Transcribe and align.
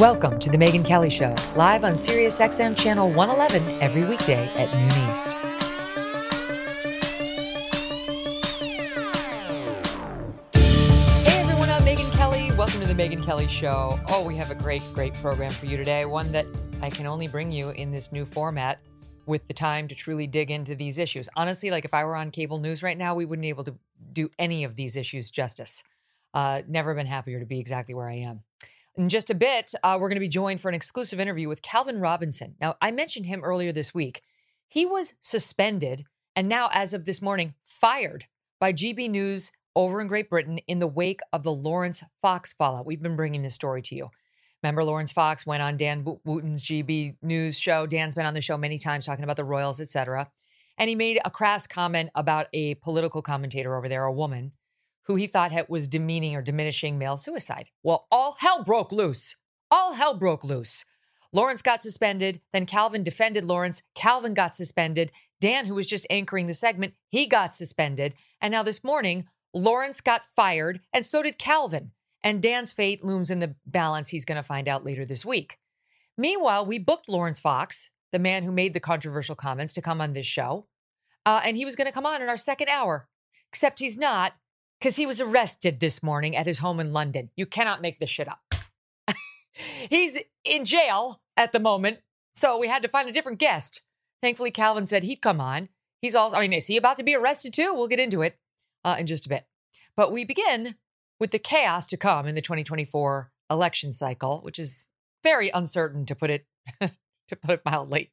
Welcome 0.00 0.40
to 0.40 0.50
the 0.50 0.58
Megyn 0.58 0.84
Kelly 0.84 1.08
Show, 1.08 1.36
live 1.54 1.84
on 1.84 1.96
Sirius 1.96 2.40
XM 2.40 2.76
Channel 2.76 3.10
111 3.12 3.80
every 3.80 4.04
weekday 4.04 4.44
at 4.56 4.68
noon 4.74 5.08
East. 5.08 5.32
Hey 11.24 11.40
everyone, 11.40 11.70
I'm 11.70 11.82
Megyn 11.84 12.10
Kelly. 12.16 12.50
Welcome 12.58 12.80
to 12.80 12.92
the 12.92 12.94
Megyn 12.94 13.24
Kelly 13.24 13.46
Show. 13.46 14.00
Oh, 14.08 14.24
we 14.26 14.34
have 14.34 14.50
a 14.50 14.56
great, 14.56 14.82
great 14.94 15.14
program 15.14 15.52
for 15.52 15.66
you 15.66 15.76
today. 15.76 16.04
One 16.06 16.32
that 16.32 16.46
I 16.82 16.90
can 16.90 17.06
only 17.06 17.28
bring 17.28 17.52
you 17.52 17.70
in 17.70 17.92
this 17.92 18.10
new 18.10 18.24
format 18.26 18.80
with 19.26 19.46
the 19.46 19.54
time 19.54 19.86
to 19.86 19.94
truly 19.94 20.26
dig 20.26 20.50
into 20.50 20.74
these 20.74 20.98
issues. 20.98 21.28
Honestly, 21.36 21.70
like 21.70 21.84
if 21.84 21.94
I 21.94 22.04
were 22.04 22.16
on 22.16 22.32
cable 22.32 22.58
news 22.58 22.82
right 22.82 22.98
now, 22.98 23.14
we 23.14 23.26
wouldn't 23.26 23.42
be 23.42 23.48
able 23.48 23.64
to 23.64 23.76
do 24.12 24.28
any 24.40 24.64
of 24.64 24.74
these 24.74 24.96
issues 24.96 25.30
justice. 25.30 25.84
Uh, 26.34 26.62
never 26.66 26.96
been 26.96 27.06
happier 27.06 27.38
to 27.38 27.46
be 27.46 27.60
exactly 27.60 27.94
where 27.94 28.08
I 28.08 28.14
am. 28.14 28.40
In 28.96 29.08
just 29.08 29.30
a 29.30 29.34
bit, 29.34 29.72
uh, 29.82 29.98
we're 30.00 30.08
going 30.08 30.16
to 30.16 30.20
be 30.20 30.28
joined 30.28 30.60
for 30.60 30.68
an 30.68 30.74
exclusive 30.74 31.18
interview 31.18 31.48
with 31.48 31.62
Calvin 31.62 32.00
Robinson. 32.00 32.54
Now, 32.60 32.76
I 32.80 32.92
mentioned 32.92 33.26
him 33.26 33.42
earlier 33.42 33.72
this 33.72 33.92
week. 33.92 34.22
He 34.68 34.86
was 34.86 35.14
suspended 35.20 36.04
and 36.36 36.48
now, 36.48 36.68
as 36.72 36.94
of 36.94 37.04
this 37.04 37.22
morning, 37.22 37.54
fired 37.62 38.24
by 38.58 38.72
GB 38.72 39.08
News 39.08 39.52
over 39.76 40.00
in 40.00 40.08
Great 40.08 40.28
Britain 40.28 40.58
in 40.66 40.80
the 40.80 40.86
wake 40.86 41.20
of 41.32 41.42
the 41.42 41.52
Laurence 41.52 42.02
Fox 42.22 42.52
fallout. 42.52 42.86
We've 42.86 43.02
been 43.02 43.16
bringing 43.16 43.42
this 43.42 43.54
story 43.54 43.82
to 43.82 43.94
you. 43.94 44.10
Remember, 44.62 44.82
Laurence 44.82 45.12
Fox 45.12 45.46
went 45.46 45.62
on 45.62 45.76
Dan 45.76 46.04
Wootton's 46.24 46.62
GB 46.64 47.16
News 47.22 47.58
show. 47.58 47.86
Dan's 47.86 48.14
been 48.14 48.26
on 48.26 48.34
the 48.34 48.40
show 48.40 48.56
many 48.56 48.78
times 48.78 49.06
talking 49.06 49.24
about 49.24 49.36
the 49.36 49.44
Royals, 49.44 49.80
etc. 49.80 50.28
And 50.78 50.88
he 50.88 50.96
made 50.96 51.20
a 51.24 51.30
crass 51.30 51.66
comment 51.66 52.10
about 52.14 52.46
a 52.52 52.74
political 52.76 53.22
commentator 53.22 53.76
over 53.76 53.88
there, 53.88 54.04
a 54.04 54.12
woman, 54.12 54.52
who 55.04 55.16
he 55.16 55.26
thought 55.26 55.68
was 55.68 55.88
demeaning 55.88 56.34
or 56.34 56.42
diminishing 56.42 56.98
male 56.98 57.16
suicide. 57.16 57.68
Well, 57.82 58.06
all 58.10 58.36
hell 58.40 58.64
broke 58.64 58.92
loose. 58.92 59.36
All 59.70 59.94
hell 59.94 60.14
broke 60.14 60.44
loose. 60.44 60.84
Laurence 61.32 61.62
got 61.62 61.82
suspended. 61.82 62.40
Then 62.52 62.64
Calvin 62.64 63.02
defended 63.02 63.44
Laurence. 63.44 63.82
Calvin 63.94 64.34
got 64.34 64.54
suspended. 64.54 65.10
Dan, 65.40 65.66
who 65.66 65.74
was 65.74 65.86
just 65.86 66.06
anchoring 66.08 66.46
the 66.46 66.54
segment, 66.54 66.94
he 67.08 67.26
got 67.26 67.52
suspended. 67.52 68.14
And 68.40 68.52
now 68.52 68.62
this 68.62 68.84
morning, 68.84 69.26
Laurence 69.52 70.00
got 70.00 70.24
fired, 70.24 70.80
and 70.92 71.04
so 71.04 71.22
did 71.22 71.38
Calvin. 71.38 71.92
And 72.22 72.40
Dan's 72.40 72.72
fate 72.72 73.04
looms 73.04 73.30
in 73.30 73.40
the 73.40 73.54
balance 73.66 74.08
he's 74.08 74.24
going 74.24 74.36
to 74.36 74.42
find 74.42 74.68
out 74.68 74.84
later 74.84 75.04
this 75.04 75.24
week. 75.24 75.58
Meanwhile, 76.16 76.66
we 76.66 76.78
booked 76.78 77.08
Laurence 77.08 77.40
Fox, 77.40 77.90
the 78.12 78.18
man 78.18 78.44
who 78.44 78.52
made 78.52 78.72
the 78.72 78.80
controversial 78.80 79.34
comments, 79.34 79.72
to 79.74 79.82
come 79.82 80.00
on 80.00 80.12
this 80.12 80.26
show. 80.26 80.66
Uh, 81.26 81.40
and 81.44 81.56
he 81.56 81.64
was 81.64 81.76
going 81.76 81.86
to 81.86 81.92
come 81.92 82.06
on 82.06 82.22
in 82.22 82.28
our 82.28 82.36
second 82.36 82.68
hour, 82.68 83.08
except 83.48 83.80
he's 83.80 83.98
not 83.98 84.34
because 84.84 84.96
he 84.96 85.06
was 85.06 85.18
arrested 85.18 85.80
this 85.80 86.02
morning 86.02 86.36
at 86.36 86.44
his 86.44 86.58
home 86.58 86.78
in 86.78 86.92
London. 86.92 87.30
You 87.36 87.46
cannot 87.46 87.80
make 87.80 88.00
this 88.00 88.10
shit 88.10 88.28
up. 88.28 88.54
he's 89.88 90.18
in 90.44 90.66
jail 90.66 91.22
at 91.38 91.52
the 91.52 91.58
moment, 91.58 92.00
so 92.34 92.58
we 92.58 92.68
had 92.68 92.82
to 92.82 92.88
find 92.88 93.08
a 93.08 93.12
different 93.12 93.38
guest. 93.38 93.80
Thankfully, 94.20 94.50
Calvin 94.50 94.84
said 94.84 95.02
he'd 95.02 95.22
come 95.22 95.40
on. 95.40 95.70
He's 96.02 96.14
all, 96.14 96.36
I 96.36 96.42
mean, 96.42 96.52
is 96.52 96.66
he 96.66 96.76
about 96.76 96.98
to 96.98 97.02
be 97.02 97.14
arrested 97.14 97.54
too? 97.54 97.72
We'll 97.72 97.88
get 97.88 97.98
into 97.98 98.20
it 98.20 98.38
uh, 98.84 98.96
in 98.98 99.06
just 99.06 99.24
a 99.24 99.30
bit. 99.30 99.46
But 99.96 100.12
we 100.12 100.22
begin 100.22 100.74
with 101.18 101.30
the 101.30 101.38
chaos 101.38 101.86
to 101.86 101.96
come 101.96 102.26
in 102.26 102.34
the 102.34 102.42
2024 102.42 103.32
election 103.50 103.90
cycle, 103.90 104.42
which 104.42 104.58
is 104.58 104.88
very 105.22 105.48
uncertain 105.48 106.04
to 106.04 106.14
put 106.14 106.28
it 106.28 106.44
to 106.80 107.36
put 107.36 107.52
it 107.52 107.62
mildly. 107.64 108.12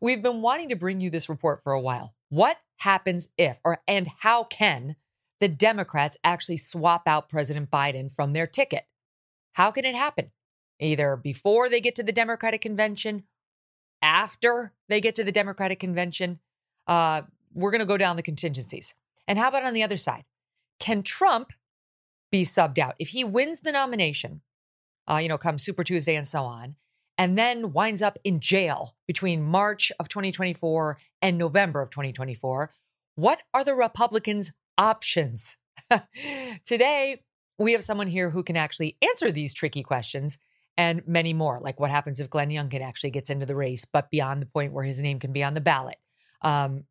We've 0.00 0.22
been 0.22 0.40
wanting 0.40 0.70
to 0.70 0.76
bring 0.76 1.02
you 1.02 1.10
this 1.10 1.28
report 1.28 1.62
for 1.62 1.74
a 1.74 1.80
while. 1.80 2.14
What 2.30 2.56
happens 2.78 3.28
if 3.36 3.60
or 3.66 3.80
and 3.86 4.08
how 4.20 4.44
can 4.44 4.96
the 5.40 5.48
Democrats 5.48 6.16
actually 6.22 6.56
swap 6.56 7.02
out 7.06 7.28
President 7.28 7.70
Biden 7.70 8.12
from 8.12 8.32
their 8.32 8.46
ticket? 8.46 8.84
How 9.52 9.70
can 9.70 9.84
it 9.84 9.94
happen? 9.94 10.30
Either 10.78 11.16
before 11.16 11.68
they 11.68 11.80
get 11.80 11.94
to 11.96 12.02
the 12.02 12.12
Democratic 12.12 12.60
convention, 12.60 13.24
after 14.02 14.72
they 14.88 15.00
get 15.00 15.14
to 15.16 15.24
the 15.24 15.32
Democratic 15.32 15.78
convention. 15.78 16.38
Uh, 16.86 17.22
we're 17.52 17.70
going 17.70 17.80
to 17.80 17.86
go 17.86 17.98
down 17.98 18.16
the 18.16 18.22
contingencies. 18.22 18.94
And 19.28 19.38
how 19.38 19.48
about 19.48 19.64
on 19.64 19.74
the 19.74 19.82
other 19.82 19.96
side? 19.96 20.24
Can 20.78 21.02
Trump 21.02 21.52
be 22.30 22.44
subbed 22.44 22.78
out. 22.78 22.94
If 22.98 23.08
he 23.08 23.24
wins 23.24 23.60
the 23.60 23.72
nomination, 23.72 24.40
uh, 25.08 25.16
you 25.16 25.28
know, 25.28 25.38
come 25.38 25.58
Super 25.58 25.84
Tuesday 25.84 26.14
and 26.14 26.26
so 26.26 26.42
on, 26.42 26.76
and 27.18 27.36
then 27.36 27.72
winds 27.72 28.02
up 28.02 28.18
in 28.24 28.40
jail 28.40 28.94
between 29.06 29.42
March 29.42 29.92
of 29.98 30.08
2024 30.08 30.98
and 31.20 31.36
November 31.36 31.80
of 31.80 31.90
2024, 31.90 32.72
what 33.16 33.42
are 33.52 33.64
the 33.64 33.74
Republicans' 33.74 34.52
options? 34.78 35.56
Today, 36.64 37.22
we 37.58 37.72
have 37.72 37.84
someone 37.84 38.06
here 38.06 38.30
who 38.30 38.42
can 38.42 38.56
actually 38.56 38.96
answer 39.02 39.30
these 39.30 39.54
tricky 39.54 39.82
questions 39.82 40.38
and 40.76 41.06
many 41.06 41.34
more, 41.34 41.58
like 41.60 41.78
what 41.78 41.90
happens 41.90 42.20
if 42.20 42.30
Glenn 42.30 42.48
Youngkin 42.48 42.80
actually 42.80 43.10
gets 43.10 43.28
into 43.28 43.44
the 43.44 43.54
race, 43.54 43.84
but 43.84 44.10
beyond 44.10 44.40
the 44.40 44.46
point 44.46 44.72
where 44.72 44.84
his 44.84 45.02
name 45.02 45.18
can 45.18 45.32
be 45.32 45.42
on 45.42 45.54
the 45.54 45.60
ballot. 45.60 45.96
Um, 46.42 46.84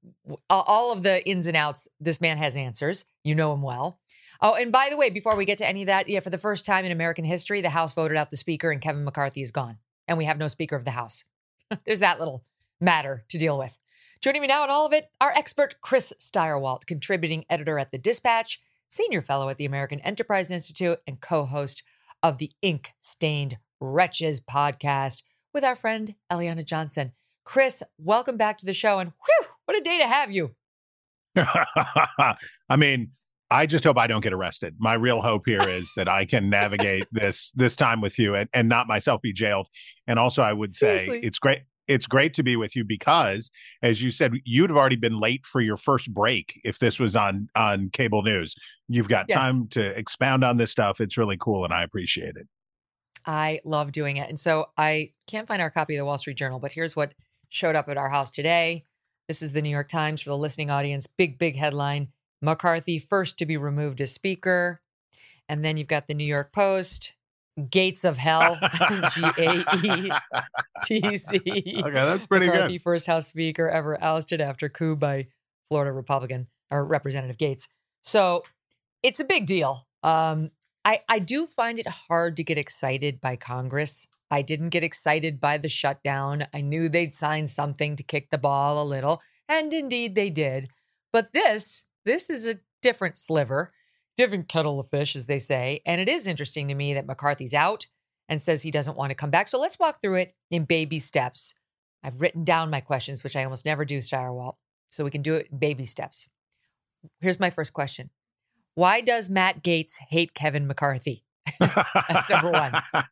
all 0.50 0.92
of 0.94 1.02
the 1.02 1.28
ins 1.28 1.48
and 1.48 1.58
outs, 1.58 1.88
this 2.00 2.22
man 2.22 2.38
has 2.38 2.56
answers. 2.56 3.06
You 3.24 3.34
know 3.34 3.52
him 3.52 3.64
well. 3.64 4.00
Oh, 4.42 4.54
and 4.54 4.72
by 4.72 4.90
the 4.90 4.98
way, 4.98 5.10
before 5.10 5.36
we 5.36 5.46
get 5.46 5.58
to 5.58 5.68
any 5.68 5.82
of 5.82 5.88
that, 5.88 6.08
yeah, 6.08 6.20
for 6.20 6.30
the 6.30 6.38
first 6.38 6.66
time 6.66 6.86
in 6.86 6.92
American 6.92 7.26
history, 7.26 7.62
the 7.62 7.70
House 7.70 7.94
voted 7.94 8.16
out 8.16 8.30
the 8.30 8.38
Speaker 8.38 8.72
and 8.72 8.80
Kevin 8.80 9.04
McCarthy 9.04 9.42
is 9.42 9.52
gone. 9.52 9.78
And 10.08 10.18
we 10.18 10.26
have 10.26 10.38
no 10.38 10.48
Speaker 10.48 10.76
of 10.76 10.86
the 10.86 10.92
House. 10.92 11.26
There's 11.86 12.00
that 12.00 12.20
little 12.20 12.46
matter 12.80 13.24
to 13.30 13.38
deal 13.38 13.58
with. 13.58 13.78
Joining 14.22 14.42
me 14.42 14.50
now 14.50 14.64
on 14.64 14.70
all 14.70 14.86
of 14.86 14.92
it, 14.92 15.06
our 15.22 15.32
expert 15.32 15.76
Chris 15.80 16.12
Stirewalt, 16.20 16.86
contributing 16.86 17.46
editor 17.50 17.80
at 17.80 17.90
The 17.92 17.98
Dispatch, 17.98 18.60
senior 18.90 19.22
fellow 19.22 19.48
at 19.48 19.56
the 19.56 19.64
American 19.64 20.02
Enterprise 20.02 20.52
Institute, 20.52 21.00
and 21.08 21.22
co 21.22 21.46
host 21.46 21.84
of 22.22 22.38
the 22.38 22.52
Ink 22.62 22.90
Stained 23.00 23.60
Wretches 23.80 24.42
podcast 24.42 25.24
with 25.54 25.64
our 25.64 25.74
friend 25.74 26.16
Eliana 26.30 26.66
Johnson. 26.66 27.14
Chris, 27.46 27.82
welcome 27.98 28.36
back 28.36 28.58
to 28.58 28.66
the 28.66 28.74
show. 28.74 29.00
And 29.00 29.14
whew, 29.26 29.48
what 29.64 29.78
a 29.78 29.82
day 29.82 30.00
to 30.00 30.08
have 30.08 30.32
you. 30.32 30.54
I 31.38 32.76
mean, 32.76 33.12
I 33.50 33.68
just 33.68 33.86
hope 33.86 33.98
I 33.98 34.08
don't 34.08 34.20
get 34.20 34.34
arrested. 34.34 34.76
My 34.80 34.96
real 34.96 35.22
hope 35.22 35.44
here 35.46 35.66
is 35.66 35.94
that 35.96 36.10
I 36.10 36.26
can 36.26 36.50
navigate 36.50 37.08
this 37.14 37.54
this 37.56 37.78
time 37.78 38.02
with 38.02 38.20
you 38.20 38.36
and, 38.36 38.50
and 38.54 38.68
not 38.68 38.86
myself 38.86 39.22
be 39.22 39.32
jailed. 39.32 39.68
And 40.08 40.20
also 40.20 40.42
I 40.42 40.52
would 40.52 40.72
Seriously. 40.72 41.22
say 41.22 41.26
it's 41.26 41.40
great 41.40 41.60
it's 41.90 42.08
great 42.08 42.34
to 42.36 42.44
be 42.44 42.56
with 42.56 42.76
you 42.76 42.86
because 42.86 43.52
as 43.82 44.02
you 44.02 44.12
said 44.12 44.34
you'd 44.46 44.70
have 44.70 44.78
already 44.78 44.96
been 44.96 45.20
late 45.20 45.46
for 45.46 45.60
your 45.60 45.76
first 45.76 46.14
break 46.14 46.62
if 46.64 46.80
this 46.80 47.00
was 47.00 47.16
on 47.16 47.50
on 47.56 47.90
cable 47.90 48.22
news. 48.22 48.56
You've 48.88 49.10
got 49.10 49.26
yes. 49.28 49.38
time 49.38 49.68
to 49.70 49.98
expound 49.98 50.44
on 50.44 50.58
this 50.58 50.72
stuff. 50.72 51.02
It's 51.02 51.18
really 51.18 51.38
cool 51.38 51.66
and 51.66 51.74
I 51.74 51.84
appreciate 51.84 52.36
it. 52.38 52.48
I 53.26 53.60
love 53.66 53.92
doing 53.92 54.18
it. 54.18 54.30
And 54.30 54.40
so 54.40 54.68
I 54.78 55.12
can't 55.28 55.48
find 55.48 55.62
our 55.62 55.70
copy 55.70 55.96
of 55.96 56.00
the 56.00 56.06
Wall 56.06 56.18
Street 56.18 56.38
Journal, 56.38 56.60
but 56.60 56.72
here's 56.72 56.96
what 56.96 57.14
showed 57.50 57.76
up 57.76 57.90
at 57.90 57.98
our 57.98 58.10
house 58.10 58.30
today. 58.30 58.84
This 59.28 59.42
is 59.42 59.54
the 59.54 59.62
New 59.62 59.70
York 59.70 59.90
Times 59.90 60.22
for 60.22 60.30
the 60.30 60.38
listening 60.38 60.70
audience. 60.70 61.06
Big, 61.06 61.38
big 61.38 61.56
headline 61.56 62.10
McCarthy 62.42 63.00
first 63.00 63.38
to 63.40 63.46
be 63.46 63.58
removed 63.58 64.02
as 64.02 64.12
Speaker. 64.12 64.80
And 65.48 65.66
then 65.66 65.78
you've 65.78 65.88
got 65.88 66.08
the 66.08 66.14
New 66.14 66.26
York 66.26 66.54
Post, 66.54 67.14
Gates 67.68 68.04
of 68.04 68.18
Hell, 68.18 68.58
G 69.12 69.24
A 69.38 69.64
E 69.84 70.12
T 70.84 71.18
C. 71.18 71.40
Okay, 71.46 71.92
that's 71.92 72.26
pretty 72.28 72.48
McCarthy, 72.48 72.74
good. 72.78 72.82
first 72.82 73.08
House 73.08 73.28
Speaker 73.28 73.70
ever 73.70 74.02
ousted 74.04 74.42
after 74.42 74.70
coup 74.70 74.96
by 74.96 75.28
Florida 75.70 75.92
Republican 75.92 76.48
or 76.72 76.86
Representative 76.86 77.38
Gaetz. 77.38 77.68
So 78.04 78.44
it's 79.04 79.20
a 79.20 79.26
big 79.26 79.46
deal. 79.46 79.86
Um, 80.04 80.52
I, 80.86 81.02
I 81.10 81.20
do 81.20 81.46
find 81.46 81.78
it 81.80 81.88
hard 81.88 82.38
to 82.38 82.44
get 82.44 82.58
excited 82.58 83.20
by 83.20 83.36
Congress. 83.36 84.08
I 84.32 84.42
didn't 84.42 84.70
get 84.70 84.84
excited 84.84 85.40
by 85.40 85.58
the 85.58 85.70
shutdown. 85.70 86.48
I 86.54 86.62
knew 86.62 86.88
they'd 86.88 87.16
sign 87.16 87.48
something 87.48 87.96
to 87.96 88.04
kick 88.04 88.30
the 88.30 88.38
ball 88.38 88.82
a 88.82 88.86
little, 88.86 89.22
and 89.48 89.74
indeed 89.74 90.16
they 90.16 90.30
did. 90.30 90.70
But 91.12 91.34
this 91.34 91.84
this 92.06 92.30
is 92.30 92.48
a 92.48 92.60
different 92.82 93.18
sliver, 93.18 93.72
different 94.20 94.50
kettle 94.50 94.82
of 94.82 94.90
fish, 94.90 95.16
as 95.16 95.28
they 95.28 95.40
say. 95.40 95.82
And 95.86 96.02
it 96.02 96.10
is 96.10 96.28
interesting 96.28 96.68
to 96.68 96.76
me 96.76 96.94
that 96.94 97.08
McCarthy's 97.08 97.54
out 97.54 97.88
and 98.28 98.42
says 98.42 98.62
he 98.62 98.70
doesn't 98.70 98.98
want 98.98 99.12
to 99.12 99.16
come 99.16 99.30
back. 99.30 99.48
So 99.48 99.58
let's 99.58 99.80
walk 99.80 100.02
through 100.02 100.16
it 100.16 100.36
in 100.52 100.66
baby 100.66 101.00
steps. 101.00 101.54
I've 102.04 102.20
written 102.20 102.44
down 102.44 102.70
my 102.70 102.82
questions, 102.82 103.24
which 103.24 103.38
I 103.38 103.46
almost 103.46 103.66
never 103.66 103.86
do, 103.86 104.00
Stirewalt, 104.00 104.56
so 104.90 105.06
we 105.06 105.10
can 105.10 105.22
do 105.22 105.36
it 105.36 105.48
in 105.50 105.58
baby 105.58 105.86
steps. 105.86 106.28
Here's 107.22 107.40
my 107.40 107.50
first 107.50 107.72
question 107.72 108.10
Why 108.76 109.00
does 109.00 109.30
Matt 109.30 109.64
Gaetz 109.64 109.98
hate 110.10 110.34
Kevin 110.34 110.68
McCarthy? 110.68 111.24
That's 111.62 112.30
number 112.30 112.52
one. 112.52 112.74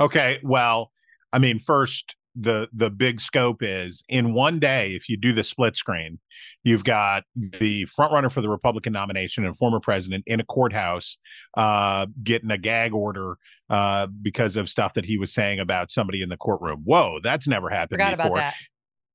okay. 0.00 0.38
Well, 0.44 0.92
I 1.32 1.40
mean, 1.40 1.58
first, 1.58 2.14
the 2.40 2.68
the 2.72 2.90
big 2.90 3.20
scope 3.20 3.62
is 3.62 4.04
in 4.08 4.32
one 4.32 4.58
day 4.58 4.94
if 4.94 5.08
you 5.08 5.16
do 5.16 5.32
the 5.32 5.42
split 5.42 5.76
screen 5.76 6.18
you've 6.62 6.84
got 6.84 7.24
the 7.34 7.84
front 7.86 8.12
runner 8.12 8.30
for 8.30 8.40
the 8.40 8.48
republican 8.48 8.92
nomination 8.92 9.44
and 9.44 9.56
former 9.58 9.80
president 9.80 10.22
in 10.26 10.38
a 10.38 10.44
courthouse 10.44 11.18
uh, 11.56 12.06
getting 12.22 12.50
a 12.50 12.58
gag 12.58 12.94
order 12.94 13.36
uh, 13.70 14.06
because 14.22 14.56
of 14.56 14.68
stuff 14.68 14.94
that 14.94 15.04
he 15.04 15.18
was 15.18 15.32
saying 15.32 15.58
about 15.58 15.90
somebody 15.90 16.22
in 16.22 16.28
the 16.28 16.36
courtroom. 16.36 16.82
Whoa 16.84 17.18
that's 17.22 17.48
never 17.48 17.68
happened 17.68 18.00
Forgot 18.00 18.16
before. 18.16 18.50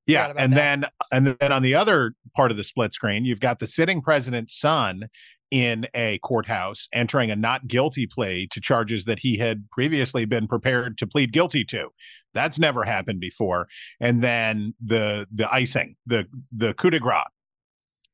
yeah 0.05 0.33
and 0.37 0.53
that. 0.53 0.81
then 0.81 0.85
and 1.11 1.37
then 1.39 1.51
on 1.51 1.61
the 1.61 1.75
other 1.75 2.13
part 2.35 2.51
of 2.51 2.57
the 2.57 2.63
split 2.63 2.93
screen 2.93 3.25
you've 3.25 3.39
got 3.39 3.59
the 3.59 3.67
sitting 3.67 4.01
president's 4.01 4.57
son 4.57 5.07
in 5.53 5.85
a 5.93 6.17
courthouse 6.23 6.87
entering 6.93 7.29
a 7.29 7.35
not 7.35 7.67
guilty 7.67 8.07
plea 8.07 8.47
to 8.47 8.59
charges 8.59 9.05
that 9.05 9.19
he 9.19 9.37
had 9.37 9.69
previously 9.69 10.25
been 10.25 10.47
prepared 10.47 10.97
to 10.97 11.05
plead 11.05 11.31
guilty 11.31 11.63
to. 11.63 11.89
That's 12.33 12.57
never 12.57 12.83
happened 12.83 13.19
before. 13.19 13.67
And 14.01 14.23
then 14.23 14.73
the 14.83 15.27
the 15.31 15.53
icing, 15.53 15.95
the 16.07 16.27
the 16.51 16.73
coup 16.73 16.89
de 16.89 16.99
grace. 16.99 17.27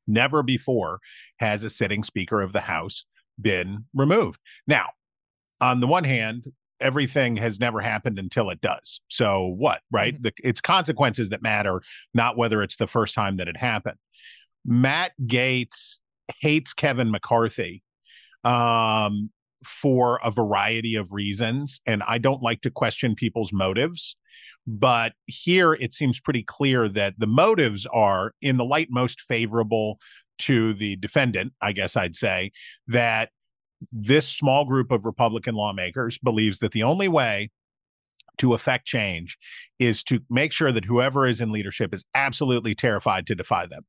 Never 0.06 0.42
before 0.42 1.00
has 1.38 1.64
a 1.64 1.70
sitting 1.70 2.04
speaker 2.04 2.42
of 2.42 2.52
the 2.52 2.60
House 2.60 3.06
been 3.40 3.86
removed. 3.94 4.38
Now, 4.66 4.88
on 5.62 5.80
the 5.80 5.86
one 5.86 6.04
hand, 6.04 6.44
everything 6.78 7.38
has 7.38 7.58
never 7.58 7.80
happened 7.80 8.18
until 8.18 8.50
it 8.50 8.60
does. 8.60 9.00
So 9.08 9.46
what, 9.46 9.80
right? 9.90 10.12
Mm-hmm. 10.12 10.22
The, 10.24 10.32
it's 10.44 10.60
consequences 10.60 11.30
that 11.30 11.40
matter, 11.40 11.80
not 12.12 12.36
whether 12.36 12.62
it's 12.62 12.76
the 12.76 12.86
first 12.86 13.14
time 13.14 13.38
that 13.38 13.48
it 13.48 13.56
happened. 13.56 13.96
Matt 14.66 15.12
Gaetz 15.24 15.96
hates 16.40 16.72
Kevin 16.72 17.10
McCarthy 17.10 17.82
um, 18.44 19.30
for 19.64 20.20
a 20.22 20.30
variety 20.30 20.94
of 20.94 21.12
reasons, 21.12 21.80
and 21.86 22.02
I 22.06 22.18
don't 22.18 22.42
like 22.42 22.60
to 22.62 22.70
question 22.70 23.14
people's 23.14 23.52
motives. 23.52 24.16
But 24.66 25.14
here 25.26 25.72
it 25.74 25.94
seems 25.94 26.20
pretty 26.20 26.42
clear 26.42 26.88
that 26.88 27.14
the 27.18 27.26
motives 27.26 27.86
are 27.92 28.32
in 28.40 28.56
the 28.56 28.64
light 28.64 28.88
most 28.90 29.20
favorable 29.22 29.98
to 30.40 30.74
the 30.74 30.96
defendant, 30.96 31.52
I 31.60 31.72
guess 31.72 31.96
I'd 31.96 32.16
say, 32.16 32.52
that 32.86 33.30
this 33.92 34.28
small 34.28 34.64
group 34.64 34.90
of 34.90 35.04
Republican 35.04 35.54
lawmakers 35.54 36.18
believes 36.18 36.58
that 36.58 36.72
the 36.72 36.82
only 36.82 37.08
way 37.08 37.50
to 38.38 38.54
affect 38.54 38.86
change 38.86 39.36
is 39.78 40.02
to 40.04 40.20
make 40.30 40.52
sure 40.52 40.72
that 40.72 40.86
whoever 40.86 41.26
is 41.26 41.40
in 41.40 41.52
leadership 41.52 41.94
is 41.94 42.04
absolutely 42.14 42.74
terrified 42.74 43.26
to 43.26 43.34
defy 43.34 43.66
them. 43.66 43.84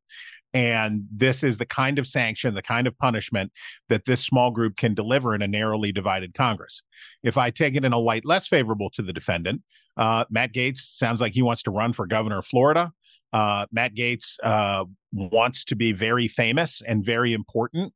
And 0.54 1.06
this 1.12 1.44
is 1.44 1.58
the 1.58 1.66
kind 1.66 1.98
of 1.98 2.08
sanction, 2.08 2.54
the 2.54 2.62
kind 2.62 2.88
of 2.88 2.98
punishment 2.98 3.52
that 3.90 4.06
this 4.06 4.24
small 4.24 4.52
group 4.52 4.76
can 4.76 4.94
deliver 4.94 5.34
in 5.34 5.42
a 5.42 5.48
narrowly 5.48 5.92
divided 5.92 6.34
Congress. 6.34 6.82
If 7.24 7.38
I 7.38 7.52
take 7.52 7.76
it 7.76 7.86
in 7.86 7.94
a 7.94 8.00
light 8.00 8.26
less 8.26 8.48
favorable 8.48 8.90
to 8.92 9.02
the 9.02 9.14
defendant, 9.14 9.62
uh, 9.98 10.26
Matt 10.30 10.54
Gaetz 10.54 10.80
sounds 10.80 11.22
like 11.22 11.34
he 11.34 11.42
wants 11.42 11.64
to 11.64 11.72
run 11.72 11.94
for 11.94 12.06
governor 12.06 12.40
of 12.40 12.46
Florida. 12.46 12.92
Uh, 13.34 13.66
Matt 13.72 13.96
Gaetz 13.96 14.38
uh, 14.44 14.84
wants 15.14 15.64
to 15.66 15.76
be 15.76 15.94
very 15.94 16.28
famous 16.28 16.82
and 16.86 17.06
very 17.06 17.34
important 17.34 17.94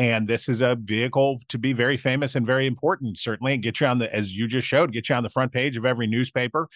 and 0.00 0.26
this 0.26 0.48
is 0.48 0.62
a 0.62 0.76
vehicle 0.76 1.42
to 1.50 1.58
be 1.58 1.74
very 1.74 1.98
famous 1.98 2.34
and 2.34 2.46
very 2.46 2.66
important 2.66 3.18
certainly 3.18 3.52
and 3.52 3.62
get 3.62 3.80
you 3.80 3.86
on 3.86 3.98
the 3.98 4.12
as 4.14 4.34
you 4.34 4.48
just 4.48 4.66
showed 4.66 4.94
get 4.94 5.10
you 5.10 5.14
on 5.14 5.22
the 5.22 5.28
front 5.28 5.52
page 5.52 5.76
of 5.76 5.84
every 5.84 6.06
newspaper 6.06 6.70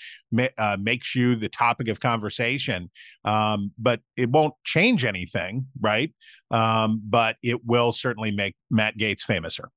uh, 0.58 0.76
makes 0.78 1.14
you 1.14 1.34
the 1.34 1.48
topic 1.48 1.88
of 1.88 2.00
conversation. 2.00 2.90
Um, 3.24 3.72
but 3.78 4.00
it 4.18 4.28
won't 4.28 4.52
change 4.62 5.06
anything 5.06 5.66
right? 5.80 6.12
Um, 6.50 7.00
but 7.02 7.36
it 7.42 7.64
will 7.64 7.92
certainly 7.92 8.30
make 8.30 8.56
matt 8.70 8.98
gaetz 8.98 9.24
famouser. 9.24 9.68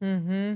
Hmm 0.00 0.54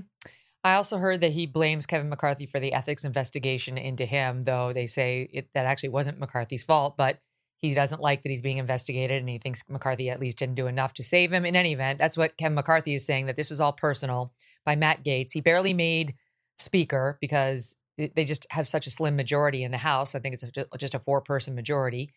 I 0.65 0.75
also 0.75 0.99
heard 0.99 1.21
that 1.21 1.33
he 1.33 1.47
blames 1.47 1.87
Kevin 1.87 2.09
McCarthy 2.09 2.45
for 2.45 2.59
the 2.59 2.73
ethics 2.73 3.05
investigation 3.05 3.79
into 3.79 4.05
him, 4.05 4.45
though 4.45 4.73
they 4.73 4.87
say 4.87 5.29
it, 5.33 5.49
that 5.55 5.67
actually 5.67 5.91
wasn't 5.91 6.19
McCarthy's 6.19 6.65
fault. 6.65 6.97
But 6.97 7.21
he 7.61 7.75
doesn't 7.75 8.01
like 8.01 8.23
that 8.23 8.29
he's 8.29 8.43
being 8.43 8.59
investigated 8.59 9.21
and 9.21 9.29
he 9.29 9.39
thinks 9.39 9.65
McCarthy 9.69 10.11
at 10.11 10.21
least 10.21 10.39
didn't 10.39 10.55
do 10.55 10.67
enough 10.67 10.95
to 10.95 11.03
save 11.03 11.33
him. 11.33 11.45
In 11.45 11.57
any 11.57 11.73
event, 11.73 11.99
that's 11.99 12.17
what 12.17 12.37
Kevin 12.37 12.55
McCarthy 12.55 12.95
is 12.95 13.05
saying 13.05 13.27
that 13.27 13.37
this 13.37 13.51
is 13.51 13.61
all 13.61 13.73
personal 13.73 14.33
by 14.65 14.77
Matt 14.77 15.05
Gaetz. 15.05 15.33
He 15.33 15.41
barely 15.41 15.75
made 15.75 16.15
speaker 16.59 17.19
because 17.21 17.75
they 17.97 18.25
just 18.25 18.47
have 18.51 18.69
such 18.69 18.87
a 18.87 18.91
slim 18.91 19.17
majority 19.17 19.65
in 19.65 19.73
the 19.73 19.79
House. 19.79 20.15
I 20.15 20.21
think 20.21 20.35
it's 20.35 20.45
just 20.79 20.95
a 20.95 21.01
four 21.01 21.21
person 21.21 21.55
majority. 21.55 22.11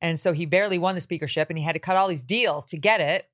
And 0.00 0.18
so 0.18 0.32
he 0.32 0.46
barely 0.46 0.78
won 0.78 0.94
the 0.96 1.00
speakership 1.00 1.48
and 1.48 1.58
he 1.58 1.64
had 1.64 1.74
to 1.74 1.80
cut 1.80 1.96
all 1.96 2.08
these 2.08 2.22
deals 2.22 2.66
to 2.66 2.76
get 2.76 3.00
it. 3.00 3.28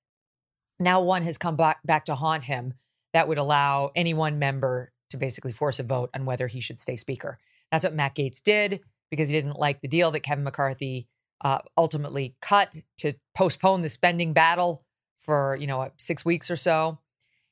Now 0.78 1.02
one 1.02 1.22
has 1.22 1.38
come 1.38 1.56
back, 1.56 1.78
back 1.84 2.06
to 2.06 2.14
haunt 2.14 2.42
him 2.42 2.74
that 3.14 3.28
would 3.28 3.38
allow 3.38 3.90
any 3.94 4.12
one 4.12 4.38
member 4.38 4.92
to 5.10 5.16
basically 5.16 5.52
force 5.52 5.78
a 5.78 5.82
vote 5.82 6.10
on 6.14 6.26
whether 6.26 6.46
he 6.46 6.60
should 6.60 6.80
stay 6.80 6.96
speaker. 6.96 7.38
That's 7.70 7.84
what 7.84 7.94
Matt 7.94 8.16
Gaetz 8.16 8.42
did 8.42 8.80
because 9.10 9.28
he 9.28 9.36
didn't 9.36 9.58
like 9.58 9.80
the 9.80 9.88
deal 9.88 10.10
that 10.10 10.20
Kevin 10.20 10.44
McCarthy 10.44 11.08
uh, 11.44 11.58
ultimately 11.76 12.34
cut 12.40 12.76
to 12.98 13.12
postpone 13.34 13.82
the 13.82 13.88
spending 13.88 14.32
battle 14.32 14.82
for 15.20 15.56
you 15.60 15.66
know 15.66 15.90
six 15.98 16.24
weeks 16.24 16.50
or 16.50 16.56
so. 16.56 16.98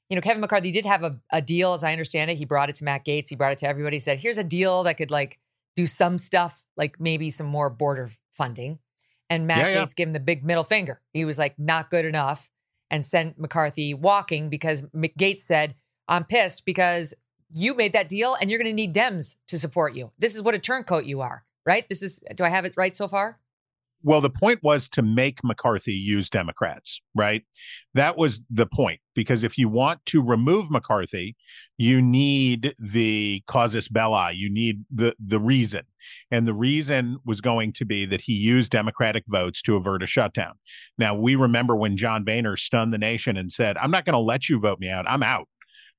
You 0.09 0.17
know, 0.17 0.23
Kevin 0.23 0.41
McCarthy 0.41 0.73
did 0.73 0.85
have 0.85 1.05
a, 1.05 1.19
a 1.31 1.41
deal, 1.41 1.73
as 1.73 1.85
I 1.85 1.93
understand 1.93 2.31
it. 2.31 2.37
He 2.37 2.45
brought 2.45 2.69
it 2.69 2.75
to 2.77 2.85
Matt 2.85 3.05
Gaetz. 3.07 3.29
He 3.29 3.37
brought 3.37 3.53
it 3.53 3.59
to 3.59 3.69
everybody. 3.69 3.97
He 3.97 4.01
said, 4.01 4.19
"Here's 4.19 4.39
a 4.39 4.45
deal 4.45 4.83
that 4.85 4.97
could 4.97 5.11
like 5.11 5.39
do 5.77 5.87
some 5.87 6.19
stuff, 6.19 6.65
like 6.77 6.99
maybe 6.99 7.31
some 7.31 7.47
more 7.47 7.71
border 7.71 8.11
funding." 8.31 8.79
And 9.31 9.47
Matt 9.47 9.59
yeah, 9.71 9.77
Gaetz 9.77 9.91
yeah. 9.91 9.95
gave 9.97 10.07
him 10.09 10.13
the 10.15 10.21
big 10.21 10.45
middle 10.45 10.65
finger. 10.65 11.01
He 11.13 11.25
was 11.25 11.39
like, 11.39 11.59
"Not 11.59 11.91
good 11.91 12.07
enough," 12.07 12.51
and 12.91 13.05
sent 13.05 13.39
McCarthy 13.39 13.95
walking 13.95 14.49
because 14.49 14.83
Gaetz 14.83 15.41
said, 15.41 15.75
"I'm 16.09 16.25
pissed 16.25 16.65
because 16.65 17.15
you 17.55 17.75
made 17.75 17.93
that 17.93 18.09
deal, 18.09 18.35
and 18.35 18.51
you're 18.51 18.59
going 18.59 18.71
to 18.71 18.75
need 18.75 18.95
Dems 18.95 19.37
to 19.49 19.59
support 19.59 19.95
you. 19.95 20.13
This 20.19 20.35
is 20.35 20.43
what 20.43 20.55
a 20.55 20.59
turncoat 20.59 21.05
you 21.05 21.21
are." 21.21 21.45
Right? 21.65 21.89
This 21.89 22.03
is. 22.03 22.21
Do 22.35 22.43
I 22.45 22.49
have 22.49 22.65
it 22.65 22.75
right 22.77 22.97
so 22.97 23.07
far? 23.07 23.39
Well, 24.05 24.21
the 24.21 24.31
point 24.31 24.61
was 24.63 24.89
to 24.91 25.03
make 25.03 25.45
McCarthy 25.45 25.93
use 25.93 26.29
Democrats, 26.29 27.01
right? 27.15 27.43
That 27.95 28.17
was 28.17 28.41
the 28.51 28.67
point. 28.67 29.01
Because 29.15 29.43
if 29.43 29.59
you 29.59 29.69
want 29.69 30.05
to 30.07 30.23
remove 30.23 30.71
McCarthy, 30.71 31.37
you 31.77 32.01
need 32.01 32.75
the 32.79 33.43
casus 33.49 33.89
belli, 33.89 34.35
you 34.35 34.51
need 34.51 34.85
the 34.91 35.15
the 35.25 35.39
reason. 35.39 35.83
And 36.31 36.49
the 36.49 36.55
reason 36.55 37.19
was 37.25 37.41
going 37.41 37.73
to 37.75 37.85
be 37.85 38.07
that 38.07 38.23
he 38.23 38.33
used 38.33 38.73
Democratic 38.73 39.25
votes 39.29 39.63
to 39.63 39.77
avert 39.77 40.03
a 40.03 40.07
shutdown. 40.07 40.55
Now, 40.99 41.15
we 41.15 41.37
remember 41.37 41.77
when 41.77 41.97
John 41.97 42.25
Boehner 42.25 42.57
stunned 42.57 42.93
the 42.93 42.99
nation 42.99 43.37
and 43.37 43.53
said, 43.53 43.77
I'm 43.77 43.91
not 43.91 44.05
going 44.05 44.15
to 44.15 44.19
let 44.19 44.49
you 44.49 44.59
vote 44.59 44.81
me 44.81 44.89
out. 44.89 45.05
I'm 45.07 45.23
out. 45.23 45.49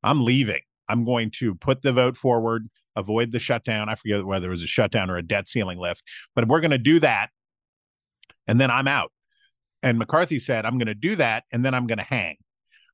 I'm 0.04 0.26
leaving. 0.26 0.62
I'm 0.90 1.06
going 1.06 1.32
to 1.32 1.56
put 1.56 1.82
the 1.82 1.94
vote 1.94 2.18
forward, 2.18 2.68
avoid 2.96 3.32
the 3.32 3.40
shutdown. 3.40 3.90
I 3.90 3.96
forget 3.96 4.26
whether 4.26 4.48
it 4.48 4.52
was 4.52 4.64
a 4.64 4.68
shutdown 4.68 5.10
or 5.10 5.18
a 5.18 5.24
debt 5.24 5.48
ceiling 5.48 5.80
lift, 5.80 6.04
but 6.36 6.48
we're 6.48 6.62
going 6.62 6.72
to 6.72 6.78
do 6.78 7.00
that 7.00 7.30
and 8.48 8.60
then 8.60 8.72
I'm 8.72 8.88
out. 8.88 9.12
And 9.82 10.00
McCarthy 10.00 10.40
said, 10.40 10.66
I'm 10.66 10.78
going 10.78 10.88
to 10.88 10.94
do 10.96 11.16
that 11.18 11.44
and 11.52 11.64
then 11.66 11.74
I'm 11.74 11.88
going 11.88 11.98
to 11.98 12.06
hang. 12.06 12.38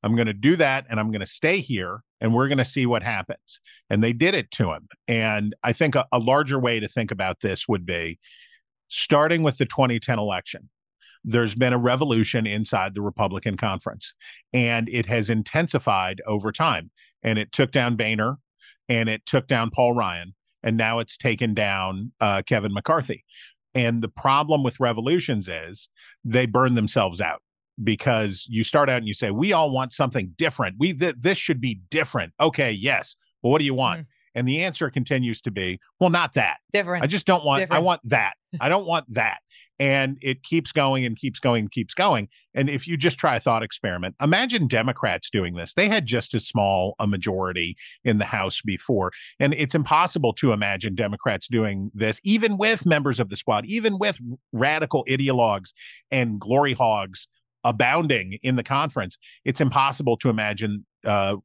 I'm 0.02 0.16
going 0.16 0.26
to 0.26 0.34
do 0.34 0.56
that 0.56 0.86
and 0.88 0.98
I'm 0.98 1.10
going 1.10 1.20
to 1.20 1.26
stay 1.26 1.58
here 1.58 2.02
and 2.20 2.34
we're 2.34 2.48
going 2.48 2.58
to 2.58 2.64
see 2.64 2.86
what 2.86 3.02
happens. 3.02 3.60
And 3.88 4.02
they 4.02 4.12
did 4.12 4.34
it 4.34 4.50
to 4.52 4.72
him. 4.72 4.88
And 5.06 5.54
I 5.62 5.72
think 5.72 5.94
a, 5.94 6.06
a 6.10 6.18
larger 6.18 6.58
way 6.58 6.80
to 6.80 6.88
think 6.88 7.10
about 7.10 7.40
this 7.40 7.68
would 7.68 7.86
be 7.86 8.18
starting 8.88 9.42
with 9.42 9.58
the 9.58 9.66
2010 9.66 10.18
election. 10.18 10.68
There's 11.22 11.54
been 11.54 11.74
a 11.74 11.78
revolution 11.78 12.46
inside 12.46 12.94
the 12.94 13.02
Republican 13.02 13.56
conference 13.56 14.14
and 14.52 14.88
it 14.88 15.06
has 15.06 15.28
intensified 15.28 16.22
over 16.26 16.50
time. 16.50 16.90
And 17.22 17.38
it 17.38 17.52
took 17.52 17.70
down 17.70 17.96
Boehner 17.96 18.38
and 18.88 19.08
it 19.08 19.26
took 19.26 19.46
down 19.46 19.70
Paul 19.70 19.92
Ryan 19.92 20.34
and 20.62 20.76
now 20.76 20.98
it's 20.98 21.16
taken 21.16 21.54
down 21.54 22.12
uh, 22.20 22.42
Kevin 22.46 22.72
McCarthy. 22.72 23.24
And 23.74 24.02
the 24.02 24.08
problem 24.08 24.62
with 24.62 24.80
revolutions 24.80 25.48
is 25.48 25.88
they 26.24 26.46
burn 26.46 26.74
themselves 26.74 27.20
out 27.20 27.42
because 27.82 28.46
you 28.48 28.64
start 28.64 28.90
out 28.90 28.98
and 28.98 29.08
you 29.08 29.14
say, 29.14 29.30
we 29.30 29.52
all 29.52 29.70
want 29.70 29.92
something 29.92 30.34
different. 30.36 30.76
We 30.78 30.92
th- 30.92 31.16
this 31.20 31.38
should 31.38 31.60
be 31.60 31.80
different. 31.90 32.32
Okay, 32.40 32.72
yes. 32.72 33.16
Well, 33.42 33.52
what 33.52 33.58
do 33.58 33.64
you 33.64 33.74
want? 33.74 34.00
Mm-hmm. 34.00 34.19
And 34.34 34.46
the 34.46 34.62
answer 34.62 34.90
continues 34.90 35.40
to 35.42 35.50
be, 35.50 35.80
well, 35.98 36.10
not 36.10 36.34
that. 36.34 36.58
Different. 36.72 37.02
I 37.02 37.06
just 37.06 37.26
don't 37.26 37.44
want, 37.44 37.62
Different. 37.62 37.82
I 37.82 37.84
want 37.84 38.00
that. 38.04 38.34
I 38.60 38.68
don't 38.68 38.86
want 38.86 39.12
that. 39.14 39.38
And 39.78 40.18
it 40.20 40.42
keeps 40.42 40.72
going 40.72 41.04
and 41.04 41.16
keeps 41.16 41.40
going 41.40 41.62
and 41.62 41.70
keeps 41.70 41.94
going. 41.94 42.28
And 42.54 42.68
if 42.68 42.86
you 42.86 42.96
just 42.96 43.18
try 43.18 43.36
a 43.36 43.40
thought 43.40 43.62
experiment, 43.62 44.14
imagine 44.20 44.66
Democrats 44.66 45.30
doing 45.30 45.54
this. 45.54 45.74
They 45.74 45.88
had 45.88 46.04
just 46.06 46.34
as 46.34 46.46
small 46.46 46.94
a 46.98 47.06
majority 47.06 47.76
in 48.04 48.18
the 48.18 48.26
House 48.26 48.60
before. 48.60 49.12
And 49.38 49.54
it's 49.54 49.74
impossible 49.74 50.32
to 50.34 50.52
imagine 50.52 50.94
Democrats 50.94 51.48
doing 51.48 51.90
this, 51.94 52.20
even 52.24 52.58
with 52.58 52.84
members 52.84 53.20
of 53.20 53.30
the 53.30 53.36
squad, 53.36 53.64
even 53.66 53.98
with 53.98 54.18
radical 54.52 55.04
ideologues 55.08 55.72
and 56.10 56.40
glory 56.40 56.74
hogs 56.74 57.26
abounding 57.64 58.38
in 58.42 58.56
the 58.56 58.62
conference. 58.62 59.18
It's 59.44 59.60
impossible 59.60 60.16
to 60.18 60.28
imagine 60.28 60.86
uh, 61.04 61.36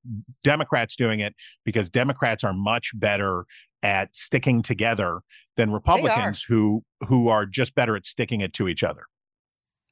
Democrats 0.44 0.96
doing 0.96 1.20
it 1.20 1.36
because 1.64 1.90
Democrats 1.90 2.44
are 2.44 2.54
much 2.54 2.92
better 2.96 3.46
at 3.84 4.16
sticking 4.16 4.62
together 4.62 5.22
than 5.58 5.72
Republicans 5.72 6.44
who 6.48 6.84
who 7.08 7.28
are 7.28 7.46
just 7.46 7.76
better 7.76 7.96
at 7.96 8.06
sticking 8.06 8.42
it 8.42 8.54
to 8.54 8.68
each 8.68 8.84
other. 8.84 9.06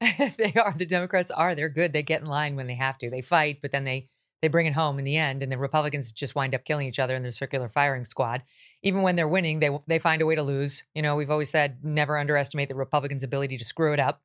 they 0.38 0.52
are. 0.60 0.74
The 0.76 0.86
Democrats 0.86 1.30
are. 1.30 1.54
They're 1.54 1.68
good. 1.68 1.92
They 1.92 2.02
get 2.02 2.20
in 2.20 2.26
line 2.26 2.56
when 2.56 2.66
they 2.66 2.74
have 2.74 2.98
to. 2.98 3.10
They 3.10 3.22
fight, 3.22 3.58
but 3.62 3.70
then 3.70 3.84
they 3.84 4.08
they 4.42 4.48
bring 4.48 4.66
it 4.66 4.74
home 4.74 4.98
in 4.98 5.04
the 5.04 5.16
end. 5.16 5.42
And 5.42 5.50
the 5.50 5.56
Republicans 5.56 6.12
just 6.12 6.34
wind 6.34 6.54
up 6.54 6.64
killing 6.64 6.86
each 6.86 6.98
other 6.98 7.14
in 7.14 7.22
their 7.22 7.32
circular 7.32 7.68
firing 7.68 8.04
squad. 8.04 8.42
Even 8.82 9.02
when 9.02 9.16
they're 9.16 9.28
winning, 9.28 9.60
they 9.60 9.70
they 9.86 9.98
find 9.98 10.20
a 10.20 10.26
way 10.26 10.34
to 10.34 10.42
lose. 10.42 10.82
You 10.94 11.02
know, 11.02 11.16
we've 11.16 11.30
always 11.30 11.50
said 11.50 11.78
never 11.82 12.18
underestimate 12.18 12.68
the 12.68 12.74
Republicans' 12.74 13.22
ability 13.22 13.56
to 13.58 13.64
screw 13.64 13.92
it 13.92 14.00
up. 14.00 14.22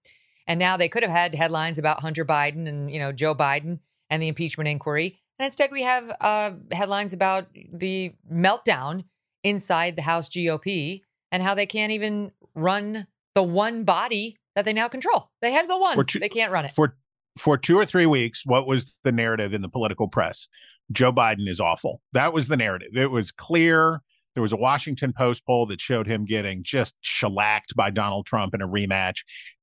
And 0.49 0.59
now 0.59 0.75
they 0.75 0.89
could 0.89 1.03
have 1.03 1.11
had 1.11 1.33
headlines 1.33 1.79
about 1.79 2.01
Hunter 2.01 2.25
Biden 2.25 2.67
and 2.67 2.91
you 2.91 2.99
know 2.99 3.13
Joe 3.13 3.33
Biden 3.33 3.79
and 4.09 4.21
the 4.21 4.27
impeachment 4.27 4.67
inquiry, 4.67 5.19
and 5.39 5.45
instead, 5.45 5.71
we 5.71 5.83
have 5.83 6.11
uh, 6.19 6.51
headlines 6.71 7.13
about 7.13 7.47
the 7.53 8.13
meltdown 8.31 9.05
inside 9.43 9.95
the 9.95 10.01
House 10.01 10.27
GOP 10.27 11.01
and 11.31 11.41
how 11.41 11.55
they 11.55 11.65
can't 11.65 11.93
even 11.93 12.33
run 12.55 13.07
the 13.35 13.43
one 13.43 13.85
body 13.85 14.35
that 14.55 14.65
they 14.65 14.73
now 14.73 14.89
control. 14.89 15.29
They 15.41 15.53
had 15.53 15.69
the 15.69 15.77
one, 15.77 16.05
two, 16.05 16.19
they 16.19 16.27
can't 16.27 16.51
run 16.51 16.65
it 16.65 16.71
for 16.71 16.97
for 17.37 17.57
two 17.57 17.77
or 17.77 17.85
three 17.85 18.05
weeks, 18.05 18.45
what 18.45 18.67
was 18.67 18.93
the 19.05 19.13
narrative 19.13 19.53
in 19.53 19.61
the 19.61 19.69
political 19.69 20.09
press? 20.09 20.49
Joe 20.91 21.13
Biden 21.13 21.47
is 21.47 21.61
awful. 21.61 22.01
That 22.11 22.33
was 22.33 22.49
the 22.49 22.57
narrative. 22.57 22.89
It 22.97 23.11
was 23.11 23.31
clear. 23.31 24.01
There 24.35 24.41
was 24.41 24.51
a 24.51 24.57
Washington 24.57 25.13
Post 25.13 25.45
poll 25.45 25.65
that 25.67 25.79
showed 25.79 26.07
him 26.07 26.25
getting 26.25 26.63
just 26.63 26.95
shellacked 26.99 27.75
by 27.75 27.91
Donald 27.91 28.25
Trump 28.25 28.53
in 28.53 28.61
a 28.61 28.67
rematch. 28.67 29.19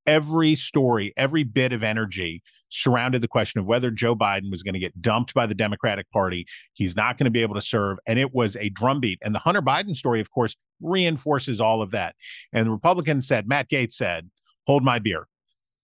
Every 0.06 0.54
story, 0.54 1.12
every 1.16 1.42
bit 1.42 1.72
of 1.72 1.82
energy 1.82 2.42
surrounded 2.68 3.22
the 3.22 3.28
question 3.28 3.60
of 3.60 3.66
whether 3.66 3.90
Joe 3.90 4.14
Biden 4.14 4.50
was 4.50 4.62
going 4.62 4.74
to 4.74 4.80
get 4.80 5.00
dumped 5.00 5.34
by 5.34 5.46
the 5.46 5.54
Democratic 5.54 6.10
Party. 6.10 6.46
He's 6.74 6.96
not 6.96 7.18
going 7.18 7.24
to 7.24 7.30
be 7.30 7.42
able 7.42 7.54
to 7.54 7.60
serve. 7.60 7.98
And 8.06 8.18
it 8.18 8.34
was 8.34 8.56
a 8.56 8.68
drumbeat. 8.70 9.18
And 9.22 9.34
the 9.34 9.38
Hunter 9.40 9.62
Biden 9.62 9.96
story, 9.96 10.20
of 10.20 10.30
course, 10.30 10.56
reinforces 10.80 11.60
all 11.60 11.82
of 11.82 11.90
that. 11.92 12.14
And 12.52 12.66
the 12.66 12.70
Republicans 12.70 13.26
said, 13.26 13.48
Matt 13.48 13.70
Gaetz 13.70 13.94
said, 13.94 14.30
hold 14.66 14.82
my 14.82 14.98
beer. 14.98 15.26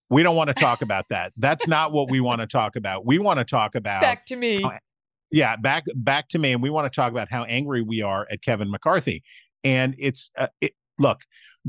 We 0.09 0.23
don't 0.23 0.35
want 0.35 0.49
to 0.49 0.53
talk 0.53 0.81
about 0.83 1.05
that. 1.09 1.33
That's 1.37 1.67
not 1.67 1.91
what 1.91 2.09
we 2.09 2.19
want 2.19 2.41
to 2.41 2.47
talk 2.47 2.75
about. 2.75 3.05
We 3.05 3.19
want 3.19 3.39
to 3.39 3.45
talk 3.45 3.75
about 3.75 4.01
back 4.01 4.25
to 4.27 4.35
me. 4.35 4.61
How, 4.61 4.77
yeah, 5.31 5.55
back 5.55 5.85
back 5.95 6.29
to 6.29 6.37
me, 6.37 6.51
and 6.51 6.61
we 6.61 6.69
want 6.69 6.91
to 6.91 6.95
talk 6.95 7.11
about 7.11 7.31
how 7.31 7.43
angry 7.45 7.81
we 7.81 8.03
are 8.03 8.27
at 8.29 8.43
Kevin 8.43 8.69
McCarthy. 8.69 9.23
And 9.63 9.95
it's 9.97 10.29
uh, 10.37 10.47
it, 10.61 10.73
look, 10.99 11.21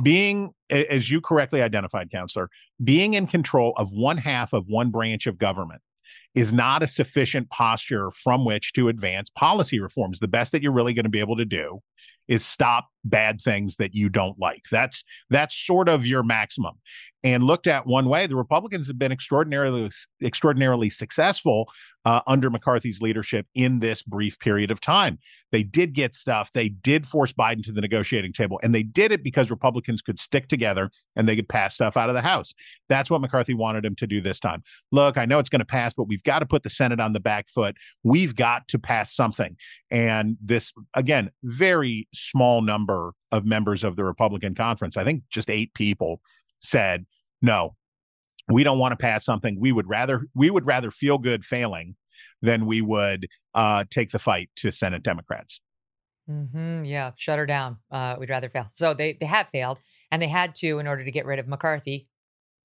being 0.03 0.53
as 0.71 1.11
you 1.11 1.21
correctly 1.21 1.63
identified, 1.63 2.11
counselor, 2.11 2.51
being 2.83 3.15
in 3.15 3.27
control 3.27 3.73
of 3.77 3.93
one 3.93 4.17
half 4.17 4.53
of 4.53 4.67
one 4.69 4.91
branch 4.91 5.27
of 5.27 5.39
government 5.39 5.83
is 6.35 6.53
not 6.53 6.83
a 6.83 6.87
sufficient 6.87 7.49
posture 7.51 8.11
from 8.11 8.45
which 8.45 8.73
to 8.73 8.89
advance 8.89 9.31
policy 9.31 9.81
reforms. 9.81 10.19
The 10.21 10.29
best 10.29 10.53
that 10.53 10.63
you're 10.63 10.73
really 10.73 10.95
going 10.95 11.05
to 11.05 11.11
be 11.11 11.21
able 11.21 11.37
to 11.37 11.45
do 11.45 11.81
is 12.29 12.45
stop 12.45 12.89
bad 13.05 13.41
things 13.41 13.77
that 13.77 13.95
you 13.95 14.09
don't 14.09 14.39
like. 14.39 14.65
That's 14.71 15.05
that's 15.31 15.55
sort 15.55 15.89
of 15.89 16.07
your 16.07 16.23
maximum. 16.23 16.75
And 17.23 17.43
looked 17.43 17.67
at 17.67 17.87
one 17.87 18.11
way, 18.11 18.27
the 18.27 18.37
Republicans 18.37 18.87
have 18.87 18.99
been 18.99 19.13
extraordinarily 19.13 19.91
extraordinarily 20.23 20.91
successful 20.91 21.71
uh, 22.05 22.21
under 22.27 22.51
McCarthy's 22.51 23.01
leadership 23.01 23.47
in 23.55 23.81
this 23.81 24.03
brief 24.03 24.39
period 24.39 24.71
of 24.71 24.79
time. 24.79 25.19
They 25.51 25.63
did 25.63 25.95
get 25.95 26.15
stuff. 26.15 26.51
They 26.53 26.69
did 26.69 27.07
force 27.07 27.33
Biden 27.33 27.63
to 27.65 27.73
the 27.73 27.81
negotiating 27.81 28.35
table, 28.35 28.61
and 28.63 28.75
they 28.75 28.83
did 28.83 29.11
it 29.11 29.25
because 29.25 29.51
Republicans 29.51 30.03
could 30.03 30.19
stick 30.19 30.49
together 30.49 30.91
and 31.17 31.27
they 31.27 31.35
could 31.35 31.49
pass 31.49 31.75
stuff 31.75 31.97
out 31.97 32.11
of 32.11 32.15
the 32.15 32.21
House. 32.21 32.53
That's 32.91 33.11
what 33.11 33.23
McCarthy 33.23 33.55
wanted 33.55 33.87
him 33.87 33.95
to 33.97 34.07
do 34.07 34.21
this 34.21 34.39
time. 34.39 34.63
Look, 34.93 35.17
I 35.17 35.25
know 35.25 35.39
it's 35.39 35.49
going 35.51 35.61
to 35.61 35.65
pass, 35.65 35.95
but 35.95 36.09
we've 36.09 36.23
got 36.25 36.41
to 36.41 36.47
put 36.47 36.63
the 36.63 36.71
Senate 36.71 37.01
on 37.01 37.15
the 37.15 37.21
back 37.21 37.49
foot. 37.49 37.77
We've 38.03 38.35
got 38.35 38.69
to 38.69 38.79
pass 38.79 39.15
something. 39.15 39.57
And 39.91 40.37
this, 40.43 40.73
again, 40.93 41.31
very 41.43 42.09
small 42.15 42.63
number 42.63 43.13
of 43.33 43.45
members 43.45 43.85
of 43.85 43.97
the 43.97 44.05
Republican 44.05 44.55
conference, 44.55 44.97
I 44.97 45.05
think 45.05 45.25
just 45.31 45.51
eight 45.51 45.75
people 45.75 46.21
said, 46.61 47.05
no, 47.43 47.75
we 48.49 48.65
don't 48.65 48.79
want 48.79 48.93
to 48.93 48.97
pass 48.97 49.25
something. 49.25 49.59
We 49.59 49.73
would 49.73 49.89
rather 49.89 50.27
we 50.35 50.51
would 50.51 50.67
rather 50.67 50.91
feel 50.91 51.19
good 51.19 51.45
failing 51.45 51.97
than 52.43 52.67
we 52.67 52.81
would 52.81 53.27
uh, 53.55 53.85
take 53.91 54.11
the 54.11 54.19
fight 54.19 54.51
to 54.57 54.71
Senate 54.71 55.03
Democrats. 55.03 55.61
Mm-hmm, 56.31 56.85
yeah, 56.85 57.11
shut 57.17 57.39
her 57.39 57.47
down. 57.47 57.79
Uh, 57.91 58.17
we'd 58.19 58.31
rather 58.31 58.49
fail. 58.49 58.67
So 58.71 58.95
they 58.95 59.15
they 59.15 59.27
have 59.27 59.49
failed, 59.49 59.79
and 60.11 60.23
they 60.23 60.29
had 60.29 60.55
to, 60.57 60.79
in 60.79 60.87
order 60.87 61.05
to 61.05 61.11
get 61.11 61.27
rid 61.27 61.39
of 61.39 61.49
McCarthy, 61.49 62.07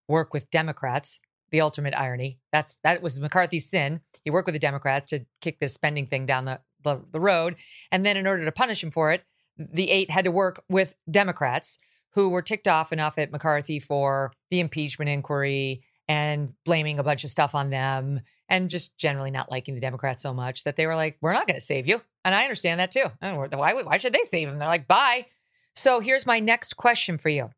work 0.08 0.34
with 0.34 0.50
Democrats. 0.50 1.20
The 1.52 1.62
ultimate 1.62 1.96
irony. 1.98 2.38
That's 2.52 2.78
that 2.84 3.02
was 3.02 3.20
McCarthy's 3.20 3.68
sin. 3.70 4.02
He 4.24 4.30
worked 4.30 4.46
with 4.46 4.54
the 4.54 4.60
Democrats 4.60 5.08
to 5.08 5.26
kick 5.42 5.60
this 5.60 5.74
spending 5.74 6.06
thing 6.06 6.28
down 6.28 6.46
the, 6.46 6.60
the, 6.84 7.02
the 7.12 7.20
road, 7.20 7.56
and 7.92 8.06
then 8.06 8.18
in 8.18 8.28
order 8.28 8.46
to 8.46 8.52
punish 8.52 8.84
him 8.84 8.92
for 8.92 9.12
it, 9.12 9.24
the 9.60 9.92
eight 9.92 10.10
had 10.10 10.26
to 10.26 10.32
work 10.32 10.64
with 10.70 10.96
Democrats 11.12 11.78
who 12.14 12.30
were 12.30 12.42
ticked 12.42 12.68
off 12.68 12.92
enough 12.92 13.18
at 13.18 13.32
McCarthy 13.32 13.80
for 13.80 14.32
the 14.50 14.60
impeachment 14.60 15.10
inquiry 15.10 15.84
and 16.08 16.54
blaming 16.66 16.98
a 16.98 17.04
bunch 17.04 17.24
of 17.24 17.30
stuff 17.30 17.54
on 17.54 17.70
them 17.70 18.22
and 18.48 18.70
just 18.70 18.98
generally 18.98 19.30
not 19.30 19.52
liking 19.52 19.76
the 19.76 19.82
Democrats 19.82 20.24
so 20.24 20.34
much 20.34 20.64
that 20.64 20.76
they 20.76 20.88
were 20.88 20.96
like, 20.96 21.18
we're 21.22 21.34
not 21.34 21.46
going 21.46 21.60
to 21.60 21.62
save 21.62 21.88
you. 21.88 22.02
And 22.26 22.34
I 22.34 22.44
understand 22.44 22.80
that 22.80 22.92
too. 22.92 23.06
Why, 23.22 23.74
why 23.74 23.98
should 23.98 24.14
they 24.14 24.24
save 24.24 24.48
him? 24.48 24.58
They're 24.58 24.68
like, 24.68 24.88
bye. 24.88 25.28
So 25.76 26.00
here's 26.00 26.26
my 26.26 26.40
next 26.40 26.78
question 26.78 27.18
for 27.18 27.30
you 27.30 27.52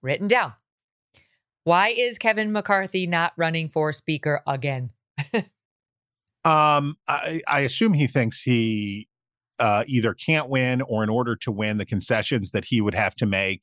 written 0.00 0.28
down. 0.28 0.52
Why 1.64 1.88
is 1.88 2.18
Kevin 2.18 2.52
McCarthy 2.52 3.06
not 3.06 3.32
running 3.36 3.68
for 3.68 3.92
speaker 3.92 4.40
again? 4.46 4.90
um, 6.44 6.96
I, 7.08 7.42
I 7.48 7.60
assume 7.60 7.92
he 7.92 8.06
thinks 8.06 8.40
he 8.40 9.08
uh, 9.58 9.84
either 9.86 10.14
can't 10.14 10.48
win 10.48 10.82
or 10.82 11.02
in 11.02 11.08
order 11.08 11.36
to 11.36 11.50
win, 11.50 11.78
the 11.78 11.86
concessions 11.86 12.50
that 12.50 12.66
he 12.66 12.80
would 12.80 12.94
have 12.94 13.14
to 13.16 13.26
make 13.26 13.62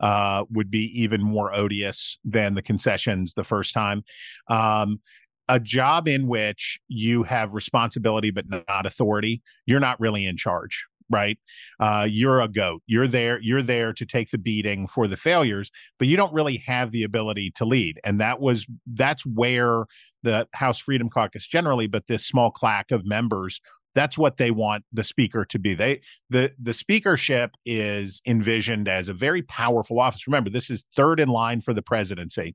uh, 0.00 0.44
would 0.50 0.70
be 0.70 0.84
even 1.00 1.22
more 1.22 1.54
odious 1.54 2.18
than 2.24 2.54
the 2.54 2.62
concessions 2.62 3.34
the 3.34 3.44
first 3.44 3.74
time. 3.74 4.02
Um, 4.48 5.00
a 5.48 5.58
job 5.58 6.06
in 6.06 6.26
which 6.26 6.78
you 6.88 7.22
have 7.22 7.54
responsibility 7.54 8.30
but 8.30 8.44
not 8.48 8.86
authority, 8.86 9.42
you're 9.66 9.80
not 9.80 9.98
really 10.00 10.26
in 10.26 10.36
charge 10.36 10.86
right? 11.10 11.38
Uh, 11.80 12.06
you're 12.08 12.40
a 12.40 12.48
goat. 12.48 12.82
You're 12.86 13.08
there 13.08 13.40
you're 13.40 13.62
there 13.62 13.92
to 13.92 14.06
take 14.06 14.30
the 14.30 14.38
beating 14.38 14.86
for 14.86 15.08
the 15.08 15.16
failures 15.16 15.70
but 15.98 16.08
you 16.08 16.16
don't 16.16 16.32
really 16.32 16.58
have 16.66 16.90
the 16.90 17.02
ability 17.02 17.50
to 17.52 17.64
lead. 17.64 17.98
And 18.04 18.20
that 18.20 18.40
was 18.40 18.66
that's 18.86 19.24
where 19.24 19.86
the 20.22 20.48
house 20.52 20.78
freedom 20.78 21.08
caucus 21.08 21.46
generally 21.46 21.86
but 21.86 22.06
this 22.08 22.26
small 22.26 22.50
clack 22.50 22.90
of 22.90 23.06
members 23.06 23.60
that's 23.98 24.16
what 24.16 24.36
they 24.36 24.52
want 24.52 24.84
the 24.92 25.02
speaker 25.02 25.44
to 25.44 25.58
be. 25.58 25.74
They 25.74 26.00
the 26.30 26.52
the 26.62 26.72
speakership 26.72 27.56
is 27.66 28.22
envisioned 28.24 28.86
as 28.86 29.08
a 29.08 29.12
very 29.12 29.42
powerful 29.42 29.98
office. 29.98 30.28
Remember 30.28 30.50
this 30.50 30.70
is 30.70 30.84
third 30.94 31.18
in 31.18 31.28
line 31.28 31.60
for 31.60 31.74
the 31.74 31.82
presidency. 31.82 32.54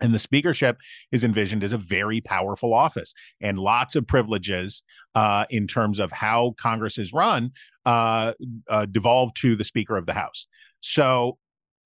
And 0.00 0.14
the 0.14 0.20
speakership 0.20 0.78
is 1.12 1.22
envisioned 1.22 1.62
as 1.62 1.72
a 1.72 1.78
very 1.78 2.20
powerful 2.20 2.74
office 2.74 3.12
and 3.40 3.58
lots 3.58 3.94
of 3.94 4.06
privileges 4.06 4.82
uh, 5.14 5.44
in 5.48 5.68
terms 5.68 6.00
of 6.00 6.10
how 6.10 6.54
Congress 6.58 6.98
is 6.98 7.12
run 7.12 7.52
uh, 7.84 8.32
uh, 8.68 8.86
devolve 8.86 9.32
to 9.34 9.54
the 9.54 9.64
Speaker 9.64 9.96
of 9.96 10.06
the 10.06 10.14
House. 10.14 10.46
So, 10.80 11.38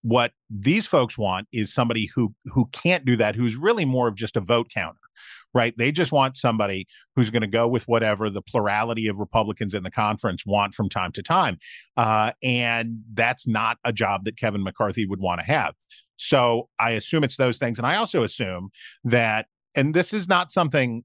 what 0.02 0.32
these 0.50 0.86
folks 0.86 1.18
want 1.18 1.48
is 1.52 1.72
somebody 1.72 2.10
who 2.14 2.34
who 2.44 2.66
can't 2.72 3.06
do 3.06 3.16
that, 3.16 3.36
who's 3.36 3.56
really 3.56 3.86
more 3.86 4.08
of 4.08 4.14
just 4.14 4.36
a 4.36 4.40
vote 4.40 4.68
counter 4.72 5.05
right? 5.56 5.76
They 5.78 5.90
just 5.90 6.12
want 6.12 6.36
somebody 6.36 6.86
who's 7.14 7.30
going 7.30 7.40
to 7.40 7.48
go 7.48 7.66
with 7.66 7.88
whatever 7.88 8.28
the 8.28 8.42
plurality 8.42 9.08
of 9.08 9.16
Republicans 9.16 9.72
in 9.72 9.84
the 9.84 9.90
conference 9.90 10.44
want 10.44 10.74
from 10.74 10.90
time 10.90 11.12
to 11.12 11.22
time. 11.22 11.56
Uh, 11.96 12.32
and 12.42 13.00
that's 13.14 13.48
not 13.48 13.78
a 13.82 13.92
job 13.92 14.26
that 14.26 14.36
Kevin 14.36 14.62
McCarthy 14.62 15.06
would 15.06 15.20
want 15.20 15.40
to 15.40 15.46
have. 15.46 15.74
So 16.18 16.68
I 16.78 16.90
assume 16.90 17.24
it's 17.24 17.38
those 17.38 17.56
things. 17.56 17.78
And 17.78 17.86
I 17.86 17.96
also 17.96 18.22
assume 18.22 18.68
that, 19.04 19.46
and 19.74 19.94
this 19.94 20.12
is 20.12 20.28
not 20.28 20.50
something 20.50 21.04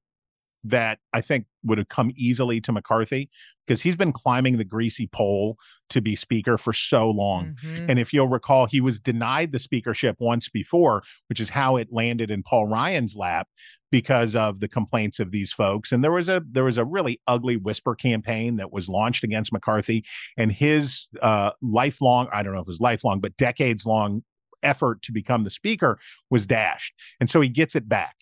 that 0.66 1.00
I 1.14 1.22
think 1.22 1.46
would 1.64 1.78
have 1.78 1.90
come 1.90 2.12
easily 2.16 2.62
to 2.62 2.72
McCarthy 2.72 3.30
because 3.66 3.82
he's 3.82 3.96
been 3.96 4.12
climbing 4.12 4.58
the 4.58 4.66
greasy 4.66 5.08
pole 5.08 5.58
to 5.90 6.02
be 6.02 6.16
speaker 6.16 6.58
for 6.58 6.74
so 6.74 7.10
long. 7.10 7.56
Mm-hmm. 7.64 7.90
And 7.90 8.00
if 8.00 8.12
you'll 8.12 8.28
recall, 8.28 8.66
he 8.66 8.82
was 8.82 9.00
denied 9.00 9.52
the 9.52 9.60
speakership 9.60 10.18
once 10.20 10.50
before, 10.50 11.04
which 11.30 11.40
is 11.40 11.50
how 11.50 11.78
it 11.78 11.90
landed 11.92 12.32
in 12.32 12.44
Paul 12.44 12.68
Ryan's 12.68 13.16
lap 13.16 13.48
because 13.92 14.36
of 14.36 14.60
the 14.60 14.68
complaints 14.68 15.20
of 15.20 15.32
these 15.32 15.52
folks. 15.52 15.92
And 15.92 16.04
there 16.04 16.12
was 16.12 16.30
a 16.30 16.42
there 16.50 16.64
was 16.64 16.78
a 16.78 16.86
really 16.86 17.22
ugly 17.28 17.58
whisper 17.58 17.96
campaign 17.96 18.58
that 18.58 18.72
was 18.72 18.90
launched 18.90 19.24
against 19.24 19.54
McCarthy 19.54 20.04
and 20.38 20.52
his 20.52 21.08
uh, 21.22 21.52
lifelong, 21.62 22.28
I 22.34 22.44
don't 22.44 22.54
know 22.54 22.60
if 22.60 22.68
it 22.68 22.68
was 22.68 22.82
lifelong, 22.82 23.20
but 23.20 23.38
decades 23.38 23.86
long 23.86 24.24
effort 24.64 25.02
to 25.04 25.12
become 25.12 25.44
the 25.44 25.50
speaker 25.50 26.00
was 26.30 26.46
dashed. 26.46 26.94
And 27.20 27.30
so 27.30 27.42
he 27.42 27.50
gets 27.50 27.76
it 27.76 27.88
back. 27.88 28.16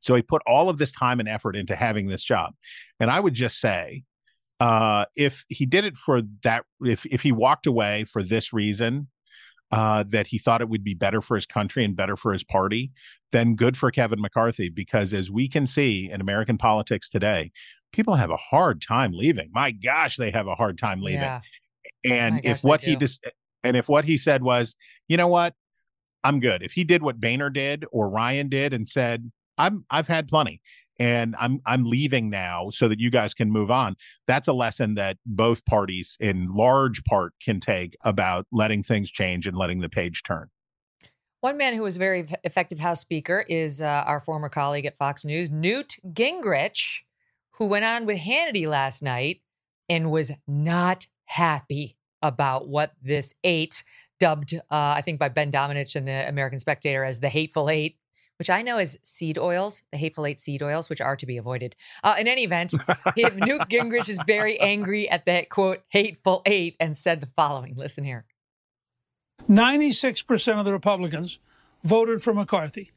So 0.00 0.14
he 0.14 0.22
put 0.22 0.42
all 0.46 0.68
of 0.68 0.78
this 0.78 0.92
time 0.92 1.20
and 1.20 1.28
effort 1.28 1.56
into 1.56 1.74
having 1.74 2.06
this 2.06 2.22
job. 2.22 2.54
And 3.00 3.10
I 3.10 3.20
would 3.20 3.34
just 3.34 3.60
say, 3.60 4.04
uh, 4.60 5.06
if 5.16 5.44
he 5.48 5.66
did 5.66 5.84
it 5.84 5.96
for 5.96 6.22
that, 6.42 6.64
if 6.80 7.04
if 7.06 7.22
he 7.22 7.32
walked 7.32 7.66
away 7.66 8.04
for 8.04 8.22
this 8.22 8.52
reason, 8.52 9.08
uh, 9.70 10.04
that 10.08 10.28
he 10.28 10.38
thought 10.38 10.60
it 10.60 10.68
would 10.68 10.84
be 10.84 10.94
better 10.94 11.20
for 11.20 11.34
his 11.34 11.46
country 11.46 11.84
and 11.84 11.96
better 11.96 12.16
for 12.16 12.32
his 12.32 12.44
party, 12.44 12.92
then 13.32 13.56
good 13.56 13.76
for 13.76 13.90
Kevin 13.90 14.20
McCarthy. 14.20 14.68
Because 14.68 15.12
as 15.12 15.30
we 15.30 15.48
can 15.48 15.66
see 15.66 16.10
in 16.10 16.20
American 16.20 16.56
politics 16.56 17.10
today, 17.10 17.50
people 17.92 18.14
have 18.14 18.30
a 18.30 18.36
hard 18.36 18.80
time 18.80 19.12
leaving. 19.12 19.50
My 19.52 19.72
gosh, 19.72 20.16
they 20.16 20.30
have 20.30 20.46
a 20.46 20.54
hard 20.54 20.78
time 20.78 21.00
leaving. 21.00 21.20
Yeah. 21.20 21.40
And 22.04 22.44
if 22.44 22.62
what 22.62 22.82
he 22.82 22.96
just 22.96 23.24
and 23.62 23.76
if 23.76 23.88
what 23.88 24.04
he 24.04 24.16
said 24.16 24.42
was, 24.42 24.76
you 25.08 25.16
know 25.16 25.28
what, 25.28 25.54
I'm 26.22 26.40
good. 26.40 26.62
If 26.62 26.72
he 26.72 26.84
did 26.84 27.02
what 27.02 27.20
Boehner 27.20 27.50
did 27.50 27.84
or 27.90 28.08
Ryan 28.08 28.48
did 28.48 28.72
and 28.72 28.88
said, 28.88 29.30
I'm 29.58 29.84
I've 29.90 30.08
had 30.08 30.28
plenty 30.28 30.60
and 30.98 31.34
I'm 31.38 31.60
I'm 31.66 31.84
leaving 31.84 32.30
now 32.30 32.70
so 32.70 32.88
that 32.88 33.00
you 33.00 33.10
guys 33.10 33.34
can 33.34 33.50
move 33.50 33.70
on. 33.70 33.96
That's 34.26 34.48
a 34.48 34.52
lesson 34.52 34.94
that 34.94 35.18
both 35.26 35.64
parties 35.64 36.16
in 36.20 36.54
large 36.54 37.04
part 37.04 37.34
can 37.40 37.60
take 37.60 37.96
about 38.02 38.46
letting 38.52 38.82
things 38.82 39.10
change 39.10 39.46
and 39.46 39.56
letting 39.56 39.80
the 39.80 39.88
page 39.88 40.22
turn. 40.22 40.48
One 41.40 41.56
man 41.56 41.74
who 41.74 41.82
was 41.82 41.96
very 41.96 42.26
effective 42.44 42.78
House 42.78 43.00
Speaker 43.00 43.44
is 43.48 43.80
uh, 43.80 44.04
our 44.06 44.20
former 44.20 44.48
colleague 44.48 44.86
at 44.86 44.96
Fox 44.96 45.24
News, 45.24 45.50
Newt 45.50 45.96
Gingrich, 46.06 47.02
who 47.52 47.66
went 47.66 47.84
on 47.84 48.06
with 48.06 48.18
Hannity 48.18 48.66
last 48.66 49.02
night 49.02 49.42
and 49.88 50.10
was 50.10 50.32
not 50.48 51.06
happy 51.26 51.96
about 52.22 52.68
what 52.68 52.92
this 53.02 53.34
eight, 53.44 53.84
dubbed, 54.18 54.54
uh, 54.54 54.60
I 54.70 55.02
think, 55.02 55.20
by 55.20 55.28
Ben 55.28 55.52
Domenech 55.52 55.94
and 55.94 56.08
the 56.08 56.28
American 56.28 56.58
Spectator 56.58 57.04
as 57.04 57.20
the 57.20 57.28
Hateful 57.28 57.68
Eight, 57.70 57.96
which 58.38 58.50
I 58.50 58.62
know 58.62 58.78
is 58.78 58.98
seed 59.02 59.38
oils, 59.38 59.82
the 59.92 59.98
hateful 59.98 60.26
eight 60.26 60.38
seed 60.38 60.62
oils, 60.62 60.88
which 60.88 61.00
are 61.00 61.16
to 61.16 61.26
be 61.26 61.36
avoided. 61.36 61.76
Uh, 62.04 62.16
in 62.18 62.28
any 62.28 62.44
event, 62.44 62.74
Newt 63.16 63.68
Gingrich 63.68 64.08
is 64.08 64.18
very 64.26 64.58
angry 64.60 65.08
at 65.08 65.24
the 65.24 65.46
quote 65.48 65.82
hateful 65.88 66.42
eight 66.46 66.76
and 66.78 66.96
said 66.96 67.20
the 67.20 67.26
following. 67.26 67.74
Listen 67.76 68.04
here. 68.04 68.26
96% 69.48 70.58
of 70.58 70.64
the 70.64 70.72
Republicans 70.72 71.38
voted 71.84 72.22
for 72.22 72.34
McCarthy. 72.34 72.90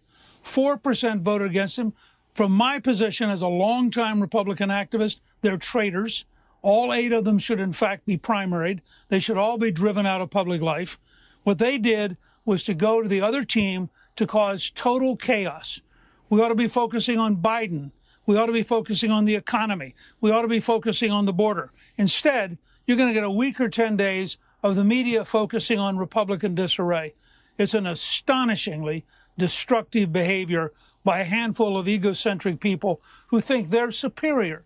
4% 0.43 1.21
voted 1.21 1.49
against 1.49 1.77
him. 1.77 1.93
From 2.33 2.51
my 2.51 2.79
position 2.79 3.29
as 3.29 3.41
a 3.41 3.47
longtime 3.47 4.21
Republican 4.21 4.69
activist, 4.69 5.19
they're 5.41 5.57
traitors. 5.57 6.25
All 6.61 6.93
eight 6.93 7.11
of 7.11 7.23
them 7.23 7.37
should, 7.37 7.59
in 7.59 7.73
fact, 7.73 8.05
be 8.05 8.17
primaried. 8.17 8.79
They 9.09 9.19
should 9.19 9.37
all 9.37 9.57
be 9.57 9.71
driven 9.71 10.05
out 10.05 10.21
of 10.21 10.29
public 10.29 10.61
life. 10.61 10.99
What 11.43 11.57
they 11.57 11.77
did 11.77 12.17
was 12.45 12.63
to 12.63 12.73
go 12.73 13.01
to 13.01 13.07
the 13.07 13.21
other 13.21 13.43
team 13.43 13.89
to 14.15 14.27
cause 14.27 14.71
total 14.71 15.15
chaos. 15.15 15.81
We 16.29 16.41
ought 16.41 16.49
to 16.49 16.55
be 16.55 16.67
focusing 16.67 17.17
on 17.17 17.37
Biden. 17.37 17.91
We 18.25 18.37
ought 18.37 18.45
to 18.45 18.53
be 18.53 18.63
focusing 18.63 19.11
on 19.11 19.25
the 19.25 19.35
economy. 19.35 19.95
We 20.21 20.31
ought 20.31 20.43
to 20.43 20.47
be 20.47 20.59
focusing 20.59 21.11
on 21.11 21.25
the 21.25 21.33
border. 21.33 21.71
Instead, 21.97 22.57
you're 22.85 22.97
going 22.97 23.09
to 23.09 23.13
get 23.13 23.23
a 23.23 23.31
week 23.31 23.59
or 23.59 23.69
10 23.69 23.97
days 23.97 24.37
of 24.61 24.75
the 24.75 24.83
media 24.83 25.25
focusing 25.25 25.79
on 25.79 25.97
Republican 25.97 26.55
disarray. 26.55 27.15
It's 27.57 27.73
an 27.73 27.87
astonishingly 27.87 29.05
destructive 29.37 30.11
behavior 30.11 30.71
by 31.03 31.19
a 31.19 31.23
handful 31.25 31.77
of 31.77 31.87
egocentric 31.87 32.59
people 32.59 33.01
who 33.27 33.41
think 33.41 33.69
they're 33.69 33.91
superior 33.91 34.65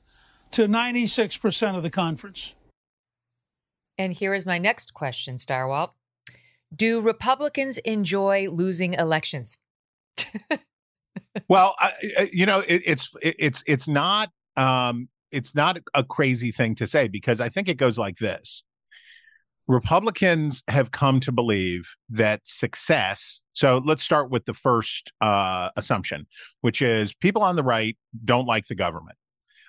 to 0.52 0.68
96% 0.68 1.78
of 1.78 1.84
the 1.84 1.90
conference. 1.90 2.56
And 3.98 4.14
here 4.14 4.34
is 4.34 4.46
my 4.46 4.58
next 4.58 4.94
question, 4.94 5.38
Stirewalt. 5.38 5.92
Do 6.76 7.02
Republicans 7.02 7.78
enjoy 7.80 8.50
losing 8.50 8.94
elections? 8.94 9.58
well, 11.50 11.76
I, 11.80 12.30
you 12.32 12.46
know, 12.46 12.60
it, 12.60 12.82
it's 12.86 13.14
it, 13.22 13.36
it's 13.40 13.64
it's 13.68 13.88
not 13.88 14.30
um, 14.56 15.10
it's 15.32 15.56
not 15.56 15.80
a 15.94 16.04
crazy 16.04 16.52
thing 16.52 16.76
to 16.76 16.88
say 16.88 17.08
because 17.08 17.42
I 17.42 17.50
think 17.50 17.68
it 17.68 17.78
goes 17.78 17.98
like 17.98 18.18
this. 18.18 18.64
Republicans 19.68 20.62
have 20.68 20.92
come 20.92 21.22
to 21.22 21.32
believe 21.32 21.96
that 22.10 22.42
success. 22.44 23.42
So 23.54 23.82
let's 23.86 24.04
start 24.04 24.30
with 24.30 24.44
the 24.46 24.54
first 24.54 25.14
uh, 25.22 25.70
assumption, 25.78 26.28
which 26.62 26.82
is 26.82 27.14
people 27.14 27.42
on 27.44 27.56
the 27.56 27.64
right 27.64 27.98
don't 28.26 28.46
like 28.46 28.68
the 28.68 28.76
government. 28.76 29.18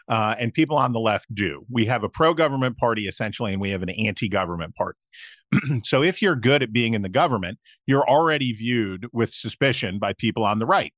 Uh, 0.08 0.34
and 0.38 0.52
people 0.52 0.76
on 0.76 0.92
the 0.92 1.00
left 1.00 1.32
do. 1.34 1.64
We 1.70 1.87
have 1.87 2.04
a 2.04 2.08
pro 2.08 2.34
government 2.34 2.76
party 2.76 3.08
essentially, 3.08 3.52
and 3.52 3.61
we 3.61 3.70
have 3.70 3.82
an 3.82 3.90
anti 3.90 4.28
government 4.28 4.75
party. 4.75 4.99
so 5.84 6.02
if 6.02 6.20
you're 6.20 6.37
good 6.37 6.62
at 6.62 6.73
being 6.73 6.94
in 6.94 7.02
the 7.02 7.08
government, 7.08 7.58
you're 7.87 8.08
already 8.08 8.52
viewed 8.52 9.06
with 9.12 9.32
suspicion 9.32 9.99
by 9.99 10.12
people 10.12 10.44
on 10.44 10.58
the 10.58 10.66
right. 10.66 10.92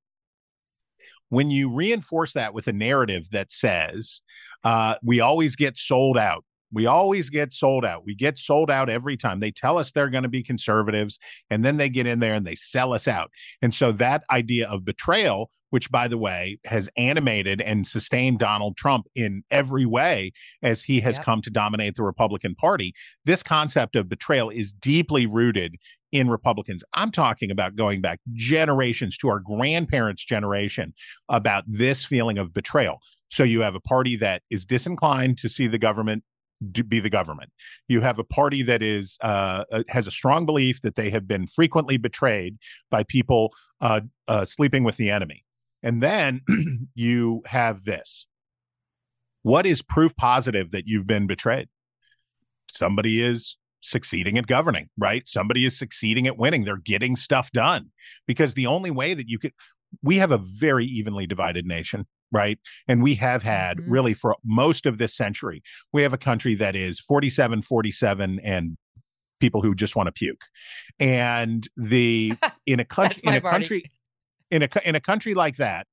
When 1.29 1.51
you 1.51 1.73
reinforce 1.73 2.33
that 2.35 2.55
with 2.55 2.69
a 2.69 2.73
narrative 2.73 3.31
that 3.31 3.51
says, 3.51 4.23
uh, 4.65 4.97
we 5.03 5.21
always 5.21 5.57
get 5.57 5.77
sold 5.77 6.17
out 6.17 6.45
we 6.73 6.87
always 6.87 7.31
get 7.31 7.53
sold 7.53 7.85
out. 7.85 8.05
We 8.05 8.15
get 8.15 8.39
sold 8.39 8.71
out 8.71 8.89
every 8.89 9.17
time. 9.17 9.41
They 9.41 9.51
tell 9.51 9.79
us 9.79 9.93
they're 9.93 10.11
going 10.11 10.25
to 10.25 10.29
be 10.29 10.43
conservatives, 10.43 11.19
and 11.51 11.65
then 11.65 11.77
they 11.77 11.89
get 11.89 12.07
in 12.07 12.21
there 12.21 12.35
and 12.35 12.47
they 12.47 12.55
sell 12.55 12.93
us 12.93 13.07
out. 13.07 13.31
And 13.63 13.75
so 13.75 13.93
that 13.93 14.25
idea 14.31 14.69
of 14.69 14.85
betrayal, 14.85 15.51
which 15.71 15.91
by 15.91 16.09
the 16.09 16.19
way 16.19 16.59
has 16.65 16.89
animated 16.97 17.61
and 17.61 17.87
sustained 17.87 18.39
Donald 18.39 18.77
Trump 18.77 19.07
in 19.15 19.43
every 19.51 19.87
way 19.87 20.33
as 20.63 20.85
he 20.85 21.01
has 21.01 21.17
yep. 21.17 21.25
come 21.25 21.43
to 21.43 21.51
dominate 21.51 21.95
the 21.95 22.03
Republican 22.03 22.55
Party, 22.55 22.95
this 23.25 23.43
concept 23.43 23.97
of 23.97 24.09
betrayal 24.09 24.51
is 24.51 24.73
deeply 24.73 25.27
rooted 25.27 25.77
in 26.13 26.29
Republicans. 26.29 26.83
I'm 26.95 27.11
talking 27.11 27.51
about 27.51 27.77
going 27.77 28.01
back 28.01 28.21
generations 28.33 29.19
to 29.19 29.29
our 29.29 29.41
grandparents' 29.41 30.25
generation 30.25 30.95
about 31.29 31.65
this 31.67 32.05
feeling 32.05 32.39
of 32.39 32.55
betrayal. 32.55 33.01
So 33.29 33.43
you 33.43 33.61
have 33.63 33.75
a 33.75 33.81
party 33.81 34.17
that 34.17 34.43
is 34.51 34.65
disinclined 34.65 35.37
to 35.39 35.49
see 35.49 35.67
the 35.67 35.79
government 35.79 36.23
be 36.89 37.01
the 37.01 37.11
government. 37.11 37.51
You 37.89 38.01
have 38.01 38.19
a 38.19 38.25
party 38.25 38.63
that 38.63 38.83
is 38.83 39.19
uh, 39.23 39.65
uh, 39.71 39.83
has 39.89 40.07
a 40.07 40.11
strong 40.11 40.47
belief 40.47 40.83
that 40.83 40.97
they 40.97 41.11
have 41.11 41.29
been 41.29 41.47
frequently 41.47 41.97
betrayed 41.97 42.57
by 42.91 43.05
people 43.05 43.53
uh, 43.81 44.01
uh, 44.29 44.45
sleeping 44.45 44.85
with 44.85 44.97
the 44.97 45.11
enemy, 45.11 45.45
and 45.83 46.03
then 46.03 46.41
you 46.95 47.43
have 47.47 47.85
this. 47.85 48.27
What 49.43 49.67
is 49.67 49.83
proof 49.83 50.17
positive 50.17 50.73
that 50.73 50.89
you've 50.89 51.07
been 51.07 51.27
betrayed? 51.27 51.69
Somebody 52.69 53.23
is 53.23 53.57
succeeding 53.81 54.37
at 54.39 54.47
governing, 54.47 54.89
right? 54.99 55.29
Somebody 55.29 55.65
is 55.65 55.79
succeeding 55.79 56.27
at 56.27 56.37
winning. 56.37 56.65
They're 56.65 56.77
getting 56.77 57.15
stuff 57.15 57.53
done 57.53 57.91
because 58.27 58.55
the 58.55 58.67
only 58.67 58.91
way 58.91 59.15
that 59.15 59.29
you 59.29 59.39
could. 59.39 59.53
We 60.03 60.19
have 60.19 60.33
a 60.33 60.39
very 60.39 60.85
evenly 60.85 61.27
divided 61.27 61.65
nation 61.65 62.07
right? 62.33 62.59
And 62.89 63.03
we 63.03 63.15
have 63.17 63.43
had 63.43 63.79
mm-hmm. 63.79 63.91
really 63.91 64.15
for 64.15 64.37
most 64.45 64.87
of 64.87 64.99
this 64.99 65.15
century, 65.15 65.63
we 65.93 66.03
have 66.03 66.13
a 66.13 66.19
country 66.19 66.55
that 66.57 66.77
is 66.77 67.01
47, 67.01 67.63
47, 67.63 68.41
and 68.41 68.77
people 69.41 69.63
who 69.63 69.75
just 69.75 69.97
want 69.97 70.07
to 70.07 70.13
puke. 70.13 70.43
And 70.99 71.67
the 71.77 72.35
in 72.67 72.81
a 72.81 72.85
country 72.85 73.21
in 73.25 73.35
a 73.35 73.41
party. 73.41 73.55
country 73.55 73.91
in 74.51 74.63
a 74.63 74.69
in 74.85 74.95
a 74.95 75.01
country 75.01 75.35
like 75.35 75.57
that, 75.57 75.87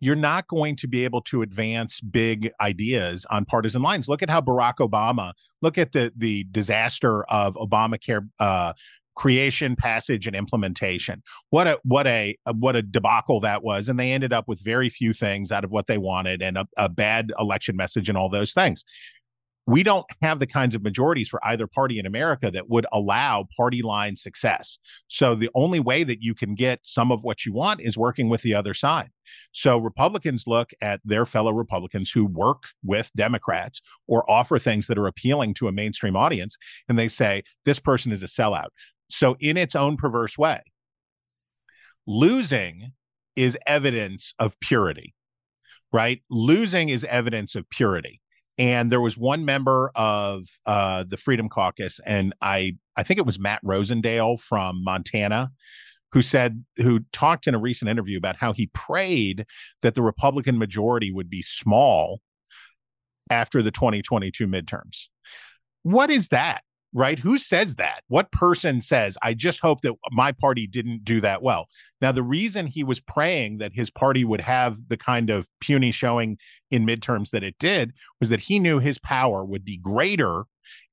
you're 0.00 0.16
not 0.16 0.46
going 0.48 0.76
to 0.76 0.86
be 0.86 1.04
able 1.04 1.22
to 1.22 1.42
advance 1.42 2.00
big 2.00 2.50
ideas 2.60 3.24
on 3.30 3.44
partisan 3.44 3.82
lines. 3.82 4.08
Look 4.08 4.22
at 4.22 4.30
how 4.30 4.40
Barack 4.40 4.74
Obama, 4.76 5.32
look 5.62 5.78
at 5.78 5.92
the 5.92 6.12
the 6.16 6.44
disaster 6.50 7.24
of 7.24 7.54
Obamacare 7.54 8.28
uh, 8.38 8.74
creation, 9.16 9.76
passage, 9.76 10.26
and 10.26 10.36
implementation. 10.36 11.22
What 11.50 11.66
a 11.66 11.78
what 11.84 12.06
a, 12.06 12.36
a, 12.46 12.52
what 12.54 12.76
a 12.76 12.82
debacle 12.82 13.40
that 13.40 13.62
was, 13.62 13.88
and 13.88 13.98
they 13.98 14.12
ended 14.12 14.32
up 14.32 14.48
with 14.48 14.62
very 14.62 14.88
few 14.88 15.12
things 15.12 15.52
out 15.52 15.64
of 15.64 15.70
what 15.70 15.86
they 15.86 15.98
wanted, 15.98 16.42
and 16.42 16.58
a, 16.58 16.66
a 16.76 16.88
bad 16.88 17.32
election 17.38 17.76
message, 17.76 18.08
and 18.08 18.18
all 18.18 18.28
those 18.28 18.52
things. 18.52 18.84
We 19.66 19.82
don't 19.82 20.04
have 20.20 20.40
the 20.40 20.46
kinds 20.46 20.74
of 20.74 20.82
majorities 20.82 21.30
for 21.30 21.42
either 21.42 21.66
party 21.66 21.98
in 21.98 22.04
America 22.04 22.50
that 22.50 22.68
would 22.68 22.84
allow 22.92 23.48
party 23.56 23.80
line 23.80 24.14
success. 24.14 24.78
So 25.08 25.34
the 25.34 25.48
only 25.54 25.80
way 25.80 26.04
that 26.04 26.20
you 26.20 26.34
can 26.34 26.54
get 26.54 26.80
some 26.82 27.10
of 27.10 27.24
what 27.24 27.46
you 27.46 27.54
want 27.54 27.80
is 27.80 27.96
working 27.96 28.28
with 28.28 28.42
the 28.42 28.52
other 28.52 28.74
side. 28.74 29.08
So 29.52 29.78
Republicans 29.78 30.46
look 30.46 30.72
at 30.82 31.00
their 31.02 31.24
fellow 31.24 31.50
Republicans 31.50 32.10
who 32.10 32.26
work 32.26 32.64
with 32.82 33.10
Democrats 33.16 33.80
or 34.06 34.30
offer 34.30 34.58
things 34.58 34.86
that 34.88 34.98
are 34.98 35.06
appealing 35.06 35.54
to 35.54 35.68
a 35.68 35.72
mainstream 35.72 36.14
audience, 36.14 36.58
and 36.90 36.98
they 36.98 37.08
say, 37.08 37.42
this 37.64 37.78
person 37.78 38.12
is 38.12 38.22
a 38.22 38.26
sellout. 38.26 38.68
So, 39.10 39.36
in 39.40 39.56
its 39.56 39.74
own 39.74 39.96
perverse 39.96 40.36
way, 40.38 40.60
losing 42.06 42.92
is 43.36 43.56
evidence 43.66 44.34
of 44.38 44.58
purity, 44.60 45.14
right? 45.92 46.22
Losing 46.30 46.88
is 46.88 47.04
evidence 47.04 47.54
of 47.54 47.68
purity. 47.70 48.20
And 48.56 48.92
there 48.92 49.00
was 49.00 49.18
one 49.18 49.44
member 49.44 49.90
of 49.96 50.44
uh, 50.66 51.04
the 51.08 51.16
Freedom 51.16 51.48
Caucus, 51.48 52.00
and 52.06 52.34
I 52.40 52.76
I 52.96 53.02
think 53.02 53.18
it 53.18 53.26
was 53.26 53.38
Matt 53.38 53.60
Rosendale 53.64 54.40
from 54.40 54.84
Montana, 54.84 55.50
who 56.12 56.22
said 56.22 56.64
who 56.76 57.00
talked 57.12 57.48
in 57.48 57.56
a 57.56 57.58
recent 57.58 57.90
interview 57.90 58.16
about 58.16 58.36
how 58.36 58.52
he 58.52 58.68
prayed 58.68 59.46
that 59.82 59.96
the 59.96 60.02
Republican 60.02 60.56
majority 60.56 61.10
would 61.10 61.28
be 61.28 61.42
small 61.42 62.20
after 63.28 63.60
the 63.60 63.72
2022 63.72 64.46
midterms. 64.46 65.08
What 65.82 66.10
is 66.10 66.28
that? 66.28 66.62
Right? 66.94 67.18
Who 67.18 67.38
says 67.38 67.74
that? 67.74 68.04
What 68.06 68.30
person 68.30 68.80
says, 68.80 69.18
I 69.20 69.34
just 69.34 69.60
hope 69.60 69.80
that 69.82 69.94
my 70.12 70.30
party 70.30 70.68
didn't 70.68 71.04
do 71.04 71.20
that 71.20 71.42
well? 71.42 71.66
Now, 72.00 72.12
the 72.12 72.22
reason 72.22 72.68
he 72.68 72.84
was 72.84 73.00
praying 73.00 73.58
that 73.58 73.72
his 73.74 73.90
party 73.90 74.24
would 74.24 74.40
have 74.40 74.88
the 74.88 74.96
kind 74.96 75.28
of 75.28 75.48
puny 75.60 75.90
showing 75.90 76.38
in 76.70 76.86
midterms 76.86 77.30
that 77.30 77.42
it 77.42 77.56
did 77.58 77.92
was 78.20 78.30
that 78.30 78.40
he 78.40 78.60
knew 78.60 78.78
his 78.78 78.98
power 79.00 79.44
would 79.44 79.64
be 79.64 79.76
greater 79.76 80.44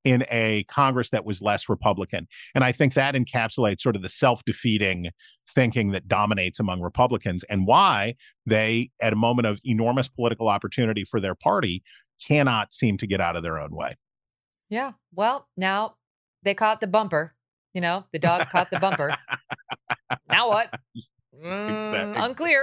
in 0.04 0.24
a 0.30 0.64
Congress 0.64 1.10
that 1.10 1.24
was 1.24 1.40
less 1.40 1.68
Republican. 1.68 2.26
And 2.54 2.64
I 2.64 2.72
think 2.72 2.94
that 2.94 3.14
encapsulates 3.14 3.80
sort 3.80 3.96
of 3.96 4.02
the 4.02 4.08
self 4.08 4.44
defeating 4.44 5.10
thinking 5.48 5.92
that 5.92 6.08
dominates 6.08 6.58
among 6.58 6.80
Republicans 6.80 7.44
and 7.44 7.66
why 7.66 8.16
they, 8.44 8.90
at 9.00 9.12
a 9.12 9.16
moment 9.16 9.46
of 9.46 9.60
enormous 9.64 10.08
political 10.08 10.48
opportunity 10.48 11.04
for 11.04 11.20
their 11.20 11.34
party, 11.34 11.82
cannot 12.26 12.74
seem 12.74 12.96
to 12.98 13.06
get 13.06 13.20
out 13.20 13.36
of 13.36 13.42
their 13.42 13.58
own 13.58 13.70
way. 13.70 13.94
Yeah. 14.72 14.92
Well, 15.14 15.46
now 15.54 15.96
they 16.42 16.54
caught 16.54 16.80
the 16.80 16.86
bumper. 16.86 17.34
You 17.74 17.82
know, 17.82 18.04
the 18.12 18.18
dog 18.18 18.48
caught 18.48 18.70
the 18.70 18.80
bumper. 18.80 19.14
now 20.28 20.48
what? 20.48 20.74
Mm, 21.42 22.14
unclear. 22.24 22.62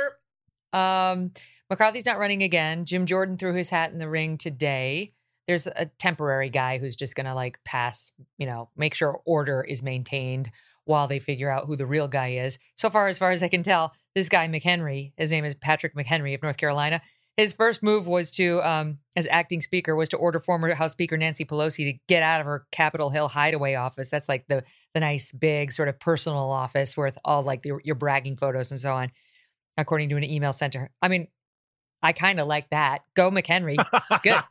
Um, 0.72 1.32
McCarthy's 1.70 2.06
not 2.06 2.18
running 2.18 2.44
again. 2.44 2.86
Jim 2.86 3.06
Jordan 3.06 3.38
threw 3.38 3.54
his 3.54 3.70
hat 3.70 3.92
in 3.92 4.00
the 4.00 4.08
ring 4.08 4.38
today. 4.38 5.12
There's 5.50 5.68
a 5.68 5.88
temporary 6.00 6.50
guy 6.50 6.78
who's 6.78 6.96
just 6.96 7.14
going 7.14 7.26
to 7.26 7.34
like 7.34 7.60
pass, 7.66 8.14
you 8.38 8.46
know, 8.46 8.70
make 8.78 8.94
sure 8.94 9.20
order 9.26 9.66
is 9.68 9.84
maintained 9.84 10.50
while 10.86 11.08
they 11.08 11.20
figure 11.20 11.52
out 11.52 11.66
who 11.66 11.76
the 11.76 11.86
real 11.86 12.08
guy 12.08 12.36
is. 12.36 12.58
So 12.78 12.90
far, 12.90 13.10
as 13.10 13.18
far 13.18 13.32
as 13.32 13.44
I 13.44 13.50
can 13.50 13.64
tell, 13.64 13.94
this 14.16 14.30
guy 14.30 14.48
McHenry, 14.48 15.12
his 15.18 15.32
name 15.32 15.44
is 15.44 15.56
Patrick 15.56 15.96
McHenry 15.96 16.34
of 16.36 16.42
North 16.42 16.58
Carolina, 16.58 17.02
his 17.40 17.54
first 17.54 17.82
move 17.82 18.06
was 18.06 18.32
to, 18.32 18.62
um, 18.68 18.98
as 19.16 19.26
acting 19.28 19.62
speaker, 19.62 19.96
was 19.96 20.10
to 20.10 20.18
order 20.18 20.40
former 20.40 20.74
House 20.76 20.92
Speaker 20.92 21.16
Nancy 21.16 21.46
Pelosi 21.46 21.94
to 21.94 22.00
get 22.10 22.22
out 22.22 22.42
of 22.42 22.46
her 22.46 22.66
Capitol 22.72 23.10
Hill 23.10 23.30
hideaway 23.30 23.76
office. 23.76 24.10
That's 24.10 24.28
like 24.28 24.46
the 24.48 24.64
the 24.94 25.00
nice 25.00 25.32
big 25.32 25.72
sort 25.72 25.88
of 25.88 26.00
personal 26.00 26.52
office 26.52 26.98
with 26.98 27.18
all 27.24 27.42
like 27.44 27.62
the, 27.62 27.80
your 27.84 27.96
bragging 27.96 28.36
photos 28.36 28.72
and 28.72 28.80
so 28.80 28.94
on, 28.94 29.12
according 29.78 30.10
to 30.10 30.18
an 30.18 30.24
email 30.26 30.52
sent 30.52 30.74
to 30.74 30.80
her. 30.80 30.92
I 31.02 31.08
mean, 31.08 31.28
I 32.04 32.12
kind 32.12 32.42
of 32.42 32.48
like 32.48 32.70
that. 32.72 33.04
Go 33.14 33.32
McHenry. 33.32 33.78
Good. 34.22 34.42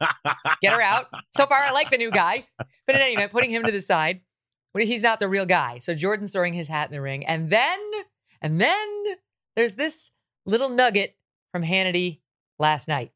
Get 0.62 0.72
her 0.72 0.80
out. 0.80 1.08
So 1.36 1.44
far, 1.46 1.58
I 1.58 1.72
like 1.72 1.90
the 1.90 1.98
new 1.98 2.10
guy. 2.10 2.46
But 2.56 2.96
in 2.96 3.02
any 3.02 3.14
event, 3.14 3.32
putting 3.32 3.50
him 3.50 3.64
to 3.64 3.72
the 3.72 3.80
side, 3.80 4.20
he's 4.74 5.02
not 5.02 5.20
the 5.20 5.28
real 5.28 5.46
guy. 5.46 5.78
So 5.78 5.94
Jordan's 5.94 6.32
throwing 6.32 6.54
his 6.54 6.68
hat 6.68 6.88
in 6.88 6.94
the 6.94 7.02
ring. 7.02 7.26
And 7.26 7.50
then, 7.50 7.78
and 8.40 8.60
then 8.60 9.04
there's 9.56 9.74
this 9.74 10.10
little 10.46 10.68
nugget 10.68 11.16
from 11.52 11.64
Hannity 11.64 12.20
last 12.58 12.88
night. 12.88 13.12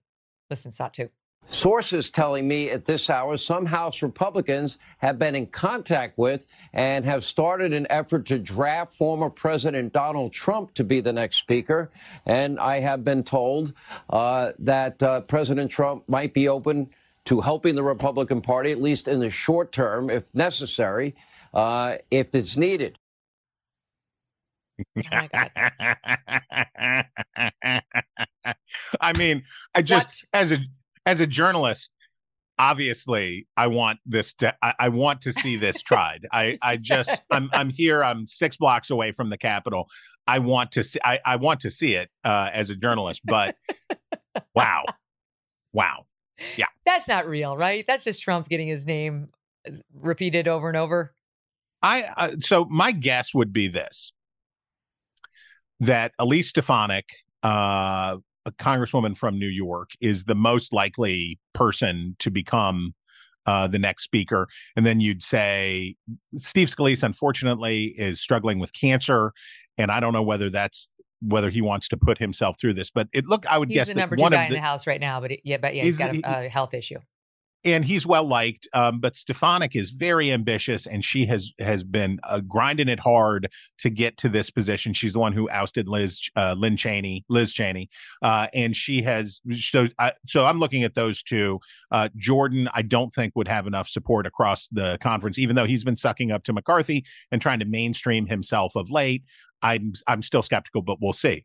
Listen, 0.50 0.70
Satu. 0.70 1.11
Sources 1.48 2.09
telling 2.09 2.46
me 2.46 2.70
at 2.70 2.85
this 2.85 3.11
hour 3.11 3.37
some 3.37 3.66
House 3.66 4.00
Republicans 4.00 4.78
have 4.98 5.18
been 5.18 5.35
in 5.35 5.46
contact 5.46 6.16
with 6.16 6.46
and 6.72 7.05
have 7.05 7.24
started 7.24 7.72
an 7.72 7.87
effort 7.90 8.26
to 8.26 8.38
draft 8.38 8.94
former 8.94 9.28
President 9.28 9.92
Donald 9.92 10.33
Trump 10.33 10.72
to 10.74 10.85
be 10.85 11.00
the 11.00 11.12
next 11.12 11.37
speaker. 11.37 11.90
And 12.24 12.61
I 12.61 12.81
have 12.81 13.05
been 13.05 13.24
told 13.24 13.74
uh, 14.09 14.52
that 14.61 15.02
uh, 15.02 15.22
President 15.22 15.70
Trump 15.70 16.09
might 16.09 16.33
be 16.33 16.48
open 16.48 16.90
to 17.24 17.40
helping 17.40 17.74
the 17.74 17.83
Republican 17.83 18.40
Party, 18.40 18.72
at 18.72 18.81
least 18.81 19.07
in 19.09 19.20
the 19.20 19.31
short 19.31 19.72
term, 19.72 20.11
if 20.11 20.35
necessary, 20.35 21.14
uh, 21.52 21.96
if 22.11 22.35
it's 22.35 22.57
needed. 22.57 22.98
Oh 25.12 25.28
I 29.00 29.16
mean, 29.18 29.42
I 29.74 29.82
just 29.82 30.26
what? 30.32 30.40
as 30.40 30.52
a 30.52 30.58
as 31.06 31.20
a 31.20 31.26
journalist, 31.26 31.90
obviously 32.58 33.46
I 33.56 33.66
want 33.68 33.98
this 34.06 34.35
to 34.35 34.54
I, 34.62 34.74
I 34.78 34.88
want 34.88 35.22
to 35.22 35.32
see 35.32 35.56
this 35.56 35.82
tried. 35.82 36.26
I 36.32 36.58
I 36.62 36.76
just 36.76 37.22
I'm 37.30 37.50
I'm 37.52 37.70
here. 37.70 38.02
I'm 38.02 38.26
six 38.26 38.56
blocks 38.56 38.90
away 38.90 39.12
from 39.12 39.30
the 39.30 39.38
Capitol. 39.38 39.88
I 40.26 40.38
want 40.38 40.72
to 40.72 40.82
see 40.85 41.00
I, 41.04 41.20
I 41.24 41.37
want 41.37 41.61
to 41.61 41.70
see 41.70 41.94
it 41.94 42.11
uh, 42.24 42.50
as 42.52 42.70
a 42.70 42.76
journalist, 42.76 43.22
but 43.24 43.56
wow. 44.54 44.85
Wow. 45.72 46.06
Yeah. 46.56 46.66
That's 46.87 47.08
not 47.08 47.26
real, 47.26 47.56
right? 47.56 47.85
That's 47.87 48.04
just 48.04 48.22
Trump 48.22 48.48
getting 48.48 48.68
his 48.68 48.87
name 48.87 49.30
repeated 49.94 50.48
over 50.48 50.68
and 50.68 50.76
over. 50.76 51.14
I 51.82 52.02
uh, 52.16 52.30
so 52.40 52.64
my 52.66 52.92
guess 52.92 53.35
would 53.35 53.52
be 53.52 53.68
this 53.68 54.12
that 55.80 56.12
Elise 56.18 56.48
Stefanik 56.48 57.08
uh, 57.42 58.16
a 58.44 58.52
congresswoman 58.52 59.16
from 59.16 59.38
New 59.38 59.48
York 59.48 59.90
is 60.00 60.24
the 60.24 60.35
most 60.35 60.72
likely 60.72 61.38
person 61.52 62.16
to 62.18 62.30
become 62.30 62.94
uh, 63.46 63.66
the 63.66 63.78
next 63.78 64.04
speaker. 64.04 64.48
And 64.76 64.87
then 64.87 65.00
you'd 65.00 65.22
say 65.22 65.96
Steve 66.38 66.68
Scalise, 66.68 67.02
unfortunately, 67.02 67.87
is 67.96 68.20
struggling 68.20 68.58
with 68.58 68.72
cancer, 68.72 69.32
and 69.78 69.90
I 69.90 70.00
don't 70.00 70.12
know 70.12 70.22
whether 70.22 70.50
that's 70.50 70.88
whether 71.20 71.50
he 71.50 71.61
wants 71.61 71.87
to 71.88 71.96
put 71.96 72.18
himself 72.18 72.56
through 72.61 72.74
this. 72.74 72.90
But 72.90 73.08
it 73.12 73.26
look, 73.26 73.46
I 73.46 73.58
would 73.58 73.68
he's 73.68 73.76
guess 73.76 73.88
the 73.88 73.94
number 73.94 74.16
two 74.16 74.28
guy 74.28 74.46
in 74.46 74.52
the 74.52 74.61
House 74.61 74.87
right 74.87 75.00
now. 75.00 75.20
But 75.20 75.32
it, 75.32 75.40
yeah, 75.44 75.56
but 75.56 75.74
yeah, 75.74 75.82
he's, 75.82 75.96
he's 75.98 76.22
got 76.22 76.42
a, 76.42 76.46
a 76.46 76.48
health 76.48 76.74
issue 76.74 76.98
and 77.64 77.85
he's 77.85 78.07
well 78.07 78.25
liked. 78.25 78.66
Um, 78.72 79.01
but 79.01 79.16
Stefanik 79.16 79.77
is 79.77 79.90
very 79.90 80.33
ambitious, 80.33 80.87
and 80.87 81.05
she 81.05 81.27
has 81.27 81.53
has 81.59 81.85
been 81.85 82.18
uh, 82.25 82.40
grinding 82.40 82.88
it 82.88 83.01
hard 83.01 83.48
to 83.79 83.90
get 83.90 84.16
to 84.18 84.29
this 84.29 84.51
position. 84.51 84.92
She's 84.92 85.12
the 85.12 85.18
one 85.18 85.33
who 85.33 85.48
ousted 85.51 85.88
Liz 85.88 86.20
uh, 86.37 86.55
Lynn 86.59 86.77
Cheney, 86.77 87.25
Liz 87.29 87.53
Cheney, 87.53 87.88
uh, 88.22 88.48
and 88.55 88.77
she 88.77 89.03
has. 89.03 89.40
So, 89.59 89.88
I, 89.98 90.12
so 90.27 90.46
I'm 90.46 90.59
looking 90.59 90.83
at 90.83 90.94
those 90.94 91.22
two. 91.22 91.61
Uh, 91.90 92.09
Jordan, 92.16 92.68
I 92.75 92.83
don't 92.83 93.14
think 93.14 93.35
would 93.37 93.48
have 93.48 93.66
enough 93.66 93.88
support 93.88 94.27
across 94.27 94.68
the 94.68 94.98
conference, 95.01 95.38
even 95.38 95.57
though 95.57 95.66
he's 95.66 95.85
been 95.85 95.96
sucking 95.96 96.33
up 96.33 96.44
to 96.44 96.53
McCarthy 96.53 97.05
and 97.31 97.40
trying 97.40 97.61
to 97.61 97.66
mainstream 97.66 98.27
himself 98.27 98.75
of 98.77 98.90
late. 98.90 99.25
I'm 99.62 99.92
I'm 100.07 100.22
still 100.22 100.42
skeptical, 100.42 100.83
but 100.83 100.98
we'll 101.01 101.12
see. 101.12 101.44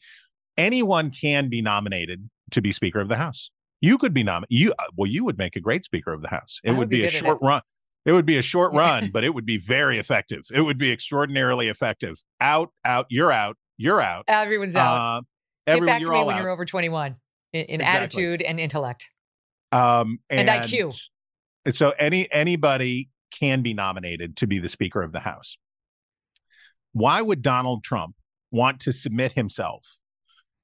Anyone 0.57 1.11
can 1.11 1.49
be 1.49 1.61
nominated 1.61 2.29
to 2.51 2.61
be 2.61 2.71
Speaker 2.71 2.99
of 2.99 3.09
the 3.09 3.17
House. 3.17 3.51
You 3.81 3.97
could 3.97 4.13
be 4.13 4.23
nominated. 4.23 4.47
You 4.49 4.73
uh, 4.77 4.85
well, 4.95 5.09
you 5.09 5.23
would 5.25 5.37
make 5.37 5.55
a 5.55 5.59
great 5.59 5.85
Speaker 5.85 6.13
of 6.13 6.21
the 6.21 6.29
House. 6.29 6.59
It 6.63 6.71
would, 6.71 6.79
would 6.79 6.89
be, 6.89 7.01
be 7.01 7.05
a 7.05 7.11
short 7.11 7.39
run. 7.41 7.61
It 8.05 8.13
would 8.13 8.25
be 8.25 8.37
a 8.37 8.41
short 8.41 8.73
run, 8.73 9.09
but 9.11 9.25
it 9.25 9.33
would 9.33 9.45
be 9.45 9.57
very 9.57 9.99
effective. 9.99 10.45
It 10.53 10.61
would 10.61 10.77
be 10.77 10.91
extraordinarily 10.91 11.67
effective. 11.67 12.15
Out, 12.39 12.69
out, 12.85 13.05
you're 13.09 13.33
out, 13.33 13.57
you're 13.75 13.99
out. 13.99 14.23
Everyone's 14.29 14.77
out. 14.77 15.17
Uh, 15.17 15.21
Get 15.75 15.85
back 15.85 16.03
to 16.03 16.11
me 16.11 16.23
when 16.23 16.37
out. 16.37 16.41
you're 16.41 16.49
over 16.49 16.63
21 16.63 17.17
in, 17.51 17.65
in 17.65 17.81
exactly. 17.81 18.23
attitude 18.23 18.41
and 18.43 18.61
intellect. 18.61 19.09
Um, 19.73 20.19
and, 20.29 20.49
and 20.49 20.63
IQ. 20.63 21.09
So 21.73 21.91
any 21.99 22.31
anybody 22.31 23.09
can 23.31 23.61
be 23.61 23.73
nominated 23.73 24.37
to 24.37 24.47
be 24.47 24.59
the 24.59 24.69
Speaker 24.69 25.03
of 25.03 25.11
the 25.11 25.19
House. 25.19 25.57
Why 26.93 27.21
would 27.21 27.41
Donald 27.41 27.83
Trump 27.83 28.15
want 28.51 28.79
to 28.81 28.93
submit 28.93 29.33
himself 29.33 29.85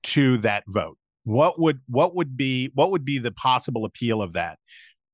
to 0.03 0.37
that 0.39 0.63
vote? 0.67 0.97
What 1.23 1.59
would 1.59 1.79
what 1.87 2.15
would 2.15 2.35
be 2.35 2.71
what 2.73 2.91
would 2.91 3.05
be 3.05 3.17
the 3.17 3.31
possible 3.31 3.85
appeal 3.85 4.21
of 4.21 4.33
that? 4.33 4.59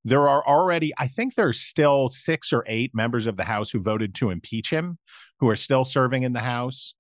There 0.06 0.28
are 0.30 0.46
already 0.48 0.94
i 0.98 1.08
think 1.08 1.36
there's 1.36 1.60
still 1.60 2.10
six 2.10 2.54
or 2.54 2.64
eight 2.68 2.96
members 2.96 3.26
of 3.26 3.38
the 3.38 3.44
house 3.44 3.70
who 3.70 3.80
voted 3.80 4.16
to 4.16 4.30
impeach 4.30 4.70
him 4.70 4.98
who 5.40 5.50
are 5.50 5.56
still 5.56 5.86
serving 5.86 6.24
in 6.24 6.34
the 6.34 6.40
house 6.40 6.96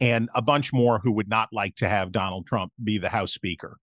and 0.00 0.28
a 0.34 0.42
bunch 0.42 0.72
more 0.72 1.00
who 1.00 1.12
would 1.12 1.28
not 1.28 1.48
like 1.52 1.74
to 1.76 1.88
have 1.88 2.12
donald 2.12 2.46
trump 2.46 2.72
be 2.82 2.98
the 2.98 3.08
house 3.08 3.32
speaker. 3.32 3.78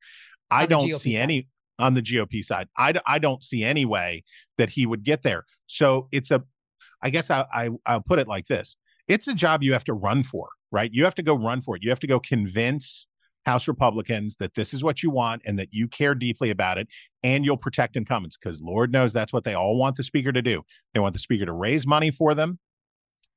I 0.50 0.66
don't 0.66 0.88
GOP 0.88 1.00
see 1.00 1.14
side. 1.14 1.22
any 1.22 1.48
on 1.80 1.96
the 1.96 2.02
gop 2.02 2.44
side. 2.46 2.68
I, 2.78 2.94
I 3.06 3.20
don't 3.20 3.44
see 3.44 3.64
any 3.64 3.86
way 3.86 4.24
that 4.58 4.70
he 4.70 4.86
would 4.86 5.04
get 5.04 5.24
there. 5.24 5.46
So 5.68 6.08
it's 6.12 6.32
a 6.32 6.44
i 7.02 7.10
guess 7.10 7.30
I, 7.30 7.46
I 7.54 7.70
i'll 7.86 8.02
put 8.02 8.20
it 8.20 8.28
like 8.28 8.48
this. 8.48 8.78
It's 9.08 9.28
a 9.28 9.34
job 9.34 9.62
you 9.62 9.74
have 9.74 9.84
to 9.86 9.94
run 9.94 10.24
for 10.24 10.50
right? 10.74 10.92
You 10.92 11.06
have 11.06 11.16
to 11.16 11.24
go 11.24 11.36
run 11.36 11.62
for 11.62 11.76
it. 11.76 11.84
You 11.84 11.92
have 11.92 12.00
to 12.00 12.08
go 12.08 12.20
convince 12.20 13.08
House 13.46 13.68
Republicans 13.68 14.36
that 14.38 14.56
this 14.56 14.74
is 14.74 14.84
what 14.84 15.04
you 15.04 15.10
want 15.10 15.42
and 15.46 15.60
that 15.60 15.70
you 15.72 15.88
care 15.88 16.16
deeply 16.16 16.50
about 16.50 16.78
it 16.78 16.88
and 17.24 17.46
you'll 17.46 17.58
protect 17.58 17.96
incumbents 17.96 18.38
because 18.38 18.62
Lord 18.62 18.92
knows 18.92 19.14
that's 19.14 19.34
what 19.34 19.44
they 19.44 19.54
all 19.54 19.78
want 19.78 19.96
the 19.96 20.04
speaker 20.04 20.32
to 20.32 20.42
do. 20.42 20.64
They 20.94 21.00
want 21.00 21.14
the 21.14 21.20
speaker 21.20 21.46
to 21.46 21.54
raise 21.54 21.86
money 21.86 22.12
for 22.12 22.34
them 22.34 22.60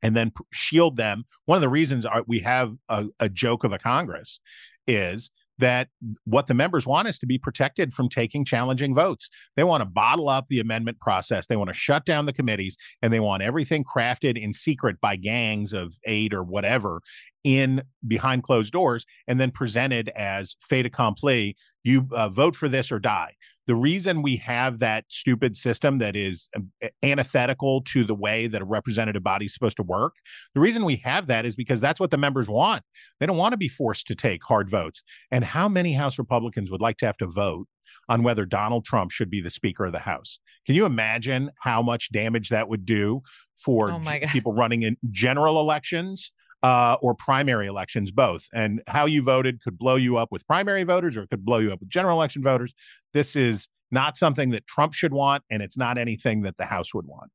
and 0.03 0.17
then 0.17 0.33
shield 0.53 0.97
them. 0.97 1.25
One 1.47 1.57
of 1.57 1.63
the 1.63 1.69
reasons 1.69 2.07
uh, 2.07 2.23
we 2.27 2.41
have 2.41 2.75
a, 2.89 3.07
a 3.21 3.29
joke 3.29 3.65
of 3.65 3.73
a 3.73 3.79
Congress 3.79 4.41
is 4.87 5.31
that 5.59 5.89
what 6.25 6.47
the 6.47 6.55
members 6.55 6.87
want 6.87 7.09
is 7.09 7.19
to 7.19 7.27
be 7.27 7.39
protected 7.39 7.95
from 7.95 8.09
taking 8.09 8.45
challenging 8.45 8.95
votes. 8.95 9.29
They 9.57 9.65
want 9.65 9.81
to 9.81 9.87
bottle 9.87 10.29
up 10.29 10.49
the 10.49 10.61
amendment 10.61 11.01
process. 11.01 11.47
They 11.47 11.57
want 11.57 11.69
to 11.69 11.75
shut 11.75 12.05
down 12.05 12.27
the 12.27 12.33
committees 12.33 12.77
and 13.03 13.13
they 13.13 13.21
want 13.21 13.43
everything 13.43 13.85
crafted 13.85 14.41
in 14.41 14.53
secret 14.53 15.01
by 15.01 15.17
gangs 15.17 15.73
of 15.73 15.97
eight 16.05 16.35
or 16.35 16.43
whatever 16.43 17.01
in 17.45 17.83
behind 18.07 18.43
closed 18.43 18.73
doors 18.73 19.07
and 19.29 19.39
then 19.39 19.53
presented 19.53 20.09
as 20.11 20.57
fait 20.61 20.85
accompli 20.85 21.57
you 21.85 22.09
uh, 22.11 22.29
vote 22.29 22.57
for 22.57 22.69
this 22.69 22.91
or 22.91 22.99
die 22.99 23.33
the 23.67 23.75
reason 23.75 24.23
we 24.23 24.37
have 24.37 24.79
that 24.79 25.05
stupid 25.09 25.57
system 25.57 25.99
that 25.99 26.17
is 26.17 26.49
um, 26.57 26.71
antithetical 27.03 27.83
to 27.83 28.05
the 28.05 28.15
way 28.15 28.47
that 28.47 28.63
a 28.63 28.65
representative 28.65 29.23
body 29.23 29.47
is 29.47 29.55
supposed 29.55 29.77
to 29.77 29.83
work 29.83 30.15
the 30.55 30.61
reason 30.61 30.85
we 30.85 30.97
have 30.97 31.27
that 31.27 31.45
is 31.45 31.57
because 31.57 31.81
that's 31.81 32.01
what 32.01 32.11
the 32.11 32.19
members 32.19 32.49
want. 32.49 32.83
They 33.21 33.27
don't 33.27 33.37
want 33.37 33.53
to 33.53 33.59
be 33.59 33.69
forced 33.69 34.07
to 34.09 34.15
take 34.15 34.43
hard 34.45 34.71
votes. 34.71 35.03
And 35.31 35.45
how 35.45 35.69
many 35.69 35.93
house 35.93 36.19
republicans 36.19 36.71
would 36.71 36.81
like 36.81 36.97
to 36.99 37.07
have 37.07 37.17
to 37.19 37.27
vote 37.27 37.69
on 38.09 38.23
whether 38.23 38.45
Donald 38.45 38.85
Trump 38.85 39.11
should 39.11 39.31
be 39.31 39.41
the 39.41 39.51
Speaker 39.51 39.85
of 39.85 39.93
the 39.93 40.01
House. 40.01 40.39
Can 40.65 40.75
you 40.75 40.87
imagine 40.87 41.51
how 41.61 41.83
much 41.83 42.13
damage 42.13 42.51
that 42.51 42.69
would 42.69 42.85
do 42.85 43.23
for 43.57 43.91
oh 43.91 44.03
people 44.29 44.53
running 44.53 44.83
in 44.83 44.97
general 45.11 45.61
elections 45.61 46.31
uh, 46.63 46.97
or 47.01 47.15
primary 47.15 47.67
elections, 47.67 48.11
both. 48.11 48.47
And 48.53 48.83
how 48.87 49.07
you 49.07 49.23
voted 49.23 49.63
could 49.63 49.79
blow 49.79 49.97
you 49.97 50.17
up 50.17 50.29
with 50.31 50.47
primary 50.47 50.85
voters 50.85 51.17
or 51.17 51.23
it 51.23 51.31
could 51.31 51.45
blow 51.45 51.59
you 51.59 51.73
up 51.73 51.81
with 51.81 51.89
general 51.89 52.19
election 52.19 52.43
voters. 52.43 52.75
This 53.13 53.37
is 53.37 53.69
not 53.91 54.17
something 54.17 54.51
that 54.51 54.67
Trump 54.67 54.95
should 54.95 55.13
want, 55.13 55.45
and 55.51 55.63
it's 55.63 55.79
not 55.79 55.99
anything 55.99 56.43
that 56.43 56.57
the 56.57 56.67
House 56.67 56.93
would 56.93 57.07
want. 57.07 57.31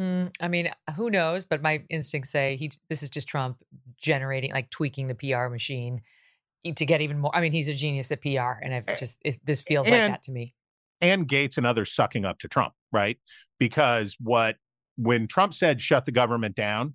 Mm, 0.00 0.30
I 0.40 0.48
mean, 0.48 0.70
who 0.96 1.10
knows? 1.10 1.44
But 1.44 1.62
my 1.62 1.82
instincts 1.90 2.30
say 2.30 2.56
he. 2.56 2.70
This 2.88 3.02
is 3.02 3.10
just 3.10 3.28
Trump 3.28 3.62
generating, 3.98 4.52
like 4.52 4.70
tweaking 4.70 5.08
the 5.08 5.14
PR 5.14 5.48
machine 5.48 6.00
to 6.74 6.86
get 6.86 7.00
even 7.00 7.18
more. 7.18 7.34
I 7.34 7.40
mean, 7.40 7.52
he's 7.52 7.68
a 7.68 7.74
genius 7.74 8.10
at 8.10 8.22
PR, 8.22 8.62
and 8.62 8.74
I've 8.74 8.98
just 8.98 9.18
it, 9.24 9.38
this 9.44 9.62
feels 9.62 9.86
and, 9.86 9.94
like 9.94 10.12
that 10.12 10.22
to 10.24 10.32
me. 10.32 10.54
And 11.00 11.26
Gaetz 11.28 11.56
and 11.56 11.66
others 11.66 11.94
sucking 11.94 12.24
up 12.24 12.38
to 12.40 12.48
Trump, 12.48 12.74
right? 12.92 13.18
Because 13.58 14.16
what 14.20 14.56
when 14.96 15.26
Trump 15.26 15.54
said 15.54 15.80
shut 15.80 16.06
the 16.06 16.12
government 16.12 16.56
down, 16.56 16.94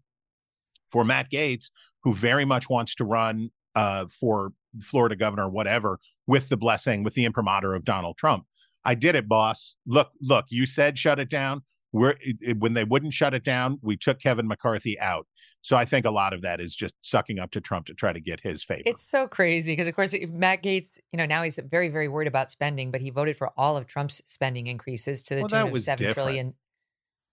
for 0.87 1.03
Matt 1.03 1.31
Gaetz, 1.31 1.69
who 2.03 2.13
very 2.13 2.45
much 2.45 2.69
wants 2.69 2.95
to 2.95 3.05
run 3.05 3.49
uh, 3.75 4.05
for 4.07 4.53
Florida 4.81 5.15
governor, 5.15 5.49
whatever, 5.49 5.99
with 6.27 6.49
the 6.49 6.57
blessing, 6.57 7.03
with 7.03 7.13
the 7.13 7.25
imprimatur 7.25 7.73
of 7.73 7.83
Donald 7.83 8.17
Trump. 8.17 8.45
I 8.83 8.95
did 8.95 9.15
it, 9.15 9.27
boss. 9.27 9.75
Look, 9.85 10.11
look, 10.21 10.45
you 10.49 10.65
said 10.65 10.97
shut 10.97 11.19
it 11.19 11.29
down. 11.29 11.63
We're 11.91 12.11
it, 12.21 12.37
it, 12.41 12.59
when 12.59 12.73
they 12.73 12.83
wouldn't 12.83 13.13
shut 13.13 13.33
it 13.33 13.43
down, 13.43 13.79
we 13.81 13.97
took 13.97 14.19
Kevin 14.19 14.47
McCarthy 14.47 14.99
out. 14.99 15.27
So 15.61 15.75
I 15.75 15.83
think 15.83 16.05
a 16.05 16.11
lot 16.11 16.33
of 16.33 16.43
that 16.43 16.59
is 16.59 16.75
just 16.75 16.93
sucking 17.01 17.39
up 17.39 17.49
to 17.51 17.59
Trump 17.59 17.87
to 17.87 17.95
try 17.95 18.13
to 18.13 18.19
get 18.19 18.39
his 18.41 18.63
favor. 18.63 18.83
It's 18.85 19.01
so 19.01 19.27
crazy 19.27 19.71
because, 19.71 19.87
of 19.87 19.95
course, 19.95 20.13
Matt 20.29 20.61
Gaetz, 20.61 20.99
you 21.11 21.17
know, 21.17 21.25
now 21.25 21.41
he's 21.41 21.57
very, 21.57 21.89
very 21.89 22.07
worried 22.07 22.27
about 22.27 22.51
spending, 22.51 22.91
but 22.91 23.01
he 23.01 23.09
voted 23.09 23.35
for 23.35 23.49
all 23.57 23.75
of 23.75 23.87
Trump's 23.87 24.21
spending 24.27 24.67
increases 24.67 25.23
to 25.23 25.33
the 25.33 25.41
well, 25.41 25.65
tune 25.65 25.73
of 25.75 25.81
seven 25.81 26.05
different. 26.05 26.13
trillion. 26.13 26.53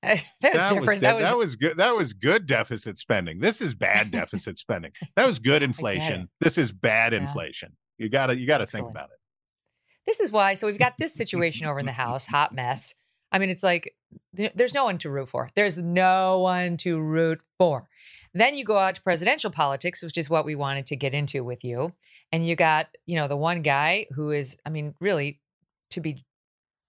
that 0.41 0.53
was 0.53 0.63
that 0.63 0.69
different. 0.71 0.87
Was, 0.87 0.99
that, 1.01 1.17
was, 1.17 1.25
that 1.25 1.37
was 1.39 1.57
good. 1.57 1.77
That 1.77 1.95
was 1.95 2.13
good 2.13 2.47
deficit 2.47 2.99
spending. 2.99 3.39
This 3.39 3.61
is 3.61 3.73
bad 3.73 4.11
deficit 4.11 4.59
spending. 4.59 4.91
That 5.15 5.27
was 5.29 5.39
good 5.39 5.63
inflation. 5.63 6.29
This 6.41 6.59
is 6.59 6.73
bad 6.73 7.13
yeah. 7.13 7.21
inflation. 7.21 7.77
You 7.99 8.09
gotta 8.09 8.37
you 8.37 8.47
gotta 8.47 8.65
Excellent. 8.65 8.87
think 8.87 8.95
about 8.95 9.11
it. 9.11 9.19
This 10.07 10.19
is 10.19 10.33
why. 10.33 10.55
So 10.55 10.67
we've 10.67 10.79
got 10.79 10.95
this 10.99 11.15
situation 11.15 11.67
over 11.67 11.79
in 11.79 11.87
the 11.87 11.93
House, 12.05 12.27
hot 12.27 12.53
mess. 12.53 12.95
I 13.31 13.39
mean, 13.39 13.49
it's 13.49 13.63
like 13.63 13.95
there's 14.33 14.75
no 14.75 14.85
one 14.85 14.99
to 14.99 15.11
root 15.11 15.29
for. 15.29 15.49
There's 15.55 15.79
no 15.79 16.41
one 16.41 16.77
to 16.79 17.01
root 17.01 17.41
for. 17.59 17.89
Then 18.35 18.55
you 18.55 18.65
go 18.65 18.79
out 18.79 18.97
to 18.97 19.03
presidential 19.03 19.51
politics, 19.51 20.03
which 20.03 20.19
is 20.19 20.29
what 20.29 20.45
we 20.45 20.55
wanted 20.55 20.87
to 20.87 20.97
get 20.97 21.15
into 21.15 21.45
with 21.45 21.63
you. 21.65 21.93
And 22.33 22.47
you 22.47 22.57
got, 22.57 22.89
you 23.07 23.17
know, 23.17 23.29
the 23.29 23.37
one 23.37 23.63
guy 23.63 24.07
who 24.15 24.31
is, 24.31 24.57
I 24.65 24.71
mean, 24.71 24.95
really 25.01 25.41
to 25.91 26.01
be 26.01 26.25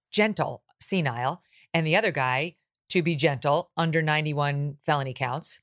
gentle, 0.10 0.64
senile, 0.80 1.42
and 1.74 1.86
the 1.86 1.98
other 1.98 2.12
guy 2.12 2.56
to 2.94 3.02
be 3.02 3.16
gentle, 3.16 3.72
under 3.76 4.04
91 4.04 4.78
felony 4.86 5.16
counts, 5.16 5.58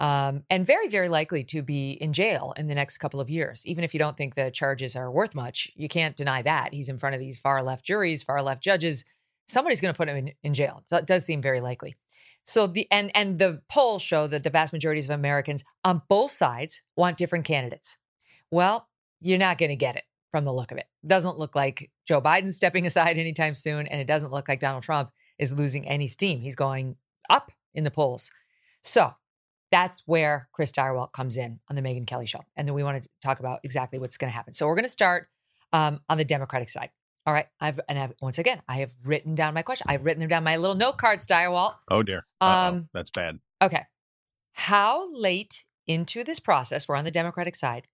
um, 0.00 0.42
and 0.50 0.66
very, 0.66 0.86
very 0.86 1.08
likely 1.08 1.42
to 1.44 1.62
be 1.62 1.92
in 1.92 2.12
jail 2.12 2.52
in 2.58 2.66
the 2.66 2.74
next 2.74 2.98
couple 2.98 3.20
of 3.20 3.30
years. 3.30 3.62
Even 3.64 3.84
if 3.84 3.94
you 3.94 3.98
don't 3.98 4.18
think 4.18 4.34
the 4.34 4.50
charges 4.50 4.94
are 4.94 5.10
worth 5.10 5.34
much, 5.34 5.70
you 5.76 5.88
can't 5.88 6.14
deny 6.14 6.42
that. 6.42 6.74
He's 6.74 6.90
in 6.90 6.98
front 6.98 7.14
of 7.14 7.20
these 7.20 7.38
far 7.38 7.62
left 7.62 7.86
juries, 7.86 8.22
far 8.22 8.42
left 8.42 8.62
judges. 8.62 9.06
Somebody's 9.48 9.80
going 9.80 9.94
to 9.94 9.96
put 9.96 10.10
him 10.10 10.16
in, 10.18 10.32
in 10.42 10.52
jail. 10.52 10.82
So 10.84 10.98
it 10.98 11.06
does 11.06 11.24
seem 11.24 11.40
very 11.40 11.62
likely. 11.62 11.96
So 12.44 12.66
the 12.66 12.86
and 12.90 13.10
and 13.14 13.38
the 13.38 13.62
polls 13.70 14.02
show 14.02 14.26
that 14.26 14.42
the 14.42 14.50
vast 14.50 14.74
majority 14.74 15.00
of 15.00 15.08
Americans 15.08 15.64
on 15.82 16.02
both 16.10 16.32
sides 16.32 16.82
want 16.94 17.16
different 17.16 17.46
candidates. 17.46 17.96
Well, 18.50 18.88
you're 19.22 19.38
not 19.38 19.56
going 19.56 19.70
to 19.70 19.76
get 19.76 19.96
it 19.96 20.04
from 20.30 20.44
the 20.44 20.52
look 20.52 20.70
of 20.70 20.76
it. 20.76 20.84
Doesn't 21.06 21.38
look 21.38 21.56
like 21.56 21.90
Joe 22.06 22.20
Biden's 22.20 22.56
stepping 22.56 22.84
aside 22.86 23.16
anytime 23.16 23.54
soon, 23.54 23.86
and 23.86 23.98
it 24.02 24.06
doesn't 24.06 24.32
look 24.32 24.48
like 24.48 24.60
Donald 24.60 24.82
Trump 24.82 25.10
is 25.38 25.52
losing 25.52 25.86
any 25.88 26.06
steam. 26.06 26.40
He's 26.40 26.56
going 26.56 26.96
up 27.28 27.52
in 27.74 27.84
the 27.84 27.90
polls. 27.90 28.30
So 28.82 29.12
that's 29.70 30.02
where 30.06 30.48
Chris 30.52 30.70
Stirewalt 30.70 31.12
comes 31.12 31.36
in 31.36 31.60
on 31.68 31.76
the 31.76 31.82
Megyn 31.82 32.06
Kelly 32.06 32.26
show, 32.26 32.40
and 32.56 32.68
then 32.68 32.74
we 32.74 32.84
want 32.84 33.02
to 33.02 33.08
talk 33.22 33.40
about 33.40 33.60
exactly 33.64 33.98
what's 33.98 34.16
going 34.16 34.30
to 34.30 34.34
happen. 34.34 34.54
So 34.54 34.66
we're 34.66 34.76
going 34.76 34.84
to 34.84 34.90
start 34.90 35.28
um, 35.72 36.00
on 36.08 36.18
the 36.18 36.24
Democratic 36.24 36.70
side. 36.70 36.90
All 37.26 37.32
right. 37.32 37.46
I've 37.58 37.80
and 37.88 37.98
I've 37.98 38.12
once 38.20 38.38
again 38.38 38.60
I 38.68 38.76
have 38.80 38.94
written 39.02 39.34
down 39.34 39.54
my 39.54 39.62
question. 39.62 39.86
I've 39.88 40.04
written 40.04 40.20
them 40.20 40.28
down 40.28 40.44
my 40.44 40.56
little 40.56 40.76
note 40.76 40.98
card 40.98 41.20
Stirewalt. 41.20 41.74
Oh 41.90 42.02
dear. 42.02 42.26
Uh-oh. 42.40 42.68
Um 42.68 42.88
that's 42.92 43.10
bad. 43.10 43.38
Okay. 43.62 43.82
How 44.52 45.10
late 45.12 45.64
into 45.86 46.22
this 46.22 46.38
process, 46.38 46.86
we're 46.86 46.96
on 46.96 47.04
the 47.04 47.10
Democratic 47.10 47.56
side, 47.56 47.88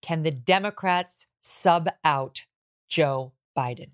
can 0.00 0.22
the 0.22 0.30
Democrats 0.30 1.26
sub 1.40 1.88
out 2.04 2.42
Joe 2.88 3.32
Biden? 3.56 3.90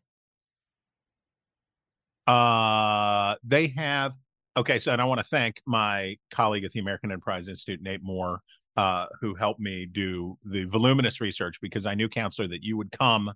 Uh 2.29 3.35
they 3.43 3.69
have 3.69 4.13
okay, 4.57 4.79
so 4.79 4.93
and 4.93 5.01
I 5.01 5.05
want 5.05 5.19
to 5.19 5.27
thank 5.27 5.63
my 5.67 6.17
colleague 6.31 6.65
at 6.65 6.73
the 6.73 6.81
American 6.81 7.11
Enterprise 7.11 7.49
Institute, 7.49 7.81
Nate 7.81 8.03
Moore, 8.03 8.41
uh, 8.77 9.07
who 9.21 9.35
helped 9.35 9.61
me 9.61 9.87
do 9.87 10.37
the 10.45 10.65
voluminous 10.65 11.21
research 11.21 11.61
because 11.61 11.87
I 11.87 11.95
knew, 11.95 12.09
counselor, 12.09 12.49
that 12.49 12.63
you 12.63 12.77
would 12.77 12.93
come 12.93 13.33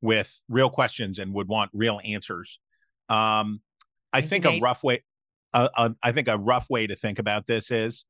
with 0.00 0.42
real 0.48 0.70
questions 0.70 1.18
and 1.18 1.34
would 1.34 1.48
want 1.48 1.70
real 1.74 2.00
answers. 2.04 2.60
Um, 3.08 3.60
I 4.12 4.20
think 4.20 4.44
a 4.44 4.60
rough 4.60 4.84
way, 4.84 5.02
uh, 5.52 5.68
uh, 5.76 5.90
I 6.02 6.12
think 6.12 6.28
a 6.28 6.38
rough 6.38 6.70
way 6.70 6.86
to 6.86 6.96
think 6.96 7.18
about 7.18 7.46
this 7.46 7.70
is 7.70 8.04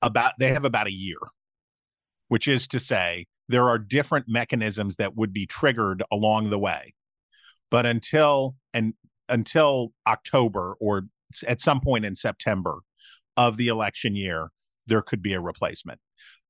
about 0.00 0.32
they 0.38 0.48
have 0.48 0.64
about 0.64 0.86
a 0.86 0.92
year, 0.92 1.18
which 2.28 2.48
is 2.48 2.66
to 2.68 2.80
say 2.80 3.26
there 3.48 3.68
are 3.68 3.78
different 3.78 4.26
mechanisms 4.28 4.96
that 4.96 5.16
would 5.16 5.32
be 5.32 5.46
triggered 5.46 6.02
along 6.10 6.50
the 6.50 6.58
way, 6.58 6.94
but 7.72 7.86
until 7.86 8.54
and 8.74 8.92
until 9.28 9.92
October 10.06 10.76
or 10.78 11.06
at 11.48 11.60
some 11.60 11.80
point 11.80 12.04
in 12.04 12.14
September 12.14 12.80
of 13.36 13.56
the 13.56 13.68
election 13.68 14.14
year, 14.14 14.50
there 14.86 15.00
could 15.00 15.22
be 15.22 15.32
a 15.32 15.40
replacement. 15.40 15.98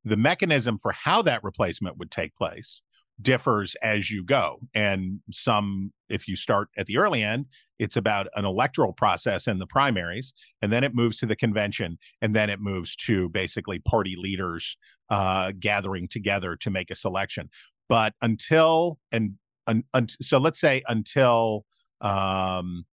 The 0.04 0.16
mechanism 0.16 0.78
for 0.78 0.90
how 0.90 1.22
that 1.22 1.44
replacement 1.44 1.96
would 1.98 2.10
take 2.10 2.34
place 2.34 2.82
differs 3.20 3.76
as 3.82 4.10
you 4.10 4.24
go. 4.24 4.58
And 4.74 5.20
some, 5.30 5.92
if 6.08 6.26
you 6.26 6.34
start 6.34 6.68
at 6.76 6.86
the 6.86 6.98
early 6.98 7.22
end, 7.22 7.46
it's 7.78 7.96
about 7.96 8.26
an 8.34 8.44
electoral 8.44 8.92
process 8.92 9.46
in 9.46 9.60
the 9.60 9.66
primaries, 9.66 10.34
and 10.60 10.72
then 10.72 10.82
it 10.82 10.92
moves 10.92 11.18
to 11.18 11.26
the 11.26 11.36
convention, 11.36 11.98
and 12.20 12.34
then 12.34 12.50
it 12.50 12.58
moves 12.58 12.96
to 12.96 13.28
basically 13.28 13.78
party 13.78 14.16
leaders 14.18 14.76
uh, 15.08 15.52
gathering 15.60 16.08
together 16.08 16.56
to 16.56 16.70
make 16.70 16.90
a 16.90 16.96
selection. 16.96 17.48
But 17.88 18.14
until 18.22 18.98
and 19.12 19.34
un, 19.66 19.84
un, 19.94 20.08
so, 20.08 20.38
let's 20.38 20.60
say 20.60 20.82
until 20.88 21.64
um, 22.00 22.84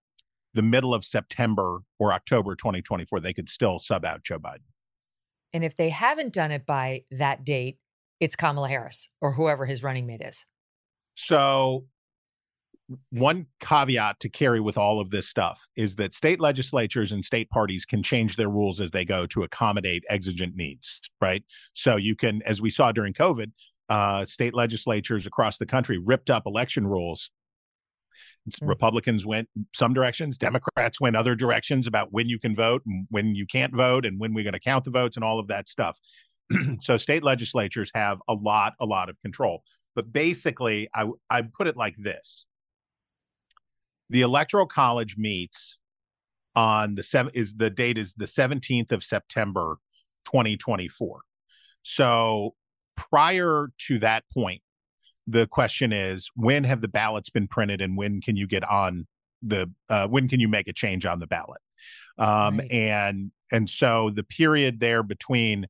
the 0.54 0.62
middle 0.62 0.94
of 0.94 1.04
September 1.04 1.81
or 1.98 2.12
October 2.12 2.54
2024, 2.54 3.20
they 3.20 3.33
could 3.33 3.48
still 3.48 3.78
sub 3.78 4.04
out 4.04 4.22
Joe 4.22 4.38
Biden. 4.38 4.64
And 5.52 5.64
if 5.64 5.76
they 5.76 5.88
haven't 5.88 6.33
done 6.33 6.50
it 6.50 6.66
by 6.66 7.04
that 7.11 7.44
date, 7.44 7.78
it's 8.20 8.37
Kamala 8.37 8.68
Harris 8.68 9.09
or 9.20 9.33
whoever 9.33 9.66
his 9.66 9.83
running 9.83 10.07
mate 10.07 10.20
is. 10.22 10.44
So, 11.14 11.87
one 13.11 13.46
caveat 13.61 14.18
to 14.20 14.28
carry 14.31 14.61
with 14.61 14.78
all 14.78 14.98
of 14.98 15.11
this 15.11 15.28
stuff 15.28 15.68
is 15.76 15.96
that 15.96 16.14
state 16.14 16.40
legislatures 16.40 17.12
and 17.12 17.24
state 17.24 17.50
parties 17.50 17.85
can 17.85 18.02
change 18.02 18.37
their 18.37 18.48
rules 18.48 18.81
as 18.81 18.90
they 18.90 19.04
go 19.04 19.26
to 19.26 19.42
accommodate 19.42 20.04
exigent 20.09 20.57
needs, 20.57 21.00
right? 21.20 21.44
So, 21.74 21.96
you 21.96 22.14
can, 22.14 22.42
as 22.42 22.61
we 22.61 22.70
saw 22.70 22.92
during 22.92 23.12
COVID, 23.12 23.52
uh, 23.88 24.24
state 24.24 24.55
legislatures 24.55 25.27
across 25.27 25.59
the 25.59 25.66
country 25.66 25.98
ripped 25.98 26.31
up 26.31 26.44
election 26.46 26.87
rules. 26.87 27.31
Mm. 28.51 28.68
Republicans 28.68 29.27
went 29.27 29.48
some 29.74 29.94
directions, 29.94 30.38
Democrats 30.38 31.01
went 31.01 31.16
other 31.16 31.35
directions 31.35 31.87
about 31.87 32.09
when 32.12 32.29
you 32.29 32.38
can 32.38 32.55
vote 32.55 32.83
and 32.87 33.07
when 33.11 33.35
you 33.35 33.46
can't 33.46 33.74
vote 33.74 34.07
and 34.07 34.18
when 34.18 34.35
we're 34.35 34.44
going 34.44 34.53
to 34.53 34.61
count 34.61 34.85
the 34.85 34.90
votes 34.90 35.16
and 35.16 35.24
all 35.24 35.38
of 35.38 35.48
that 35.48 35.68
stuff. 35.68 35.96
so 36.81 36.96
state 36.96 37.22
legislatures 37.22 37.90
have 37.94 38.18
a 38.29 38.35
lot, 38.35 38.74
a 38.81 38.87
lot 38.87 39.09
of 39.09 39.16
control. 39.22 39.62
But 39.94 40.12
basically, 40.12 40.88
I 40.94 41.07
I 41.29 41.42
put 41.42 41.66
it 41.66 41.77
like 41.77 41.96
this: 41.96 42.46
the 44.11 44.22
electoral 44.22 44.66
college 44.66 45.16
meets 45.16 45.79
on 46.55 46.94
the 46.94 47.03
seven 47.03 47.33
is 47.35 47.55
the 47.55 47.70
date 47.70 47.98
is 47.98 48.14
the 48.14 48.27
17th 48.27 48.92
of 48.92 49.05
September 49.05 49.79
2024. 50.27 51.20
So 51.83 52.55
prior 52.99 53.71
to 53.87 53.99
that 54.01 54.25
point, 54.35 54.61
the 55.27 55.47
question 55.47 55.93
is 55.93 56.31
when 56.35 56.65
have 56.65 56.81
the 56.81 56.89
ballots 56.89 57.31
been 57.31 57.47
printed 57.47 57.81
and 57.81 57.97
when 57.97 58.21
can 58.21 58.37
you 58.37 58.47
get 58.47 58.69
on 58.69 59.07
the 59.43 59.71
uh, 59.89 60.09
when 60.09 60.29
can 60.29 60.41
you 60.41 60.49
make 60.49 60.67
a 60.67 60.73
change 60.73 61.07
on 61.07 61.21
the 61.21 61.27
ballot? 61.27 61.61
Um, 62.19 62.59
right. 62.59 62.71
and 62.71 63.31
and 63.53 63.71
so 63.71 64.11
the 64.13 64.25
period 64.25 64.81
there 64.81 65.03
between 65.03 65.67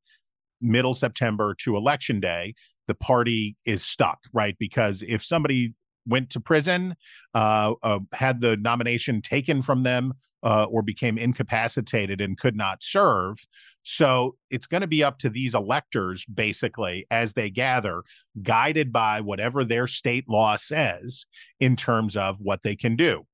middle 0.60 0.94
September 0.94 1.54
to 1.54 1.76
election 1.76 2.18
day, 2.18 2.54
the 2.86 2.94
party 2.94 3.56
is 3.64 3.84
stuck, 3.84 4.20
right? 4.32 4.56
Because 4.58 5.02
if 5.06 5.24
somebody 5.24 5.74
went 6.08 6.30
to 6.30 6.40
prison, 6.40 6.96
uh, 7.34 7.74
uh, 7.82 8.00
had 8.12 8.40
the 8.40 8.56
nomination 8.56 9.20
taken 9.22 9.62
from 9.62 9.82
them, 9.82 10.14
uh, 10.42 10.64
or 10.64 10.82
became 10.82 11.18
incapacitated 11.18 12.20
and 12.20 12.38
could 12.38 12.56
not 12.56 12.82
serve. 12.82 13.38
So 13.82 14.36
it's 14.50 14.66
going 14.66 14.80
to 14.80 14.86
be 14.86 15.04
up 15.04 15.18
to 15.18 15.30
these 15.30 15.54
electors, 15.54 16.24
basically, 16.26 17.06
as 17.10 17.32
they 17.32 17.50
gather, 17.50 18.02
guided 18.42 18.92
by 18.92 19.20
whatever 19.20 19.64
their 19.64 19.86
state 19.86 20.28
law 20.28 20.56
says 20.56 21.26
in 21.60 21.76
terms 21.76 22.16
of 22.16 22.40
what 22.40 22.62
they 22.62 22.76
can 22.76 22.96
do. 22.96 23.26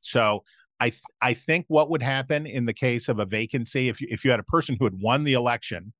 So 0.00 0.44
I 0.78 0.90
th- 0.90 1.02
I 1.20 1.34
think 1.34 1.66
what 1.68 1.90
would 1.90 2.02
happen 2.02 2.46
in 2.46 2.64
the 2.64 2.74
case 2.74 3.08
of 3.08 3.18
a 3.18 3.26
vacancy, 3.26 3.88
if 3.88 4.00
you, 4.00 4.08
if 4.10 4.24
you 4.24 4.30
had 4.30 4.40
a 4.40 4.44
person 4.44 4.76
who 4.78 4.84
had 4.84 5.00
won 5.00 5.24
the 5.24 5.34
election 5.34 5.92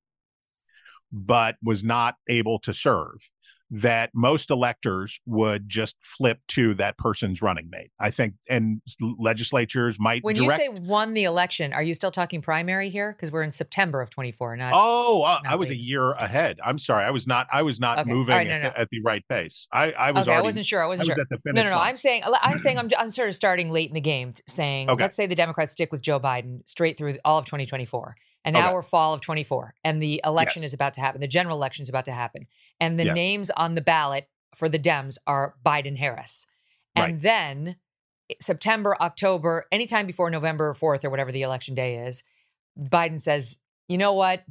but 1.11 1.57
was 1.61 1.83
not 1.83 2.15
able 2.29 2.57
to 2.59 2.73
serve 2.73 3.29
that 3.71 4.09
most 4.13 4.51
electors 4.51 5.21
would 5.25 5.69
just 5.69 5.95
flip 6.01 6.39
to 6.49 6.73
that 6.73 6.97
person's 6.97 7.41
running 7.41 7.69
mate. 7.71 7.89
I 7.99 8.11
think, 8.11 8.33
and 8.49 8.81
legislatures 9.17 9.97
might. 9.97 10.23
When 10.23 10.35
direct... 10.35 10.61
you 10.61 10.75
say 10.75 10.79
won 10.81 11.13
the 11.13 11.23
election, 11.23 11.71
are 11.71 11.81
you 11.81 11.93
still 11.93 12.11
talking 12.11 12.41
primary 12.41 12.89
here? 12.89 13.13
Because 13.13 13.31
we're 13.31 13.43
in 13.43 13.51
September 13.51 14.01
of 14.01 14.09
24, 14.09 14.57
not. 14.57 14.73
Oh, 14.75 15.23
uh, 15.23 15.39
not 15.43 15.53
I 15.53 15.55
was 15.55 15.69
late. 15.69 15.79
a 15.79 15.81
year 15.81 16.11
ahead. 16.11 16.59
I'm 16.63 16.77
sorry, 16.77 17.05
I 17.05 17.11
was 17.11 17.25
not. 17.25 17.47
I 17.51 17.61
was 17.61 17.79
not 17.79 17.99
okay. 17.99 18.09
moving 18.09 18.35
right, 18.35 18.47
no, 18.47 18.59
no. 18.59 18.67
At, 18.67 18.77
at, 18.77 18.89
the 18.89 19.01
right 19.01 19.25
pace. 19.29 19.67
I, 19.71 19.91
I 19.93 20.11
was. 20.11 20.23
Okay, 20.23 20.31
already, 20.31 20.39
I 20.39 20.43
wasn't 20.43 20.65
sure. 20.65 20.83
I 20.83 20.87
wasn't 20.87 21.09
I 21.09 21.13
was 21.13 21.27
sure. 21.29 21.53
no, 21.53 21.63
no, 21.63 21.69
no. 21.69 21.75
Line. 21.77 21.89
I'm 21.89 21.95
saying. 21.95 22.23
I'm 22.25 22.57
saying. 22.57 22.77
I'm. 22.77 22.89
I'm 22.97 23.09
sort 23.09 23.29
of 23.29 23.35
starting 23.35 23.71
late 23.71 23.89
in 23.89 23.95
the 23.95 24.01
game, 24.01 24.33
saying. 24.47 24.89
Okay. 24.89 25.01
Let's 25.01 25.15
say 25.15 25.27
the 25.27 25.35
Democrats 25.35 25.71
stick 25.71 25.93
with 25.93 26.01
Joe 26.01 26.19
Biden 26.19 26.67
straight 26.67 26.97
through 26.97 27.15
all 27.23 27.37
of 27.37 27.45
2024. 27.45 28.15
And 28.43 28.55
now 28.55 28.67
okay. 28.67 28.73
we're 28.73 28.81
fall 28.81 29.13
of 29.13 29.21
24, 29.21 29.75
and 29.83 30.01
the 30.01 30.19
election 30.25 30.63
yes. 30.63 30.69
is 30.69 30.73
about 30.73 30.95
to 30.95 31.01
happen. 31.01 31.21
The 31.21 31.27
general 31.27 31.55
election 31.57 31.83
is 31.83 31.89
about 31.89 32.05
to 32.05 32.11
happen. 32.11 32.47
And 32.79 32.99
the 32.99 33.05
yes. 33.05 33.15
names 33.15 33.51
on 33.51 33.75
the 33.75 33.81
ballot 33.81 34.27
for 34.55 34.67
the 34.67 34.79
Dems 34.79 35.17
are 35.27 35.55
Biden 35.63 35.97
Harris. 35.97 36.47
And 36.95 37.13
right. 37.13 37.21
then 37.21 37.75
eh, 38.29 38.35
September, 38.41 38.97
October, 38.99 39.65
anytime 39.71 40.07
before 40.07 40.29
November 40.29 40.73
4th 40.73 41.05
or 41.05 41.09
whatever 41.09 41.31
the 41.31 41.43
election 41.43 41.75
day 41.75 42.07
is, 42.07 42.23
Biden 42.79 43.19
says, 43.19 43.57
you 43.87 43.97
know 43.97 44.13
what? 44.13 44.43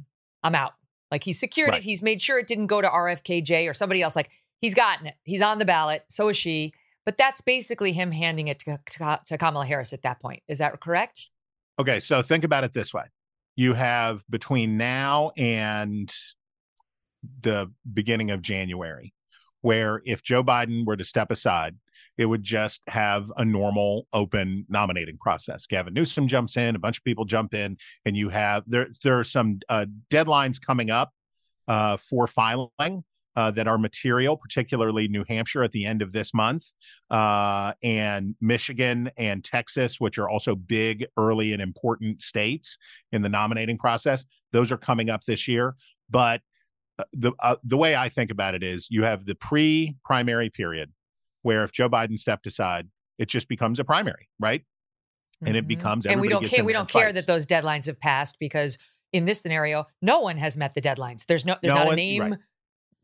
I'm 0.43 0.55
out. 0.55 0.73
Like 1.11 1.23
he 1.23 1.33
secured 1.33 1.71
right. 1.71 1.79
it. 1.79 1.83
He's 1.83 2.01
made 2.01 2.21
sure 2.21 2.39
it 2.39 2.47
didn't 2.47 2.67
go 2.67 2.81
to 2.81 2.87
RFK 2.87 3.43
Jr. 3.43 3.71
or 3.71 3.73
somebody 3.73 4.01
else. 4.01 4.15
Like 4.15 4.29
he's 4.61 4.73
gotten 4.73 5.07
it. 5.07 5.15
He's 5.23 5.41
on 5.41 5.59
the 5.59 5.65
ballot. 5.65 6.05
So 6.09 6.29
is 6.29 6.37
she. 6.37 6.73
But 7.05 7.17
that's 7.17 7.41
basically 7.41 7.93
him 7.93 8.11
handing 8.11 8.47
it 8.47 8.59
to, 8.59 8.79
to, 9.25 9.37
Kamala 9.37 9.65
Harris 9.65 9.91
at 9.91 10.03
that 10.03 10.19
point. 10.21 10.43
Is 10.47 10.59
that 10.59 10.79
correct? 10.79 11.31
Okay. 11.79 11.99
So 11.99 12.21
think 12.21 12.43
about 12.43 12.63
it 12.63 12.73
this 12.73 12.93
way 12.93 13.03
you 13.61 13.73
have 13.73 14.23
between 14.27 14.75
now 14.75 15.31
and 15.37 16.11
the 17.41 17.71
beginning 17.93 18.31
of 18.31 18.41
January, 18.41 19.13
where 19.61 20.01
if 20.03 20.23
Joe 20.23 20.43
Biden 20.43 20.83
were 20.83 20.97
to 20.97 21.03
step 21.03 21.29
aside, 21.29 21.75
it 22.17 22.25
would 22.25 22.43
just 22.43 22.81
have 22.87 23.31
a 23.37 23.45
normal 23.45 24.07
open 24.13 24.65
nominating 24.67 25.17
process. 25.17 25.67
Gavin 25.67 25.93
Newsom 25.93 26.27
jumps 26.27 26.57
in, 26.57 26.75
a 26.75 26.79
bunch 26.79 26.97
of 26.97 27.03
people 27.03 27.23
jump 27.23 27.53
in, 27.53 27.77
and 28.03 28.17
you 28.17 28.29
have 28.29 28.63
there 28.65 28.89
there 29.03 29.19
are 29.19 29.23
some 29.23 29.59
uh, 29.69 29.85
deadlines 30.09 30.59
coming 30.59 30.89
up 30.89 31.11
uh, 31.67 31.97
for 31.97 32.25
filing. 32.25 33.03
Uh, 33.33 33.49
that 33.49 33.65
are 33.65 33.77
material, 33.77 34.35
particularly 34.35 35.07
New 35.07 35.23
Hampshire 35.25 35.63
at 35.63 35.71
the 35.71 35.85
end 35.85 36.01
of 36.01 36.11
this 36.11 36.33
month, 36.33 36.65
uh, 37.09 37.71
and 37.81 38.35
Michigan 38.41 39.09
and 39.15 39.41
Texas, 39.41 40.01
which 40.01 40.17
are 40.17 40.27
also 40.27 40.53
big, 40.53 41.05
early, 41.15 41.53
and 41.53 41.61
important 41.61 42.21
states 42.21 42.77
in 43.13 43.21
the 43.21 43.29
nominating 43.29 43.77
process. 43.77 44.25
Those 44.51 44.69
are 44.69 44.77
coming 44.77 45.09
up 45.09 45.23
this 45.23 45.47
year. 45.47 45.75
But 46.09 46.41
uh, 46.99 47.05
the 47.13 47.31
uh, 47.39 47.55
the 47.63 47.77
way 47.77 47.95
I 47.95 48.09
think 48.09 48.31
about 48.31 48.53
it 48.53 48.63
is, 48.63 48.87
you 48.91 49.03
have 49.03 49.25
the 49.25 49.35
pre-primary 49.35 50.49
period, 50.49 50.91
where 51.41 51.63
if 51.63 51.71
Joe 51.71 51.89
Biden 51.89 52.19
stepped 52.19 52.45
aside, 52.47 52.89
it 53.17 53.29
just 53.29 53.47
becomes 53.47 53.79
a 53.79 53.85
primary, 53.85 54.27
right? 54.39 54.61
Mm-hmm. 54.61 55.47
And 55.47 55.55
it 55.55 55.61
mm-hmm. 55.61 55.67
becomes 55.67 56.05
and 56.05 56.19
we 56.19 56.27
don't 56.27 56.45
care. 56.45 56.65
We 56.65 56.73
don't 56.73 56.89
care 56.89 57.13
that 57.13 57.27
those 57.27 57.47
deadlines 57.47 57.85
have 57.85 57.99
passed 57.99 58.37
because 58.39 58.77
in 59.13 59.25
this 59.25 59.41
scenario, 59.41 59.85
no 60.01 60.19
one 60.19 60.37
has 60.37 60.57
met 60.57 60.73
the 60.73 60.81
deadlines. 60.81 61.25
There's 61.25 61.45
no 61.45 61.55
there's 61.61 61.73
no 61.73 61.79
not 61.79 61.87
one, 61.87 61.93
a 61.93 61.95
name. 61.95 62.21
Right. 62.21 62.39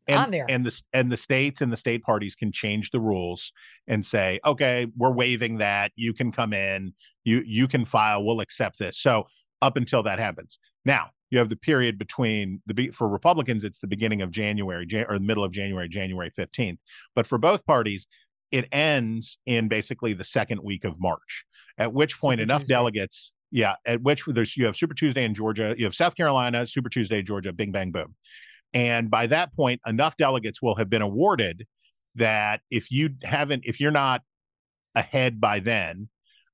And, 0.08 0.18
on 0.18 0.32
there. 0.32 0.46
and 0.48 0.66
the 0.66 0.82
and 0.94 1.12
the 1.12 1.18
states 1.18 1.62
and 1.62 1.72
the 1.72 1.78
state 1.78 2.04
parties 2.04 2.36
can 2.36 2.52
change 2.52 2.92
the 2.92 3.00
rules 3.00 3.52
and 3.88 4.06
say, 4.06 4.40
okay, 4.46 4.88
we're 4.96 5.12
waiving 5.12 5.58
that. 5.58 5.92
You 5.96 6.14
can 6.14 6.32
come 6.32 6.54
in. 6.54 6.94
You 7.26 7.44
you 7.46 7.68
can 7.68 7.86
file. 7.86 8.24
We'll 8.24 8.40
accept 8.40 8.80
this. 8.80 8.98
So 8.98 9.28
up 9.62 9.76
until 9.76 10.04
that 10.04 10.20
happens. 10.20 10.60
Now, 10.86 11.10
you 11.30 11.40
have 11.40 11.50
the 11.50 11.56
period 11.56 11.98
between 11.98 12.62
the 12.66 12.90
for 12.92 13.08
Republicans, 13.08 13.64
it's 13.64 13.80
the 13.80 13.88
beginning 13.88 14.22
of 14.22 14.32
January 14.32 14.88
or 15.08 15.18
the 15.18 15.26
middle 15.26 15.44
of 15.44 15.52
January, 15.52 15.90
January 15.90 16.32
15th. 16.32 16.78
But 17.16 17.28
for 17.28 17.38
both 17.38 17.66
parties, 17.66 18.08
it 18.52 18.68
ends 18.72 19.38
in 19.46 19.68
basically 19.68 20.14
the 20.14 20.24
second 20.24 20.62
week 20.64 20.86
of 20.86 21.00
March, 21.00 21.46
at 21.78 21.94
which 21.94 22.20
point 22.20 22.40
Super 22.40 22.44
enough 22.44 22.62
Tuesday. 22.62 22.74
delegates, 22.74 23.32
yeah, 23.52 23.76
at 23.86 24.02
which 24.02 24.24
there's 24.28 24.56
you 24.56 24.66
have 24.66 24.78
Super 24.78 24.94
Tuesday 24.94 25.26
in 25.26 25.34
Georgia, 25.34 25.76
you 25.78 25.86
have 25.86 25.96
South 25.96 26.16
Carolina, 26.16 26.66
Super 26.66 26.90
Tuesday, 26.90 27.22
Georgia, 27.22 27.52
bing, 27.52 27.72
bang, 27.72 27.92
boom. 27.92 28.16
And 28.74 29.10
by 29.10 29.28
that 29.28 29.56
point, 29.56 29.82
enough 29.86 30.18
delegates 30.18 30.62
will 30.62 30.76
have 30.76 30.90
been 30.90 31.02
awarded 31.02 31.66
that 32.16 32.62
if 32.70 32.92
you 32.92 33.12
haven't, 33.24 33.64
if 33.66 33.80
you're 33.80 33.92
not 33.92 34.22
ahead 34.96 35.40
by 35.40 35.60
then, 35.60 36.10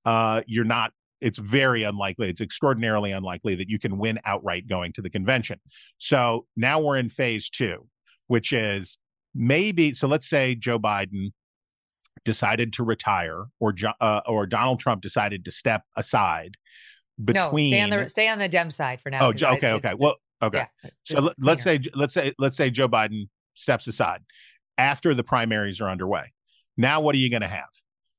uh, 0.05 0.41
you're 0.45 0.65
not 0.65 0.91
it's 1.23 1.39
very 1.39 1.83
unlikely, 1.83 2.29
it's 2.29 2.41
extraordinarily 2.41 3.11
unlikely 3.11 3.55
that 3.55 3.69
you 3.69 3.79
can 3.79 3.97
win 3.97 4.19
outright 4.25 4.67
going 4.67 4.91
to 4.91 5.01
the 5.01 5.09
convention. 5.09 5.57
So 5.97 6.45
now 6.57 6.81
we're 6.81 6.97
in 6.97 7.09
phase 7.09 7.49
two, 7.49 7.87
which 8.27 8.51
is 8.51 8.97
maybe, 9.33 9.93
so 9.93 10.05
let's 10.05 10.27
say 10.27 10.53
Joe 10.53 10.77
Biden 10.77 11.31
decided 12.25 12.73
to 12.73 12.83
retire 12.83 13.45
or 13.59 13.73
uh, 14.01 14.21
or 14.27 14.45
Donald 14.45 14.79
Trump 14.81 15.01
decided 15.01 15.45
to 15.45 15.51
step 15.51 15.83
aside 15.95 16.55
between 17.23 17.71
no, 17.71 17.75
stay 17.75 17.81
on 17.81 17.89
the 17.89 18.09
stay 18.09 18.27
on 18.27 18.39
the 18.39 18.49
Dem 18.49 18.69
side 18.69 18.99
for 19.01 19.09
now. 19.09 19.27
Oh, 19.27 19.29
okay, 19.29 19.69
I, 19.69 19.73
okay. 19.73 19.93
Well, 19.97 20.15
okay. 20.43 20.67
Yeah, 20.83 20.89
so 21.03 21.31
let's 21.39 21.63
say 21.63 21.79
let's 21.93 22.13
say 22.13 22.33
let's 22.39 22.57
say 22.57 22.69
Joe 22.69 22.87
Biden 22.87 23.29
steps 23.53 23.87
aside 23.87 24.21
after 24.77 25.13
the 25.13 25.23
primaries 25.23 25.81
are 25.81 25.89
underway. 25.89 26.33
Now 26.77 27.01
what 27.01 27.15
are 27.15 27.19
you 27.19 27.29
going 27.29 27.41
to 27.41 27.47
have? 27.47 27.69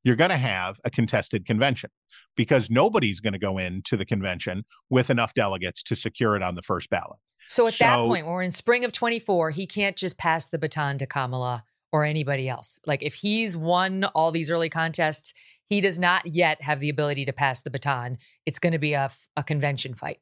You're 0.05 0.17
going 0.17 0.31
to 0.31 0.37
have 0.37 0.81
a 0.85 0.91
contested 0.91 1.47
convention 1.47 1.91
because 2.37 2.71
nobody's 2.71 3.21
going 3.21 3.33
to 3.33 3.39
go 3.39 3.59
into 3.59 3.97
the 3.97 4.05
convention 4.05 4.65
with 4.91 5.11
enough 5.11 5.35
delegates 5.35 5.83
to 5.85 5.97
secure 5.97 6.37
it 6.37 6.43
on 6.43 6.55
the 6.55 6.63
first 6.63 6.91
ballot. 6.91 7.19
So 7.47 7.67
at 7.67 7.75
so, 7.75 7.85
that 7.85 7.97
point, 7.97 8.27
when 8.27 8.35
we're 8.35 8.43
in 8.43 8.53
spring 8.53 8.85
of 8.85 8.93
24, 8.93 9.51
he 9.51 9.67
can't 9.67 9.97
just 9.97 10.19
pass 10.19 10.47
the 10.47 10.59
baton 10.59 10.99
to 10.99 11.07
Kamala 11.07 11.65
or 11.93 12.05
anybody 12.05 12.49
else. 12.49 12.79
Like 12.87 13.03
if 13.03 13.15
he's 13.15 13.57
won 13.57 14.05
all 14.15 14.31
these 14.31 14.51
early 14.51 14.69
contests, 14.69 15.33
he 15.69 15.81
does 15.81 15.99
not 15.99 16.27
yet 16.27 16.61
have 16.63 16.81
the 16.81 16.89
ability 16.89 17.25
to 17.25 17.33
pass 17.33 17.63
the 17.63 17.71
baton. 17.71 18.19
It's 18.47 18.59
going 18.59 18.73
to 18.73 18.79
be 18.79 18.93
a, 18.95 19.11
a 19.37 19.43
convention 19.43 19.95
fight. 19.95 20.19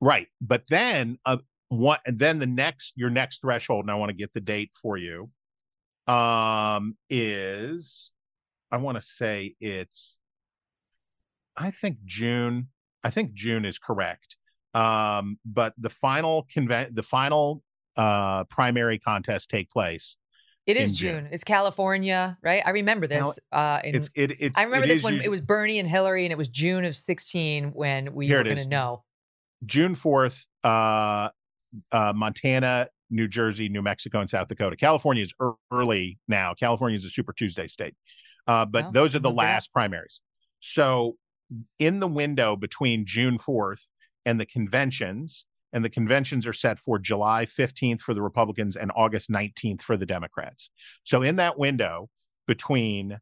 Right. 0.00 0.28
But 0.40 0.64
then 0.68 1.18
uh, 1.24 1.38
what 1.68 2.00
and 2.06 2.18
then 2.18 2.38
the 2.38 2.46
next 2.46 2.94
your 2.96 3.10
next 3.10 3.40
threshold 3.40 3.84
and 3.84 3.90
I 3.90 3.94
want 3.94 4.10
to 4.10 4.16
get 4.16 4.32
the 4.32 4.40
date 4.40 4.70
for 4.80 4.96
you 4.96 5.30
um 6.06 6.96
is 7.10 8.12
I 8.70 8.78
want 8.78 8.96
to 8.96 9.02
say 9.02 9.54
it's 9.60 10.18
I 11.58 11.70
think 11.70 11.98
June. 12.04 12.68
I 13.04 13.10
think 13.10 13.32
June 13.32 13.64
is 13.64 13.78
correct. 13.78 14.36
Um, 14.74 15.38
but 15.44 15.74
the 15.76 15.90
final 15.90 16.46
convent, 16.52 16.94
the 16.94 17.02
final 17.02 17.62
uh, 17.96 18.44
primary 18.44 18.98
contest 18.98 19.50
take 19.50 19.70
place. 19.70 20.16
It 20.66 20.76
is 20.76 20.92
June. 20.92 21.24
June. 21.24 21.28
It's 21.32 21.44
California, 21.44 22.36
right? 22.42 22.62
I 22.64 22.70
remember 22.70 23.06
this. 23.06 23.38
Uh, 23.50 23.80
in, 23.82 23.94
it's 23.94 24.10
it, 24.14 24.40
it, 24.40 24.52
I 24.54 24.64
remember 24.64 24.86
this 24.86 25.02
when 25.02 25.20
it 25.20 25.30
was 25.30 25.40
Bernie 25.40 25.78
and 25.78 25.88
Hillary, 25.88 26.24
and 26.26 26.32
it 26.32 26.38
was 26.38 26.48
June 26.48 26.84
of 26.84 26.94
sixteen 26.94 27.72
when 27.72 28.14
we 28.14 28.26
Here 28.26 28.38
were 28.38 28.44
going 28.44 28.58
to 28.58 28.68
know. 28.68 29.02
June 29.66 29.94
fourth, 29.94 30.46
uh, 30.64 31.28
uh, 31.92 32.12
Montana, 32.14 32.88
New 33.10 33.28
Jersey, 33.28 33.68
New 33.68 33.82
Mexico, 33.82 34.20
and 34.20 34.30
South 34.30 34.48
Dakota. 34.48 34.76
California 34.76 35.22
is 35.22 35.34
early 35.72 36.18
now. 36.28 36.54
California 36.54 36.96
is 36.96 37.04
a 37.04 37.10
Super 37.10 37.32
Tuesday 37.32 37.66
state, 37.66 37.94
uh, 38.46 38.64
but 38.64 38.84
well, 38.84 38.92
those 38.92 39.14
are 39.14 39.20
the 39.20 39.30
last 39.30 39.72
primaries. 39.72 40.20
So 40.60 41.16
in 41.78 42.00
the 42.00 42.08
window 42.08 42.56
between 42.56 43.06
June 43.06 43.38
4th 43.38 43.80
and 44.26 44.38
the 44.40 44.46
conventions, 44.46 45.44
and 45.72 45.84
the 45.84 45.90
conventions 45.90 46.46
are 46.46 46.52
set 46.52 46.78
for 46.78 46.98
July 46.98 47.46
15th 47.46 48.00
for 48.00 48.14
the 48.14 48.22
Republicans 48.22 48.76
and 48.76 48.90
August 48.96 49.30
19th 49.30 49.82
for 49.82 49.96
the 49.96 50.06
Democrats. 50.06 50.70
So, 51.04 51.22
in 51.22 51.36
that 51.36 51.58
window 51.58 52.08
between 52.46 53.18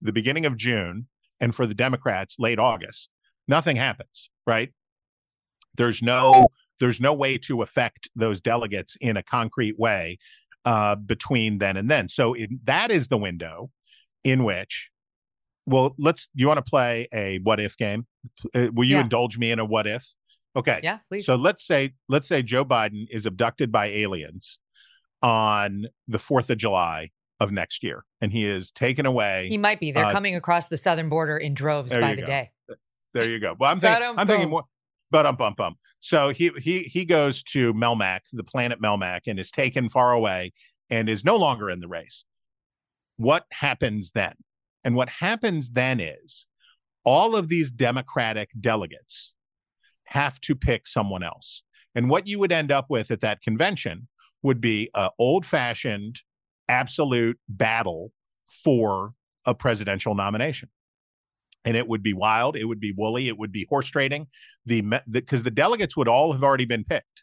the 0.00 0.12
beginning 0.12 0.46
of 0.46 0.56
June 0.56 1.08
and 1.40 1.54
for 1.54 1.66
the 1.66 1.74
Democrats, 1.74 2.36
late 2.38 2.58
August, 2.58 3.10
nothing 3.46 3.76
happens, 3.76 4.30
right? 4.46 4.72
There's 5.76 6.02
no 6.02 6.48
there's 6.78 7.00
no 7.00 7.12
way 7.12 7.38
to 7.38 7.62
affect 7.62 8.08
those 8.16 8.40
delegates 8.40 8.96
in 9.00 9.16
a 9.16 9.22
concrete 9.22 9.78
way 9.78 10.18
uh, 10.64 10.94
between 10.94 11.58
then 11.58 11.76
and 11.76 11.90
then. 11.90 12.08
So 12.08 12.34
that 12.64 12.90
is 12.90 13.08
the 13.08 13.18
window 13.18 13.70
in 14.24 14.44
which 14.44 14.90
well, 15.66 15.94
let's. 15.98 16.28
You 16.34 16.48
want 16.48 16.58
to 16.58 16.68
play 16.68 17.06
a 17.12 17.38
what 17.38 17.60
if 17.60 17.76
game? 17.76 18.06
Uh, 18.54 18.68
will 18.72 18.84
you 18.84 18.96
yeah. 18.96 19.02
indulge 19.02 19.38
me 19.38 19.50
in 19.50 19.58
a 19.58 19.64
what 19.64 19.86
if? 19.86 20.06
Okay. 20.56 20.80
Yeah, 20.82 20.98
please. 21.08 21.26
So 21.26 21.36
let's 21.36 21.64
say 21.64 21.94
let's 22.08 22.26
say 22.26 22.42
Joe 22.42 22.64
Biden 22.64 23.06
is 23.10 23.24
abducted 23.24 23.70
by 23.70 23.86
aliens 23.86 24.58
on 25.22 25.86
the 26.08 26.18
4th 26.18 26.50
of 26.50 26.58
July 26.58 27.10
of 27.38 27.52
next 27.52 27.82
year 27.82 28.04
and 28.20 28.32
he 28.32 28.46
is 28.46 28.72
taken 28.72 29.06
away. 29.06 29.48
He 29.48 29.58
might 29.58 29.80
be. 29.80 29.92
They're 29.92 30.06
uh, 30.06 30.12
coming 30.12 30.34
across 30.34 30.68
the 30.68 30.76
southern 30.76 31.08
border 31.08 31.36
in 31.36 31.54
droves 31.54 31.94
by 31.94 32.14
the 32.14 32.22
go. 32.22 32.26
day. 32.26 32.50
There 33.14 33.28
you 33.28 33.38
go. 33.38 33.54
Well, 33.58 33.70
I'm 33.70 33.80
thinking 33.80 34.14
I'm 34.16 34.26
thinking 34.26 34.50
more 34.50 34.64
but 35.10 35.26
um 35.26 35.36
bum 35.36 35.54
bum. 35.56 35.76
So 36.00 36.30
he 36.30 36.50
he 36.58 36.80
he 36.80 37.04
goes 37.04 37.42
to 37.44 37.74
Melmac, 37.74 38.20
the 38.32 38.44
planet 38.44 38.80
Melmac 38.80 39.22
and 39.26 39.38
is 39.38 39.50
taken 39.50 39.88
far 39.88 40.12
away 40.12 40.52
and 40.88 41.08
is 41.08 41.24
no 41.24 41.36
longer 41.36 41.70
in 41.70 41.80
the 41.80 41.88
race. 41.88 42.24
What 43.16 43.44
happens 43.52 44.12
then? 44.12 44.34
And 44.84 44.94
what 44.94 45.08
happens 45.08 45.70
then 45.70 46.00
is 46.00 46.46
all 47.04 47.36
of 47.36 47.48
these 47.48 47.70
Democratic 47.70 48.50
delegates 48.58 49.34
have 50.04 50.40
to 50.40 50.54
pick 50.54 50.86
someone 50.86 51.22
else. 51.22 51.62
And 51.94 52.08
what 52.08 52.26
you 52.26 52.38
would 52.38 52.52
end 52.52 52.72
up 52.72 52.86
with 52.88 53.10
at 53.10 53.20
that 53.20 53.42
convention 53.42 54.08
would 54.42 54.60
be 54.60 54.90
an 54.94 55.10
old 55.18 55.44
fashioned, 55.44 56.20
absolute 56.68 57.38
battle 57.48 58.12
for 58.48 59.12
a 59.44 59.54
presidential 59.54 60.14
nomination. 60.14 60.68
And 61.64 61.76
it 61.76 61.86
would 61.86 62.02
be 62.02 62.14
wild. 62.14 62.56
It 62.56 62.64
would 62.64 62.80
be 62.80 62.92
woolly. 62.92 63.28
It 63.28 63.38
would 63.38 63.52
be 63.52 63.66
horse 63.68 63.88
trading. 63.88 64.28
The 64.64 64.80
because 65.10 65.42
the, 65.42 65.50
the 65.50 65.54
delegates 65.54 65.96
would 65.96 66.08
all 66.08 66.32
have 66.32 66.42
already 66.42 66.64
been 66.64 66.84
picked, 66.84 67.22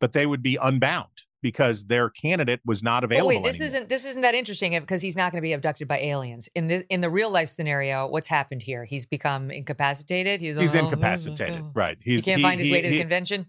but 0.00 0.12
they 0.12 0.26
would 0.26 0.42
be 0.42 0.58
unbound 0.60 1.10
because 1.40 1.86
their 1.86 2.10
candidate 2.10 2.60
was 2.64 2.82
not 2.82 3.04
available. 3.04 3.30
Oh, 3.30 3.34
wait, 3.36 3.44
this 3.44 3.60
anymore. 3.60 3.66
isn't 3.66 3.88
this 3.88 4.06
isn't 4.06 4.22
that 4.22 4.34
interesting 4.34 4.78
because 4.78 5.02
he's 5.02 5.16
not 5.16 5.32
going 5.32 5.40
to 5.40 5.46
be 5.46 5.52
abducted 5.52 5.86
by 5.86 5.98
aliens. 5.98 6.48
In 6.54 6.66
this 6.66 6.82
in 6.90 7.00
the 7.00 7.10
real 7.10 7.30
life 7.30 7.48
scenario, 7.48 8.06
what's 8.08 8.28
happened 8.28 8.62
here? 8.62 8.84
He's 8.84 9.06
become 9.06 9.50
incapacitated. 9.50 10.40
He's, 10.40 10.58
he's 10.58 10.74
oh, 10.74 10.80
incapacitated, 10.80 11.60
oh, 11.60 11.72
right? 11.74 11.96
He's, 12.00 12.16
he 12.16 12.22
can't 12.22 12.38
he, 12.38 12.42
find 12.42 12.60
his 12.60 12.68
he, 12.68 12.72
way 12.72 12.82
to 12.82 12.88
the 12.88 12.98
convention. 12.98 13.46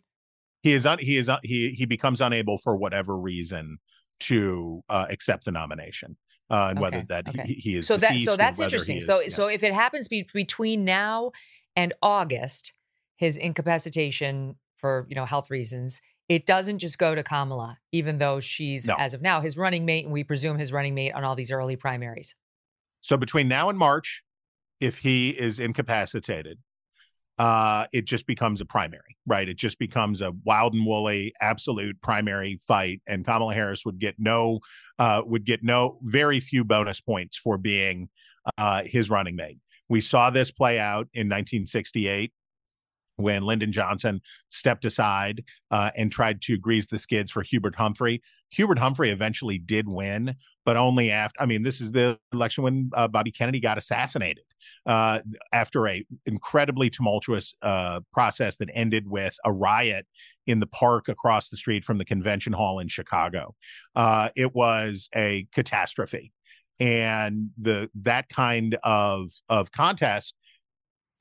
He 0.62 0.74
is 0.74 0.86
un, 0.86 1.00
he 1.00 1.18
is 1.18 1.30
un, 1.30 1.40
he 1.44 1.72
he 1.72 1.86
becomes 1.86 2.22
unable 2.22 2.58
for 2.58 2.76
whatever 2.76 3.18
reason 3.18 3.80
to 4.22 4.84
uh, 4.90 5.08
accept 5.10 5.46
the 5.46 5.52
nomination. 5.52 6.18
Uh, 6.50 6.70
and 6.70 6.80
okay, 6.80 6.82
whether 6.82 7.06
that 7.08 7.28
okay. 7.30 7.44
he, 7.46 7.54
he, 7.54 7.76
is 7.78 7.86
so 7.86 7.96
that 7.96 8.18
so 8.20 8.36
that's 8.36 8.60
interesting. 8.60 8.98
Is, 8.98 9.06
so 9.06 9.20
yes. 9.20 9.36
so 9.36 9.48
if 9.48 9.64
it 9.64 9.72
happens 9.72 10.08
be, 10.08 10.26
between 10.34 10.84
now 10.84 11.32
and 11.76 11.94
August, 12.02 12.74
his 13.18 13.38
incapacitation 13.38 14.56
for 14.78 15.06
you 15.10 15.16
know 15.16 15.26
health 15.26 15.52
reasons, 15.52 16.02
it 16.28 16.46
doesn't 16.46 16.80
just 16.80 16.98
go 16.98 17.14
to 17.14 17.22
Kamala, 17.22 17.78
even 17.92 18.18
though 18.18 18.40
she's 18.40 18.88
no. 18.88 18.96
as 18.98 19.14
of 19.14 19.22
now 19.22 19.42
his 19.42 19.58
running 19.58 19.86
mate, 19.86 20.06
and 20.06 20.14
we 20.14 20.24
presume 20.24 20.58
his 20.58 20.72
running 20.74 20.96
mate 20.96 21.12
on 21.12 21.24
all 21.24 21.36
these 21.36 21.52
early 21.52 21.76
primaries. 21.76 22.36
So 23.02 23.16
between 23.16 23.48
now 23.48 23.70
and 23.70 23.78
March, 23.78 24.24
if 24.80 25.00
he 25.00 25.30
is 25.30 25.60
incapacitated, 25.60 26.60
uh, 27.40 27.86
it 27.94 28.04
just 28.04 28.28
becomes 28.28 28.60
a 28.60 28.66
primary, 28.66 29.16
right? 29.26 29.48
It 29.48 29.56
just 29.56 29.80
becomes 29.80 30.22
a 30.22 30.34
wild 30.44 30.74
and 30.74 30.86
woolly, 30.86 31.34
absolute 31.40 32.00
primary 32.02 32.60
fight, 32.68 33.02
and 33.08 33.26
Kamala 33.26 33.54
Harris 33.54 33.86
would 33.86 33.98
get 33.98 34.16
no, 34.20 34.60
uh, 35.00 35.22
would 35.26 35.46
get 35.46 35.64
no, 35.64 36.00
very 36.04 36.42
few 36.42 36.66
bonus 36.66 37.00
points 37.00 37.38
for 37.38 37.58
being 37.58 38.10
uh, 38.58 38.84
his 38.86 39.10
running 39.10 39.38
mate. 39.38 39.60
We 39.88 40.02
saw 40.02 40.30
this 40.30 40.52
play 40.52 40.80
out 40.80 41.08
in 41.14 41.28
1968 41.28 42.34
when 43.20 43.44
Lyndon 43.44 43.72
Johnson 43.72 44.22
stepped 44.48 44.86
aside 44.86 45.44
uh, 45.72 45.92
and 45.96 46.12
tried 46.12 46.42
to 46.44 46.58
grease 46.58 46.88
the 46.88 46.98
skids 46.98 47.32
for 47.32 47.44
Hubert 47.44 47.76
Humphrey. 47.76 48.22
Hubert 48.50 48.80
Humphrey 48.80 49.12
eventually 49.12 49.58
did 49.58 49.88
win, 49.88 50.36
but 50.66 50.78
only 50.78 51.12
after. 51.12 51.42
I 51.42 51.46
mean, 51.46 51.64
this 51.64 51.82
is 51.82 51.92
the 51.92 52.18
election 52.34 52.64
when 52.64 52.90
uh, 52.94 53.08
Bobby 53.08 53.32
Kennedy 53.32 53.60
got 53.60 53.78
assassinated 53.78 54.44
uh, 54.86 55.20
after 55.52 55.88
a 55.88 56.06
incredibly 56.26 56.90
tumultuous 56.90 57.54
uh, 57.62 58.00
process 58.14 58.58
that 58.58 58.70
ended 58.74 59.08
with 59.08 59.36
a 59.44 59.52
riot 59.52 60.08
in 60.48 60.60
the 60.60 60.68
park 60.68 61.10
across 61.10 61.50
the 61.50 61.58
street 61.58 61.84
from 61.84 61.98
the 61.98 62.06
convention 62.06 62.54
hall 62.54 62.80
in 62.80 62.88
Chicago. 62.88 63.54
Uh, 63.96 64.30
it 64.36 64.56
was 64.56 65.10
a 65.14 65.46
catastrophe, 65.54 66.32
and 66.80 67.50
the 67.58 67.90
that 67.96 68.30
kind 68.30 68.78
of 68.84 69.32
of 69.50 69.72
contest. 69.72 70.36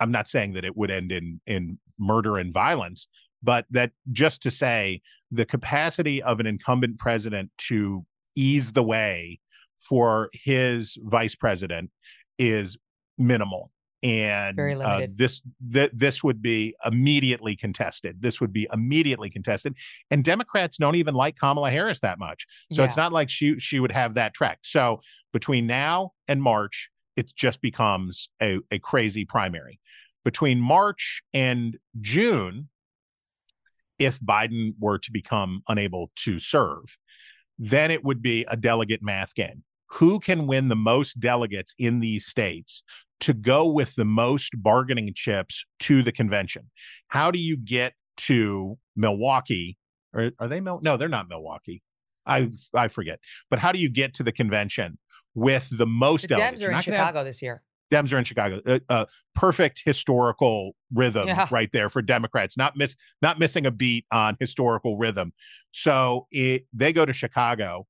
I'm 0.00 0.12
not 0.12 0.28
saying 0.28 0.52
that 0.52 0.64
it 0.64 0.76
would 0.76 0.92
end 0.92 1.10
in 1.10 1.40
in 1.44 1.78
murder 1.98 2.36
and 2.38 2.52
violence, 2.52 3.08
but 3.42 3.66
that 3.70 3.92
just 4.12 4.42
to 4.42 4.50
say 4.50 5.00
the 5.30 5.44
capacity 5.44 6.22
of 6.22 6.40
an 6.40 6.46
incumbent 6.46 6.98
president 6.98 7.50
to 7.58 8.04
ease 8.34 8.72
the 8.72 8.82
way 8.82 9.40
for 9.78 10.28
his 10.32 10.98
vice 11.02 11.34
president 11.34 11.90
is 12.38 12.76
minimal 13.16 13.70
and 14.02 14.58
uh, 14.60 15.06
this 15.10 15.42
th- 15.72 15.90
this 15.92 16.22
would 16.22 16.40
be 16.40 16.74
immediately 16.84 17.56
contested. 17.56 18.22
This 18.22 18.40
would 18.40 18.52
be 18.52 18.68
immediately 18.72 19.28
contested, 19.28 19.74
and 20.10 20.22
Democrats 20.22 20.76
don't 20.76 20.94
even 20.94 21.14
like 21.14 21.36
Kamala 21.36 21.70
Harris 21.70 22.00
that 22.00 22.18
much, 22.18 22.46
so 22.72 22.82
yeah. 22.82 22.86
it's 22.86 22.96
not 22.96 23.12
like 23.12 23.28
she 23.28 23.58
she 23.58 23.80
would 23.80 23.92
have 23.92 24.14
that 24.14 24.34
track. 24.34 24.60
So 24.62 25.00
between 25.32 25.66
now 25.66 26.12
and 26.28 26.40
March, 26.40 26.90
it 27.16 27.34
just 27.34 27.60
becomes 27.60 28.28
a, 28.40 28.60
a 28.70 28.78
crazy 28.78 29.24
primary. 29.24 29.80
Between 30.24 30.60
March 30.60 31.22
and 31.32 31.78
June, 32.00 32.68
if 33.98 34.20
Biden 34.20 34.74
were 34.78 34.98
to 34.98 35.10
become 35.10 35.62
unable 35.68 36.10
to 36.16 36.38
serve, 36.38 36.98
then 37.58 37.90
it 37.90 38.04
would 38.04 38.22
be 38.22 38.44
a 38.48 38.56
delegate 38.56 39.02
math 39.02 39.34
game 39.34 39.64
who 39.92 40.20
can 40.20 40.46
win 40.46 40.68
the 40.68 40.76
most 40.76 41.18
delegates 41.18 41.74
in 41.78 42.00
these 42.00 42.26
states 42.26 42.84
to 43.20 43.32
go 43.32 43.66
with 43.66 43.94
the 43.96 44.04
most 44.04 44.52
bargaining 44.62 45.12
chips 45.14 45.64
to 45.80 46.02
the 46.02 46.12
convention. 46.12 46.70
How 47.08 47.30
do 47.30 47.38
you 47.38 47.56
get 47.56 47.94
to 48.18 48.78
Milwaukee? 48.94 49.76
Or 50.12 50.30
are 50.38 50.48
they 50.48 50.60
Mil- 50.60 50.80
no, 50.82 50.96
they're 50.96 51.08
not 51.08 51.28
Milwaukee. 51.28 51.82
I 52.26 52.50
I 52.74 52.88
forget. 52.88 53.18
But 53.50 53.58
how 53.58 53.72
do 53.72 53.78
you 53.78 53.88
get 53.88 54.14
to 54.14 54.22
the 54.22 54.32
convention 54.32 54.98
with 55.34 55.68
the 55.70 55.86
most 55.86 56.22
the 56.22 56.28
delegates? 56.28 56.62
Dems 56.62 56.68
are 56.68 56.72
in 56.72 56.80
Chicago 56.80 57.18
have, 57.18 57.26
this 57.26 57.42
year. 57.42 57.62
Dems 57.90 58.12
are 58.12 58.18
in 58.18 58.24
Chicago. 58.24 58.60
A, 58.66 58.80
a 58.88 59.06
perfect 59.34 59.82
historical 59.84 60.72
rhythm 60.92 61.28
yeah. 61.28 61.46
right 61.50 61.70
there 61.72 61.88
for 61.88 62.02
Democrats. 62.02 62.56
Not 62.56 62.76
miss 62.76 62.96
not 63.22 63.38
missing 63.38 63.66
a 63.66 63.70
beat 63.70 64.04
on 64.10 64.36
historical 64.40 64.96
rhythm. 64.96 65.32
So 65.72 66.26
it, 66.30 66.66
they 66.72 66.92
go 66.92 67.04
to 67.04 67.12
Chicago 67.12 67.86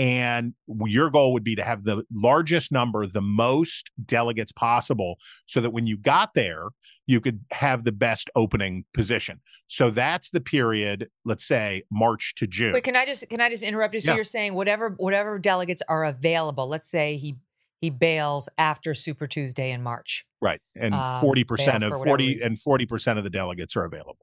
and 0.00 0.54
your 0.86 1.10
goal 1.10 1.34
would 1.34 1.44
be 1.44 1.54
to 1.56 1.62
have 1.62 1.84
the 1.84 2.04
largest 2.10 2.72
number, 2.72 3.06
the 3.06 3.20
most 3.20 3.90
delegates 4.06 4.50
possible, 4.50 5.18
so 5.44 5.60
that 5.60 5.74
when 5.74 5.86
you 5.86 5.98
got 5.98 6.32
there, 6.32 6.68
you 7.06 7.20
could 7.20 7.40
have 7.50 7.84
the 7.84 7.92
best 7.92 8.30
opening 8.34 8.86
position. 8.94 9.40
So 9.66 9.90
that's 9.90 10.30
the 10.30 10.40
period, 10.40 11.10
let's 11.26 11.44
say 11.44 11.82
March 11.90 12.34
to 12.36 12.46
June. 12.46 12.72
Wait, 12.72 12.84
can 12.84 12.96
I 12.96 13.04
just 13.04 13.28
can 13.28 13.42
I 13.42 13.50
just 13.50 13.62
interrupt 13.62 13.92
you? 13.92 14.00
So 14.00 14.12
yeah. 14.12 14.14
you're 14.14 14.24
saying 14.24 14.54
whatever 14.54 14.94
whatever 14.96 15.38
delegates 15.38 15.82
are 15.86 16.04
available. 16.06 16.66
Let's 16.66 16.88
say 16.88 17.16
he 17.16 17.36
he 17.80 17.90
bails 17.90 18.48
after 18.58 18.94
Super 18.94 19.26
Tuesday 19.26 19.70
in 19.70 19.82
March. 19.82 20.24
Right, 20.40 20.60
and 20.76 20.94
um, 20.94 21.20
forty 21.20 21.42
um, 21.42 21.46
percent 21.46 21.82
of 21.82 21.92
forty 21.92 22.34
reason. 22.34 22.46
and 22.46 22.60
forty 22.60 22.86
percent 22.86 23.18
of 23.18 23.24
the 23.24 23.30
delegates 23.30 23.76
are 23.76 23.84
available. 23.84 24.18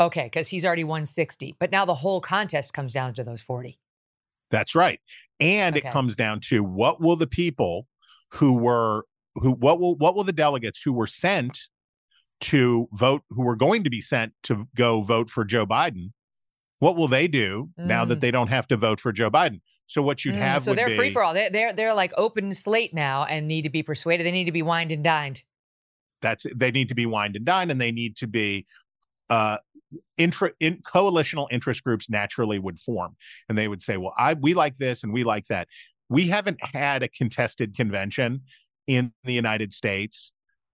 Okay, 0.00 0.24
because 0.24 0.48
he's 0.48 0.64
already 0.66 0.84
won 0.84 1.06
sixty, 1.06 1.56
but 1.58 1.70
now 1.70 1.84
the 1.84 1.94
whole 1.94 2.20
contest 2.20 2.74
comes 2.74 2.92
down 2.92 3.14
to 3.14 3.24
those 3.24 3.42
forty. 3.42 3.78
That's 4.50 4.74
right. 4.74 5.00
And 5.40 5.76
okay. 5.76 5.88
it 5.88 5.92
comes 5.92 6.14
down 6.14 6.40
to 6.40 6.62
what 6.62 7.00
will 7.00 7.16
the 7.16 7.26
people 7.26 7.86
who 8.32 8.54
were 8.54 9.04
who 9.34 9.52
what 9.52 9.80
will 9.80 9.96
what 9.96 10.14
will 10.14 10.24
the 10.24 10.32
delegates 10.32 10.82
who 10.82 10.92
were 10.92 11.06
sent 11.06 11.60
to 12.40 12.88
vote 12.92 13.22
who 13.30 13.42
were 13.42 13.56
going 13.56 13.84
to 13.84 13.90
be 13.90 14.00
sent 14.00 14.32
to 14.44 14.68
go 14.74 15.00
vote 15.00 15.30
for 15.30 15.44
Joe 15.44 15.66
Biden 15.66 16.10
what 16.84 16.96
will 16.96 17.08
they 17.08 17.28
do 17.28 17.70
mm. 17.80 17.86
now 17.86 18.04
that 18.04 18.18
mm. 18.18 18.20
they 18.20 18.30
don't 18.30 18.48
have 18.48 18.68
to 18.68 18.76
vote 18.76 19.00
for 19.00 19.10
Joe 19.10 19.30
Biden? 19.30 19.60
So 19.86 20.02
what 20.02 20.24
you'd 20.24 20.34
mm, 20.34 20.38
have 20.38 20.62
so 20.62 20.74
they're 20.74 20.88
be, 20.88 20.96
free 20.96 21.10
for 21.10 21.22
all. 21.22 21.34
They're, 21.34 21.50
they're 21.50 21.72
they're 21.72 21.94
like 21.94 22.12
open 22.16 22.52
slate 22.54 22.94
now 22.94 23.24
and 23.24 23.46
need 23.46 23.62
to 23.62 23.70
be 23.70 23.82
persuaded. 23.82 24.24
They 24.24 24.32
need 24.32 24.46
to 24.46 24.52
be 24.52 24.62
wined 24.62 24.92
and 24.92 25.04
dined. 25.04 25.42
That's 26.22 26.46
they 26.54 26.70
need 26.70 26.88
to 26.88 26.94
be 26.94 27.06
wined 27.06 27.36
and 27.36 27.44
dined, 27.44 27.70
and 27.70 27.80
they 27.80 27.92
need 27.92 28.16
to 28.16 28.26
be 28.26 28.66
uh, 29.28 29.58
intra 30.16 30.50
in 30.60 30.78
coalitional 30.78 31.46
interest 31.50 31.84
groups 31.84 32.08
naturally 32.08 32.58
would 32.58 32.78
form 32.78 33.16
and 33.48 33.56
they 33.56 33.68
would 33.68 33.82
say 33.82 33.96
well 33.96 34.14
i 34.16 34.34
we 34.34 34.54
like 34.54 34.76
this 34.76 35.02
and 35.02 35.12
we 35.12 35.22
like 35.24 35.46
that 35.46 35.68
we 36.08 36.26
haven't 36.26 36.58
had 36.62 37.02
a 37.02 37.08
contested 37.08 37.76
convention 37.76 38.40
in 38.86 39.12
the 39.24 39.32
united 39.32 39.72
states 39.72 40.32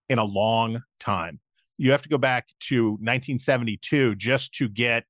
in 0.08 0.18
a 0.18 0.24
long 0.24 0.82
time 0.98 1.38
you 1.78 1.90
have 1.90 2.02
to 2.02 2.08
go 2.08 2.18
back 2.18 2.48
to 2.60 2.90
1972 2.92 4.14
just 4.16 4.52
to 4.54 4.68
get 4.68 5.04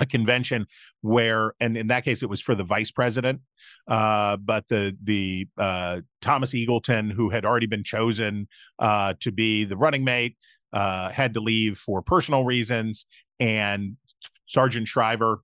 a 0.00 0.06
convention 0.06 0.66
where 1.00 1.54
and 1.60 1.76
in 1.76 1.86
that 1.86 2.04
case 2.04 2.22
it 2.22 2.28
was 2.28 2.40
for 2.40 2.54
the 2.54 2.64
vice 2.64 2.90
president 2.90 3.40
uh, 3.88 4.36
but 4.36 4.66
the 4.68 4.96
the 5.02 5.46
uh, 5.58 6.00
thomas 6.20 6.52
eagleton 6.52 7.12
who 7.12 7.30
had 7.30 7.44
already 7.44 7.66
been 7.66 7.84
chosen 7.84 8.48
uh, 8.78 9.14
to 9.20 9.30
be 9.30 9.64
the 9.64 9.76
running 9.76 10.04
mate 10.04 10.36
uh, 10.72 11.10
had 11.10 11.34
to 11.34 11.40
leave 11.40 11.78
for 11.78 12.02
personal 12.02 12.44
reasons, 12.44 13.06
and 13.38 13.96
Sargent 14.46 14.88
Shriver 14.88 15.40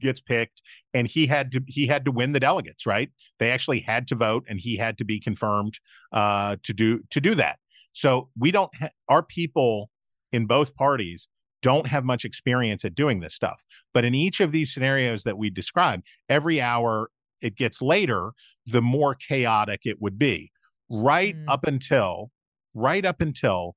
gets 0.00 0.20
picked 0.20 0.60
and 0.92 1.06
he 1.06 1.26
had 1.26 1.52
to 1.52 1.62
he 1.66 1.86
had 1.86 2.04
to 2.04 2.10
win 2.10 2.32
the 2.32 2.40
delegates 2.40 2.84
right? 2.84 3.10
They 3.38 3.50
actually 3.50 3.80
had 3.80 4.06
to 4.08 4.14
vote 4.14 4.44
and 4.48 4.60
he 4.60 4.76
had 4.76 4.98
to 4.98 5.04
be 5.04 5.18
confirmed 5.18 5.78
uh 6.12 6.56
to 6.62 6.72
do 6.74 7.00
to 7.10 7.20
do 7.20 7.34
that. 7.36 7.58
So 7.92 8.28
we 8.36 8.50
don't 8.50 8.74
ha- 8.78 8.90
our 9.08 9.22
people 9.22 9.90
in 10.32 10.46
both 10.46 10.74
parties 10.74 11.28
don't 11.64 11.88
have 11.88 12.04
much 12.04 12.24
experience 12.24 12.84
at 12.84 12.94
doing 12.94 13.20
this 13.20 13.34
stuff 13.34 13.64
but 13.92 14.04
in 14.04 14.14
each 14.14 14.40
of 14.40 14.52
these 14.52 14.72
scenarios 14.72 15.22
that 15.24 15.38
we 15.38 15.50
describe 15.50 16.02
every 16.28 16.60
hour 16.60 17.08
it 17.40 17.56
gets 17.56 17.80
later 17.82 18.32
the 18.66 18.82
more 18.82 19.14
chaotic 19.14 19.80
it 19.84 20.00
would 20.00 20.18
be 20.18 20.50
right 20.88 21.36
mm. 21.36 21.44
up 21.48 21.64
until 21.66 22.30
right 22.74 23.04
up 23.04 23.20
until 23.20 23.76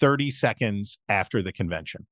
30 0.00 0.30
seconds 0.30 0.98
after 1.08 1.42
the 1.42 1.52
convention. 1.52 2.06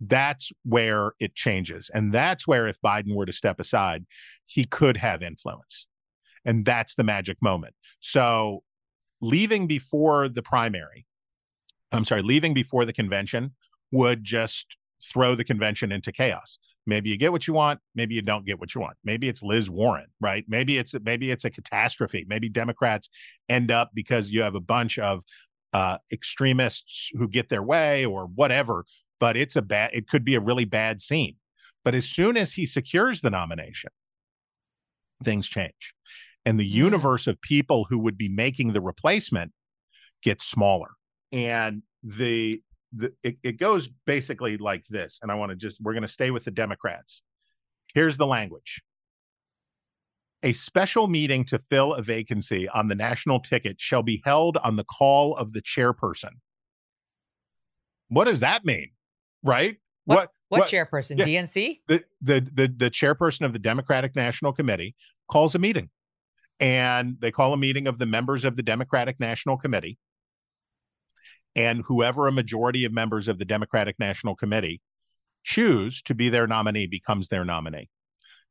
That's 0.00 0.50
where 0.64 1.12
it 1.20 1.34
changes. 1.34 1.90
And 1.92 2.12
that's 2.12 2.46
where, 2.46 2.66
if 2.66 2.80
Biden 2.80 3.14
were 3.14 3.26
to 3.26 3.32
step 3.32 3.60
aside, 3.60 4.06
he 4.46 4.64
could 4.64 4.96
have 4.96 5.22
influence. 5.22 5.86
And 6.44 6.64
that's 6.64 6.94
the 6.94 7.04
magic 7.04 7.36
moment. 7.42 7.74
So, 8.00 8.62
leaving 9.20 9.66
before 9.66 10.28
the 10.28 10.42
primary, 10.42 11.06
I'm 11.92 12.06
sorry, 12.06 12.22
leaving 12.22 12.54
before 12.54 12.86
the 12.86 12.94
convention 12.94 13.54
would 13.90 14.24
just 14.24 14.76
throw 15.02 15.34
the 15.34 15.44
convention 15.44 15.92
into 15.92 16.12
chaos. 16.12 16.58
Maybe 16.86 17.10
you 17.10 17.16
get 17.16 17.32
what 17.32 17.46
you 17.46 17.54
want, 17.54 17.80
maybe 17.94 18.14
you 18.14 18.22
don't 18.22 18.46
get 18.46 18.58
what 18.58 18.74
you 18.74 18.80
want. 18.80 18.96
Maybe 19.04 19.28
it's 19.28 19.42
Liz 19.42 19.68
Warren, 19.70 20.06
right? 20.20 20.44
Maybe 20.48 20.78
it's 20.78 20.94
maybe 21.02 21.30
it's 21.30 21.44
a 21.44 21.50
catastrophe. 21.50 22.24
Maybe 22.28 22.48
Democrats 22.48 23.08
end 23.48 23.70
up 23.70 23.90
because 23.94 24.30
you 24.30 24.42
have 24.42 24.54
a 24.54 24.60
bunch 24.60 24.98
of 24.98 25.22
uh, 25.72 25.98
extremists 26.12 27.10
who 27.16 27.28
get 27.28 27.48
their 27.48 27.62
way 27.62 28.04
or 28.04 28.26
whatever. 28.26 28.84
But 29.18 29.36
it's 29.36 29.56
a 29.56 29.62
bad, 29.62 29.90
it 29.92 30.08
could 30.08 30.24
be 30.24 30.34
a 30.34 30.40
really 30.40 30.64
bad 30.64 31.02
scene. 31.02 31.36
But 31.84 31.94
as 31.94 32.06
soon 32.06 32.36
as 32.36 32.54
he 32.54 32.66
secures 32.66 33.20
the 33.20 33.30
nomination, 33.30 33.90
things 35.22 35.46
change. 35.46 35.94
And 36.44 36.58
the 36.58 36.68
mm. 36.68 36.74
universe 36.74 37.26
of 37.26 37.40
people 37.40 37.86
who 37.88 37.98
would 37.98 38.16
be 38.16 38.28
making 38.28 38.72
the 38.72 38.80
replacement 38.80 39.52
gets 40.22 40.44
smaller. 40.44 40.92
And 41.32 41.82
the, 42.02 42.62
the 42.92 43.12
it, 43.22 43.38
it 43.42 43.58
goes 43.58 43.88
basically 44.06 44.56
like 44.56 44.86
this. 44.86 45.18
And 45.22 45.30
I 45.30 45.34
want 45.34 45.50
to 45.50 45.56
just, 45.56 45.80
we're 45.80 45.92
going 45.92 46.02
to 46.02 46.08
stay 46.08 46.30
with 46.30 46.44
the 46.44 46.50
Democrats. 46.50 47.22
Here's 47.94 48.16
the 48.16 48.26
language 48.26 48.82
a 50.42 50.52
special 50.52 51.06
meeting 51.06 51.44
to 51.44 51.58
fill 51.58 51.94
a 51.94 52.02
vacancy 52.02 52.68
on 52.68 52.88
the 52.88 52.94
national 52.94 53.40
ticket 53.40 53.80
shall 53.80 54.02
be 54.02 54.22
held 54.24 54.56
on 54.58 54.76
the 54.76 54.84
call 54.84 55.36
of 55.36 55.52
the 55.52 55.60
chairperson. 55.60 56.30
What 58.08 58.24
does 58.24 58.40
that 58.40 58.64
mean? 58.64 58.90
Right? 59.42 59.76
What 60.04 60.16
what, 60.16 60.30
what, 60.48 60.60
what 60.60 60.68
chairperson? 60.68 61.18
Yeah, 61.18 61.42
DNC? 61.42 61.80
The, 61.88 62.04
the 62.20 62.40
the 62.52 62.74
the 62.74 62.90
chairperson 62.90 63.44
of 63.44 63.52
the 63.52 63.58
Democratic 63.58 64.16
National 64.16 64.52
Committee 64.52 64.94
calls 65.30 65.54
a 65.54 65.58
meeting. 65.58 65.90
And 66.58 67.16
they 67.20 67.30
call 67.30 67.54
a 67.54 67.56
meeting 67.56 67.86
of 67.86 67.98
the 67.98 68.04
members 68.04 68.44
of 68.44 68.56
the 68.56 68.62
Democratic 68.62 69.18
National 69.18 69.56
Committee. 69.56 69.98
And 71.56 71.82
whoever 71.86 72.26
a 72.26 72.32
majority 72.32 72.84
of 72.84 72.92
members 72.92 73.28
of 73.28 73.38
the 73.38 73.44
Democratic 73.44 73.96
National 73.98 74.36
Committee 74.36 74.80
choose 75.42 76.02
to 76.02 76.14
be 76.14 76.28
their 76.28 76.46
nominee 76.46 76.86
becomes 76.86 77.28
their 77.28 77.44
nominee. 77.44 77.88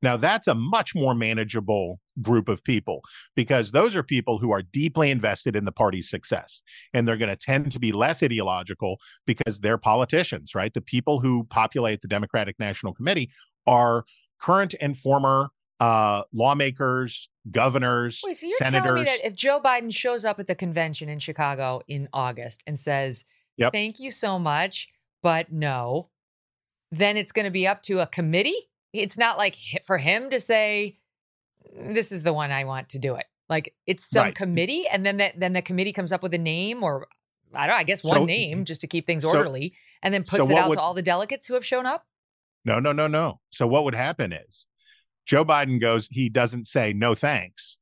Now, 0.02 0.16
that's 0.16 0.48
a 0.48 0.56
much 0.56 0.96
more 0.96 1.14
manageable 1.14 2.00
group 2.22 2.48
of 2.48 2.64
people 2.64 3.02
because 3.36 3.72
those 3.72 3.96
are 3.96 4.04
people 4.04 4.38
who 4.38 4.52
are 4.52 4.62
deeply 4.62 5.12
invested 5.12 5.56
in 5.56 5.66
the 5.66 5.72
party's 5.72 6.10
success. 6.10 6.62
And 6.94 7.08
they're 7.08 7.18
going 7.18 7.36
to 7.36 7.36
tend 7.36 7.72
to 7.74 7.80
be 7.80 7.92
less 7.92 8.24
ideological 8.24 8.98
because 9.26 9.60
they're 9.60 9.78
politicians, 9.78 10.56
right? 10.56 10.74
The 10.74 10.82
people 10.82 11.20
who 11.20 11.44
populate 11.46 12.02
the 12.02 12.08
Democratic 12.08 12.58
National 12.60 12.94
Committee 12.94 13.30
are 13.68 14.06
current 14.42 14.74
and 14.80 14.98
former 14.98 15.50
uh, 15.80 16.24
lawmakers, 16.34 17.30
governors, 17.50 18.22
Wait, 18.24 18.38
so 18.38 18.48
you're 18.48 18.58
senators. 18.58 18.84
telling 18.84 19.04
me 19.04 19.06
that 19.06 19.26
if 19.26 19.36
Joe 19.36 19.62
Biden 19.64 19.94
shows 19.94 20.26
up 20.26 20.40
at 20.40 20.46
the 20.46 20.56
convention 20.56 21.10
in 21.10 21.20
Chicago 21.20 21.82
in 21.88 22.10
August 22.14 22.64
and 22.68 22.80
says, 22.80 23.24
yep. 23.58 23.72
"Thank 23.72 24.00
you 24.00 24.12
so 24.12 24.38
much, 24.38 24.90
but 25.24 25.52
no," 25.52 26.10
then 26.92 27.18
it's 27.18 27.32
going 27.32 27.46
to 27.46 27.52
be 27.52 27.68
up 27.68 27.82
to 27.84 28.00
a 28.00 28.08
committee 28.08 28.70
it's 28.94 29.18
not 29.18 29.38
like 29.38 29.56
for 29.86 29.98
him 29.98 30.30
to 30.30 30.40
say, 30.40 30.98
"This 31.74 32.12
is 32.12 32.24
the 32.24 32.34
one 32.34 32.52
I 32.52 32.64
want 32.64 32.90
to 32.90 33.00
do 33.00 33.16
it." 33.16 33.26
Like 33.48 33.76
it's 33.86 34.10
some 34.10 34.26
right. 34.26 34.36
committee, 34.36 34.86
and 34.92 35.06
then 35.06 35.18
that 35.18 35.40
then 35.40 35.54
the 35.54 35.62
committee 35.62 35.94
comes 35.94 36.12
up 36.12 36.24
with 36.24 36.34
a 36.34 36.40
name, 36.40 36.84
or 36.84 37.08
I 37.54 37.68
don't. 37.68 37.76
know, 37.76 37.80
I 37.80 37.84
guess 37.84 38.04
one 38.04 38.22
so, 38.22 38.26
name 38.26 38.66
just 38.66 38.82
to 38.82 38.88
keep 38.88 39.06
things 39.06 39.24
orderly, 39.24 39.74
so, 39.74 40.00
and 40.04 40.14
then 40.14 40.24
puts 40.24 40.48
so 40.48 40.52
it 40.52 40.58
out 40.58 40.70
would, 40.70 40.76
to 40.76 40.82
all 40.82 40.94
the 40.94 41.02
delegates 41.02 41.48
who 41.48 41.54
have 41.54 41.66
shown 41.66 41.86
up. 41.86 42.06
No, 42.66 42.80
no, 42.80 42.92
no, 42.92 43.08
no. 43.08 43.40
So 43.52 43.68
what 43.68 43.84
would 43.84 43.96
happen 43.96 44.34
is 44.34 44.68
Joe 45.30 45.46
Biden 45.46 45.80
goes. 45.80 46.08
He 46.12 46.28
doesn't 46.28 46.68
say 46.68 46.92
no 46.92 47.14
thanks. 47.14 47.78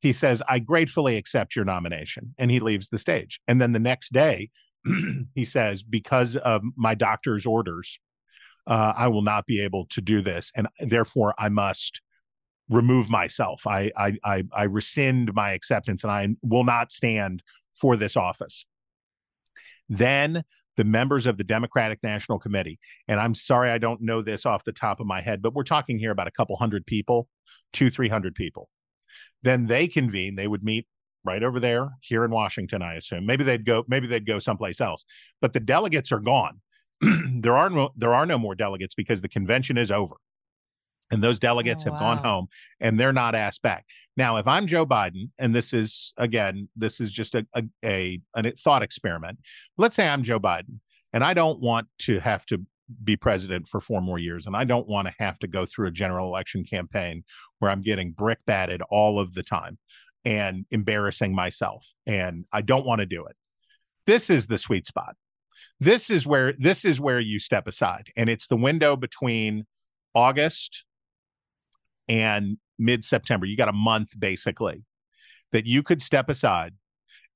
He 0.00 0.12
says, 0.12 0.42
"I 0.48 0.58
gratefully 0.58 1.16
accept 1.16 1.56
your 1.56 1.64
nomination," 1.64 2.34
and 2.38 2.50
he 2.50 2.60
leaves 2.60 2.88
the 2.88 2.98
stage. 2.98 3.40
And 3.48 3.60
then 3.60 3.72
the 3.72 3.78
next 3.78 4.12
day, 4.12 4.50
he 5.34 5.44
says, 5.44 5.82
"Because 5.82 6.36
of 6.36 6.62
my 6.76 6.94
doctor's 6.94 7.46
orders." 7.46 7.98
uh, 8.66 8.92
I 8.96 9.08
will 9.08 9.22
not 9.22 9.46
be 9.46 9.60
able 9.62 9.86
to 9.86 10.00
do 10.00 10.20
this, 10.20 10.52
and 10.54 10.68
therefore 10.78 11.34
I 11.38 11.48
must 11.48 12.00
remove 12.68 13.10
myself. 13.10 13.66
I, 13.66 13.90
I 13.96 14.16
I 14.24 14.44
I 14.52 14.62
rescind 14.64 15.34
my 15.34 15.52
acceptance, 15.52 16.04
and 16.04 16.12
I 16.12 16.28
will 16.42 16.64
not 16.64 16.92
stand 16.92 17.42
for 17.74 17.96
this 17.96 18.16
office. 18.16 18.66
Then 19.90 20.44
the 20.76 20.84
members 20.84 21.26
of 21.26 21.36
the 21.36 21.44
Democratic 21.44 21.98
National 22.02 22.38
Committee, 22.38 22.78
and 23.08 23.20
I'm 23.20 23.34
sorry 23.34 23.70
I 23.70 23.78
don't 23.78 24.00
know 24.00 24.22
this 24.22 24.46
off 24.46 24.64
the 24.64 24.72
top 24.72 25.00
of 25.00 25.06
my 25.06 25.20
head, 25.20 25.42
but 25.42 25.52
we're 25.52 25.64
talking 25.64 25.98
here 25.98 26.12
about 26.12 26.28
a 26.28 26.30
couple 26.30 26.56
hundred 26.56 26.86
people, 26.86 27.28
two, 27.72 27.90
three 27.90 28.08
hundred 28.08 28.36
people. 28.36 28.68
Then 29.42 29.66
they 29.66 29.88
convene, 29.88 30.36
they 30.36 30.46
would 30.46 30.62
meet 30.62 30.86
right 31.24 31.42
over 31.42 31.58
there 31.58 31.90
here 32.00 32.24
in 32.24 32.30
Washington, 32.30 32.82
I 32.82 32.94
assume. 32.94 33.26
Maybe 33.26 33.42
they'd 33.42 33.66
go, 33.66 33.84
maybe 33.88 34.06
they'd 34.06 34.24
go 34.24 34.38
someplace 34.38 34.80
else. 34.80 35.04
But 35.40 35.52
the 35.52 35.60
delegates 35.60 36.12
are 36.12 36.20
gone. 36.20 36.60
there 37.00 37.56
are 37.56 37.68
no 37.68 37.90
there 37.96 38.14
are 38.14 38.26
no 38.26 38.38
more 38.38 38.54
delegates 38.54 38.94
because 38.94 39.22
the 39.22 39.28
convention 39.28 39.76
is 39.76 39.90
over 39.90 40.16
and 41.10 41.22
those 41.22 41.38
delegates 41.38 41.84
oh, 41.86 41.92
have 41.92 42.00
wow. 42.00 42.14
gone 42.14 42.24
home 42.24 42.46
and 42.80 42.98
they're 42.98 43.12
not 43.12 43.34
asked 43.34 43.62
back. 43.62 43.84
Now 44.16 44.36
if 44.36 44.46
i'm 44.46 44.66
joe 44.66 44.86
biden 44.86 45.30
and 45.38 45.54
this 45.54 45.72
is 45.72 46.12
again 46.16 46.68
this 46.76 47.00
is 47.00 47.10
just 47.10 47.34
a, 47.34 47.46
a, 47.54 47.64
a, 47.84 48.20
a 48.36 48.50
thought 48.52 48.82
experiment. 48.82 49.38
Let's 49.76 49.96
say 49.96 50.08
i'm 50.08 50.22
joe 50.22 50.40
biden 50.40 50.80
and 51.12 51.24
i 51.24 51.34
don't 51.34 51.60
want 51.60 51.88
to 52.00 52.18
have 52.20 52.46
to 52.46 52.64
be 53.04 53.16
president 53.16 53.68
for 53.68 53.80
four 53.80 54.00
more 54.00 54.18
years 54.18 54.46
and 54.46 54.56
i 54.56 54.64
don't 54.64 54.88
want 54.88 55.06
to 55.06 55.14
have 55.18 55.38
to 55.38 55.46
go 55.46 55.64
through 55.64 55.86
a 55.86 55.92
general 55.92 56.26
election 56.26 56.64
campaign 56.64 57.22
where 57.60 57.70
i'm 57.70 57.82
getting 57.82 58.12
brickbatted 58.12 58.80
all 58.90 59.20
of 59.20 59.32
the 59.34 59.44
time 59.44 59.78
and 60.24 60.66
embarrassing 60.70 61.34
myself 61.34 61.86
and 62.06 62.44
i 62.52 62.60
don't 62.60 62.84
want 62.84 63.00
to 63.00 63.06
do 63.06 63.24
it. 63.26 63.36
This 64.06 64.28
is 64.30 64.46
the 64.46 64.58
sweet 64.58 64.86
spot. 64.86 65.14
This 65.78 66.10
is 66.10 66.26
where 66.26 66.52
this 66.58 66.84
is 66.84 67.00
where 67.00 67.20
you 67.20 67.38
step 67.38 67.66
aside 67.66 68.08
and 68.16 68.28
it's 68.28 68.46
the 68.46 68.56
window 68.56 68.96
between 68.96 69.66
august 70.14 70.84
and 72.10 72.58
mid-september 72.78 73.46
you 73.46 73.56
got 73.56 73.68
a 73.68 73.72
month 73.72 74.18
basically 74.18 74.84
that 75.52 75.64
you 75.64 75.82
could 75.82 76.02
step 76.02 76.28
aside 76.28 76.74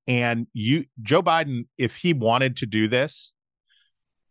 and 0.07 0.47
you 0.53 0.85
joe 1.03 1.23
biden 1.23 1.67
if 1.79 1.97
he 1.97 2.13
wanted 2.13 2.57
to 2.57 2.67
do 2.67 2.89
this 2.89 3.33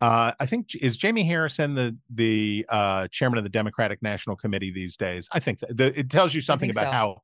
uh, 0.01 0.33
I 0.37 0.45
think 0.47 0.75
is 0.75 0.97
Jamie 0.97 1.23
Harrison 1.23 1.75
the 1.75 1.97
the 2.13 2.65
uh, 2.67 3.07
chairman 3.09 3.37
of 3.37 3.45
the 3.45 3.49
Democratic 3.49 4.01
National 4.01 4.35
Committee 4.35 4.69
these 4.69 4.97
days. 4.97 5.29
I 5.31 5.39
think 5.39 5.59
the, 5.61 5.97
it 5.97 6.09
tells 6.09 6.33
you 6.33 6.41
something 6.41 6.69
about 6.69 6.83
so. 6.83 6.91
how 6.91 7.21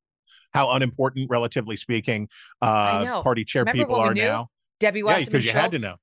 how 0.52 0.72
unimportant, 0.72 1.30
relatively 1.30 1.76
speaking, 1.76 2.30
uh, 2.62 3.22
party 3.22 3.44
chair 3.44 3.64
Remember 3.64 3.84
people 3.84 3.96
are 3.96 4.14
now. 4.14 4.48
Debbie 4.80 5.04
Wasserman 5.04 5.26
because 5.26 5.46
yeah, 5.46 5.54
you 5.54 5.60
had 5.60 5.72
to 5.74 5.80
know 5.80 5.96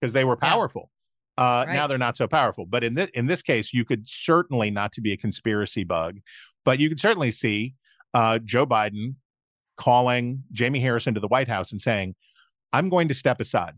because 0.00 0.12
they 0.12 0.24
were 0.24 0.36
powerful. 0.36 0.90
Yeah. 1.36 1.44
Uh, 1.44 1.64
right. 1.66 1.74
Now 1.74 1.86
they're 1.86 1.98
not 1.98 2.16
so 2.16 2.26
powerful. 2.26 2.66
But 2.66 2.82
in 2.82 2.94
this 2.94 3.10
in 3.10 3.26
this 3.26 3.42
case, 3.42 3.72
you 3.72 3.84
could 3.84 4.08
certainly 4.08 4.70
not 4.70 4.92
to 4.92 5.00
be 5.00 5.12
a 5.12 5.16
conspiracy 5.16 5.84
bug, 5.84 6.18
but 6.64 6.78
you 6.78 6.88
can 6.88 6.98
certainly 6.98 7.30
see 7.30 7.74
uh, 8.14 8.38
Joe 8.38 8.66
Biden 8.66 9.16
calling 9.76 10.44
Jamie 10.52 10.80
Harrison 10.80 11.14
to 11.14 11.20
the 11.20 11.28
White 11.28 11.48
House 11.48 11.72
and 11.72 11.80
saying, 11.80 12.14
"I'm 12.72 12.88
going 12.88 13.08
to 13.08 13.14
step 13.14 13.40
aside. 13.40 13.74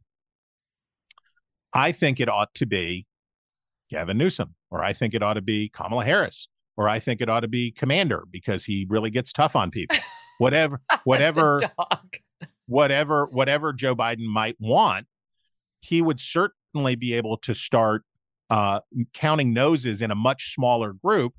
I 1.72 1.93
think 1.93 2.20
it 2.20 2.28
ought 2.28 2.55
to 2.57 2.66
be 2.66 3.07
Gavin 3.91 4.18
Newsom, 4.18 4.55
or 4.70 4.85
I 4.85 4.93
think 4.93 5.14
it 5.14 5.22
ought 5.22 5.35
to 5.35 5.43
be 5.43 5.68
Kamala 5.68 6.05
Harris, 6.05 6.49
or 6.76 6.89
I 6.89 6.99
think 6.99 7.20
it 7.20 7.28
ought 7.28 7.41
to 7.41 7.49
be 7.49 7.70
Commander 7.70 8.24
because 8.30 8.64
he 8.64 8.87
really 8.89 9.11
gets 9.11 9.32
tough 9.32 9.57
on 9.57 9.70
people. 9.70 9.97
Whatever, 10.39 10.80
whatever, 11.05 11.61
whatever, 12.66 13.26
whatever 13.26 13.72
Joe 13.72 13.95
Biden 13.95 14.26
might 14.26 14.57
want." 14.59 15.07
he 15.85 16.01
would 16.01 16.18
certainly 16.18 16.95
be 16.95 17.12
able 17.12 17.37
to 17.37 17.55
start 17.55 18.05
uh, 18.49 18.80
counting 19.12 19.53
noses 19.53 20.01
in 20.01 20.11
a 20.11 20.14
much 20.14 20.55
smaller 20.55 20.95
group 20.95 21.35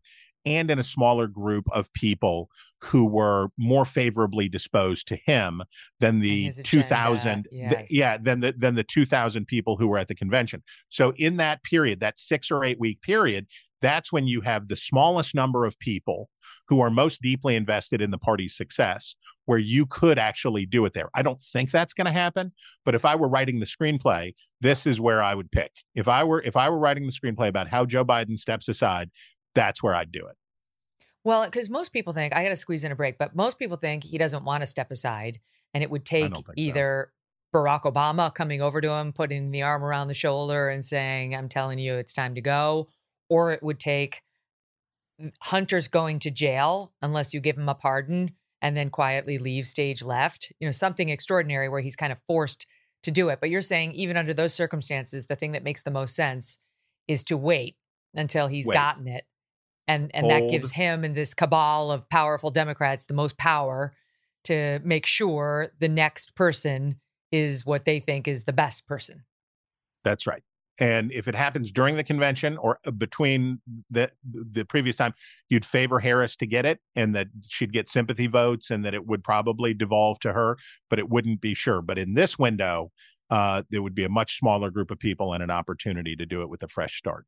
and 0.45 0.69
in 0.69 0.79
a 0.79 0.83
smaller 0.83 1.27
group 1.27 1.65
of 1.71 1.91
people 1.93 2.49
who 2.81 3.05
were 3.05 3.47
more 3.57 3.85
favorably 3.85 4.47
disposed 4.47 5.07
to 5.07 5.15
him 5.15 5.61
than 5.99 6.19
the 6.19 6.51
2000 6.63 7.47
yes. 7.51 7.91
yeah 7.91 8.17
than 8.17 8.41
the 8.41 8.53
than 8.57 8.75
the 8.75 8.83
2000 8.83 9.45
people 9.45 9.77
who 9.77 9.87
were 9.87 9.97
at 9.97 10.07
the 10.07 10.15
convention 10.15 10.61
so 10.89 11.13
in 11.17 11.37
that 11.37 11.63
period 11.63 11.99
that 11.99 12.19
6 12.19 12.51
or 12.51 12.63
8 12.63 12.79
week 12.79 13.01
period 13.01 13.47
that's 13.81 14.11
when 14.11 14.27
you 14.27 14.41
have 14.41 14.67
the 14.67 14.75
smallest 14.75 15.35
number 15.35 15.65
of 15.65 15.77
people 15.77 16.29
who 16.67 16.79
are 16.79 16.89
most 16.89 17.21
deeply 17.21 17.55
invested 17.55 18.01
in 18.01 18.09
the 18.09 18.17
party's 18.17 18.55
success, 18.55 19.15
where 19.45 19.59
you 19.59 19.85
could 19.85 20.17
actually 20.17 20.65
do 20.65 20.85
it 20.85 20.93
there. 20.93 21.09
I 21.13 21.21
don't 21.21 21.39
think 21.39 21.69
that's 21.69 21.93
going 21.93 22.05
to 22.05 22.11
happen, 22.11 22.51
but 22.83 22.95
if 22.95 23.05
I 23.05 23.15
were 23.15 23.27
writing 23.27 23.59
the 23.59 23.67
screenplay, 23.67 24.33
this 24.61 24.87
is 24.87 24.99
where 24.99 25.21
I 25.21 25.35
would 25.35 25.51
pick. 25.51 25.71
If 25.93 26.07
I 26.07 26.23
were 26.23 26.41
if 26.41 26.57
I 26.57 26.69
were 26.69 26.79
writing 26.79 27.05
the 27.05 27.11
screenplay 27.11 27.47
about 27.47 27.67
how 27.67 27.85
Joe 27.85 28.03
Biden 28.03 28.39
steps 28.39 28.67
aside, 28.67 29.11
that's 29.55 29.81
where 29.81 29.95
I'd 29.95 30.11
do 30.11 30.27
it. 30.27 30.35
Well, 31.23 31.45
because 31.45 31.69
most 31.69 31.91
people 31.91 32.13
think 32.13 32.35
I 32.35 32.43
got 32.43 32.49
to 32.49 32.55
squeeze 32.55 32.83
in 32.83 32.91
a 32.91 32.95
break, 32.95 33.17
but 33.17 33.35
most 33.35 33.57
people 33.57 33.77
think 33.77 34.03
he 34.03 34.19
doesn't 34.19 34.45
want 34.45 34.61
to 34.61 34.67
step 34.67 34.91
aside, 34.91 35.39
and 35.73 35.83
it 35.83 35.89
would 35.89 36.05
take 36.05 36.31
either 36.55 37.11
so. 37.53 37.59
Barack 37.59 37.81
Obama 37.83 38.33
coming 38.33 38.61
over 38.61 38.79
to 38.79 38.91
him, 38.91 39.11
putting 39.11 39.49
the 39.49 39.63
arm 39.63 39.83
around 39.83 40.07
the 40.07 40.13
shoulder, 40.13 40.69
and 40.69 40.85
saying, 40.85 41.33
"I'm 41.33 41.49
telling 41.49 41.79
you, 41.79 41.95
it's 41.95 42.13
time 42.13 42.35
to 42.35 42.41
go," 42.41 42.89
or 43.27 43.51
it 43.53 43.63
would 43.63 43.79
take 43.79 44.21
Hunter's 45.41 45.87
going 45.87 46.19
to 46.19 46.31
jail 46.31 46.93
unless 47.01 47.33
you 47.33 47.39
give 47.39 47.57
him 47.57 47.69
a 47.69 47.75
pardon 47.75 48.31
and 48.61 48.75
then 48.75 48.89
quietly 48.89 49.37
leave 49.37 49.65
stage 49.65 50.03
left. 50.03 50.51
You 50.59 50.67
know, 50.67 50.71
something 50.71 51.09
extraordinary 51.09 51.69
where 51.69 51.81
he's 51.81 51.95
kind 51.95 52.11
of 52.11 52.19
forced 52.27 52.67
to 53.03 53.11
do 53.11 53.29
it. 53.29 53.39
But 53.39 53.49
you're 53.49 53.61
saying 53.61 53.93
even 53.93 54.17
under 54.17 54.33
those 54.33 54.53
circumstances, 54.53 55.27
the 55.27 55.35
thing 55.35 55.53
that 55.53 55.63
makes 55.63 55.83
the 55.83 55.91
most 55.91 56.15
sense 56.15 56.57
is 57.07 57.23
to 57.25 57.37
wait 57.37 57.77
until 58.13 58.47
he's 58.47 58.67
wait. 58.67 58.73
gotten 58.73 59.07
it. 59.07 59.25
And 59.87 60.09
and 60.15 60.29
that 60.31 60.49
gives 60.49 60.71
him 60.71 61.03
and 61.03 61.13
this 61.13 61.33
cabal 61.33 61.91
of 61.91 62.09
powerful 62.09 62.49
Democrats 62.49 63.05
the 63.05 63.13
most 63.13 63.37
power 63.37 63.93
to 64.45 64.79
make 64.83 65.05
sure 65.05 65.71
the 65.79 65.89
next 65.89 66.35
person 66.35 66.99
is 67.31 67.65
what 67.65 67.85
they 67.85 67.99
think 67.99 68.27
is 68.27 68.45
the 68.45 68.53
best 68.53 68.87
person. 68.87 69.23
That's 70.03 70.25
right. 70.25 70.43
And 70.77 71.11
if 71.11 71.27
it 71.27 71.35
happens 71.35 71.71
during 71.71 71.95
the 71.95 72.03
convention 72.03 72.57
or 72.57 72.79
uh, 72.85 72.91
between 72.91 73.61
the 73.89 74.11
the 74.23 74.65
previous 74.65 74.97
time, 74.97 75.13
you'd 75.49 75.65
favor 75.65 75.99
Harris 75.99 76.35
to 76.37 76.45
get 76.45 76.65
it, 76.65 76.79
and 76.95 77.15
that 77.15 77.27
she'd 77.47 77.71
get 77.71 77.87
sympathy 77.87 78.27
votes, 78.27 78.71
and 78.71 78.83
that 78.83 78.93
it 78.93 79.07
would 79.07 79.23
probably 79.23 79.73
devolve 79.73 80.19
to 80.19 80.33
her, 80.33 80.57
but 80.89 80.99
it 80.99 81.09
wouldn't 81.09 81.39
be 81.39 81.53
sure. 81.53 81.81
But 81.81 81.97
in 81.97 82.13
this 82.13 82.37
window, 82.37 82.91
uh, 83.29 83.63
there 83.69 83.81
would 83.81 83.95
be 83.95 84.03
a 84.03 84.09
much 84.09 84.37
smaller 84.37 84.69
group 84.69 84.91
of 84.91 84.99
people 84.99 85.33
and 85.33 85.41
an 85.41 85.49
opportunity 85.49 86.15
to 86.17 86.25
do 86.25 86.41
it 86.41 86.49
with 86.49 86.61
a 86.61 86.67
fresh 86.67 86.97
start. 86.97 87.25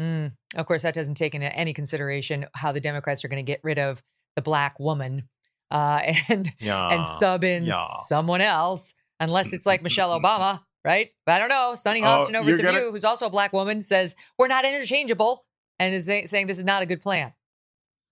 Mm. 0.00 0.32
Of 0.54 0.66
course, 0.66 0.82
that 0.82 0.94
doesn't 0.94 1.14
take 1.14 1.34
into 1.34 1.54
any 1.54 1.72
consideration 1.72 2.46
how 2.54 2.72
the 2.72 2.80
Democrats 2.80 3.24
are 3.24 3.28
going 3.28 3.44
to 3.44 3.50
get 3.50 3.60
rid 3.62 3.78
of 3.78 4.02
the 4.34 4.42
black 4.42 4.78
woman 4.78 5.28
uh, 5.70 6.00
and 6.28 6.52
yeah. 6.60 6.88
and 6.88 7.06
sub 7.06 7.44
in 7.44 7.64
yeah. 7.64 7.86
someone 8.06 8.40
else, 8.40 8.94
unless 9.20 9.52
it's 9.52 9.66
like 9.66 9.82
Michelle 9.82 10.18
Obama 10.18 10.60
right? 10.86 11.10
But 11.26 11.32
I 11.32 11.38
don't 11.40 11.48
know. 11.48 11.72
Oh, 11.72 11.74
Hostin 11.74 12.36
over 12.36 12.50
at 12.50 12.56
The 12.56 12.62
gonna... 12.62 12.78
View, 12.78 12.92
who's 12.92 13.04
also 13.04 13.26
a 13.26 13.30
black 13.30 13.52
woman, 13.52 13.82
says 13.82 14.14
we're 14.38 14.46
not 14.46 14.64
interchangeable 14.64 15.44
and 15.78 15.92
is 15.92 16.06
saying 16.06 16.46
this 16.46 16.58
is 16.58 16.64
not 16.64 16.80
a 16.80 16.86
good 16.86 17.02
plan. 17.02 17.32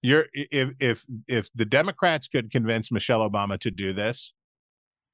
You're 0.03 0.27
if 0.35 0.71
if 0.81 1.07
if 1.27 1.49
the 1.55 1.65
Democrats 1.65 2.27
could 2.27 2.51
convince 2.51 2.93
Michelle 2.93 3.27
Obama 3.29 3.59
to 3.61 3.71
do 3.71 3.95
this, 3.95 4.35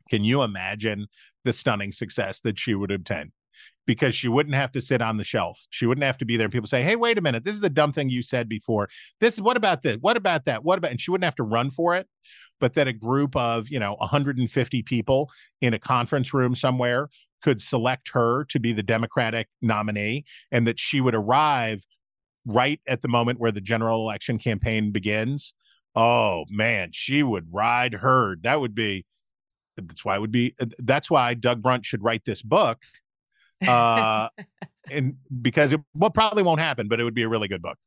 can 0.08 0.24
you 0.24 0.42
imagine 0.42 1.06
the 1.44 1.52
stunning 1.52 1.92
success 1.92 2.40
that 2.40 2.58
she 2.58 2.74
would 2.74 2.90
obtain? 2.90 3.30
Because 3.91 4.14
she 4.14 4.28
wouldn't 4.28 4.55
have 4.55 4.70
to 4.70 4.80
sit 4.80 5.03
on 5.03 5.16
the 5.16 5.24
shelf. 5.24 5.66
She 5.70 5.84
wouldn't 5.84 6.05
have 6.05 6.16
to 6.18 6.24
be 6.24 6.36
there. 6.36 6.49
People 6.49 6.68
say, 6.68 6.84
"Hey, 6.84 6.95
wait 6.95 7.18
a 7.18 7.20
minute, 7.20 7.43
this 7.43 7.57
is 7.57 7.61
the 7.61 7.68
dumb 7.68 7.93
thing 7.93 8.09
you 8.09 8.22
said 8.22 8.49
before. 8.49 8.88
This 9.18 9.34
is 9.34 9.43
what 9.43 9.57
about 9.57 9.82
this? 9.82 9.97
What 10.01 10.16
about 10.16 10.45
that? 10.45 10.62
What 10.62 10.78
about?" 10.78 10.93
And 10.93 11.01
she 11.01 11.11
wouldn't 11.11 11.24
have 11.24 11.34
to 11.34 11.43
run 11.43 11.72
for 11.72 11.97
it. 11.97 12.07
But 12.61 12.74
that 12.74 12.86
a 12.86 12.93
group 12.93 13.34
of 13.34 13.68
you 13.68 13.80
know 13.80 13.97
150 13.99 14.82
people 14.84 15.28
in 15.61 15.74
a 15.74 15.78
conference 15.80 16.32
room 16.32 16.55
somewhere 16.55 17.09
could 17.43 17.61
select 17.61 18.11
her 18.11 18.45
to 18.45 18.61
be 18.61 18.72
the 18.72 18.84
Democratic 18.84 19.49
nominee, 19.61 20.24
and 20.53 20.68
that 20.68 20.78
she 20.78 21.01
would 21.01 21.16
arrive 21.16 21.84
right 22.47 22.80
at 22.86 23.03
the 23.03 23.09
moment 23.09 23.41
where 23.41 23.51
the 23.51 23.61
general 23.61 24.03
election 24.03 24.38
campaign 24.38 24.93
begins. 24.93 25.53
Oh 25.97 26.45
man, 26.49 26.91
she 26.93 27.24
would 27.24 27.53
ride 27.53 27.95
herd. 27.95 28.45
That 28.45 28.61
would 28.61 28.76
be 28.76 29.05
that's 29.76 30.05
why 30.05 30.14
it 30.14 30.20
would 30.20 30.30
be 30.30 30.55
that's 30.78 31.11
why 31.11 31.34
Doug 31.34 31.61
Brunt 31.61 31.84
should 31.84 32.05
write 32.05 32.24
this 32.24 32.43
book. 32.43 32.84
Uh 33.66 34.28
and 34.90 35.16
because 35.42 35.72
it 35.72 35.80
well 35.94 36.11
probably 36.11 36.42
won't 36.42 36.61
happen, 36.61 36.88
but 36.88 37.00
it 37.00 37.04
would 37.04 37.14
be 37.14 37.22
a 37.22 37.28
really 37.28 37.48
good 37.48 37.62
book. 37.62 37.78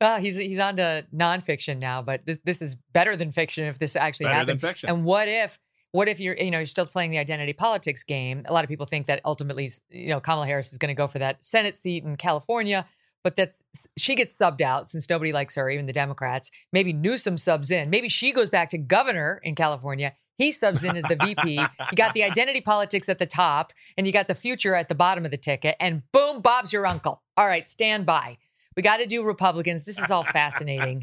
Uh, 0.00 0.18
he's 0.18 0.36
he's 0.36 0.58
on 0.58 0.76
to 0.76 1.06
nonfiction 1.14 1.78
now, 1.78 2.02
but 2.02 2.24
this 2.24 2.38
this 2.44 2.62
is 2.62 2.76
better 2.92 3.16
than 3.16 3.32
fiction 3.32 3.64
if 3.64 3.78
this 3.78 3.96
actually 3.96 4.24
better 4.24 4.34
happened. 4.34 4.60
Than 4.60 4.68
fiction. 4.70 4.88
And 4.88 5.04
what 5.04 5.28
if 5.28 5.58
what 5.92 6.08
if 6.08 6.20
you're 6.20 6.36
you 6.36 6.50
know 6.50 6.58
you're 6.58 6.66
still 6.66 6.86
playing 6.86 7.10
the 7.10 7.18
identity 7.18 7.52
politics 7.52 8.02
game? 8.02 8.44
A 8.46 8.52
lot 8.52 8.64
of 8.64 8.68
people 8.68 8.86
think 8.86 9.06
that 9.06 9.20
ultimately 9.24 9.70
you 9.90 10.08
know 10.08 10.20
Kamala 10.20 10.46
Harris 10.46 10.72
is 10.72 10.78
going 10.78 10.88
to 10.88 10.94
go 10.94 11.06
for 11.06 11.18
that 11.18 11.44
Senate 11.44 11.76
seat 11.76 12.04
in 12.04 12.16
California 12.16 12.86
but 13.22 13.36
that's 13.36 13.62
she 13.96 14.14
gets 14.14 14.36
subbed 14.36 14.60
out 14.60 14.88
since 14.88 15.08
nobody 15.08 15.32
likes 15.32 15.54
her, 15.56 15.68
even 15.70 15.86
the 15.86 15.92
Democrats. 15.92 16.50
Maybe 16.72 16.92
Newsom 16.92 17.36
subs 17.36 17.70
in. 17.70 17.90
Maybe 17.90 18.08
she 18.08 18.32
goes 18.32 18.48
back 18.48 18.70
to 18.70 18.78
governor 18.78 19.40
in 19.42 19.54
California. 19.54 20.14
He 20.40 20.52
subs 20.52 20.84
in 20.84 20.96
as 20.96 21.04
the 21.04 21.16
VP. 21.16 21.56
You 21.56 21.96
got 21.96 22.14
the 22.14 22.24
identity 22.24 22.62
politics 22.62 23.10
at 23.10 23.18
the 23.18 23.26
top, 23.26 23.74
and 23.98 24.06
you 24.06 24.12
got 24.12 24.26
the 24.26 24.34
future 24.34 24.74
at 24.74 24.88
the 24.88 24.94
bottom 24.94 25.26
of 25.26 25.30
the 25.30 25.36
ticket. 25.36 25.76
And 25.78 26.02
boom, 26.12 26.40
Bob's 26.40 26.72
your 26.72 26.86
uncle. 26.86 27.22
All 27.36 27.46
right, 27.46 27.68
stand 27.68 28.06
by. 28.06 28.38
We 28.74 28.82
got 28.82 28.96
to 29.00 29.06
do 29.06 29.22
Republicans. 29.22 29.84
This 29.84 29.98
is 29.98 30.10
all 30.10 30.24
fascinating. 30.24 31.02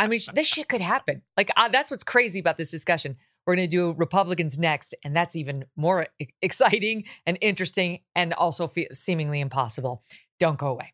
I 0.00 0.08
mean, 0.08 0.18
this 0.34 0.48
shit 0.48 0.68
could 0.68 0.80
happen. 0.80 1.22
Like 1.36 1.52
uh, 1.56 1.68
that's 1.68 1.92
what's 1.92 2.02
crazy 2.02 2.40
about 2.40 2.56
this 2.56 2.72
discussion. 2.72 3.16
We're 3.46 3.54
going 3.54 3.68
to 3.68 3.76
do 3.76 3.92
Republicans 3.92 4.58
next, 4.58 4.96
and 5.04 5.14
that's 5.14 5.36
even 5.36 5.66
more 5.76 6.08
exciting 6.42 7.04
and 7.24 7.38
interesting, 7.40 8.00
and 8.16 8.34
also 8.34 8.66
fe- 8.66 8.88
seemingly 8.92 9.38
impossible. 9.38 10.02
Don't 10.40 10.58
go 10.58 10.66
away. 10.66 10.92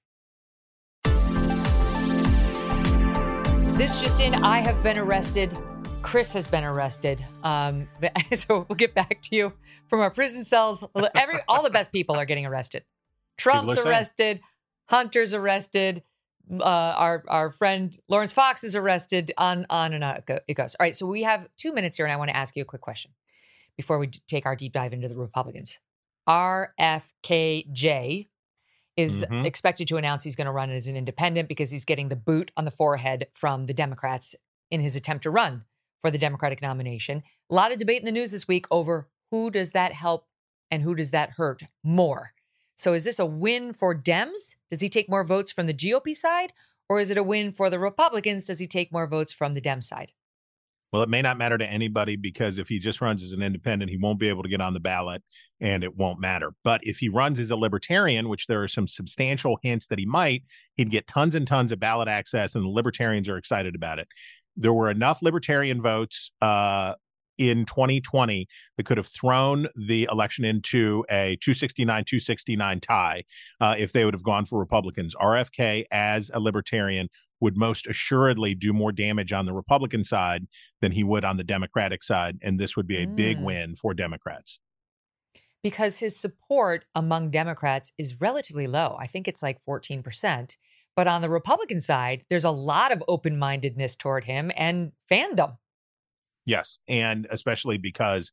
This 3.78 3.98
just 3.98 4.20
in, 4.20 4.34
I 4.44 4.58
have 4.58 4.82
been 4.82 4.98
arrested. 4.98 5.56
Chris 6.02 6.32
has 6.32 6.46
been 6.46 6.64
arrested. 6.64 7.24
Um, 7.42 7.88
so 8.34 8.66
we'll 8.68 8.76
get 8.76 8.94
back 8.94 9.20
to 9.22 9.36
you 9.36 9.52
from 9.88 10.00
our 10.00 10.10
prison 10.10 10.44
cells. 10.44 10.84
Every 11.14 11.36
all 11.48 11.62
the 11.62 11.70
best 11.70 11.92
people 11.92 12.16
are 12.16 12.24
getting 12.24 12.44
arrested. 12.44 12.84
Trump's 13.38 13.78
arrested. 13.78 14.40
Hunter's 14.88 15.32
arrested. 15.32 16.02
Uh, 16.50 16.64
our 16.64 17.24
our 17.28 17.50
friend 17.50 17.96
Laurence 18.08 18.32
Fox 18.32 18.64
is 18.64 18.76
arrested. 18.76 19.32
On 19.38 19.64
on 19.70 19.94
and 19.94 20.04
on 20.04 20.20
it 20.48 20.54
goes. 20.54 20.74
All 20.74 20.84
right. 20.84 20.94
So 20.94 21.06
we 21.06 21.22
have 21.22 21.48
two 21.56 21.72
minutes 21.72 21.96
here, 21.96 22.04
and 22.04 22.12
I 22.12 22.16
want 22.16 22.28
to 22.30 22.36
ask 22.36 22.56
you 22.56 22.62
a 22.62 22.66
quick 22.66 22.82
question 22.82 23.12
before 23.76 23.98
we 23.98 24.08
take 24.08 24.44
our 24.44 24.56
deep 24.56 24.72
dive 24.72 24.92
into 24.92 25.08
the 25.08 25.16
Republicans. 25.16 25.78
RFK 26.28 27.72
Jr. 27.72 28.28
is 28.96 29.22
mm-hmm. 29.22 29.44
expected 29.46 29.88
to 29.88 29.96
announce 29.96 30.24
he's 30.24 30.36
going 30.36 30.46
to 30.46 30.52
run 30.52 30.70
as 30.70 30.86
an 30.86 30.96
independent 30.96 31.48
because 31.48 31.70
he's 31.70 31.84
getting 31.84 32.08
the 32.08 32.16
boot 32.16 32.50
on 32.56 32.64
the 32.64 32.70
forehead 32.70 33.26
from 33.32 33.66
the 33.66 33.74
Democrats 33.74 34.34
in 34.70 34.80
his 34.80 34.94
attempt 34.94 35.22
to 35.24 35.30
run 35.30 35.64
for 36.02 36.10
the 36.10 36.18
Democratic 36.18 36.60
nomination. 36.60 37.22
A 37.50 37.54
lot 37.54 37.72
of 37.72 37.78
debate 37.78 38.00
in 38.00 38.04
the 38.04 38.12
news 38.12 38.32
this 38.32 38.48
week 38.48 38.66
over 38.70 39.08
who 39.30 39.50
does 39.50 39.70
that 39.70 39.92
help 39.92 40.26
and 40.70 40.82
who 40.82 40.94
does 40.94 41.10
that 41.12 41.30
hurt 41.30 41.62
more. 41.82 42.32
So 42.76 42.92
is 42.92 43.04
this 43.04 43.18
a 43.18 43.26
win 43.26 43.72
for 43.72 43.94
Dems? 43.94 44.56
Does 44.68 44.80
he 44.80 44.88
take 44.88 45.08
more 45.08 45.24
votes 45.24 45.52
from 45.52 45.66
the 45.66 45.74
GOP 45.74 46.14
side? 46.14 46.52
Or 46.88 47.00
is 47.00 47.10
it 47.10 47.16
a 47.16 47.22
win 47.22 47.52
for 47.52 47.70
the 47.70 47.78
Republicans? 47.78 48.46
Does 48.46 48.58
he 48.58 48.66
take 48.66 48.92
more 48.92 49.06
votes 49.06 49.32
from 49.32 49.54
the 49.54 49.60
Dem 49.60 49.80
side? 49.80 50.12
Well, 50.92 51.02
it 51.02 51.08
may 51.08 51.22
not 51.22 51.38
matter 51.38 51.56
to 51.56 51.66
anybody 51.66 52.16
because 52.16 52.58
if 52.58 52.68
he 52.68 52.78
just 52.78 53.00
runs 53.00 53.22
as 53.22 53.32
an 53.32 53.42
independent, 53.42 53.90
he 53.90 53.96
won't 53.96 54.18
be 54.18 54.28
able 54.28 54.42
to 54.42 54.48
get 54.48 54.60
on 54.60 54.74
the 54.74 54.80
ballot 54.80 55.22
and 55.58 55.82
it 55.82 55.96
won't 55.96 56.20
matter. 56.20 56.52
But 56.64 56.80
if 56.82 56.98
he 56.98 57.08
runs 57.08 57.38
as 57.38 57.50
a 57.50 57.56
libertarian, 57.56 58.28
which 58.28 58.46
there 58.46 58.62
are 58.62 58.68
some 58.68 58.86
substantial 58.86 59.58
hints 59.62 59.86
that 59.86 59.98
he 59.98 60.04
might, 60.04 60.42
he'd 60.74 60.90
get 60.90 61.06
tons 61.06 61.34
and 61.34 61.46
tons 61.46 61.72
of 61.72 61.80
ballot 61.80 62.08
access, 62.08 62.54
and 62.54 62.62
the 62.62 62.68
libertarians 62.68 63.26
are 63.26 63.38
excited 63.38 63.74
about 63.74 64.00
it. 64.00 64.08
There 64.56 64.72
were 64.72 64.90
enough 64.90 65.22
libertarian 65.22 65.80
votes 65.80 66.30
uh, 66.40 66.94
in 67.38 67.64
2020 67.64 68.46
that 68.76 68.86
could 68.86 68.96
have 68.96 69.06
thrown 69.06 69.66
the 69.74 70.08
election 70.10 70.44
into 70.44 71.04
a 71.10 71.36
269 71.40 72.04
269 72.04 72.80
tie 72.80 73.24
uh, 73.60 73.74
if 73.78 73.92
they 73.92 74.04
would 74.04 74.14
have 74.14 74.22
gone 74.22 74.44
for 74.44 74.58
Republicans. 74.58 75.14
RFK, 75.14 75.84
as 75.90 76.30
a 76.32 76.40
libertarian, 76.40 77.08
would 77.40 77.56
most 77.56 77.86
assuredly 77.86 78.54
do 78.54 78.72
more 78.72 78.92
damage 78.92 79.32
on 79.32 79.46
the 79.46 79.52
Republican 79.52 80.04
side 80.04 80.46
than 80.80 80.92
he 80.92 81.02
would 81.02 81.24
on 81.24 81.36
the 81.36 81.44
Democratic 81.44 82.02
side. 82.02 82.38
And 82.40 82.58
this 82.58 82.76
would 82.76 82.86
be 82.86 83.02
a 83.02 83.06
mm. 83.06 83.16
big 83.16 83.40
win 83.40 83.74
for 83.74 83.92
Democrats. 83.94 84.60
Because 85.62 85.98
his 85.98 86.18
support 86.18 86.84
among 86.94 87.30
Democrats 87.30 87.92
is 87.98 88.20
relatively 88.20 88.66
low. 88.66 88.96
I 88.98 89.06
think 89.06 89.26
it's 89.28 89.42
like 89.42 89.58
14%. 89.64 90.56
But 90.94 91.06
on 91.06 91.22
the 91.22 91.30
Republican 91.30 91.80
side, 91.80 92.24
there's 92.28 92.44
a 92.44 92.50
lot 92.50 92.92
of 92.92 93.02
open 93.08 93.38
mindedness 93.38 93.96
toward 93.96 94.24
him 94.24 94.52
and 94.56 94.92
fandom. 95.10 95.56
Yes. 96.44 96.78
And 96.88 97.26
especially 97.30 97.78
because 97.78 98.30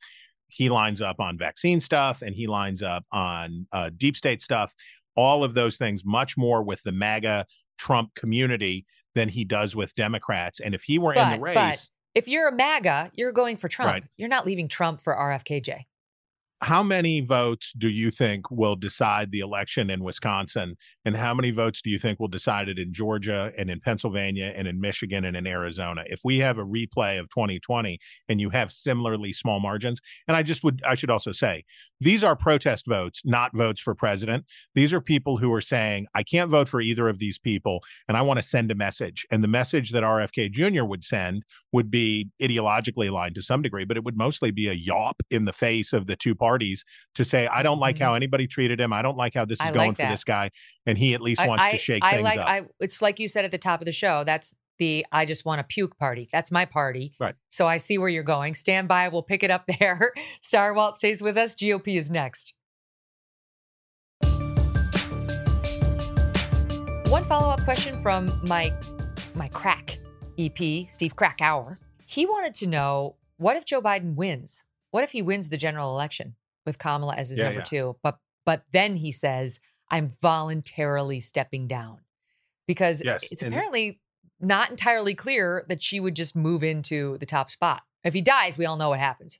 he 0.47 0.67
lines 0.67 1.01
up 1.01 1.19
on 1.19 1.37
vaccine 1.37 1.79
stuff 1.79 2.21
and 2.21 2.35
he 2.35 2.47
lines 2.47 2.81
up 2.81 3.05
on 3.11 3.67
uh, 3.71 3.91
deep 3.95 4.17
state 4.17 4.41
stuff, 4.41 4.73
all 5.15 5.43
of 5.43 5.53
those 5.53 5.77
things, 5.77 6.03
much 6.03 6.37
more 6.37 6.63
with 6.63 6.81
the 6.83 6.91
MAGA 6.91 7.45
Trump 7.77 8.13
community 8.15 8.85
than 9.15 9.29
he 9.29 9.45
does 9.45 9.75
with 9.75 9.95
Democrats. 9.95 10.59
And 10.59 10.73
if 10.75 10.83
he 10.83 10.99
were 10.99 11.13
but, 11.13 11.33
in 11.33 11.39
the 11.39 11.43
race, 11.43 11.91
if 12.15 12.27
you're 12.27 12.47
a 12.47 12.55
MAGA, 12.55 13.11
you're 13.15 13.31
going 13.31 13.57
for 13.57 13.67
Trump. 13.69 13.91
Right. 13.91 14.03
You're 14.17 14.29
not 14.29 14.45
leaving 14.45 14.67
Trump 14.67 15.01
for 15.01 15.15
RFK 15.15 15.63
Jr. 15.63 15.83
how 16.61 16.83
many 16.83 17.21
votes 17.21 17.71
do 17.77 17.87
you 17.87 18.11
think 18.11 18.51
will 18.51 18.75
decide 18.75 19.31
the 19.31 19.39
election 19.39 19.89
in 19.89 20.03
Wisconsin? 20.03 20.75
And 21.05 21.15
how 21.15 21.33
many 21.33 21.51
votes 21.51 21.81
do 21.81 21.89
you 21.89 21.97
think 21.97 22.19
will 22.19 22.27
decide 22.27 22.67
it 22.67 22.77
in 22.77 22.91
Georgia 22.93 23.53
and 23.57 23.69
in 23.69 23.79
Pennsylvania 23.79 24.53
and 24.55 24.67
in 24.67 24.81
Michigan 24.81 25.23
and 25.23 25.37
in 25.37 25.47
Arizona? 25.47 26.03
If 26.07 26.19
we 26.25 26.39
have 26.39 26.57
a 26.57 26.65
replay 26.65 27.17
of 27.17 27.29
2020 27.29 27.97
and 28.27 28.41
you 28.41 28.49
have 28.49 28.73
similarly 28.73 29.31
small 29.31 29.61
margins, 29.61 30.01
and 30.27 30.35
I 30.35 30.43
just 30.43 30.63
would, 30.65 30.81
I 30.85 30.95
should 30.95 31.09
also 31.09 31.31
say, 31.31 31.63
these 32.01 32.25
are 32.25 32.35
protest 32.35 32.85
votes, 32.87 33.21
not 33.23 33.55
votes 33.55 33.79
for 33.79 33.95
president. 33.95 34.45
These 34.75 34.93
are 34.93 35.01
people 35.01 35.37
who 35.37 35.53
are 35.53 35.61
saying, 35.61 36.07
I 36.13 36.23
can't 36.23 36.51
vote 36.51 36.67
for 36.67 36.81
either 36.81 37.07
of 37.07 37.19
these 37.19 37.39
people, 37.39 37.83
and 38.09 38.17
I 38.17 38.21
want 38.21 38.37
to 38.37 38.45
send 38.45 38.69
a 38.69 38.75
message. 38.75 39.25
And 39.31 39.41
the 39.41 39.47
message 39.47 39.91
that 39.91 40.03
RFK 40.03 40.51
Jr. 40.51 40.83
would 40.83 41.05
send 41.05 41.43
would 41.71 41.91
be 41.91 42.29
ideologically 42.41 43.09
aligned 43.09 43.35
to 43.35 43.41
some 43.41 43.61
degree, 43.61 43.85
but 43.85 43.97
it 43.97 44.03
would 44.03 44.17
mostly 44.17 44.51
be 44.51 44.67
a 44.67 44.75
yawp 44.75 45.21
in 45.29 45.45
the 45.45 45.53
face 45.53 45.93
of 45.93 46.07
the 46.07 46.15
two 46.15 46.35
parties 46.35 46.83
to 47.15 47.23
say, 47.23 47.47
I 47.47 47.63
don't 47.63 47.79
like 47.79 47.97
mm-hmm. 47.97 48.05
how 48.05 48.13
anybody 48.15 48.47
treated 48.47 48.79
him. 48.79 48.91
I 48.91 49.01
don't 49.01 49.17
like 49.17 49.33
how 49.33 49.45
this 49.45 49.59
is 49.59 49.67
I 49.67 49.71
going 49.71 49.89
like 49.89 49.97
for 49.97 50.07
this 50.07 50.23
guy. 50.23 50.51
And 50.85 50.97
he 50.97 51.13
at 51.13 51.21
least 51.21 51.45
wants 51.45 51.65
I, 51.65 51.71
to 51.71 51.77
shake 51.77 52.03
I 52.03 52.11
things 52.11 52.23
like, 52.23 52.39
up. 52.39 52.47
I, 52.47 52.63
it's 52.79 53.01
like 53.01 53.19
you 53.19 53.27
said 53.27 53.45
at 53.45 53.51
the 53.51 53.57
top 53.57 53.81
of 53.81 53.85
the 53.85 53.91
show. 53.91 54.23
That's 54.23 54.53
the 54.79 55.05
I 55.11 55.25
just 55.25 55.45
want 55.45 55.61
a 55.61 55.63
puke 55.63 55.97
party. 55.97 56.27
That's 56.31 56.51
my 56.51 56.65
party. 56.65 57.13
Right. 57.19 57.35
So 57.49 57.67
I 57.67 57.77
see 57.77 57.97
where 57.97 58.09
you're 58.09 58.23
going. 58.23 58.55
Stand 58.55 58.87
by. 58.87 59.09
We'll 59.09 59.23
pick 59.23 59.43
it 59.43 59.51
up 59.51 59.65
there. 59.79 60.13
Stirewalt 60.41 60.95
stays 60.95 61.21
with 61.21 61.37
us. 61.37 61.55
GOP 61.55 61.97
is 61.97 62.09
next. 62.09 62.53
One 67.09 67.23
follow 67.23 67.49
up 67.49 67.63
question 67.63 67.99
from 67.99 68.31
my 68.43 68.71
my 69.35 69.47
crack 69.49 69.97
EP, 70.39 70.89
Steve 70.89 71.15
Krakauer. 71.15 71.77
He 72.05 72.25
wanted 72.25 72.53
to 72.55 72.67
know 72.67 73.15
what 73.37 73.57
if 73.57 73.65
Joe 73.65 73.81
Biden 73.81 74.15
wins? 74.15 74.63
What 74.91 75.03
if 75.03 75.11
he 75.11 75.21
wins 75.21 75.49
the 75.49 75.57
general 75.57 75.91
election? 75.91 76.35
with 76.69 76.77
Kamala 76.77 77.15
as 77.15 77.29
his 77.29 77.39
yeah, 77.39 77.45
number 77.45 77.59
yeah. 77.59 77.65
two. 77.65 77.95
But 78.03 78.19
but 78.45 78.63
then 78.71 78.95
he 78.95 79.11
says, 79.11 79.59
I'm 79.89 80.09
voluntarily 80.21 81.19
stepping 81.19 81.67
down. 81.67 81.99
Because 82.67 83.01
yes, 83.03 83.31
it's 83.31 83.41
apparently 83.41 83.99
not 84.39 84.69
entirely 84.69 85.15
clear 85.15 85.65
that 85.67 85.81
she 85.81 85.99
would 85.99 86.15
just 86.15 86.35
move 86.35 86.63
into 86.63 87.17
the 87.17 87.25
top 87.25 87.49
spot. 87.49 87.81
If 88.03 88.13
he 88.13 88.21
dies, 88.21 88.57
we 88.57 88.65
all 88.65 88.77
know 88.77 88.89
what 88.89 88.99
happens. 88.99 89.39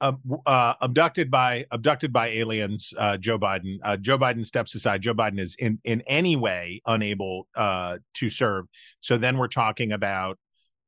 Uh, 0.00 0.12
uh, 0.46 0.74
abducted 0.80 1.28
by 1.28 1.66
abducted 1.72 2.12
by 2.12 2.28
aliens. 2.28 2.92
Uh, 2.96 3.16
Joe 3.16 3.38
Biden. 3.38 3.78
Uh, 3.82 3.96
Joe 3.96 4.16
Biden 4.16 4.46
steps 4.46 4.74
aside. 4.74 5.02
Joe 5.02 5.14
Biden 5.14 5.40
is 5.40 5.56
in 5.58 5.80
in 5.84 6.02
any 6.06 6.36
way 6.36 6.80
unable 6.86 7.48
uh, 7.56 7.98
to 8.14 8.30
serve. 8.30 8.66
So 9.00 9.18
then 9.18 9.38
we're 9.38 9.48
talking 9.48 9.92
about 9.92 10.38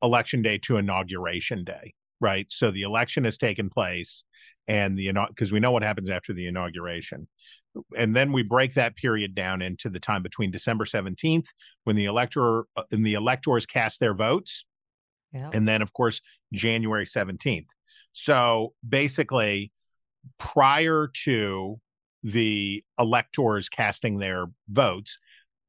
election 0.01 0.43
day 0.43 0.59
to 0.59 0.77
inauguration 0.77 1.65
day, 1.65 1.95
right? 2.21 2.47
So 2.51 2.71
the 2.71 2.83
election 2.83 3.25
has 3.25 3.37
taken 3.37 3.69
place 3.69 4.25
and 4.69 4.97
the 4.97 5.13
because 5.29 5.53
we 5.53 5.59
know 5.59 5.73
what 5.73 5.83
happens 5.83 6.09
after 6.09 6.33
the 6.33 6.47
inauguration 6.47 7.27
and 7.97 8.15
then 8.15 8.33
we 8.33 8.43
break 8.43 8.75
that 8.75 8.97
period 8.97 9.35
down 9.35 9.63
into 9.63 9.89
the 9.91 10.01
time 10.01 10.23
between 10.23 10.51
December 10.51 10.85
17th 10.85 11.47
when 11.85 11.97
the 11.97 12.05
elector 12.05 12.65
uh, 12.77 12.83
and 12.91 13.05
the 13.05 13.15
electors 13.15 13.67
cast 13.67 14.01
their 14.01 14.15
votes 14.15 14.65
yeah. 15.33 15.51
and 15.53 15.67
then 15.67 15.83
of 15.83 15.93
course 15.93 16.21
January 16.53 17.05
17th 17.05 17.69
so 18.13 18.75
basically 18.87 19.73
prior 20.39 21.11
to 21.25 21.81
the 22.23 22.83
electors 22.99 23.69
casting 23.69 24.19
their 24.19 24.47
votes 24.69 25.19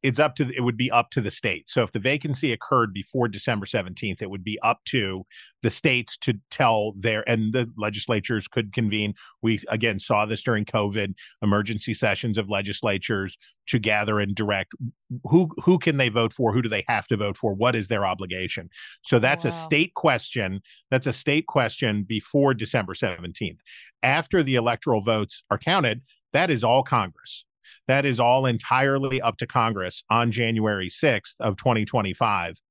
it's 0.03 0.19
up 0.19 0.35
to 0.35 0.49
it 0.55 0.61
would 0.61 0.77
be 0.77 0.89
up 0.89 1.11
to 1.11 1.21
the 1.21 1.31
state. 1.31 1.69
So 1.69 1.83
if 1.83 1.91
the 1.91 1.99
vacancy 1.99 2.51
occurred 2.51 2.93
before 2.93 3.27
December 3.27 3.65
17th, 3.65 4.21
it 4.21 4.29
would 4.29 4.43
be 4.43 4.59
up 4.61 4.79
to 4.85 5.25
the 5.61 5.69
states 5.69 6.17
to 6.19 6.33
tell 6.49 6.93
their 6.97 7.27
and 7.29 7.53
the 7.53 7.69
legislatures 7.77 8.47
could 8.47 8.73
convene. 8.73 9.13
We 9.41 9.59
again 9.69 9.99
saw 9.99 10.25
this 10.25 10.43
during 10.43 10.65
COVID, 10.65 11.13
emergency 11.41 11.93
sessions 11.93 12.37
of 12.37 12.49
legislatures 12.49 13.37
to 13.67 13.79
gather 13.79 14.19
and 14.19 14.35
direct 14.35 14.73
who 15.25 15.49
who 15.63 15.77
can 15.77 15.97
they 15.97 16.09
vote 16.09 16.33
for, 16.33 16.51
who 16.51 16.61
do 16.61 16.69
they 16.69 16.83
have 16.87 17.07
to 17.07 17.17
vote 17.17 17.37
for, 17.37 17.53
what 17.53 17.75
is 17.75 17.87
their 17.87 18.05
obligation. 18.05 18.69
So 19.03 19.19
that's 19.19 19.45
wow. 19.45 19.49
a 19.49 19.53
state 19.53 19.93
question. 19.93 20.61
That's 20.89 21.07
a 21.07 21.13
state 21.13 21.45
question 21.45 22.03
before 22.03 22.53
December 22.53 22.93
17th. 22.93 23.59
After 24.03 24.41
the 24.41 24.55
electoral 24.55 25.01
votes 25.01 25.43
are 25.51 25.59
counted, 25.59 26.01
that 26.33 26.49
is 26.49 26.63
all 26.63 26.81
Congress. 26.81 27.45
That 27.87 28.05
is 28.05 28.19
all 28.19 28.45
entirely 28.45 29.21
up 29.21 29.37
to 29.37 29.47
Congress 29.47 30.03
on 30.09 30.31
January 30.31 30.89
6th 30.89 31.35
of 31.39 31.57
2025 31.57 32.61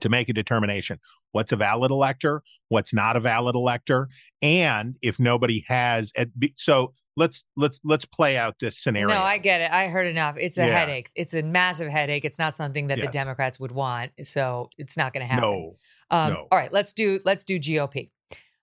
to 0.00 0.08
make 0.08 0.28
a 0.28 0.32
determination 0.32 0.98
what's 1.32 1.52
a 1.52 1.56
valid 1.56 1.90
elector, 1.90 2.42
what's 2.70 2.94
not 2.94 3.14
a 3.14 3.20
valid 3.20 3.54
elector, 3.54 4.08
and 4.40 4.96
if 5.02 5.20
nobody 5.20 5.64
has 5.68 6.10
so 6.56 6.94
let's 7.16 7.44
let's 7.56 7.78
let's 7.84 8.04
play 8.06 8.36
out 8.36 8.58
this 8.58 8.78
scenario. 8.78 9.08
No, 9.08 9.20
I 9.20 9.38
get 9.38 9.60
it. 9.60 9.70
I 9.70 9.88
heard 9.88 10.06
enough. 10.06 10.36
It's 10.38 10.56
a 10.58 10.66
yeah. 10.66 10.78
headache. 10.78 11.10
It's 11.14 11.34
a 11.34 11.42
massive 11.42 11.88
headache. 11.88 12.24
It's 12.24 12.38
not 12.38 12.54
something 12.54 12.86
that 12.88 12.98
yes. 12.98 13.06
the 13.06 13.12
Democrats 13.12 13.60
would 13.60 13.72
want, 13.72 14.12
so 14.22 14.70
it's 14.78 14.96
not 14.96 15.12
going 15.12 15.26
to 15.26 15.32
happen. 15.32 15.50
No. 15.50 15.76
Um, 16.10 16.32
no. 16.32 16.48
All 16.50 16.58
right, 16.58 16.72
let's 16.72 16.92
do 16.92 17.20
let's 17.24 17.44
do 17.44 17.58
GOP. 17.58 18.10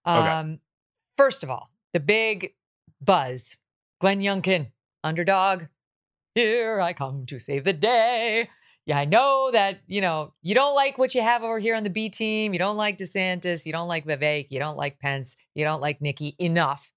Um, 0.05 0.17
okay. 0.17 0.59
First 1.17 1.43
of 1.43 1.49
all, 1.49 1.69
the 1.93 1.99
big 1.99 2.53
buzz: 3.01 3.55
Glenn 3.99 4.21
Youngkin 4.21 4.71
underdog. 5.03 5.63
Here 6.35 6.79
I 6.79 6.93
come 6.93 7.25
to 7.27 7.39
save 7.39 7.63
the 7.63 7.73
day. 7.73 8.49
Yeah, 8.85 8.99
I 8.99 9.05
know 9.05 9.49
that, 9.51 9.79
you 9.87 10.01
know, 10.01 10.33
you 10.41 10.55
don't 10.55 10.75
like 10.75 10.97
what 10.97 11.15
you 11.15 11.21
have 11.21 11.43
over 11.43 11.59
here 11.59 11.75
on 11.75 11.83
the 11.83 11.89
B 11.89 12.09
team. 12.09 12.51
You 12.51 12.59
don't 12.59 12.75
like 12.75 12.97
DeSantis. 12.97 13.65
You 13.65 13.71
don't 13.71 13.87
like 13.87 14.05
Vivek. 14.05 14.47
You 14.49 14.59
don't 14.59 14.75
like 14.75 14.99
Pence. 14.99 15.37
You 15.55 15.63
don't 15.63 15.79
like 15.79 16.01
Nikki 16.01 16.35
enough. 16.37 16.91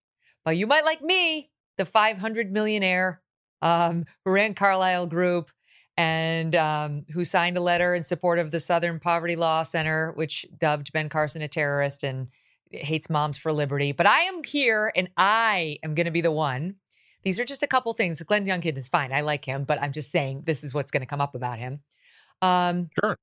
But 0.44 0.57
you 0.57 0.66
might 0.66 0.84
like 0.84 1.02
me, 1.02 1.50
the 1.78 1.84
500 1.84 2.50
millionaire 2.50 3.22
um, 3.62 4.04
who 4.24 4.32
ran 4.32 4.54
Carlyle 4.54 5.07
Group 5.07 5.50
and 5.96 6.54
um, 6.54 7.04
who 7.12 7.24
signed 7.24 7.57
a 7.57 7.61
letter 7.61 7.94
in 7.94 8.02
support 8.02 8.38
of 8.38 8.50
the 8.50 8.61
Southern 8.61 8.98
Poverty 8.98 9.36
Law 9.36 9.62
Center, 9.62 10.12
which 10.14 10.44
dubbed 10.59 10.92
Ben 10.92 11.09
Carson 11.09 11.42
a 11.42 11.48
terrorist 11.48 12.02
and 12.02 12.28
hates 12.70 13.09
moms 13.09 13.38
for 13.38 13.52
liberty. 13.52 13.92
But 13.92 14.07
I 14.07 14.22
am 14.22 14.42
here 14.44 14.92
and 14.96 15.09
I 15.16 15.78
am 15.82 15.94
going 15.94 16.07
to 16.07 16.11
be 16.11 16.20
the 16.20 16.32
one 16.32 16.76
these 17.26 17.40
are 17.40 17.44
just 17.44 17.64
a 17.64 17.66
couple 17.66 17.92
things. 17.92 18.22
Glenn 18.22 18.46
Youngkin 18.46 18.78
is 18.78 18.88
fine. 18.88 19.12
I 19.12 19.22
like 19.22 19.44
him, 19.44 19.64
but 19.64 19.82
I'm 19.82 19.90
just 19.90 20.12
saying 20.12 20.44
this 20.46 20.62
is 20.62 20.72
what's 20.72 20.92
going 20.92 21.00
to 21.00 21.08
come 21.08 21.20
up 21.20 21.34
about 21.34 21.58
him. 21.58 21.80
Um, 22.40 22.88
sure. 23.00 23.18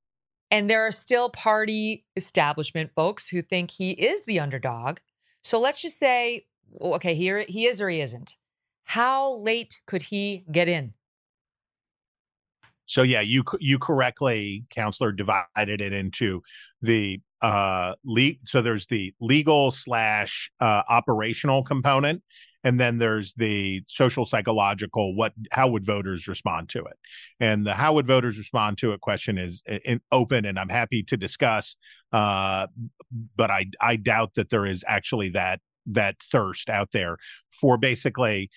And 0.52 0.70
there 0.70 0.86
are 0.86 0.92
still 0.92 1.30
party 1.30 2.04
establishment 2.18 2.92
folks 2.94 3.30
who 3.30 3.42
think 3.42 3.72
he 3.72 3.92
is 3.92 4.26
the 4.26 4.42
underdog. 4.42 4.98
So 5.42 5.58
let's 5.58 5.82
just 5.82 5.98
say, 5.98 6.48
okay, 6.82 7.14
here 7.14 7.46
he 7.48 7.64
is 7.64 7.80
or 7.80 7.88
he 7.88 8.02
isn't. 8.02 8.36
How 8.84 9.36
late 9.36 9.80
could 9.88 10.02
he 10.02 10.44
get 10.52 10.68
in? 10.68 10.96
So 12.86 13.04
yeah, 13.04 13.22
you 13.22 13.46
you 13.62 13.80
correctly, 13.80 14.66
counselor, 14.70 15.14
divided 15.14 15.80
it 15.80 15.94
into 15.94 16.42
the 16.82 17.22
uh 17.42 17.94
le- 18.04 18.36
so 18.46 18.62
there's 18.62 18.86
the 18.88 19.14
legal 19.22 19.72
slash 19.72 20.52
uh, 20.60 20.84
operational 20.90 21.64
component 21.64 22.22
and 22.64 22.80
then 22.80 22.98
there's 22.98 23.34
the 23.34 23.84
social 23.88 24.26
psychological 24.26 25.16
what 25.16 25.34
how 25.52 25.68
would 25.68 25.86
voters 25.86 26.28
respond 26.28 26.70
to 26.70 26.80
it 26.80 26.98
and 27.40 27.66
the 27.66 27.74
how 27.74 27.94
would 27.94 28.08
voters 28.08 28.38
respond 28.38 28.78
to 28.78 28.92
it 28.92 29.02
question 29.02 29.38
is 29.38 29.62
in, 29.86 30.02
open 30.12 30.46
and 30.46 30.58
i'm 30.58 30.70
happy 30.70 31.04
to 31.04 31.18
discuss 31.18 31.76
uh, 32.12 32.68
but 33.36 33.52
i 33.52 33.66
i 33.82 33.96
doubt 33.96 34.36
that 34.36 34.50
there 34.50 34.66
is 34.66 34.84
actually 34.88 35.30
that 35.30 35.60
that 35.86 36.16
thirst 36.22 36.70
out 36.70 36.92
there 36.92 37.18
for 37.52 37.78
basically 37.78 38.50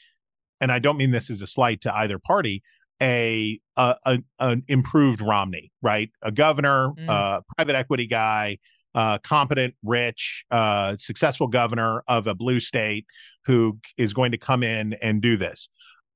and 0.60 0.70
i 0.70 0.78
don't 0.78 0.96
mean 0.96 1.10
this 1.10 1.30
as 1.30 1.42
a 1.42 1.46
slight 1.46 1.80
to 1.80 1.94
either 1.96 2.18
party 2.18 2.62
a, 3.02 3.60
a, 3.76 3.94
a 4.06 4.18
an 4.38 4.62
improved 4.68 5.20
romney 5.20 5.70
right 5.82 6.10
a 6.22 6.32
governor 6.32 6.92
mm. 6.98 7.08
uh 7.08 7.40
private 7.56 7.74
equity 7.74 8.06
guy 8.06 8.56
uh, 8.96 9.18
competent, 9.18 9.74
rich, 9.84 10.44
uh, 10.50 10.96
successful 10.98 11.46
governor 11.46 12.02
of 12.08 12.26
a 12.26 12.34
blue 12.34 12.58
state 12.58 13.06
who 13.44 13.78
is 13.98 14.14
going 14.14 14.32
to 14.32 14.38
come 14.38 14.62
in 14.62 14.94
and 14.94 15.20
do 15.20 15.36
this. 15.36 15.68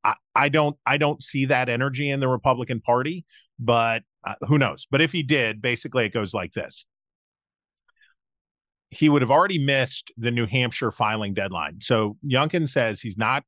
I, 0.02 0.14
I 0.34 0.48
don't 0.48 0.76
I 0.86 0.96
don't 0.96 1.22
see 1.22 1.44
that 1.44 1.68
energy 1.68 2.08
in 2.08 2.20
the 2.20 2.28
Republican 2.28 2.80
Party, 2.80 3.26
but 3.58 4.02
uh, 4.24 4.34
who 4.48 4.58
knows? 4.58 4.86
But 4.90 5.02
if 5.02 5.12
he 5.12 5.22
did, 5.22 5.60
basically 5.60 6.06
it 6.06 6.12
goes 6.12 6.32
like 6.32 6.52
this. 6.52 6.86
He 8.88 9.08
would 9.08 9.22
have 9.22 9.30
already 9.30 9.64
missed 9.64 10.10
the 10.16 10.30
New 10.30 10.46
Hampshire 10.46 10.90
filing 10.90 11.34
deadline. 11.34 11.80
So 11.80 12.16
Youngkin 12.26 12.68
says 12.68 13.00
he's 13.00 13.18
not 13.18 13.44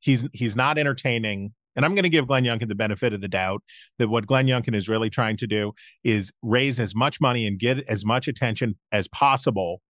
he's 0.00 0.26
he's 0.32 0.54
not 0.54 0.78
entertaining 0.78 1.54
and 1.76 1.84
I'm 1.84 1.94
going 1.94 2.04
to 2.04 2.08
give 2.08 2.26
Glenn 2.26 2.44
Youngkin 2.44 2.68
the 2.68 2.74
benefit 2.74 3.12
of 3.12 3.20
the 3.20 3.28
doubt 3.28 3.62
that 3.98 4.08
what 4.08 4.26
Glenn 4.26 4.46
Youngkin 4.46 4.74
is 4.74 4.88
really 4.88 5.10
trying 5.10 5.36
to 5.36 5.46
do 5.46 5.72
is 6.02 6.32
raise 6.42 6.80
as 6.80 6.94
much 6.94 7.20
money 7.20 7.46
and 7.46 7.58
get 7.58 7.78
as 7.88 8.04
much 8.04 8.26
attention 8.26 8.76
as 8.90 9.06
possible 9.08 9.82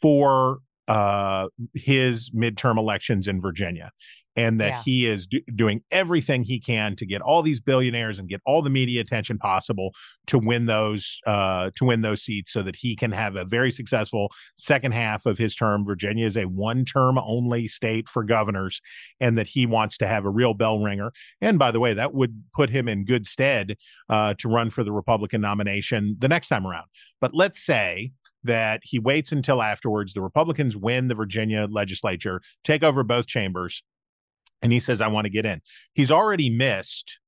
for 0.00 0.58
uh, 0.88 1.48
his 1.74 2.30
midterm 2.30 2.78
elections 2.78 3.28
in 3.28 3.40
Virginia 3.40 3.92
and 4.38 4.60
that 4.60 4.68
yeah. 4.68 4.82
he 4.84 5.06
is 5.06 5.26
do- 5.26 5.42
doing 5.56 5.82
everything 5.90 6.44
he 6.44 6.60
can 6.60 6.94
to 6.94 7.04
get 7.04 7.20
all 7.20 7.42
these 7.42 7.60
billionaires 7.60 8.20
and 8.20 8.28
get 8.28 8.40
all 8.46 8.62
the 8.62 8.70
media 8.70 9.00
attention 9.00 9.36
possible 9.36 9.92
to 10.28 10.38
win 10.38 10.66
those 10.66 11.18
uh, 11.26 11.70
to 11.74 11.84
win 11.84 12.02
those 12.02 12.22
seats 12.22 12.52
so 12.52 12.62
that 12.62 12.76
he 12.76 12.94
can 12.94 13.10
have 13.10 13.34
a 13.34 13.44
very 13.44 13.72
successful 13.72 14.30
second 14.56 14.92
half 14.92 15.26
of 15.26 15.38
his 15.38 15.56
term. 15.56 15.84
Virginia 15.84 16.24
is 16.24 16.36
a 16.36 16.44
one 16.44 16.84
term 16.84 17.18
only 17.18 17.66
state 17.66 18.08
for 18.08 18.22
governors, 18.22 18.80
and 19.18 19.36
that 19.36 19.48
he 19.48 19.66
wants 19.66 19.98
to 19.98 20.06
have 20.06 20.24
a 20.24 20.30
real 20.30 20.54
bell 20.54 20.78
ringer. 20.78 21.12
And 21.40 21.58
by 21.58 21.72
the 21.72 21.80
way, 21.80 21.94
that 21.94 22.14
would 22.14 22.44
put 22.54 22.70
him 22.70 22.86
in 22.86 23.04
good 23.04 23.26
stead 23.26 23.76
uh, 24.08 24.34
to 24.38 24.48
run 24.48 24.70
for 24.70 24.84
the 24.84 24.92
Republican 24.92 25.40
nomination 25.40 26.16
the 26.20 26.28
next 26.28 26.46
time 26.46 26.64
around. 26.64 26.86
But 27.20 27.34
let's 27.34 27.60
say 27.60 28.12
that 28.44 28.82
he 28.84 28.98
waits 28.98 29.32
until 29.32 29.62
afterwards. 29.62 30.12
The 30.12 30.22
Republicans 30.22 30.76
win 30.76 31.08
the 31.08 31.14
Virginia 31.14 31.66
legislature, 31.70 32.40
take 32.64 32.82
over 32.82 33.02
both 33.02 33.26
chambers, 33.26 33.82
and 34.62 34.72
he 34.72 34.80
says, 34.80 35.00
I 35.00 35.08
want 35.08 35.26
to 35.26 35.30
get 35.30 35.46
in. 35.46 35.60
He's 35.94 36.10
already 36.10 36.50
missed 36.50 37.20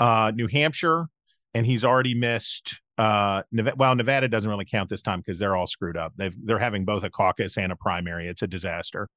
uh, 0.00 0.32
New 0.34 0.46
Hampshire 0.46 1.08
and 1.54 1.64
he's 1.64 1.84
already 1.84 2.14
missed 2.14 2.80
uh 2.96 3.42
Nevada, 3.50 3.76
well 3.76 3.94
Nevada 3.96 4.28
doesn't 4.28 4.48
really 4.48 4.64
count 4.64 4.88
this 4.88 5.02
time 5.02 5.18
because 5.18 5.38
they're 5.38 5.56
all 5.56 5.66
screwed 5.66 5.96
up. 5.96 6.12
They've 6.16 6.34
they're 6.44 6.60
having 6.60 6.84
both 6.84 7.02
a 7.02 7.10
caucus 7.10 7.58
and 7.58 7.72
a 7.72 7.76
primary. 7.76 8.28
It's 8.28 8.42
a 8.42 8.46
disaster. 8.46 9.08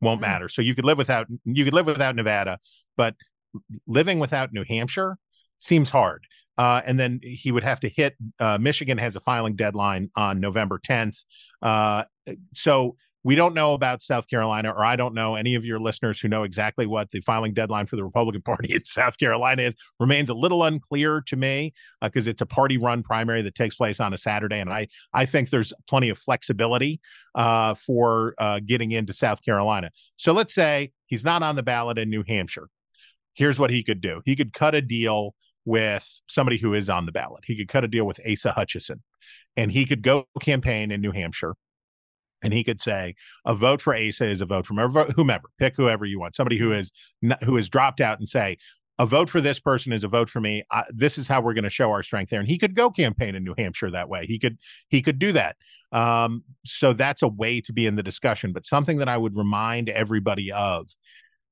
Won't 0.00 0.20
mm-hmm. 0.20 0.30
matter. 0.30 0.48
So 0.48 0.62
you 0.62 0.74
could 0.74 0.84
live 0.84 0.98
without 0.98 1.28
you 1.44 1.64
could 1.64 1.74
live 1.74 1.86
without 1.86 2.16
Nevada, 2.16 2.58
but 2.96 3.14
living 3.86 4.18
without 4.18 4.52
New 4.52 4.64
Hampshire 4.64 5.16
seems 5.60 5.90
hard. 5.90 6.26
Uh, 6.58 6.82
and 6.84 6.98
then 6.98 7.20
he 7.22 7.52
would 7.52 7.62
have 7.62 7.80
to 7.80 7.88
hit 7.88 8.16
uh, 8.38 8.58
Michigan 8.60 8.98
has 8.98 9.16
a 9.16 9.20
filing 9.20 9.54
deadline 9.54 10.10
on 10.16 10.40
November 10.40 10.78
10th. 10.78 11.24
Uh, 11.62 12.04
so 12.54 12.96
we 13.22 13.34
don't 13.34 13.54
know 13.54 13.74
about 13.74 14.02
South 14.02 14.28
Carolina, 14.28 14.70
or 14.70 14.84
I 14.84 14.96
don't 14.96 15.14
know 15.14 15.34
any 15.34 15.54
of 15.54 15.64
your 15.64 15.78
listeners 15.78 16.20
who 16.20 16.28
know 16.28 16.42
exactly 16.42 16.86
what 16.86 17.10
the 17.10 17.20
filing 17.20 17.52
deadline 17.52 17.86
for 17.86 17.96
the 17.96 18.04
Republican 18.04 18.42
Party 18.44 18.74
in 18.74 18.84
South 18.84 19.18
Carolina 19.18 19.62
is. 19.62 19.74
Remains 19.98 20.30
a 20.30 20.34
little 20.34 20.64
unclear 20.64 21.20
to 21.26 21.36
me 21.36 21.74
because 22.00 22.26
uh, 22.26 22.30
it's 22.30 22.40
a 22.40 22.46
party-run 22.46 23.02
primary 23.02 23.42
that 23.42 23.54
takes 23.54 23.74
place 23.74 24.00
on 24.00 24.14
a 24.14 24.18
Saturday, 24.18 24.60
and 24.60 24.72
I 24.72 24.88
I 25.12 25.26
think 25.26 25.50
there's 25.50 25.72
plenty 25.88 26.08
of 26.08 26.18
flexibility 26.18 27.00
uh, 27.34 27.74
for 27.74 28.34
uh, 28.38 28.60
getting 28.64 28.92
into 28.92 29.12
South 29.12 29.42
Carolina. 29.44 29.90
So 30.16 30.32
let's 30.32 30.54
say 30.54 30.92
he's 31.06 31.24
not 31.24 31.42
on 31.42 31.56
the 31.56 31.62
ballot 31.62 31.98
in 31.98 32.08
New 32.08 32.24
Hampshire. 32.26 32.68
Here's 33.34 33.58
what 33.58 33.70
he 33.70 33.82
could 33.82 34.00
do: 34.00 34.22
he 34.24 34.36
could 34.36 34.52
cut 34.52 34.74
a 34.74 34.82
deal 34.82 35.34
with 35.66 36.22
somebody 36.26 36.56
who 36.56 36.72
is 36.72 36.88
on 36.88 37.04
the 37.04 37.12
ballot. 37.12 37.44
He 37.44 37.56
could 37.56 37.68
cut 37.68 37.84
a 37.84 37.88
deal 37.88 38.06
with 38.06 38.18
Asa 38.26 38.52
Hutchinson, 38.52 39.02
and 39.56 39.70
he 39.70 39.84
could 39.84 40.02
go 40.02 40.26
campaign 40.40 40.90
in 40.90 41.02
New 41.02 41.12
Hampshire 41.12 41.54
and 42.42 42.52
he 42.52 42.64
could 42.64 42.80
say 42.80 43.14
a 43.44 43.54
vote 43.54 43.80
for 43.80 43.94
Asa 43.94 44.24
is 44.24 44.40
a 44.40 44.46
vote 44.46 44.66
from 44.66 44.78
whomever, 44.78 45.48
pick 45.58 45.76
whoever 45.76 46.04
you 46.04 46.20
want, 46.20 46.34
somebody 46.34 46.58
who 46.58 46.72
is 46.72 46.90
who 47.44 47.56
has 47.56 47.68
dropped 47.68 48.00
out, 48.00 48.18
and 48.18 48.28
say 48.28 48.56
a 49.00 49.06
vote 49.06 49.30
for 49.30 49.40
this 49.40 49.58
person 49.58 49.94
is 49.94 50.04
a 50.04 50.08
vote 50.08 50.28
for 50.28 50.40
me. 50.40 50.62
I, 50.70 50.84
this 50.90 51.16
is 51.16 51.26
how 51.26 51.40
we're 51.40 51.54
going 51.54 51.64
to 51.64 51.70
show 51.70 51.90
our 51.90 52.02
strength 52.02 52.28
there. 52.28 52.38
And 52.38 52.48
he 52.48 52.58
could 52.58 52.74
go 52.74 52.90
campaign 52.90 53.34
in 53.34 53.42
New 53.44 53.54
Hampshire 53.56 53.90
that 53.90 54.10
way. 54.10 54.26
He 54.26 54.38
could 54.38 54.58
he 54.88 55.00
could 55.00 55.18
do 55.18 55.32
that. 55.32 55.56
Um, 55.90 56.44
so 56.66 56.92
that's 56.92 57.22
a 57.22 57.28
way 57.28 57.62
to 57.62 57.72
be 57.72 57.86
in 57.86 57.96
the 57.96 58.02
discussion. 58.02 58.52
But 58.52 58.66
something 58.66 58.98
that 58.98 59.08
I 59.08 59.16
would 59.16 59.36
remind 59.36 59.88
everybody 59.88 60.52
of 60.52 60.88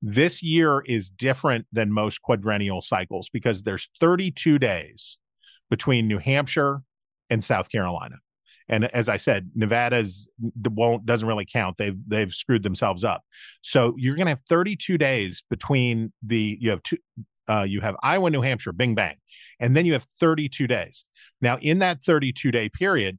this 0.02 0.42
year 0.42 0.80
is 0.80 1.08
different 1.08 1.66
than 1.72 1.90
most 1.90 2.20
quadrennial 2.20 2.82
cycles 2.82 3.30
because 3.30 3.62
there's 3.62 3.88
32 3.98 4.58
days 4.58 5.18
between 5.70 6.06
New 6.06 6.18
Hampshire 6.18 6.82
and 7.30 7.42
South 7.42 7.70
Carolina. 7.70 8.16
And 8.68 8.84
as 8.94 9.08
I 9.08 9.16
said, 9.16 9.50
Nevada's 9.54 10.28
won't 10.68 11.06
doesn't 11.06 11.26
really 11.26 11.46
count. 11.46 11.78
They've 11.78 11.98
they've 12.06 12.32
screwed 12.32 12.62
themselves 12.62 13.04
up. 13.04 13.24
So 13.62 13.94
you're 13.96 14.16
going 14.16 14.26
to 14.26 14.30
have 14.30 14.42
32 14.48 14.98
days 14.98 15.42
between 15.48 16.12
the 16.22 16.58
you 16.60 16.70
have 16.70 16.82
two 16.82 16.98
uh, 17.48 17.64
you 17.66 17.80
have 17.80 17.96
Iowa, 18.02 18.30
New 18.30 18.42
Hampshire, 18.42 18.72
bing 18.72 18.94
bang, 18.94 19.16
and 19.58 19.76
then 19.76 19.86
you 19.86 19.94
have 19.94 20.06
32 20.20 20.66
days. 20.66 21.04
Now, 21.40 21.58
in 21.62 21.78
that 21.78 22.04
32 22.04 22.50
day 22.50 22.68
period, 22.68 23.18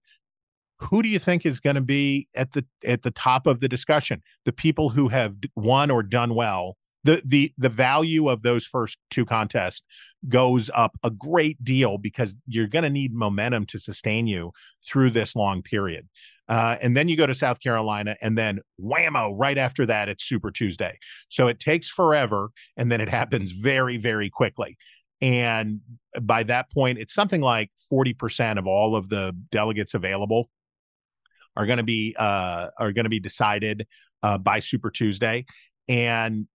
who 0.78 1.02
do 1.02 1.10
you 1.10 1.20
think 1.20 1.45
is 1.45 1.60
going 1.60 1.76
to 1.76 1.82
be 1.82 2.28
at 2.36 2.54
the 2.54 2.66
at 2.86 3.02
the 3.02 3.12
top 3.12 3.47
of 3.47 3.60
the 3.60 3.68
discussion? 3.68 4.22
The 4.45 4.54
people 4.54 4.89
who 4.89 5.10
have 5.10 5.36
won 5.56 5.91
or 5.91 6.04
done 6.04 6.36
well. 6.36 6.78
The 7.04 7.22
the 7.26 7.54
the 7.58 7.70
value 7.70 8.28
of 8.28 8.41
those 8.41 8.66
first 8.66 8.97
two 9.10 9.26
contests 9.26 9.84
goes 10.28 10.70
up 10.74 10.97
a 11.04 11.10
great 11.10 11.64
deal 11.64 11.97
because 11.97 12.38
you're 12.45 12.68
going 12.68 12.84
to 12.84 12.89
need 12.89 13.14
momentum 13.14 13.66
to 13.68 13.80
sustain 13.80 14.28
you 14.28 14.52
through 14.86 15.12
this 15.12 15.36
long 15.36 15.62
period. 15.62 16.10
Uh, 16.50 16.78
and 16.82 16.97
then 16.97 17.08
you 17.08 17.16
go 17.16 17.28
to 17.28 17.36
South 17.36 17.60
Carolina, 17.60 18.18
and 18.22 18.36
then 18.36 18.60
whammo, 18.82 19.32
right 19.38 19.58
after 19.58 19.86
that, 19.86 20.10
it's 20.10 20.24
Super 20.24 20.50
Tuesday. 20.50 20.97
So 21.30 21.47
it 21.47 21.60
takes 21.60 21.88
forever, 21.88 22.50
and 22.76 22.91
then 22.91 23.02
it 23.02 23.08
happens 23.10 23.52
very, 23.52 23.97
very 23.97 24.32
quickly. 24.32 24.76
And 25.22 25.82
by 26.20 26.43
that 26.43 26.72
point, 26.72 26.97
it's 26.97 27.14
something 27.14 27.41
like 27.41 27.70
40% 27.91 28.58
of 28.58 28.66
all 28.66 28.95
of 28.95 29.10
the 29.10 29.36
delegates 29.52 29.93
available 29.93 30.50
are 31.56 31.66
going 31.66 31.78
to 31.78 31.84
be 31.84 32.16
uh, 32.18 32.70
are 32.80 32.91
going 32.93 33.06
to 33.06 33.10
be 33.10 33.20
decided 33.20 33.86
uh, 34.24 34.38
by 34.38 34.60
Super 34.60 34.89
Tuesday. 34.89 35.45
And 35.88 36.47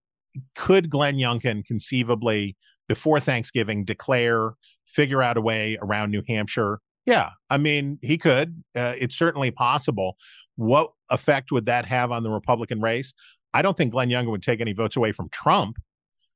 could 0.55 0.89
Glenn 0.89 1.15
Youngkin 1.15 1.65
conceivably 1.65 2.55
before 2.88 3.19
Thanksgiving 3.19 3.86
declare, 3.86 4.53
figure 4.86 5.21
out 5.21 5.38
a 5.38 5.41
way 5.41 5.77
around 5.81 6.11
New 6.11 6.23
Hampshire 6.27 6.79
yeah, 7.05 7.31
I 7.49 7.57
mean, 7.57 7.99
he 8.01 8.17
could. 8.17 8.63
Uh, 8.75 8.93
it's 8.97 9.15
certainly 9.15 9.51
possible. 9.51 10.15
What 10.55 10.91
effect 11.09 11.51
would 11.51 11.65
that 11.65 11.86
have 11.86 12.11
on 12.11 12.23
the 12.23 12.29
Republican 12.29 12.81
race? 12.81 13.13
I 13.53 13.61
don't 13.61 13.75
think 13.75 13.91
Glenn 13.91 14.09
Youngkin 14.09 14.31
would 14.31 14.43
take 14.43 14.61
any 14.61 14.73
votes 14.73 14.95
away 14.95 15.11
from 15.11 15.29
Trump. 15.29 15.77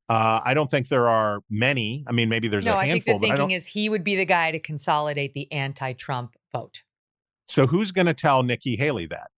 Uh, 0.10 0.40
I 0.44 0.54
don't 0.54 0.70
think 0.70 0.90
there 0.90 1.08
are 1.08 1.42
many. 1.50 2.06
I 2.08 2.12
mean, 2.12 2.30
maybe 2.30 2.48
there's 2.48 2.66
no, 2.66 2.78
a 2.78 2.86
handful. 2.86 3.14
No, 3.14 3.18
I 3.18 3.20
think 3.20 3.22
the 3.22 3.28
thinking 3.28 3.52
is 3.52 3.68
he 3.68 3.90
would 3.90 4.04
be 4.04 4.16
the 4.16 4.26
guy 4.26 4.52
to 4.52 4.60
consolidate 4.60 5.34
the 5.34 5.52
anti-Trump 5.52 6.36
vote. 6.52 6.84
So 7.50 7.68
who's 7.68 7.92
going 7.92 8.08
to 8.08 8.14
tell 8.14 8.44
Nikki 8.44 8.76
Haley 8.76 9.06
that? 9.08 9.32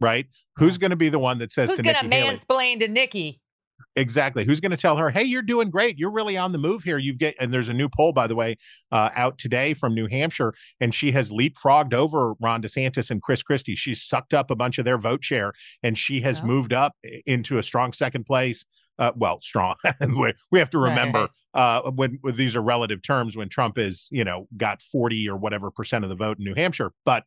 Right? 0.00 0.26
Who's 0.56 0.78
going 0.78 0.90
to 0.90 0.96
be 0.96 1.10
the 1.10 1.18
one 1.18 1.38
that 1.38 1.52
says 1.52 1.70
who's 1.70 1.82
going 1.82 1.96
to 1.96 2.08
mansplain 2.08 2.80
to 2.80 2.88
Nikki? 2.88 3.39
Exactly. 3.96 4.44
Who's 4.44 4.60
going 4.60 4.70
to 4.70 4.76
tell 4.76 4.96
her, 4.96 5.10
"Hey, 5.10 5.24
you're 5.24 5.42
doing 5.42 5.70
great. 5.70 5.98
You're 5.98 6.12
really 6.12 6.36
on 6.36 6.52
the 6.52 6.58
move 6.58 6.82
here. 6.82 6.98
You've 6.98 7.18
get." 7.18 7.34
And 7.40 7.52
there's 7.52 7.68
a 7.68 7.74
new 7.74 7.88
poll, 7.88 8.12
by 8.12 8.26
the 8.26 8.34
way, 8.34 8.56
uh, 8.92 9.10
out 9.14 9.38
today 9.38 9.74
from 9.74 9.94
New 9.94 10.06
Hampshire, 10.06 10.54
and 10.80 10.94
she 10.94 11.12
has 11.12 11.30
leapfrogged 11.30 11.94
over 11.94 12.34
Ron 12.40 12.62
DeSantis 12.62 13.10
and 13.10 13.20
Chris 13.22 13.42
Christie. 13.42 13.76
She's 13.76 14.02
sucked 14.02 14.34
up 14.34 14.50
a 14.50 14.56
bunch 14.56 14.78
of 14.78 14.84
their 14.84 14.98
vote 14.98 15.24
share, 15.24 15.52
and 15.82 15.96
she 15.98 16.20
has 16.22 16.40
oh. 16.40 16.46
moved 16.46 16.72
up 16.72 16.94
into 17.26 17.58
a 17.58 17.62
strong 17.62 17.92
second 17.92 18.24
place. 18.24 18.64
Uh, 18.98 19.12
well, 19.16 19.40
strong. 19.40 19.76
we 20.50 20.58
have 20.58 20.70
to 20.70 20.78
remember 20.78 21.28
right. 21.54 21.78
uh, 21.84 21.90
when, 21.90 22.18
when 22.20 22.36
these 22.36 22.54
are 22.54 22.62
relative 22.62 23.00
terms. 23.00 23.34
When 23.34 23.48
Trump 23.48 23.78
is, 23.78 24.08
you 24.10 24.24
know, 24.24 24.46
got 24.56 24.82
forty 24.82 25.28
or 25.28 25.36
whatever 25.36 25.70
percent 25.70 26.04
of 26.04 26.10
the 26.10 26.16
vote 26.16 26.38
in 26.38 26.44
New 26.44 26.54
Hampshire, 26.54 26.92
but 27.06 27.24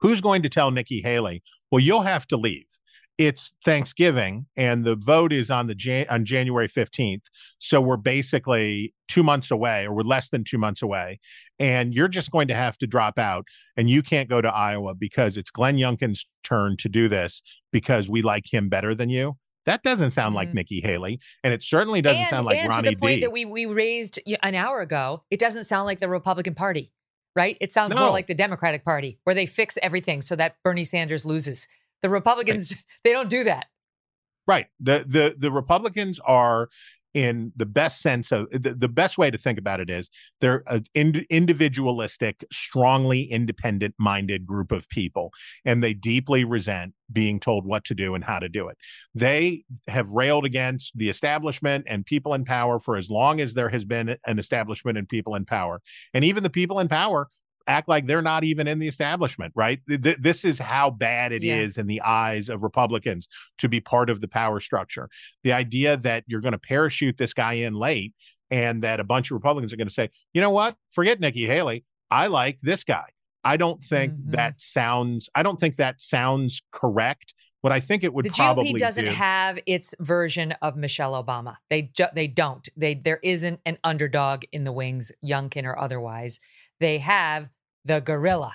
who's 0.00 0.20
going 0.20 0.42
to 0.42 0.48
tell 0.48 0.70
Nikki 0.70 1.00
Haley? 1.00 1.42
Well, 1.70 1.80
you'll 1.80 2.02
have 2.02 2.26
to 2.28 2.36
leave 2.36 2.66
it's 3.18 3.54
Thanksgiving 3.64 4.46
and 4.56 4.84
the 4.84 4.96
vote 4.96 5.32
is 5.32 5.50
on 5.50 5.66
the 5.66 5.74
Jan- 5.74 6.06
on 6.08 6.24
January 6.24 6.68
15th. 6.68 7.24
So 7.58 7.80
we're 7.80 7.96
basically 7.96 8.94
2 9.08 9.22
months 9.22 9.50
away 9.50 9.86
or 9.86 9.94
we're 9.94 10.02
less 10.02 10.28
than 10.30 10.44
2 10.44 10.58
months 10.58 10.82
away 10.82 11.20
and 11.58 11.94
you're 11.94 12.08
just 12.08 12.30
going 12.30 12.48
to 12.48 12.54
have 12.54 12.78
to 12.78 12.86
drop 12.86 13.18
out 13.18 13.46
and 13.76 13.88
you 13.88 14.02
can't 14.02 14.28
go 14.28 14.40
to 14.40 14.48
Iowa 14.48 14.94
because 14.94 15.36
it's 15.36 15.50
Glenn 15.50 15.76
Youngkin's 15.76 16.26
turn 16.42 16.76
to 16.78 16.88
do 16.88 17.08
this 17.08 17.42
because 17.72 18.08
we 18.08 18.22
like 18.22 18.52
him 18.52 18.68
better 18.68 18.94
than 18.94 19.10
you. 19.10 19.36
That 19.64 19.82
doesn't 19.82 20.10
sound 20.10 20.34
like 20.34 20.48
mm-hmm. 20.48 20.56
Nikki 20.56 20.80
Haley, 20.80 21.20
and 21.44 21.54
it 21.54 21.62
certainly 21.62 22.02
doesn't 22.02 22.18
and, 22.18 22.28
sound 22.28 22.46
like 22.46 22.56
and 22.56 22.68
Ronnie 22.68 22.82
to 22.82 22.90
the 22.90 22.96
point 22.96 23.16
D. 23.16 23.20
that 23.20 23.30
we 23.30 23.44
we 23.44 23.66
raised 23.66 24.18
an 24.42 24.56
hour 24.56 24.80
ago. 24.80 25.22
It 25.30 25.38
doesn't 25.38 25.64
sound 25.64 25.86
like 25.86 26.00
the 26.00 26.08
Republican 26.08 26.54
Party, 26.54 26.90
right? 27.36 27.56
It 27.60 27.72
sounds 27.72 27.94
no. 27.94 28.02
more 28.02 28.10
like 28.10 28.26
the 28.26 28.34
Democratic 28.34 28.84
Party, 28.84 29.20
where 29.22 29.34
they 29.34 29.46
fix 29.46 29.78
everything 29.80 30.20
so 30.20 30.34
that 30.34 30.56
Bernie 30.64 30.84
Sanders 30.84 31.24
loses. 31.24 31.68
The 32.02 32.10
Republicans, 32.10 32.72
right. 32.72 32.82
they 33.04 33.12
don't 33.12 33.28
do 33.28 33.44
that. 33.44 33.66
Right. 34.46 34.66
The 34.80 35.04
the 35.06 35.34
the 35.38 35.52
Republicans 35.52 36.18
are 36.24 36.68
in 37.14 37.52
the 37.56 37.66
best 37.66 38.00
sense 38.00 38.32
of 38.32 38.48
the, 38.50 38.74
the 38.74 38.88
best 38.88 39.18
way 39.18 39.30
to 39.30 39.36
think 39.36 39.58
about 39.58 39.80
it 39.80 39.90
is 39.90 40.08
they're 40.40 40.62
an 40.66 40.84
ind- 40.94 41.26
individualistic 41.28 42.44
strongly 42.50 43.24
independent 43.24 43.94
minded 43.98 44.46
group 44.46 44.72
of 44.72 44.88
people 44.88 45.30
and 45.64 45.82
they 45.82 45.92
deeply 45.92 46.44
resent 46.44 46.94
being 47.12 47.38
told 47.38 47.66
what 47.66 47.84
to 47.84 47.94
do 47.94 48.14
and 48.14 48.24
how 48.24 48.38
to 48.38 48.48
do 48.48 48.68
it 48.68 48.78
they 49.14 49.62
have 49.88 50.08
railed 50.08 50.46
against 50.46 50.96
the 50.96 51.10
establishment 51.10 51.84
and 51.86 52.06
people 52.06 52.32
in 52.32 52.44
power 52.44 52.80
for 52.80 52.96
as 52.96 53.10
long 53.10 53.40
as 53.40 53.52
there 53.54 53.68
has 53.68 53.84
been 53.84 54.16
an 54.26 54.38
establishment 54.38 54.96
and 54.96 55.08
people 55.08 55.34
in 55.34 55.44
power 55.44 55.80
and 56.14 56.24
even 56.24 56.42
the 56.42 56.50
people 56.50 56.80
in 56.80 56.88
power 56.88 57.28
act 57.66 57.88
like 57.88 58.06
they're 58.06 58.22
not 58.22 58.44
even 58.44 58.68
in 58.68 58.78
the 58.78 58.88
establishment, 58.88 59.52
right? 59.54 59.80
Th- 59.88 60.16
this 60.18 60.44
is 60.44 60.58
how 60.58 60.90
bad 60.90 61.32
it 61.32 61.42
yeah. 61.42 61.56
is 61.56 61.78
in 61.78 61.86
the 61.86 62.00
eyes 62.02 62.48
of 62.48 62.62
Republicans 62.62 63.28
to 63.58 63.68
be 63.68 63.80
part 63.80 64.10
of 64.10 64.20
the 64.20 64.28
power 64.28 64.60
structure. 64.60 65.08
The 65.42 65.52
idea 65.52 65.96
that 65.98 66.24
you're 66.26 66.40
going 66.40 66.52
to 66.52 66.58
parachute 66.58 67.18
this 67.18 67.34
guy 67.34 67.54
in 67.54 67.74
late 67.74 68.14
and 68.50 68.82
that 68.82 69.00
a 69.00 69.04
bunch 69.04 69.30
of 69.30 69.34
Republicans 69.34 69.72
are 69.72 69.76
going 69.76 69.88
to 69.88 69.94
say, 69.94 70.10
you 70.32 70.40
know 70.40 70.50
what, 70.50 70.76
forget 70.90 71.20
Nikki 71.20 71.46
Haley. 71.46 71.84
I 72.10 72.26
like 72.26 72.58
this 72.60 72.84
guy. 72.84 73.06
I 73.44 73.56
don't 73.56 73.82
think 73.82 74.12
mm-hmm. 74.12 74.32
that 74.32 74.60
sounds. 74.60 75.28
I 75.34 75.42
don't 75.42 75.58
think 75.58 75.76
that 75.76 76.00
sounds 76.00 76.62
correct. 76.72 77.34
What 77.62 77.72
I 77.72 77.80
think 77.80 78.02
it 78.02 78.12
would 78.12 78.24
the 78.24 78.30
probably 78.30 78.74
GOP 78.74 78.78
doesn't 78.78 79.04
do, 79.04 79.10
have 79.10 79.58
its 79.66 79.94
version 80.00 80.52
of 80.62 80.76
Michelle 80.76 81.22
Obama. 81.22 81.56
They 81.70 81.90
ju- 81.94 82.06
they 82.14 82.26
don't. 82.26 82.68
They 82.76 82.94
there 82.94 83.20
isn't 83.22 83.60
an 83.64 83.78
underdog 83.84 84.44
in 84.52 84.64
the 84.64 84.72
wings, 84.72 85.12
Youngkin 85.24 85.64
or 85.64 85.78
otherwise 85.78 86.40
they 86.82 86.98
have 86.98 87.48
the 87.84 88.00
gorilla, 88.00 88.52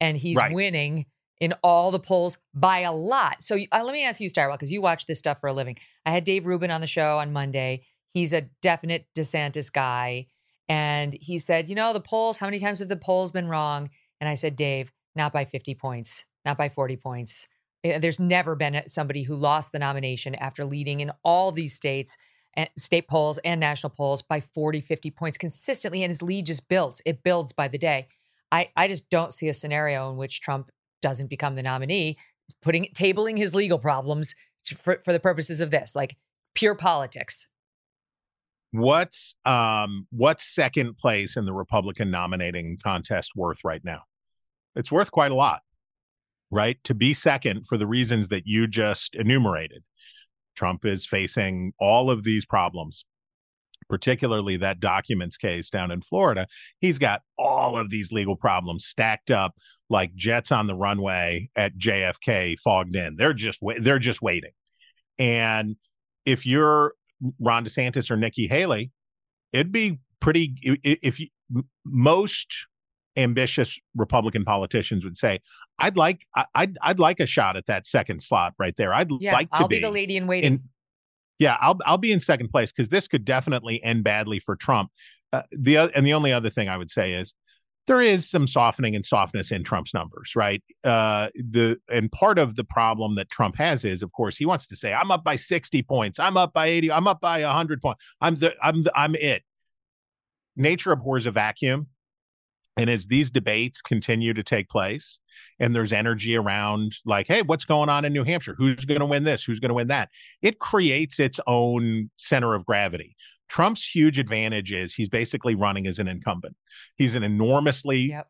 and 0.00 0.16
he's 0.16 0.36
right. 0.36 0.52
winning 0.52 1.06
in 1.40 1.54
all 1.64 1.90
the 1.90 1.98
polls 1.98 2.38
by 2.52 2.80
a 2.80 2.92
lot. 2.92 3.42
So 3.42 3.56
uh, 3.72 3.82
let 3.82 3.92
me 3.92 4.04
ask 4.04 4.20
you, 4.20 4.30
Stirewalt, 4.30 4.54
because 4.54 4.70
you 4.70 4.82
watch 4.82 5.06
this 5.06 5.18
stuff 5.18 5.40
for 5.40 5.48
a 5.48 5.52
living. 5.52 5.76
I 6.04 6.10
had 6.10 6.24
Dave 6.24 6.46
Rubin 6.46 6.70
on 6.70 6.82
the 6.82 6.86
show 6.86 7.18
on 7.18 7.32
Monday. 7.32 7.82
He's 8.08 8.32
a 8.32 8.42
definite 8.60 9.06
DeSantis 9.16 9.72
guy. 9.72 10.26
And 10.68 11.16
he 11.20 11.38
said, 11.38 11.68
you 11.68 11.74
know, 11.74 11.92
the 11.92 12.00
polls, 12.00 12.38
how 12.38 12.46
many 12.46 12.60
times 12.60 12.78
have 12.78 12.88
the 12.88 12.96
polls 12.96 13.32
been 13.32 13.48
wrong? 13.48 13.90
And 14.20 14.28
I 14.28 14.34
said, 14.34 14.54
Dave, 14.54 14.92
not 15.16 15.32
by 15.32 15.44
50 15.44 15.74
points, 15.74 16.24
not 16.44 16.58
by 16.58 16.68
40 16.68 16.96
points. 16.96 17.48
Eh, 17.82 17.98
there's 17.98 18.20
never 18.20 18.54
been 18.54 18.82
somebody 18.86 19.22
who 19.22 19.34
lost 19.34 19.72
the 19.72 19.78
nomination 19.78 20.34
after 20.34 20.64
leading 20.64 21.00
in 21.00 21.10
all 21.24 21.50
these 21.52 21.74
states 21.74 22.16
state 22.76 23.08
polls 23.08 23.38
and 23.44 23.60
national 23.60 23.90
polls 23.90 24.22
by 24.22 24.40
40, 24.40 24.80
50 24.80 25.10
points 25.10 25.38
consistently. 25.38 26.02
And 26.02 26.10
his 26.10 26.22
lead 26.22 26.46
just 26.46 26.68
builds. 26.68 27.00
It 27.04 27.22
builds 27.22 27.52
by 27.52 27.68
the 27.68 27.78
day. 27.78 28.08
I, 28.52 28.70
I 28.76 28.88
just 28.88 29.08
don't 29.10 29.32
see 29.32 29.48
a 29.48 29.54
scenario 29.54 30.10
in 30.10 30.16
which 30.16 30.40
Trump 30.40 30.70
doesn't 31.02 31.28
become 31.30 31.54
the 31.54 31.62
nominee, 31.62 32.16
putting 32.62 32.86
tabling 32.94 33.38
his 33.38 33.54
legal 33.54 33.78
problems 33.78 34.34
for, 34.66 35.00
for 35.04 35.12
the 35.12 35.20
purposes 35.20 35.60
of 35.60 35.70
this, 35.70 35.94
like 35.94 36.16
pure 36.54 36.74
politics. 36.74 37.46
What's 38.72 39.34
um 39.44 40.06
what's 40.10 40.44
second 40.44 40.96
place 40.96 41.36
in 41.36 41.44
the 41.44 41.52
Republican 41.52 42.10
nominating 42.10 42.78
contest 42.82 43.32
worth 43.34 43.64
right 43.64 43.84
now? 43.84 44.02
It's 44.76 44.92
worth 44.92 45.10
quite 45.10 45.32
a 45.32 45.34
lot, 45.34 45.62
right? 46.52 46.78
To 46.84 46.94
be 46.94 47.12
second 47.12 47.66
for 47.66 47.76
the 47.76 47.86
reasons 47.86 48.28
that 48.28 48.46
you 48.46 48.68
just 48.68 49.16
enumerated. 49.16 49.82
Trump 50.60 50.84
is 50.84 51.06
facing 51.06 51.72
all 51.80 52.10
of 52.10 52.22
these 52.22 52.44
problems, 52.44 53.06
particularly 53.88 54.58
that 54.58 54.78
documents 54.78 55.38
case 55.38 55.70
down 55.70 55.90
in 55.90 56.02
Florida. 56.02 56.46
He's 56.80 56.98
got 56.98 57.22
all 57.38 57.78
of 57.78 57.88
these 57.88 58.12
legal 58.12 58.36
problems 58.36 58.84
stacked 58.84 59.30
up 59.30 59.54
like 59.88 60.14
jets 60.14 60.52
on 60.52 60.66
the 60.66 60.74
runway 60.74 61.48
at 61.56 61.78
JFK 61.78 62.58
fogged 62.58 62.94
in. 62.94 63.16
They're 63.16 63.32
just 63.32 63.58
they're 63.78 63.98
just 63.98 64.20
waiting. 64.20 64.50
And 65.18 65.76
if 66.26 66.44
you're 66.44 66.92
Ron 67.38 67.64
DeSantis 67.64 68.10
or 68.10 68.18
Nikki 68.18 68.46
Haley, 68.46 68.90
it'd 69.54 69.72
be 69.72 69.98
pretty 70.20 70.56
if 70.82 71.20
you 71.20 71.28
most 71.86 72.66
ambitious 73.20 73.78
Republican 73.94 74.44
politicians 74.44 75.04
would 75.04 75.16
say, 75.16 75.40
"I'd 75.78 75.96
like 75.96 76.26
I'd 76.54 76.76
I'd 76.82 76.98
like 76.98 77.20
a 77.20 77.26
shot 77.26 77.56
at 77.56 77.66
that 77.66 77.86
second 77.86 78.22
slot 78.22 78.54
right 78.58 78.76
there. 78.76 78.92
I'd 78.92 79.10
yeah, 79.20 79.32
like 79.32 79.50
to 79.50 79.62
I'll 79.62 79.68
be, 79.68 79.76
be 79.76 79.82
the 79.82 79.90
lady 79.90 80.16
in 80.16 80.26
waiting." 80.26 80.54
In, 80.54 80.62
Yeah, 81.38 81.56
I'll 81.60 81.78
I'll 81.86 81.98
be 81.98 82.12
in 82.12 82.20
second 82.20 82.48
place 82.48 82.72
because 82.72 82.88
this 82.88 83.08
could 83.08 83.24
definitely 83.24 83.82
end 83.82 84.04
badly 84.04 84.40
for 84.40 84.56
Trump. 84.56 84.90
Uh, 85.32 85.42
the 85.52 85.76
and 85.76 86.06
the 86.06 86.14
only 86.14 86.32
other 86.32 86.50
thing 86.50 86.68
I 86.68 86.76
would 86.76 86.90
say 86.90 87.12
is 87.12 87.34
there 87.86 88.00
is 88.00 88.28
some 88.28 88.46
softening 88.46 88.94
and 88.94 89.04
softness 89.04 89.50
in 89.50 89.64
Trump's 89.64 89.92
numbers, 89.94 90.36
right? 90.36 90.62
Uh, 90.84 91.28
the 91.34 91.78
and 91.90 92.10
part 92.12 92.38
of 92.38 92.56
the 92.56 92.64
problem 92.64 93.16
that 93.16 93.30
Trump 93.30 93.56
has 93.56 93.84
is, 93.84 94.02
of 94.02 94.12
course, 94.12 94.36
he 94.36 94.46
wants 94.46 94.68
to 94.68 94.76
say, 94.76 94.92
"I'm 94.92 95.10
up 95.10 95.24
by 95.24 95.36
60 95.36 95.82
points, 95.82 96.18
I'm 96.18 96.36
up 96.36 96.52
by 96.52 96.66
80, 96.66 96.92
I'm 96.92 97.08
up 97.08 97.20
by 97.20 97.42
100 97.42 97.80
points, 97.80 98.02
I'm 98.20 98.36
the, 98.36 98.54
I'm 98.62 98.82
the, 98.84 98.92
I'm 98.94 99.14
it." 99.16 99.42
Nature 100.56 100.92
abhors 100.92 101.26
a 101.26 101.30
vacuum, 101.30 101.88
and 102.80 102.88
as 102.88 103.06
these 103.08 103.30
debates 103.30 103.82
continue 103.82 104.32
to 104.32 104.42
take 104.42 104.70
place, 104.70 105.18
and 105.58 105.74
there's 105.74 105.92
energy 105.92 106.34
around, 106.34 106.96
like, 107.04 107.26
"Hey, 107.26 107.42
what's 107.42 107.66
going 107.66 107.90
on 107.90 108.06
in 108.06 108.12
New 108.12 108.24
Hampshire? 108.24 108.54
Who's 108.56 108.86
going 108.86 109.00
to 109.00 109.06
win 109.06 109.24
this? 109.24 109.44
Who's 109.44 109.60
going 109.60 109.68
to 109.68 109.74
win 109.74 109.88
that?" 109.88 110.08
It 110.40 110.58
creates 110.58 111.20
its 111.20 111.38
own 111.46 112.10
center 112.16 112.54
of 112.54 112.64
gravity. 112.64 113.16
Trump's 113.48 113.86
huge 113.86 114.18
advantage 114.18 114.72
is 114.72 114.94
he's 114.94 115.08
basically 115.10 115.54
running 115.54 115.86
as 115.86 115.98
an 115.98 116.08
incumbent. 116.08 116.56
He's 116.96 117.14
an 117.14 117.22
enormously 117.22 118.10
yep. 118.10 118.28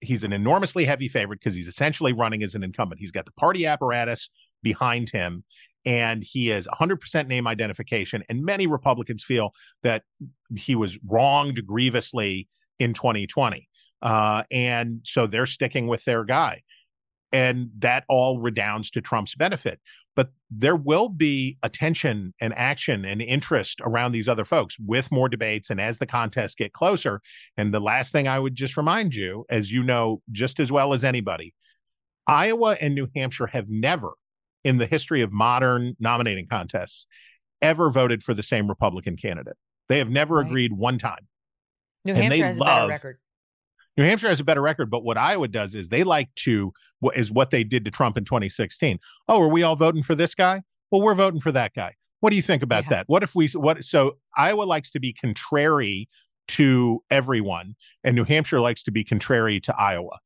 he's 0.00 0.22
an 0.22 0.32
enormously 0.32 0.84
heavy 0.84 1.08
favorite 1.08 1.40
because 1.40 1.54
he's 1.54 1.68
essentially 1.68 2.12
running 2.12 2.42
as 2.42 2.54
an 2.54 2.62
incumbent. 2.62 3.00
He's 3.00 3.10
got 3.10 3.26
the 3.26 3.32
party 3.32 3.66
apparatus 3.66 4.30
behind 4.62 5.10
him 5.10 5.44
and 5.84 6.22
he 6.22 6.50
is 6.50 6.68
100% 6.68 7.26
name 7.26 7.46
identification 7.46 8.22
and 8.28 8.44
many 8.44 8.66
Republicans 8.66 9.24
feel 9.24 9.52
that 9.82 10.04
he 10.54 10.74
was 10.74 10.98
wronged 11.06 11.66
grievously 11.66 12.48
in 12.78 12.94
2020. 12.94 13.68
Uh, 14.02 14.44
and 14.50 15.00
so 15.04 15.26
they're 15.26 15.46
sticking 15.46 15.86
with 15.86 16.04
their 16.04 16.24
guy 16.24 16.62
and 17.32 17.70
that 17.78 18.04
all 18.08 18.40
redounds 18.40 18.90
to 18.90 19.00
Trump's 19.00 19.34
benefit. 19.34 19.80
But 20.16 20.30
there 20.50 20.76
will 20.76 21.08
be 21.08 21.56
attention 21.62 22.34
and 22.40 22.52
action 22.56 23.04
and 23.04 23.22
interest 23.22 23.80
around 23.82 24.12
these 24.12 24.28
other 24.28 24.44
folks 24.44 24.76
with 24.78 25.12
more 25.12 25.28
debates 25.28 25.70
and 25.70 25.80
as 25.80 25.98
the 25.98 26.06
contests 26.06 26.54
get 26.54 26.72
closer. 26.72 27.20
And 27.56 27.72
the 27.72 27.80
last 27.80 28.12
thing 28.12 28.26
I 28.26 28.38
would 28.38 28.56
just 28.56 28.76
remind 28.76 29.14
you, 29.14 29.44
as 29.48 29.70
you 29.70 29.82
know 29.82 30.22
just 30.32 30.58
as 30.58 30.72
well 30.72 30.92
as 30.92 31.04
anybody, 31.04 31.54
Iowa 32.26 32.76
and 32.80 32.94
New 32.94 33.08
Hampshire 33.14 33.46
have 33.48 33.68
never, 33.68 34.12
in 34.64 34.78
the 34.78 34.86
history 34.86 35.22
of 35.22 35.32
modern 35.32 35.96
nominating 36.00 36.48
contests, 36.48 37.06
ever 37.62 37.90
voted 37.90 38.22
for 38.22 38.34
the 38.34 38.42
same 38.42 38.68
Republican 38.68 39.16
candidate. 39.16 39.56
They 39.88 39.98
have 39.98 40.10
never 40.10 40.36
right. 40.36 40.46
agreed 40.46 40.72
one 40.72 40.98
time. 40.98 41.26
New 42.04 42.14
and 42.14 42.24
Hampshire 42.24 42.46
has 42.46 42.58
love, 42.58 42.68
a 42.68 42.88
better 42.88 42.88
record. 42.88 43.18
New 43.96 44.04
Hampshire 44.04 44.28
has 44.28 44.40
a 44.40 44.44
better 44.44 44.62
record, 44.62 44.90
but 44.90 45.04
what 45.04 45.18
Iowa 45.18 45.48
does 45.48 45.74
is 45.74 45.88
they 45.88 46.04
like 46.04 46.34
to 46.36 46.72
is 47.14 47.30
what 47.30 47.50
they 47.50 47.64
did 47.64 47.84
to 47.84 47.90
Trump 47.90 48.16
in 48.16 48.24
2016. 48.24 48.98
Oh, 49.28 49.40
are 49.40 49.48
we 49.48 49.62
all 49.62 49.76
voting 49.76 50.02
for 50.02 50.14
this 50.14 50.34
guy? 50.34 50.62
Well, 50.90 51.02
we're 51.02 51.14
voting 51.14 51.40
for 51.40 51.52
that 51.52 51.74
guy. 51.74 51.94
What 52.20 52.30
do 52.30 52.36
you 52.36 52.42
think 52.42 52.62
about 52.62 52.84
yeah. 52.84 52.90
that? 52.90 53.08
What 53.08 53.22
if 53.22 53.34
we 53.34 53.48
what 53.48 53.84
so 53.84 54.16
Iowa 54.36 54.62
likes 54.62 54.90
to 54.92 55.00
be 55.00 55.12
contrary 55.12 56.08
to 56.48 57.02
everyone 57.10 57.76
and 58.02 58.16
New 58.16 58.24
Hampshire 58.24 58.60
likes 58.60 58.82
to 58.84 58.90
be 58.90 59.04
contrary 59.04 59.60
to 59.60 59.74
Iowa 59.76 60.18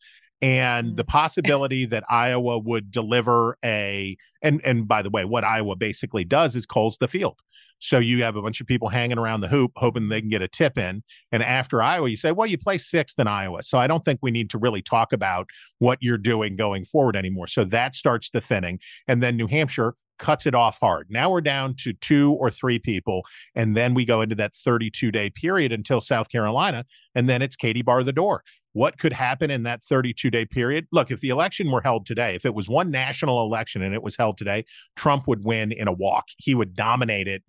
and 0.45 0.97
the 0.97 1.05
mm. 1.05 1.09
possibility 1.09 1.87
that 1.87 2.05
Iowa 2.09 2.59
would 2.59 2.91
deliver 2.91 3.57
a 3.65 4.17
and 4.43 4.61
and 4.63 4.87
by 4.87 5.01
the 5.01 5.11
way, 5.11 5.25
what 5.25 5.43
Iowa 5.43 5.75
basically 5.75 6.25
does 6.25 6.55
is 6.55 6.67
calls 6.67 6.99
the 6.99 7.09
field. 7.09 7.41
So 7.79 7.99
you 7.99 8.23
have 8.23 8.37
a 8.37 8.43
bunch 8.43 8.61
of 8.61 8.67
people 8.67 8.89
hanging 8.89 9.19
around 9.19 9.41
the 9.41 9.49
hoop 9.49 9.73
hoping 9.77 10.09
they 10.09 10.21
can 10.21 10.31
get 10.31 10.43
a 10.43 10.49
tip 10.49 10.79
in. 10.79 11.03
And 11.33 11.43
after 11.43 11.83
Iowa, 11.83 12.09
you 12.09 12.17
say, 12.17 12.33
well, 12.33 12.47
you 12.47 12.57
play 12.57 12.79
sixth 12.79 13.19
in 13.19 13.27
Iowa. 13.27 13.63
So 13.63 13.79
I 13.79 13.87
don't 13.87 14.05
think 14.05 14.21
we 14.23 14.31
need 14.31 14.51
to 14.51 14.59
really 14.59 14.83
talk 14.83 15.13
about 15.13 15.49
what 15.79 15.99
you're 16.01 16.19
doing 16.19 16.57
going 16.57 16.85
forward 16.85 17.17
anymore. 17.17 17.47
So 17.47 17.65
that 17.65 17.95
starts 17.95 18.31
the 18.31 18.41
thinning. 18.41 18.79
And 19.07 19.23
then 19.23 19.37
New 19.37 19.47
Hampshire 19.47 19.95
cuts 20.19 20.47
it 20.47 20.55
off 20.55 20.79
hard. 20.81 21.09
Now 21.11 21.31
we're 21.31 21.41
down 21.41 21.75
to 21.81 21.93
two 21.93 22.33
or 22.35 22.51
three 22.51 22.79
people. 22.79 23.23
And 23.55 23.77
then 23.77 23.95
we 23.95 24.05
go 24.05 24.21
into 24.21 24.35
that 24.37 24.55
32 24.55 25.11
day 25.11 25.31
period 25.31 25.73
until 25.73 26.01
South 26.01 26.29
Carolina. 26.29 26.85
And 27.15 27.29
then 27.29 27.43
it's 27.43 27.57
Katie 27.57 27.83
bar 27.83 28.03
the 28.05 28.13
door. 28.13 28.43
What 28.73 28.99
could 28.99 29.13
happen 29.13 29.51
in 29.51 29.63
that 29.65 29.83
32 29.85 30.31
day 30.31 30.45
period? 30.47 30.87
Look, 30.93 31.11
if 31.11 31.21
the 31.21 31.29
election 31.29 31.71
were 31.71 31.81
held 31.81 32.07
today, 32.07 32.35
if 32.35 32.45
it 32.45 32.55
was 32.55 32.69
one 32.69 32.91
national 32.91 33.43
election 33.45 33.83
and 33.83 33.95
it 33.95 34.03
was 34.03 34.17
held 34.17 34.37
today, 34.37 34.65
Trump 34.97 35.27
would 35.29 35.45
win 35.45 35.73
in 35.73 35.89
a 35.89 35.93
walk. 35.93 36.27
He 36.39 36.55
would 36.55 36.75
dominate 36.75 37.29
it. 37.29 37.43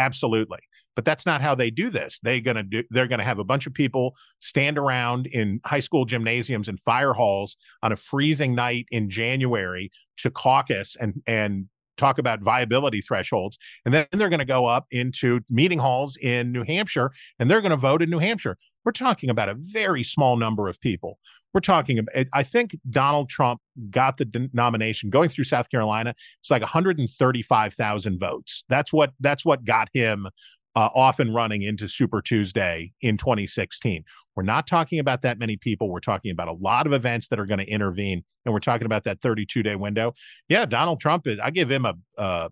Absolutely. 0.00 0.58
But 0.96 1.04
that's 1.04 1.26
not 1.26 1.40
how 1.40 1.54
they 1.54 1.70
do 1.70 1.90
this. 1.90 2.18
They're 2.22 2.40
gonna 2.40 2.62
do 2.64 2.82
they're 2.90 3.06
gonna 3.06 3.22
have 3.22 3.38
a 3.38 3.44
bunch 3.44 3.66
of 3.66 3.74
people 3.74 4.16
stand 4.40 4.76
around 4.78 5.26
in 5.26 5.60
high 5.64 5.80
school 5.80 6.04
gymnasiums 6.04 6.68
and 6.68 6.80
fire 6.80 7.12
halls 7.12 7.56
on 7.82 7.92
a 7.92 7.96
freezing 7.96 8.54
night 8.54 8.86
in 8.90 9.08
January 9.08 9.90
to 10.18 10.30
caucus 10.30 10.96
and 10.96 11.22
and 11.26 11.68
talk 12.00 12.18
about 12.18 12.40
viability 12.40 13.00
thresholds. 13.00 13.58
And 13.84 13.94
then 13.94 14.06
they're 14.12 14.28
going 14.28 14.40
to 14.40 14.44
go 14.44 14.66
up 14.66 14.86
into 14.90 15.40
meeting 15.48 15.78
halls 15.78 16.16
in 16.16 16.52
New 16.52 16.64
Hampshire 16.64 17.12
and 17.38 17.50
they're 17.50 17.60
going 17.60 17.70
to 17.70 17.76
vote 17.76 18.02
in 18.02 18.10
New 18.10 18.18
Hampshire. 18.18 18.56
We're 18.84 18.92
talking 18.92 19.30
about 19.30 19.48
a 19.48 19.56
very 19.58 20.02
small 20.02 20.36
number 20.36 20.68
of 20.68 20.80
people. 20.80 21.18
We're 21.52 21.60
talking 21.60 21.98
about, 21.98 22.26
I 22.32 22.42
think 22.42 22.76
Donald 22.88 23.28
Trump 23.28 23.60
got 23.90 24.16
the 24.16 24.48
nomination 24.52 25.10
going 25.10 25.28
through 25.28 25.44
South 25.44 25.68
Carolina. 25.70 26.14
It's 26.40 26.50
like 26.50 26.62
135,000 26.62 28.20
votes. 28.20 28.64
That's 28.68 28.92
what, 28.92 29.12
that's 29.20 29.44
what 29.44 29.64
got 29.64 29.88
him 29.92 30.28
uh, 30.76 30.88
off 30.94 31.18
and 31.18 31.34
running 31.34 31.62
into 31.62 31.88
Super 31.88 32.22
Tuesday 32.22 32.92
in 33.00 33.16
2016. 33.16 34.04
We're 34.36 34.42
not 34.42 34.66
talking 34.66 34.98
about 34.98 35.22
that 35.22 35.38
many 35.38 35.56
people. 35.56 35.90
We're 35.90 36.00
talking 36.00 36.30
about 36.30 36.48
a 36.48 36.52
lot 36.52 36.86
of 36.86 36.92
events 36.92 37.28
that 37.28 37.40
are 37.40 37.46
going 37.46 37.58
to 37.58 37.68
intervene, 37.68 38.22
and 38.44 38.52
we're 38.52 38.60
talking 38.60 38.86
about 38.86 39.04
that 39.04 39.20
32 39.20 39.62
day 39.62 39.76
window. 39.76 40.14
Yeah, 40.48 40.64
Donald 40.66 41.00
Trump 41.00 41.26
is. 41.26 41.38
I 41.40 41.50
give 41.50 41.70
him 41.70 41.86
a, 42.16 42.50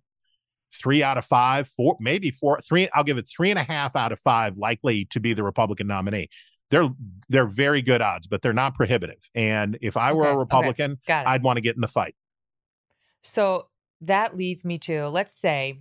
three 0.70 1.02
out 1.02 1.16
of 1.16 1.24
five, 1.24 1.66
four, 1.68 1.96
maybe 2.00 2.30
four, 2.30 2.60
three. 2.60 2.88
I'll 2.92 3.04
give 3.04 3.18
it 3.18 3.28
three 3.28 3.50
and 3.50 3.58
a 3.58 3.62
half 3.62 3.96
out 3.96 4.12
of 4.12 4.18
five 4.20 4.58
likely 4.58 5.06
to 5.06 5.20
be 5.20 5.32
the 5.32 5.42
Republican 5.42 5.86
nominee. 5.86 6.28
They're 6.70 6.90
they're 7.30 7.46
very 7.46 7.80
good 7.80 8.02
odds, 8.02 8.26
but 8.26 8.42
they're 8.42 8.52
not 8.52 8.74
prohibitive. 8.74 9.30
And 9.34 9.78
if 9.80 9.96
I 9.96 10.12
were 10.12 10.26
okay, 10.26 10.32
a 10.32 10.36
Republican, 10.36 10.98
okay, 11.08 11.24
I'd 11.24 11.42
want 11.42 11.56
to 11.56 11.62
get 11.62 11.74
in 11.74 11.80
the 11.80 11.88
fight. 11.88 12.14
So 13.22 13.68
that 14.02 14.36
leads 14.36 14.64
me 14.64 14.76
to 14.80 15.08
let's 15.08 15.32
say, 15.32 15.80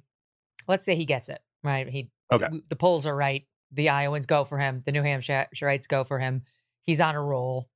let's 0.68 0.86
say 0.86 0.96
he 0.96 1.04
gets 1.04 1.28
it 1.28 1.42
right. 1.64 1.90
He 1.90 2.10
Okay. 2.32 2.48
The 2.70 2.76
polls 2.76 3.06
are 3.06 3.16
right. 3.16 3.46
The 3.72 3.90
Iowans 3.90 4.26
go 4.26 4.44
for 4.44 4.58
him. 4.58 4.82
The 4.86 4.92
New 4.92 5.04
Hampshireites 5.04 5.88
go 5.88 6.04
for 6.04 6.20
him. 6.20 6.44
He's 6.82 7.02
on 7.02 7.16
a 7.16 7.22
roll, 7.22 7.70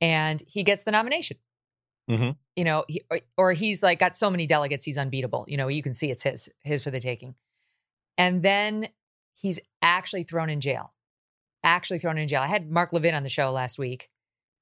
and 0.00 0.42
he 0.46 0.62
gets 0.62 0.84
the 0.84 0.92
nomination. 0.92 1.38
Mm-hmm. 2.10 2.30
You 2.54 2.64
know, 2.64 2.84
he, 2.88 3.00
or, 3.10 3.20
or 3.36 3.52
he's 3.52 3.82
like 3.82 3.98
got 3.98 4.14
so 4.14 4.30
many 4.30 4.46
delegates, 4.46 4.84
he's 4.84 4.98
unbeatable. 4.98 5.44
You 5.48 5.56
know, 5.56 5.68
you 5.68 5.82
can 5.82 5.94
see 5.94 6.10
it's 6.10 6.22
his, 6.22 6.48
his 6.62 6.84
for 6.84 6.90
the 6.90 7.00
taking. 7.00 7.34
And 8.16 8.42
then 8.42 8.88
he's 9.34 9.60
actually 9.82 10.22
thrown 10.22 10.48
in 10.48 10.60
jail. 10.60 10.92
Actually 11.64 11.98
thrown 11.98 12.18
in 12.18 12.28
jail. 12.28 12.42
I 12.42 12.46
had 12.46 12.70
Mark 12.70 12.92
Levin 12.92 13.14
on 13.14 13.24
the 13.24 13.28
show 13.28 13.50
last 13.50 13.78
week. 13.78 14.08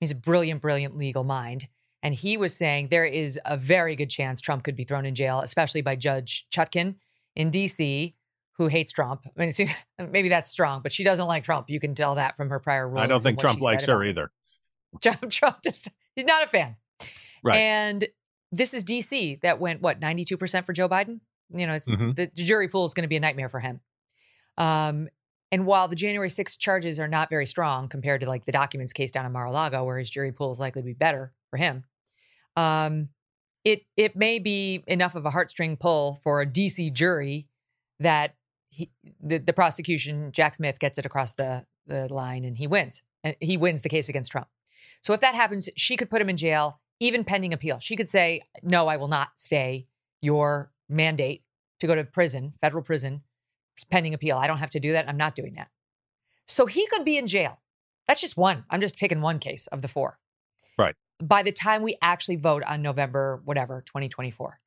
He's 0.00 0.10
a 0.10 0.16
brilliant, 0.16 0.62
brilliant 0.62 0.96
legal 0.96 1.24
mind. 1.24 1.68
And 2.02 2.14
he 2.14 2.36
was 2.36 2.54
saying 2.56 2.88
there 2.88 3.04
is 3.04 3.38
a 3.44 3.56
very 3.56 3.96
good 3.96 4.10
chance 4.10 4.40
Trump 4.40 4.64
could 4.64 4.76
be 4.76 4.84
thrown 4.84 5.06
in 5.06 5.14
jail, 5.14 5.40
especially 5.40 5.82
by 5.82 5.96
Judge 5.96 6.46
Chutkan 6.54 6.96
in 7.36 7.50
DC, 7.50 8.14
who 8.56 8.68
hates 8.68 8.92
Trump. 8.92 9.22
I 9.38 9.46
mean, 9.46 9.52
maybe 10.10 10.28
that's 10.28 10.50
strong, 10.50 10.80
but 10.82 10.92
she 10.92 11.04
doesn't 11.04 11.26
like 11.26 11.44
Trump. 11.44 11.70
You 11.70 11.80
can 11.80 11.94
tell 11.94 12.14
that 12.16 12.36
from 12.36 12.50
her 12.50 12.58
prior 12.58 12.88
rulings. 12.88 13.04
I 13.04 13.06
don't 13.08 13.22
think 13.22 13.40
Trump 13.40 13.60
likes 13.60 13.84
her 13.84 14.02
either. 14.04 14.30
Trump, 15.02 15.30
Trump 15.30 15.58
just 15.62 15.88
he's 16.14 16.24
not 16.24 16.44
a 16.44 16.46
fan. 16.46 16.76
Right. 17.42 17.56
And 17.56 18.08
this 18.52 18.72
is 18.72 18.84
DC 18.84 19.40
that 19.42 19.58
went 19.58 19.82
what 19.82 20.00
92% 20.00 20.64
for 20.64 20.72
Joe 20.72 20.88
Biden. 20.88 21.20
You 21.50 21.66
know, 21.66 21.74
it's 21.74 21.90
mm-hmm. 21.90 22.12
the, 22.12 22.30
the 22.34 22.44
jury 22.44 22.68
pool 22.68 22.86
is 22.86 22.94
going 22.94 23.02
to 23.02 23.08
be 23.08 23.16
a 23.16 23.20
nightmare 23.20 23.48
for 23.48 23.60
him. 23.60 23.80
Um, 24.56 25.08
and 25.50 25.66
while 25.66 25.88
the 25.88 25.96
January 25.96 26.28
6th 26.28 26.58
charges 26.58 26.98
are 26.98 27.08
not 27.08 27.30
very 27.30 27.46
strong 27.46 27.88
compared 27.88 28.20
to 28.22 28.28
like 28.28 28.44
the 28.44 28.52
documents 28.52 28.92
case 28.92 29.10
down 29.10 29.26
in 29.26 29.32
Mar-a-Lago, 29.32 29.84
where 29.84 29.98
his 29.98 30.10
jury 30.10 30.32
pool 30.32 30.52
is 30.52 30.58
likely 30.58 30.82
to 30.82 30.86
be 30.86 30.94
better 30.94 31.32
for 31.50 31.56
him, 31.56 31.84
um, 32.56 33.08
it 33.64 33.82
it 33.96 34.16
may 34.16 34.38
be 34.38 34.84
enough 34.86 35.14
of 35.14 35.26
a 35.26 35.30
heartstring 35.30 35.78
pull 35.78 36.14
for 36.22 36.40
a 36.40 36.46
DC 36.46 36.92
jury 36.92 37.46
that 38.00 38.34
he, 38.74 38.90
the, 39.22 39.38
the 39.38 39.52
prosecution, 39.52 40.32
Jack 40.32 40.54
Smith, 40.54 40.78
gets 40.78 40.98
it 40.98 41.06
across 41.06 41.34
the, 41.34 41.64
the 41.86 42.12
line 42.12 42.44
and 42.44 42.56
he 42.56 42.66
wins. 42.66 43.02
And 43.22 43.36
he 43.40 43.56
wins 43.56 43.82
the 43.82 43.88
case 43.88 44.08
against 44.08 44.32
Trump. 44.32 44.48
So 45.00 45.12
if 45.12 45.20
that 45.20 45.34
happens, 45.34 45.68
she 45.76 45.96
could 45.96 46.10
put 46.10 46.20
him 46.20 46.28
in 46.28 46.36
jail, 46.36 46.80
even 47.00 47.24
pending 47.24 47.54
appeal. 47.54 47.78
She 47.78 47.96
could 47.96 48.08
say, 48.08 48.42
No, 48.62 48.88
I 48.88 48.96
will 48.96 49.08
not 49.08 49.38
stay 49.38 49.86
your 50.20 50.72
mandate 50.88 51.42
to 51.80 51.86
go 51.86 51.94
to 51.94 52.04
prison, 52.04 52.54
federal 52.60 52.82
prison, 52.82 53.22
pending 53.90 54.14
appeal. 54.14 54.36
I 54.36 54.46
don't 54.46 54.58
have 54.58 54.70
to 54.70 54.80
do 54.80 54.92
that. 54.92 55.08
I'm 55.08 55.16
not 55.16 55.34
doing 55.34 55.54
that. 55.54 55.68
So 56.46 56.66
he 56.66 56.86
could 56.88 57.04
be 57.04 57.16
in 57.16 57.26
jail. 57.26 57.60
That's 58.08 58.20
just 58.20 58.36
one. 58.36 58.64
I'm 58.70 58.80
just 58.80 58.98
picking 58.98 59.20
one 59.20 59.38
case 59.38 59.66
of 59.68 59.82
the 59.82 59.88
four. 59.88 60.18
Right. 60.78 60.94
By 61.22 61.42
the 61.42 61.52
time 61.52 61.82
we 61.82 61.96
actually 62.02 62.36
vote 62.36 62.62
on 62.66 62.82
November, 62.82 63.40
whatever, 63.44 63.82
2024, 63.86 64.58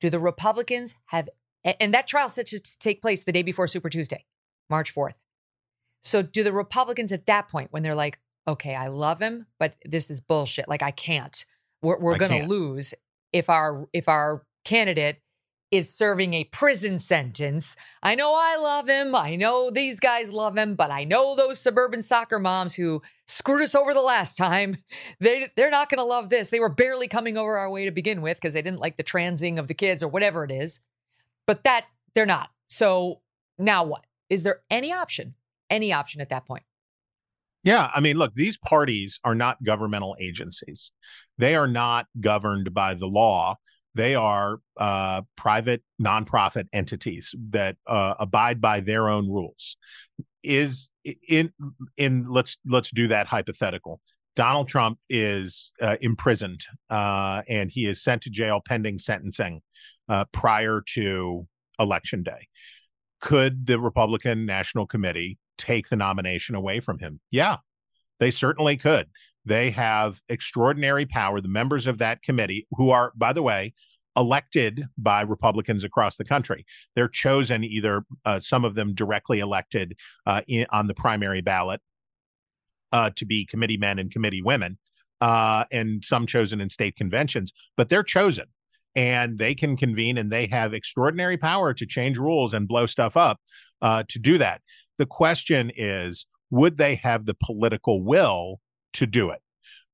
do 0.00 0.10
the 0.10 0.18
Republicans 0.18 0.94
have 1.06 1.28
and 1.64 1.94
that 1.94 2.06
trial 2.06 2.28
set 2.28 2.46
to 2.46 2.60
take 2.78 3.00
place 3.00 3.24
the 3.24 3.32
day 3.32 3.42
before 3.42 3.66
Super 3.66 3.88
Tuesday, 3.90 4.24
March 4.68 4.94
4th. 4.94 5.20
So, 6.02 6.22
do 6.22 6.42
the 6.42 6.52
Republicans 6.52 7.12
at 7.12 7.26
that 7.26 7.48
point, 7.48 7.72
when 7.72 7.82
they're 7.82 7.94
like, 7.94 8.18
okay, 8.46 8.74
I 8.74 8.88
love 8.88 9.20
him, 9.20 9.46
but 9.58 9.76
this 9.84 10.10
is 10.10 10.20
bullshit. 10.20 10.68
Like, 10.68 10.82
I 10.82 10.90
can't. 10.90 11.44
We're, 11.82 11.98
we're 11.98 12.18
going 12.18 12.42
to 12.42 12.48
lose 12.48 12.94
if 13.32 13.50
our 13.50 13.88
if 13.92 14.08
our 14.08 14.42
candidate 14.64 15.20
is 15.70 15.92
serving 15.92 16.34
a 16.34 16.44
prison 16.44 16.98
sentence. 16.98 17.74
I 18.02 18.14
know 18.14 18.34
I 18.36 18.56
love 18.56 18.88
him. 18.88 19.14
I 19.14 19.34
know 19.34 19.70
these 19.70 19.98
guys 19.98 20.30
love 20.30 20.56
him, 20.56 20.76
but 20.76 20.90
I 20.90 21.04
know 21.04 21.34
those 21.34 21.60
suburban 21.60 22.00
soccer 22.00 22.38
moms 22.38 22.74
who 22.74 23.02
screwed 23.26 23.62
us 23.62 23.74
over 23.74 23.92
the 23.92 24.00
last 24.00 24.36
time. 24.36 24.76
They 25.20 25.48
they're 25.56 25.70
not 25.70 25.90
going 25.90 25.98
to 25.98 26.04
love 26.04 26.28
this. 26.28 26.50
They 26.50 26.60
were 26.60 26.68
barely 26.68 27.08
coming 27.08 27.36
over 27.36 27.56
our 27.56 27.70
way 27.70 27.84
to 27.84 27.90
begin 27.90 28.20
with 28.20 28.36
because 28.36 28.52
they 28.52 28.62
didn't 28.62 28.80
like 28.80 28.96
the 28.96 29.02
transing 29.02 29.58
of 29.58 29.68
the 29.68 29.74
kids 29.74 30.02
or 30.02 30.08
whatever 30.08 30.44
it 30.44 30.50
is. 30.50 30.80
But 31.46 31.64
that 31.64 31.86
they're 32.14 32.26
not. 32.26 32.50
So 32.68 33.20
now 33.58 33.84
what? 33.84 34.04
Is 34.30 34.42
there 34.42 34.62
any 34.70 34.92
option? 34.92 35.34
Any 35.70 35.92
option 35.92 36.20
at 36.20 36.28
that 36.30 36.46
point? 36.46 36.64
Yeah, 37.62 37.90
I 37.94 38.00
mean, 38.00 38.18
look, 38.18 38.34
these 38.34 38.58
parties 38.58 39.18
are 39.24 39.34
not 39.34 39.62
governmental 39.64 40.16
agencies. 40.20 40.92
They 41.38 41.56
are 41.56 41.66
not 41.66 42.06
governed 42.20 42.74
by 42.74 42.94
the 42.94 43.06
law. 43.06 43.56
They 43.94 44.14
are 44.14 44.58
uh, 44.76 45.22
private 45.36 45.82
nonprofit 46.02 46.66
entities 46.72 47.34
that 47.50 47.76
uh, 47.86 48.14
abide 48.18 48.60
by 48.60 48.80
their 48.80 49.08
own 49.08 49.30
rules. 49.30 49.76
Is 50.42 50.90
in 51.26 51.54
in 51.96 52.26
let's 52.28 52.58
let's 52.66 52.90
do 52.90 53.08
that 53.08 53.26
hypothetical. 53.28 54.00
Donald 54.36 54.68
Trump 54.68 54.98
is 55.08 55.72
uh, 55.80 55.96
imprisoned 56.02 56.66
uh, 56.90 57.42
and 57.48 57.70
he 57.70 57.86
is 57.86 58.02
sent 58.02 58.22
to 58.22 58.30
jail 58.30 58.60
pending 58.66 58.98
sentencing 58.98 59.62
uh, 60.08 60.24
prior 60.32 60.82
to 60.94 61.46
election 61.78 62.22
day. 62.22 62.48
Could 63.20 63.66
the 63.66 63.78
Republican 63.78 64.46
National 64.46 64.86
Committee 64.86 65.38
take 65.56 65.88
the 65.88 65.96
nomination 65.96 66.54
away 66.54 66.80
from 66.80 66.98
him? 66.98 67.20
Yeah, 67.30 67.58
they 68.20 68.30
certainly 68.30 68.76
could. 68.76 69.06
They 69.44 69.70
have 69.70 70.20
extraordinary 70.28 71.06
power. 71.06 71.40
The 71.40 71.48
members 71.48 71.86
of 71.86 71.98
that 71.98 72.22
committee, 72.22 72.66
who 72.72 72.90
are, 72.90 73.12
by 73.14 73.32
the 73.32 73.42
way, 73.42 73.74
elected 74.16 74.84
by 74.96 75.22
Republicans 75.22 75.84
across 75.84 76.16
the 76.16 76.24
country, 76.24 76.64
they're 76.94 77.08
chosen 77.08 77.64
either 77.64 78.04
uh, 78.24 78.40
some 78.40 78.64
of 78.64 78.74
them 78.74 78.94
directly 78.94 79.40
elected 79.40 79.96
uh, 80.26 80.42
in, 80.46 80.66
on 80.70 80.86
the 80.86 80.94
primary 80.94 81.40
ballot 81.40 81.80
uh, 82.92 83.10
to 83.16 83.26
be 83.26 83.44
committee 83.44 83.76
men 83.76 83.98
and 83.98 84.10
committee 84.10 84.42
women, 84.42 84.78
uh, 85.20 85.64
and 85.72 86.04
some 86.04 86.26
chosen 86.26 86.60
in 86.60 86.70
state 86.70 86.96
conventions, 86.96 87.52
but 87.76 87.88
they're 87.88 88.04
chosen 88.04 88.46
and 88.96 89.38
they 89.38 89.54
can 89.54 89.76
convene 89.76 90.18
and 90.18 90.30
they 90.30 90.46
have 90.46 90.72
extraordinary 90.72 91.36
power 91.36 91.74
to 91.74 91.86
change 91.86 92.18
rules 92.18 92.54
and 92.54 92.68
blow 92.68 92.86
stuff 92.86 93.16
up 93.16 93.40
uh, 93.82 94.04
to 94.08 94.18
do 94.18 94.38
that. 94.38 94.60
The 94.98 95.06
question 95.06 95.72
is, 95.76 96.26
would 96.50 96.78
they 96.78 96.96
have 96.96 97.26
the 97.26 97.34
political 97.34 98.02
will 98.02 98.60
to 98.94 99.06
do 99.06 99.30
it? 99.30 99.40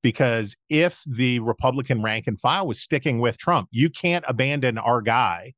Because 0.03 0.57
if 0.69 1.03
the 1.07 1.41
Republican 1.41 2.03
rank 2.03 2.27
and 2.27 2.39
file 2.39 2.67
was 2.67 2.81
sticking 2.81 3.21
with 3.21 3.39
Trump, 3.39 3.69
you 3.71 3.91
can't 3.91 4.25
abandon 4.29 4.79
our 4.79 5.03
guy 5.03 5.55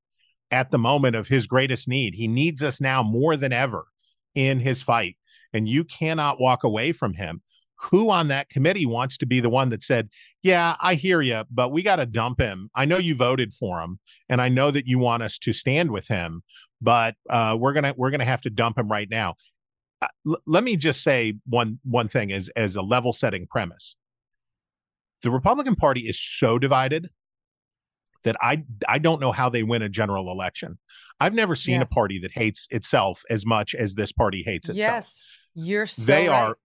at 0.50 0.70
the 0.70 0.78
moment 0.78 1.16
of 1.16 1.28
his 1.28 1.46
greatest 1.46 1.88
need. 1.88 2.14
He 2.14 2.28
needs 2.28 2.62
us 2.62 2.80
now 2.80 3.02
more 3.02 3.36
than 3.36 3.52
ever 3.52 3.86
in 4.34 4.60
his 4.60 4.82
fight, 4.82 5.16
and 5.52 5.68
you 5.68 5.84
cannot 5.84 6.40
walk 6.40 6.64
away 6.64 6.92
from 6.92 7.14
him. 7.14 7.42
Who 7.90 8.10
on 8.10 8.28
that 8.28 8.48
committee 8.48 8.86
wants 8.86 9.18
to 9.18 9.26
be 9.26 9.40
the 9.40 9.50
one 9.50 9.70
that 9.70 9.82
said, 9.82 10.08
Yeah, 10.42 10.76
I 10.80 10.94
hear 10.94 11.20
you, 11.20 11.44
but 11.50 11.72
we 11.72 11.82
got 11.82 11.96
to 11.96 12.06
dump 12.06 12.40
him? 12.40 12.70
I 12.74 12.84
know 12.84 12.98
you 12.98 13.14
voted 13.14 13.52
for 13.52 13.80
him, 13.80 13.98
and 14.28 14.40
I 14.40 14.48
know 14.48 14.70
that 14.70 14.86
you 14.86 14.98
want 14.98 15.22
us 15.22 15.38
to 15.38 15.52
stand 15.52 15.90
with 15.90 16.08
him, 16.08 16.42
but 16.80 17.16
uh, 17.28 17.56
we're 17.58 17.72
gonna 17.72 17.94
we're 17.96 18.10
gonna 18.10 18.24
have 18.24 18.42
to 18.42 18.50
dump 18.50 18.78
him 18.78 18.88
right 18.88 19.08
now. 19.10 19.34
Uh, 20.00 20.08
l- 20.26 20.42
let 20.46 20.64
me 20.64 20.76
just 20.76 21.02
say 21.02 21.34
one 21.46 21.80
one 21.84 22.08
thing 22.08 22.32
as 22.32 22.48
as 22.50 22.76
a 22.76 22.82
level 22.82 23.12
setting 23.12 23.46
premise. 23.46 23.96
The 25.22 25.30
Republican 25.30 25.76
Party 25.76 26.02
is 26.02 26.20
so 26.20 26.58
divided 26.58 27.08
that 28.24 28.36
I 28.40 28.64
I 28.88 28.98
don't 28.98 29.20
know 29.20 29.32
how 29.32 29.48
they 29.48 29.62
win 29.62 29.82
a 29.82 29.88
general 29.88 30.30
election. 30.30 30.78
I've 31.20 31.34
never 31.34 31.54
seen 31.54 31.76
yeah. 31.76 31.82
a 31.82 31.86
party 31.86 32.18
that 32.20 32.32
hates 32.32 32.66
itself 32.70 33.22
as 33.30 33.46
much 33.46 33.74
as 33.74 33.94
this 33.94 34.12
party 34.12 34.42
hates 34.42 34.68
itself. 34.68 34.76
Yes, 34.76 35.22
you're 35.54 35.86
so 35.86 36.02
they 36.02 36.28
right. 36.28 36.34
are 36.34 36.56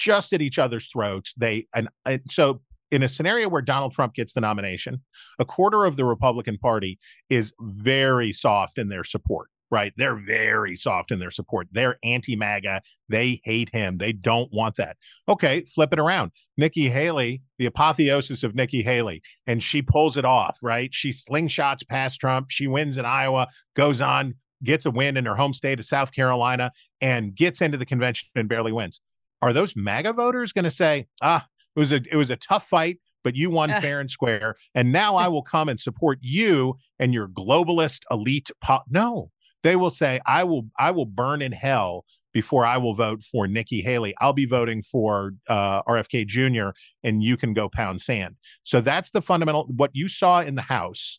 just 0.00 0.32
at 0.32 0.40
each 0.40 0.58
other's 0.58 0.88
throats. 0.88 1.34
They 1.36 1.66
and, 1.74 1.88
and 2.06 2.22
so 2.30 2.62
in 2.90 3.02
a 3.02 3.08
scenario 3.08 3.48
where 3.48 3.62
Donald 3.62 3.92
Trump 3.92 4.14
gets 4.14 4.32
the 4.32 4.40
nomination, 4.40 5.02
a 5.38 5.44
quarter 5.44 5.84
of 5.84 5.96
the 5.96 6.04
Republican 6.04 6.58
Party 6.58 6.98
is 7.28 7.52
very 7.60 8.32
soft 8.32 8.78
in 8.78 8.88
their 8.88 9.04
support 9.04 9.48
right? 9.72 9.92
They're 9.96 10.16
very 10.16 10.74
soft 10.74 11.12
in 11.12 11.20
their 11.20 11.30
support. 11.30 11.68
They're 11.70 11.96
anti 12.02 12.34
MAGA. 12.34 12.82
They 13.08 13.40
hate 13.44 13.70
him. 13.72 13.98
They 13.98 14.12
don't 14.12 14.52
want 14.52 14.76
that. 14.76 14.96
Okay, 15.28 15.64
flip 15.72 15.92
it 15.92 16.00
around. 16.00 16.32
Nikki 16.56 16.88
Haley, 16.88 17.42
the 17.58 17.66
apotheosis 17.66 18.42
of 18.42 18.54
Nikki 18.54 18.82
Haley, 18.82 19.22
and 19.46 19.62
she 19.62 19.80
pulls 19.80 20.16
it 20.16 20.24
off, 20.24 20.58
right? 20.60 20.92
She 20.92 21.10
slingshots 21.10 21.86
past 21.88 22.18
Trump. 22.20 22.50
She 22.50 22.66
wins 22.66 22.96
in 22.96 23.04
Iowa, 23.04 23.46
goes 23.76 24.00
on, 24.00 24.34
gets 24.64 24.86
a 24.86 24.90
win 24.90 25.16
in 25.16 25.24
her 25.26 25.36
home 25.36 25.54
state 25.54 25.78
of 25.78 25.86
South 25.86 26.12
Carolina, 26.12 26.72
and 27.00 27.34
gets 27.34 27.60
into 27.60 27.78
the 27.78 27.86
convention 27.86 28.28
and 28.34 28.48
barely 28.48 28.72
wins. 28.72 29.00
Are 29.42 29.52
those 29.52 29.74
MAGA 29.76 30.12
voters 30.12 30.52
going 30.52 30.64
to 30.64 30.70
say, 30.70 31.06
ah, 31.22 31.46
it 31.74 31.78
was 31.78 31.92
a 31.92 32.00
it 32.10 32.16
was 32.16 32.30
a 32.30 32.36
tough 32.36 32.66
fight, 32.66 32.98
but 33.24 33.36
you 33.36 33.50
won 33.50 33.70
fair 33.80 34.00
and 34.00 34.10
square, 34.10 34.56
and 34.74 34.92
now 34.92 35.16
I 35.16 35.28
will 35.34 35.42
come 35.42 35.68
and 35.68 35.78
support 35.78 36.18
you 36.20 36.76
and 36.98 37.14
your 37.14 37.28
globalist 37.28 38.02
elite? 38.10 38.50
Po-. 38.62 38.82
No, 38.88 39.30
they 39.62 39.76
will 39.76 39.90
say, 39.90 40.20
I 40.26 40.44
will, 40.44 40.68
I 40.78 40.90
will 40.90 41.06
burn 41.06 41.42
in 41.42 41.52
hell 41.52 42.04
before 42.32 42.64
I 42.64 42.76
will 42.76 42.94
vote 42.94 43.24
for 43.24 43.46
Nikki 43.46 43.80
Haley. 43.80 44.14
I'll 44.20 44.32
be 44.32 44.46
voting 44.46 44.82
for 44.82 45.34
uh, 45.48 45.82
RFK 45.82 46.26
Jr. 46.26 46.70
and 47.02 47.22
you 47.22 47.36
can 47.36 47.54
go 47.54 47.68
pound 47.68 48.00
sand. 48.00 48.36
So 48.62 48.80
that's 48.80 49.10
the 49.10 49.22
fundamental. 49.22 49.66
What 49.74 49.90
you 49.94 50.08
saw 50.08 50.40
in 50.40 50.54
the 50.54 50.62
House 50.62 51.18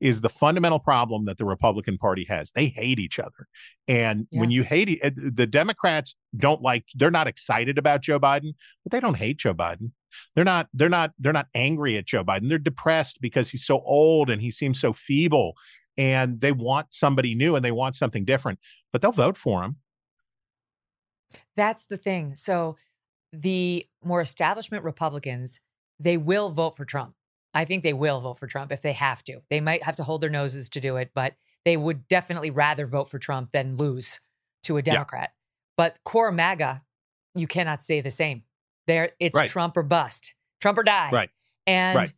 is 0.00 0.20
the 0.20 0.28
fundamental 0.28 0.78
problem 0.78 1.26
that 1.26 1.38
the 1.38 1.44
Republican 1.44 1.98
Party 1.98 2.24
has. 2.24 2.50
They 2.52 2.66
hate 2.66 2.98
each 2.98 3.18
other. 3.18 3.46
And 3.86 4.26
yeah. 4.30 4.40
when 4.40 4.50
you 4.50 4.62
hate 4.62 5.00
the 5.02 5.46
Democrats 5.46 6.14
don't 6.36 6.62
like 6.62 6.84
they're 6.94 7.10
not 7.10 7.26
excited 7.26 7.78
about 7.78 8.02
Joe 8.02 8.18
Biden, 8.18 8.54
but 8.84 8.92
they 8.92 9.00
don't 9.00 9.16
hate 9.16 9.38
Joe 9.38 9.54
Biden. 9.54 9.92
They're 10.34 10.44
not 10.44 10.68
they're 10.72 10.88
not 10.88 11.12
they're 11.18 11.32
not 11.32 11.48
angry 11.54 11.96
at 11.96 12.06
Joe 12.06 12.24
Biden. 12.24 12.48
They're 12.48 12.58
depressed 12.58 13.20
because 13.20 13.50
he's 13.50 13.64
so 13.64 13.82
old 13.84 14.30
and 14.30 14.40
he 14.40 14.50
seems 14.50 14.80
so 14.80 14.92
feeble 14.92 15.54
and 15.96 16.40
they 16.40 16.52
want 16.52 16.88
somebody 16.90 17.34
new 17.34 17.56
and 17.56 17.64
they 17.64 17.72
want 17.72 17.96
something 17.96 18.24
different, 18.24 18.58
but 18.92 19.02
they'll 19.02 19.12
vote 19.12 19.36
for 19.36 19.62
him. 19.62 19.76
That's 21.56 21.84
the 21.84 21.96
thing. 21.96 22.36
So 22.36 22.76
the 23.32 23.86
more 24.02 24.20
establishment 24.20 24.84
Republicans, 24.84 25.60
they 25.98 26.16
will 26.16 26.48
vote 26.48 26.76
for 26.76 26.84
Trump. 26.84 27.14
I 27.52 27.64
think 27.64 27.82
they 27.82 27.92
will 27.92 28.20
vote 28.20 28.38
for 28.38 28.46
Trump 28.46 28.72
if 28.72 28.82
they 28.82 28.92
have 28.92 29.24
to. 29.24 29.40
They 29.50 29.60
might 29.60 29.82
have 29.82 29.96
to 29.96 30.04
hold 30.04 30.20
their 30.20 30.30
noses 30.30 30.68
to 30.70 30.80
do 30.80 30.96
it, 30.96 31.10
but 31.14 31.34
they 31.64 31.76
would 31.76 32.08
definitely 32.08 32.50
rather 32.50 32.86
vote 32.86 33.08
for 33.08 33.18
Trump 33.18 33.52
than 33.52 33.76
lose 33.76 34.20
to 34.64 34.76
a 34.76 34.82
Democrat. 34.82 35.32
Yeah. 35.32 35.36
But 35.76 35.98
core 36.04 36.32
MAGA, 36.32 36.82
you 37.34 37.46
cannot 37.46 37.80
say 37.80 38.00
the 38.00 38.10
same. 38.10 38.44
There, 38.86 39.10
it's 39.18 39.38
right. 39.38 39.48
Trump 39.48 39.76
or 39.76 39.82
bust, 39.82 40.34
Trump 40.60 40.78
or 40.78 40.82
die. 40.82 41.10
Right. 41.12 41.30
And 41.66 41.96
right. 41.96 42.12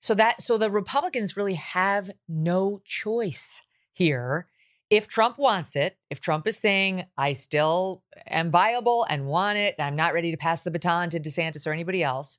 So 0.00 0.14
that 0.14 0.40
so 0.40 0.58
the 0.58 0.70
Republicans 0.70 1.36
really 1.36 1.54
have 1.54 2.10
no 2.28 2.80
choice 2.84 3.60
here. 3.92 4.46
If 4.90 5.06
Trump 5.06 5.38
wants 5.38 5.76
it, 5.76 5.98
if 6.08 6.20
Trump 6.20 6.46
is 6.46 6.56
saying, 6.56 7.06
I 7.16 7.34
still 7.34 8.02
am 8.26 8.50
viable 8.50 9.04
and 9.10 9.26
want 9.26 9.58
it, 9.58 9.74
I'm 9.78 9.96
not 9.96 10.14
ready 10.14 10.30
to 10.30 10.36
pass 10.36 10.62
the 10.62 10.70
baton 10.70 11.10
to 11.10 11.20
DeSantis 11.20 11.66
or 11.66 11.72
anybody 11.72 12.02
else, 12.02 12.38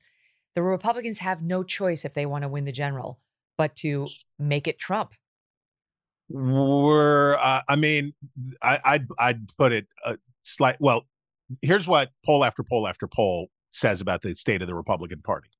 the 0.54 0.62
Republicans 0.62 1.18
have 1.18 1.42
no 1.42 1.62
choice 1.62 2.04
if 2.04 2.14
they 2.14 2.26
want 2.26 2.42
to 2.42 2.48
win 2.48 2.64
the 2.64 2.72
general 2.72 3.20
but 3.60 3.76
to 3.76 4.06
make 4.38 4.66
it 4.66 4.78
Trump. 4.78 5.12
We're, 6.30 7.34
uh, 7.36 7.60
I 7.68 7.76
mean, 7.76 8.14
I, 8.62 8.78
I'd, 8.82 9.06
I'd 9.18 9.56
put 9.58 9.72
it 9.72 9.86
a 10.02 10.16
slight. 10.44 10.76
Well, 10.80 11.06
here's 11.60 11.86
what 11.86 12.10
poll 12.24 12.42
after 12.44 12.62
poll 12.62 12.88
after 12.88 13.06
poll 13.06 13.50
says 13.72 14.00
about 14.00 14.22
the 14.22 14.34
state 14.34 14.62
of 14.62 14.66
the 14.66 14.74
Republican 14.74 15.20
Party. 15.20 15.50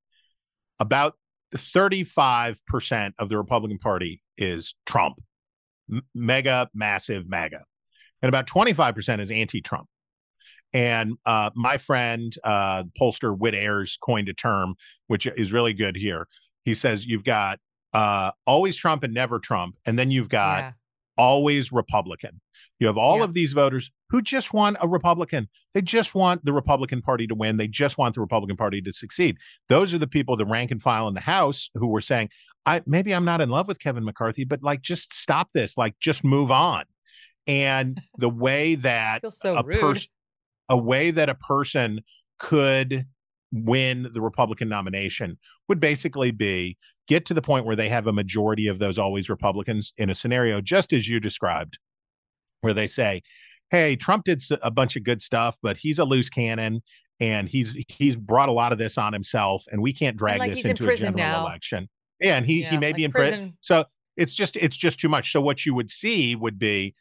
About 0.78 1.15
35% 1.55 3.12
of 3.19 3.28
the 3.28 3.36
Republican 3.36 3.78
Party 3.78 4.23
is 4.39 4.74
Trump, 4.86 5.20
M- 5.93 6.02
mega, 6.15 6.70
massive 6.73 7.28
MAGA. 7.28 7.65
And 8.23 8.28
about 8.28 8.47
25% 8.47 9.20
is 9.20 9.31
anti 9.31 9.60
Trump. 9.60 9.89
And 10.72 11.14
uh, 11.26 11.51
my 11.55 11.78
friend, 11.78 12.34
uh, 12.44 12.84
pollster 13.01 13.36
Whit 13.36 13.55
Ayres, 13.55 13.97
coined 14.01 14.28
a 14.28 14.34
term 14.34 14.74
which 15.09 15.26
is 15.26 15.52
really 15.52 15.74
good 15.74 15.97
here. 15.97 16.28
He 16.64 16.74
says 16.74 17.06
you've 17.06 17.24
got 17.24 17.59
uh, 17.92 18.30
always 18.47 18.76
Trump 18.76 19.02
and 19.02 19.14
never 19.14 19.38
Trump. 19.38 19.76
And 19.84 19.98
then 19.98 20.10
you've 20.10 20.28
got 20.28 20.59
yeah. 20.59 20.72
always 21.16 21.72
Republican. 21.72 22.40
You 22.78 22.86
have 22.86 22.97
all 22.97 23.18
yeah. 23.18 23.24
of 23.24 23.34
these 23.34 23.52
voters 23.52 23.90
who 24.09 24.22
just 24.22 24.55
want 24.55 24.76
a 24.80 24.88
Republican. 24.88 25.48
They 25.74 25.82
just 25.82 26.14
want 26.14 26.44
the 26.44 26.52
Republican 26.52 27.02
Party 27.02 27.26
to 27.26 27.34
win. 27.34 27.59
They 27.59 27.68
just 27.68 27.98
want 27.98 28.14
the 28.14 28.20
Republican 28.20 28.56
Party 28.56 28.80
to 28.82 28.92
succeed. 28.92 29.36
Those 29.68 29.92
are 29.92 29.98
the 29.98 30.06
people, 30.06 30.36
the 30.36 30.47
rank 30.47 30.70
and 30.70 30.80
file 30.80 31.06
in 31.09 31.14
the 31.14 31.20
House, 31.20 31.68
who 31.74 31.88
were 31.88 32.01
saying, 32.01 32.30
"I 32.64 32.82
maybe 32.86 33.14
I'm 33.14 33.24
not 33.24 33.42
in 33.42 33.51
love 33.51 33.68
with 33.68 33.80
Kevin 33.80 34.05
McCarthy, 34.05 34.44
but 34.44 34.62
like 34.62 34.80
just 34.80 35.12
stop 35.12 35.52
this. 35.52 35.76
Like 35.76 35.94
just 36.01 36.24
move 36.24 36.51
on." 36.51 36.84
And 37.47 38.01
the 38.16 38.30
way 38.30 38.74
that 38.76 39.30
so 39.30 39.56
a 39.56 39.62
person, 39.62 40.09
a 40.70 40.76
way 40.76 41.10
that 41.10 41.28
a 41.28 41.34
person 41.34 42.01
could 42.38 43.05
win 43.52 44.09
the 44.14 44.20
Republican 44.20 44.68
nomination 44.68 45.36
would 45.68 45.80
basically 45.80 46.30
be 46.30 46.78
get 47.09 47.26
to 47.26 47.34
the 47.34 47.42
point 47.42 47.66
where 47.66 47.76
they 47.76 47.88
have 47.88 48.06
a 48.06 48.12
majority 48.12 48.68
of 48.68 48.78
those 48.78 48.97
always 48.97 49.28
Republicans 49.28 49.92
in 49.98 50.09
a 50.09 50.14
scenario 50.14 50.60
just 50.60 50.92
as 50.92 51.09
you 51.09 51.20
described, 51.20 51.78
where 52.60 52.72
they 52.72 52.86
say, 52.86 53.20
"Hey, 53.70 53.97
Trump 53.97 54.24
did 54.24 54.42
a 54.62 54.70
bunch 54.70 54.97
of 54.97 55.02
good 55.02 55.20
stuff, 55.20 55.59
but 55.62 55.76
he's 55.76 55.98
a 55.98 56.05
loose 56.05 56.30
cannon." 56.30 56.82
And 57.18 57.51
he's 57.51 57.76
he's 57.88 58.16
brought 58.16 58.48
a 58.48 58.52
lot 58.52 58.72
of 58.72 58.78
this 58.78 58.97
on 58.97 59.12
himself, 59.12 59.64
and 59.70 59.82
we 59.82 59.92
can't 59.92 60.16
drag 60.16 60.38
like 60.38 60.52
this 60.52 60.64
into 60.64 60.84
in 60.84 60.90
a 60.90 60.97
general 60.97 61.16
now. 61.18 61.40
election. 61.40 61.90
Yeah, 62.18 62.36
and 62.36 62.47
he 62.47 62.62
yeah, 62.62 62.70
he 62.70 62.78
may 62.78 62.88
like 62.88 62.97
be 62.97 63.05
in 63.05 63.10
prison. 63.10 63.38
prison. 63.38 63.56
So 63.60 63.84
it's 64.16 64.34
just 64.34 64.56
it's 64.56 64.76
just 64.76 65.01
too 65.01 65.09
much. 65.09 65.32
So 65.32 65.40
what 65.40 65.66
you 65.66 65.74
would 65.74 65.90
see 65.90 66.34
would 66.34 66.59
be 66.59 66.94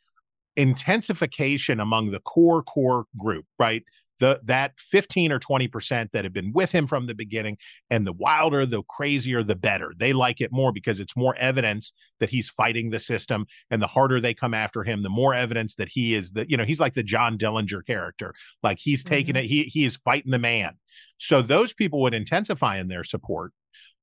intensification 0.59 1.79
among 1.79 2.11
the 2.11 2.19
core 2.19 2.61
core 2.61 3.05
group, 3.17 3.45
right? 3.57 3.81
The 4.19 4.41
that 4.43 4.73
15 4.77 5.31
or 5.31 5.39
20% 5.39 6.11
that 6.11 6.25
have 6.25 6.33
been 6.33 6.51
with 6.51 6.73
him 6.73 6.85
from 6.85 7.07
the 7.07 7.15
beginning 7.15 7.57
and 7.89 8.05
the 8.05 8.11
wilder, 8.11 8.65
the 8.65 8.83
crazier, 8.83 9.41
the 9.41 9.55
better. 9.55 9.93
They 9.95 10.11
like 10.11 10.41
it 10.41 10.51
more 10.51 10.73
because 10.73 10.99
it's 10.99 11.15
more 11.15 11.33
evidence 11.37 11.93
that 12.19 12.29
he's 12.29 12.49
fighting 12.49 12.89
the 12.89 12.99
system. 12.99 13.45
And 13.71 13.81
the 13.81 13.87
harder 13.87 14.19
they 14.19 14.33
come 14.33 14.53
after 14.53 14.83
him, 14.83 15.01
the 15.01 15.09
more 15.09 15.33
evidence 15.33 15.75
that 15.75 15.87
he 15.87 16.13
is 16.13 16.33
the, 16.33 16.45
you 16.49 16.57
know, 16.57 16.65
he's 16.65 16.81
like 16.81 16.93
the 16.93 17.03
John 17.03 17.37
Dillinger 17.37 17.85
character. 17.87 18.33
Like 18.61 18.79
he's 18.81 19.05
taking 19.05 19.35
mm-hmm. 19.35 19.45
it, 19.45 19.49
he 19.49 19.63
he 19.63 19.85
is 19.85 19.95
fighting 19.95 20.31
the 20.31 20.39
man. 20.39 20.73
So 21.17 21.41
those 21.41 21.71
people 21.71 22.01
would 22.01 22.13
intensify 22.13 22.79
in 22.79 22.89
their 22.89 23.05
support, 23.05 23.53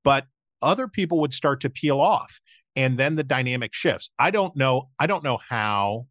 but 0.03 0.25
other 0.63 0.89
people 0.89 1.21
would 1.21 1.35
start 1.35 1.61
to 1.61 1.71
peel 1.71 2.01
off 2.01 2.41
and 2.75 2.97
then 2.97 3.17
the 3.17 3.25
dynamic 3.25 3.75
shifts. 3.75 4.09
I 4.19 4.31
don't 4.31 4.57
know, 4.57 4.89
I 4.99 5.07
don't 5.07 5.23
know 5.23 5.39
how 5.47 6.07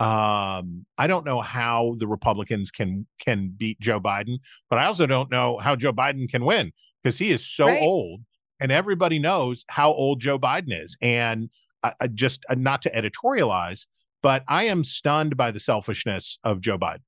um, 0.00 0.86
I 0.98 1.06
don't 1.06 1.24
know 1.24 1.40
how 1.40 1.94
the 1.98 2.08
Republicans 2.08 2.70
can 2.70 3.06
can 3.20 3.54
beat 3.56 3.78
Joe 3.80 4.00
Biden, 4.00 4.38
but 4.68 4.78
I 4.78 4.86
also 4.86 5.06
don't 5.06 5.30
know 5.30 5.58
how 5.58 5.76
Joe 5.76 5.92
Biden 5.92 6.28
can 6.28 6.44
win 6.44 6.72
because 7.02 7.18
he 7.18 7.30
is 7.30 7.46
so 7.46 7.66
right. 7.66 7.80
old, 7.80 8.22
and 8.58 8.72
everybody 8.72 9.20
knows 9.20 9.64
how 9.68 9.92
old 9.92 10.20
Joe 10.20 10.38
Biden 10.38 10.82
is. 10.82 10.96
And 11.00 11.48
I, 11.84 11.92
I 12.00 12.06
just 12.08 12.44
uh, 12.48 12.56
not 12.56 12.82
to 12.82 12.90
editorialize, 12.90 13.86
but 14.20 14.42
I 14.48 14.64
am 14.64 14.82
stunned 14.82 15.36
by 15.36 15.52
the 15.52 15.60
selfishness 15.60 16.38
of 16.42 16.60
Joe 16.60 16.78
Biden. 16.78 17.02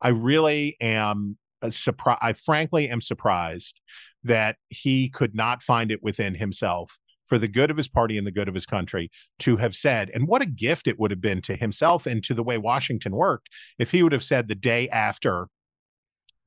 I 0.00 0.10
really 0.10 0.76
am 0.80 1.36
uh, 1.62 1.70
surprised. 1.72 2.20
I 2.22 2.34
frankly 2.34 2.88
am 2.90 3.00
surprised 3.00 3.80
that 4.22 4.54
he 4.68 5.08
could 5.08 5.34
not 5.34 5.64
find 5.64 5.90
it 5.90 6.00
within 6.00 6.36
himself 6.36 6.99
for 7.30 7.38
the 7.38 7.48
good 7.48 7.70
of 7.70 7.76
his 7.76 7.88
party 7.88 8.18
and 8.18 8.26
the 8.26 8.32
good 8.32 8.48
of 8.48 8.54
his 8.54 8.66
country 8.66 9.08
to 9.38 9.56
have 9.56 9.76
said, 9.76 10.10
and 10.12 10.26
what 10.26 10.42
a 10.42 10.46
gift 10.46 10.88
it 10.88 10.98
would 10.98 11.12
have 11.12 11.20
been 11.20 11.40
to 11.42 11.54
himself 11.54 12.04
and 12.04 12.24
to 12.24 12.34
the 12.34 12.42
way 12.42 12.58
Washington 12.58 13.12
worked 13.12 13.48
if 13.78 13.92
he 13.92 14.02
would 14.02 14.12
have 14.12 14.24
said 14.24 14.48
the 14.48 14.54
day 14.56 14.88
after 14.88 15.46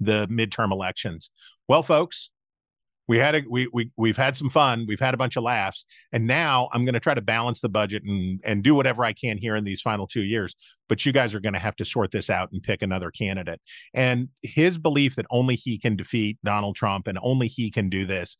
the 0.01 0.27
midterm 0.27 0.73
elections, 0.73 1.29
well, 1.69 1.83
folks, 1.83 2.29
we 3.07 3.17
had 3.17 3.35
a 3.35 3.43
we 3.49 3.67
we 3.71 3.91
we've 3.97 4.17
had 4.17 4.35
some 4.35 4.49
fun. 4.49 4.85
We've 4.87 4.99
had 4.99 5.13
a 5.13 5.17
bunch 5.17 5.35
of 5.35 5.43
laughs. 5.43 5.85
And 6.13 6.25
now 6.25 6.69
i'm 6.71 6.85
going 6.85 6.93
to 6.93 7.01
try 7.01 7.13
to 7.13 7.21
balance 7.21 7.59
the 7.59 7.67
budget 7.67 8.03
and 8.03 8.39
and 8.45 8.63
do 8.63 8.75
whatever 8.75 9.03
i 9.03 9.11
can 9.11 9.37
here 9.37 9.57
in 9.57 9.65
these 9.65 9.81
final 9.81 10.07
two 10.07 10.23
years. 10.23 10.55
But 10.87 11.05
you 11.05 11.11
guys 11.11 11.35
are 11.35 11.41
going 11.41 11.53
to 11.53 11.59
have 11.59 11.75
to 11.77 11.85
sort 11.85 12.11
this 12.11 12.29
out 12.29 12.51
and 12.53 12.63
pick 12.63 12.81
another 12.81 13.11
candidate. 13.11 13.59
And 13.93 14.29
his 14.41 14.77
belief 14.77 15.15
that 15.15 15.25
only 15.29 15.55
he 15.55 15.77
can 15.77 15.97
defeat 15.97 16.37
donald 16.45 16.77
trump 16.77 17.07
and 17.07 17.19
only 17.21 17.47
he 17.47 17.69
can 17.71 17.89
do 17.89 18.05
this 18.05 18.37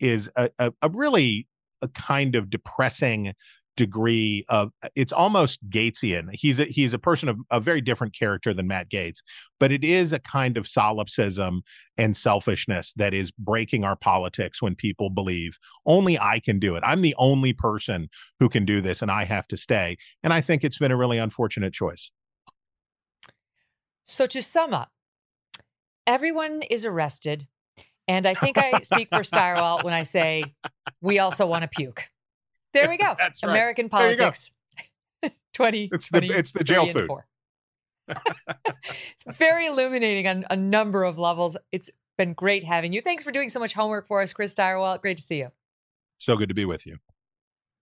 is 0.00 0.30
a, 0.36 0.50
a, 0.58 0.72
a 0.82 0.88
really 0.90 1.46
a 1.82 1.88
kind 1.88 2.34
of 2.34 2.50
depressing 2.50 3.34
degree 3.78 4.44
of 4.48 4.72
it's 4.96 5.12
almost 5.12 5.66
Gaetzian. 5.70 6.30
He's 6.32 6.58
a, 6.58 6.64
he's 6.64 6.92
a 6.92 6.98
person 6.98 7.28
of 7.28 7.38
a 7.50 7.60
very 7.60 7.80
different 7.80 8.12
character 8.12 8.52
than 8.52 8.66
Matt 8.66 8.90
Gaetz, 8.90 9.20
but 9.60 9.70
it 9.70 9.84
is 9.84 10.12
a 10.12 10.18
kind 10.18 10.58
of 10.58 10.66
solipsism 10.66 11.62
and 11.96 12.16
selfishness 12.16 12.92
that 12.96 13.14
is 13.14 13.30
breaking 13.30 13.84
our 13.84 13.94
politics 13.94 14.60
when 14.60 14.74
people 14.74 15.10
believe 15.10 15.58
only 15.86 16.18
I 16.18 16.40
can 16.40 16.58
do 16.58 16.74
it. 16.74 16.82
I'm 16.84 17.02
the 17.02 17.14
only 17.18 17.52
person 17.52 18.08
who 18.40 18.48
can 18.48 18.64
do 18.64 18.80
this 18.80 19.00
and 19.00 19.12
I 19.12 19.24
have 19.24 19.46
to 19.48 19.56
stay. 19.56 19.96
And 20.24 20.32
I 20.32 20.40
think 20.40 20.64
it's 20.64 20.78
been 20.78 20.92
a 20.92 20.96
really 20.96 21.18
unfortunate 21.18 21.72
choice. 21.72 22.10
So 24.04 24.26
to 24.26 24.42
sum 24.42 24.74
up, 24.74 24.90
everyone 26.04 26.62
is 26.68 26.84
arrested 26.84 27.46
and 28.08 28.26
I 28.26 28.34
think 28.34 28.58
I 28.58 28.80
speak 28.80 29.08
for 29.10 29.20
Stirewalt 29.20 29.84
when 29.84 29.94
I 29.94 30.02
say 30.02 30.54
we 31.00 31.18
also 31.18 31.46
want 31.46 31.62
to 31.62 31.68
puke. 31.68 32.10
There 32.72 32.88
we 32.88 32.96
go. 32.96 33.14
That's 33.18 33.42
right. 33.42 33.50
American 33.50 33.88
politics. 33.88 34.50
20. 35.54 35.90
It's 35.92 36.10
the, 36.10 36.24
it's 36.24 36.52
the 36.52 36.64
jail 36.64 36.86
food. 36.88 37.10
it's 38.66 39.38
very 39.38 39.66
illuminating 39.66 40.26
on 40.26 40.46
a 40.50 40.56
number 40.56 41.04
of 41.04 41.18
levels. 41.18 41.56
It's 41.72 41.90
been 42.16 42.32
great 42.32 42.64
having 42.64 42.92
you. 42.92 43.00
Thanks 43.00 43.22
for 43.22 43.30
doing 43.30 43.48
so 43.48 43.60
much 43.60 43.74
homework 43.74 44.06
for 44.06 44.22
us, 44.22 44.32
Chris 44.32 44.54
Stirewalt. 44.54 45.02
Great 45.02 45.18
to 45.18 45.22
see 45.22 45.38
you. 45.38 45.50
So 46.18 46.36
good 46.36 46.48
to 46.48 46.54
be 46.54 46.64
with 46.64 46.86
you. 46.86 46.98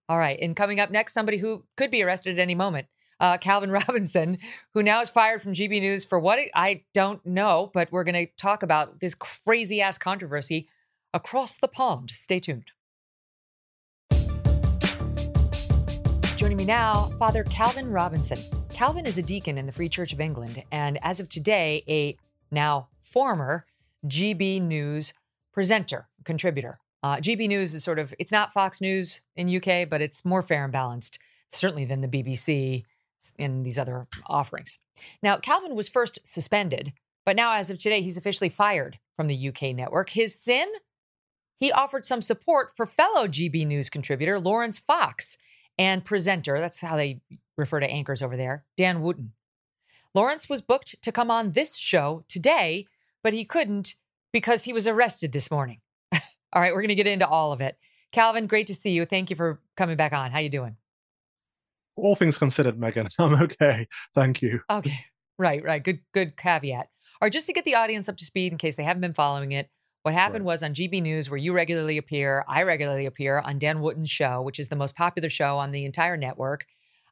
All 0.09 0.19
right. 0.19 0.39
And 0.41 0.57
coming 0.57 0.81
up 0.81 0.91
next, 0.91 1.15
somebody 1.15 1.39
who 1.39 1.65
could 1.77 1.91
be 1.91 2.03
arrested 2.03 2.39
at 2.39 2.43
any 2.43 2.55
moment 2.55 2.87
uh, 3.21 3.39
Calvin 3.39 3.71
Robinson, 3.87 4.39
who 4.75 4.83
now 4.83 5.01
is 5.01 5.11
fired 5.11 5.43
from 5.43 5.53
GB 5.53 5.81
News 5.81 6.05
for 6.05 6.19
what 6.19 6.39
I 6.55 6.85
don't 6.95 7.25
know, 7.25 7.71
but 7.73 7.91
we're 7.93 8.05
going 8.05 8.27
to 8.27 8.33
talk 8.37 8.63
about 8.63 9.01
this 9.01 9.15
crazy 9.15 9.81
ass 9.81 9.99
controversy 9.99 10.69
across 11.15 11.55
the 11.55 11.69
pond. 11.69 12.11
Stay 12.11 12.41
tuned. 12.41 12.73
Joining 16.37 16.59
me 16.59 16.67
now, 16.67 17.11
Father 17.19 17.45
Calvin 17.45 17.91
Robinson. 17.91 18.39
Calvin 18.69 19.07
is 19.07 19.17
a 19.17 19.23
deacon 19.23 19.57
in 19.57 19.65
the 19.65 19.73
Free 19.73 19.89
Church 19.89 20.13
of 20.13 20.21
England 20.21 20.63
and, 20.71 20.99
as 21.03 21.19
of 21.19 21.31
today, 21.31 21.83
a 21.89 22.15
now 22.51 22.89
former 23.01 23.65
GB 24.07 24.61
News 24.61 25.15
presenter, 25.53 26.09
contributor. 26.25 26.79
Uh, 27.03 27.17
GB 27.17 27.49
News 27.49 27.75
is 27.75 27.83
sort 27.83 27.99
of, 27.99 28.13
it's 28.19 28.33
not 28.33 28.53
Fox 28.53 28.83
News 28.83 29.23
in 29.35 29.49
UK, 29.49 29.89
but 29.89 30.03
it's 30.03 30.27
more 30.27 30.43
fair 30.43 30.65
and 30.65 30.73
balanced, 30.73 31.19
certainly 31.51 31.87
than 31.87 32.03
the 32.03 32.09
BBC 32.09 32.85
in 33.39 33.63
these 33.63 33.79
other 33.79 34.07
offerings. 34.27 34.79
Now, 35.23 35.39
Calvin 35.39 35.75
was 35.75 35.89
first 35.89 36.27
suspended, 36.27 36.93
but 37.25 37.37
now, 37.37 37.53
as 37.53 37.71
of 37.71 37.79
today, 37.79 38.03
he's 38.03 38.17
officially 38.17 38.49
fired 38.49 38.99
from 39.17 39.27
the 39.27 39.49
UK 39.49 39.75
network. 39.75 40.11
His 40.11 40.35
sin? 40.35 40.67
He 41.59 41.73
offered 41.73 42.05
some 42.05 42.23
support 42.23 42.77
for 42.77 42.85
fellow 42.85 43.27
GB 43.27 43.67
News 43.67 43.89
contributor 43.89 44.39
Laurence 44.39 44.79
Fox 44.79 45.37
and 45.79 46.05
presenter, 46.05 46.59
that's 46.59 46.81
how 46.81 46.97
they 46.97 47.21
refer 47.57 47.81
to 47.81 47.91
anchors 47.91 48.23
over 48.23 48.37
there, 48.37 48.65
Dan 48.77 49.03
Wootton. 49.03 49.33
Laurence 50.15 50.49
was 50.49 50.63
booked 50.63 50.97
to 51.03 51.13
come 51.13 51.31
on 51.31 51.53
this 51.53 51.77
show 51.77 52.25
today, 52.29 52.87
but 53.23 53.35
he 53.35 53.45
couldn't 53.45 53.95
because 54.33 54.63
he 54.63 54.73
was 54.73 54.87
arrested 54.87 55.33
this 55.33 55.51
morning. 55.51 55.81
all 56.13 56.63
right, 56.63 56.73
we're 56.73 56.81
going 56.81 56.89
to 56.89 56.95
get 56.95 57.07
into 57.07 57.29
all 57.29 57.53
of 57.53 57.61
it. 57.61 57.77
Calvin, 58.13 58.47
great 58.47 58.67
to 58.69 58.75
see 58.75 58.91
you. 58.91 59.05
Thank 59.05 59.31
you 59.31 59.37
for 59.37 59.61
coming 59.77 59.97
back 59.97 60.13
on. 60.13 60.31
How 60.31 60.39
you 60.39 60.49
doing? 60.49 60.77
All 61.97 62.15
things 62.15 62.39
considered, 62.39 62.79
Megyn, 62.79 63.09
I'm 63.19 63.35
okay. 63.43 63.89
Thank 64.15 64.43
you. 64.43 64.61
Okay. 64.71 64.99
Right, 65.39 65.63
right. 65.63 65.83
Good, 65.83 66.01
good 66.13 66.37
caveat. 66.37 66.89
Or 67.21 67.31
just 67.31 67.47
to 67.47 67.53
get 67.53 67.65
the 67.65 67.75
audience 67.75 68.09
up 68.09 68.17
to 68.19 68.25
speed 68.25 68.53
in 68.53 68.59
case 68.59 68.77
they 68.77 68.83
haven't 68.83 69.01
been 69.01 69.15
following 69.15 69.53
it, 69.53 69.71
what 70.03 70.15
happened 70.15 70.45
right. 70.45 70.53
was 70.53 70.63
on 70.63 70.73
GB 70.73 71.03
News, 71.03 71.29
where 71.29 71.37
you 71.37 71.53
regularly 71.53 71.99
appear, 71.99 72.45
I 72.47 72.63
regularly 72.63 73.07
appear 73.07 73.41
on 73.41 73.59
Dan 73.59 73.81
Wootton's 73.81 74.11
show, 74.11 74.41
which 74.41 74.61
is 74.61 74.69
the 74.69 74.77
most 74.77 74.95
popular 74.95 75.29
show 75.29 75.59
on 75.59 75.73
the 75.73 75.85
entire 75.85 76.17
network. 76.17 76.65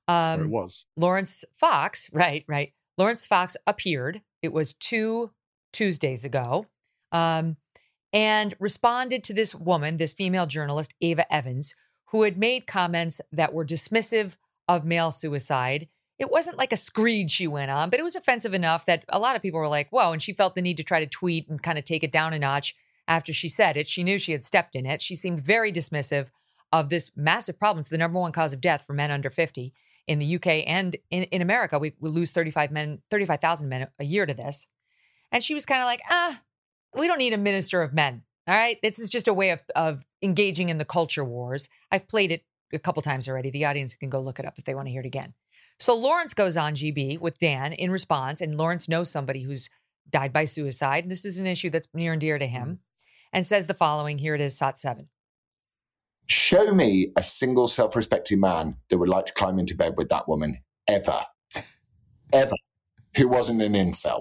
Um, 0.07 0.43
it 0.43 0.49
was. 0.49 0.87
Laurence 0.97 1.45
Fox, 1.59 2.09
right, 2.13 2.45
right. 2.47 2.73
Laurence 2.97 3.27
Fox 3.27 3.57
appeared. 3.67 4.23
It 4.43 4.53
was 4.53 4.75
two 4.75 5.33
Tuesdays 5.73 6.25
ago. 6.25 6.67
Um, 7.11 7.57
and 8.13 8.55
responded 8.61 9.25
to 9.25 9.35
this 9.35 9.55
woman, 9.55 9.97
this 9.97 10.13
female 10.13 10.47
journalist, 10.47 10.95
Ava 11.01 11.33
Evans, 11.35 11.75
who 12.11 12.23
had 12.23 12.39
made 12.39 12.67
comments 12.67 13.21
that 13.33 13.53
were 13.53 13.65
dismissive 13.65 14.37
of 14.69 14.85
male 14.85 15.11
suicide. 15.11 15.89
It 16.19 16.31
wasn't 16.31 16.59
like 16.59 16.73
a 16.73 16.77
screed 16.77 17.31
she 17.31 17.47
went 17.47 17.71
on, 17.71 17.91
but 17.91 17.99
it 17.99 18.05
was 18.05 18.17
offensive 18.17 18.55
enough 18.55 18.87
that 18.87 19.05
a 19.09 19.19
lot 19.19 19.37
of 19.37 19.43
people 19.43 19.59
were 19.59 19.69
like, 19.69 19.91
whoa. 19.91 20.13
And 20.13 20.23
she 20.23 20.33
felt 20.33 20.55
the 20.55 20.63
need 20.63 20.77
to 20.77 20.85
try 20.85 21.01
to 21.01 21.07
tweet 21.07 21.49
and 21.49 21.63
kind 21.63 21.79
of 21.79 21.85
take 21.85 22.05
it 22.05 22.13
down 22.13 22.33
a 22.33 22.39
notch 22.39 22.75
after 23.09 23.33
she 23.33 23.49
said 23.49 23.77
it. 23.77 23.89
She 23.89 24.05
knew 24.05 24.19
she 24.19 24.33
had 24.33 24.45
stepped 24.45 24.77
in 24.77 24.87
it. 24.87 25.03
She 25.03 25.17
seemed 25.17 25.41
very 25.41 25.73
dismissive 25.73 26.29
of 26.73 26.89
this 26.89 27.11
massive 27.17 27.59
problem. 27.59 27.81
It's 27.81 27.91
the 27.91 27.99
number 27.99 28.19
one 28.19 28.33
cause 28.33 28.53
of 28.53 28.61
death 28.61 28.85
for 28.87 28.95
men 28.95 29.11
under 29.11 29.31
50 29.31 29.73
in 30.07 30.19
the 30.19 30.37
UK 30.37 30.65
and 30.67 30.97
in, 31.11 31.25
in 31.25 31.43
America. 31.43 31.79
We, 31.79 31.95
we 32.01 32.11
lose 32.11 32.31
35 32.31 32.71
men, 32.71 33.01
35,000 33.11 33.69
men 33.69 33.89
a 33.99 34.05
year 34.05 34.27
to 34.27 34.35
this. 34.35 34.67
And 35.33 35.43
she 35.43 35.55
was 35.55 35.67
kind 35.67 35.81
of 35.81 35.87
like, 35.87 36.03
ah, 36.11 36.41
we 36.95 37.07
don't 37.07 37.19
need 37.19 37.33
a 37.33 37.39
minister 37.39 37.83
of 37.83 37.93
men. 37.93 38.23
All 38.47 38.55
right. 38.55 38.79
This 38.83 38.99
is 38.99 39.09
just 39.09 39.29
a 39.29 39.35
way 39.35 39.51
of, 39.51 39.63
of 39.75 40.05
engaging 40.23 40.69
in 40.69 40.79
the 40.79 40.85
culture 40.85 41.25
wars. 41.25 41.69
I've 41.91 42.07
played 42.07 42.31
it 42.31 42.45
a 42.73 42.79
couple 42.79 43.03
times 43.03 43.29
already. 43.29 43.51
The 43.51 43.65
audience 43.65 43.95
can 43.95 44.11
go 44.11 44.21
look 44.21 44.39
it 44.39 44.47
up 44.47 44.59
if 44.59 44.65
they 44.65 44.75
want 44.75 44.87
to 44.87 44.93
hear 44.93 45.01
it 45.01 45.07
again. 45.07 45.35
So 45.79 45.95
Laurence 45.95 46.35
goes 46.35 46.57
on 46.57 46.75
GB 46.75 47.21
with 47.21 47.39
Dan 47.39 47.73
in 47.73 47.91
response, 47.91 48.41
and 48.41 48.57
Laurence 48.57 48.89
knows 48.89 49.11
somebody 49.11 49.43
who's 49.43 49.69
died 50.11 50.33
by 50.33 50.45
suicide. 50.45 51.05
And 51.05 51.11
this 51.11 51.25
is 51.25 51.39
an 51.39 51.47
issue 51.47 51.71
that's 51.71 51.89
near 51.95 52.13
and 52.13 52.21
dear 52.21 52.39
to 52.39 52.47
him, 52.47 52.63
mm-hmm. 52.63 53.07
and 53.33 53.47
says 53.47 53.67
the 53.67 53.75
following. 53.75 54.19
Here 54.19 54.35
it 54.35 54.41
is, 54.41 54.57
SOT 54.57 54.79
7. 54.79 55.09
Show 56.27 56.73
me 56.73 57.13
a 57.17 57.23
single 57.23 57.69
self 57.69 57.97
respecting 57.97 58.41
man 58.41 58.77
that 58.89 58.99
would 58.99 59.09
like 59.09 59.27
to 59.27 59.35
climb 59.35 59.59
into 59.59 59.77
bed 59.77 59.95
with 59.97 60.09
that 60.09 60.29
woman 60.29 60.59
ever. 60.89 61.21
Ever. 62.33 62.55
Who 63.17 63.29
wasn't 63.29 63.63
an 63.63 63.75
incel, 63.75 64.21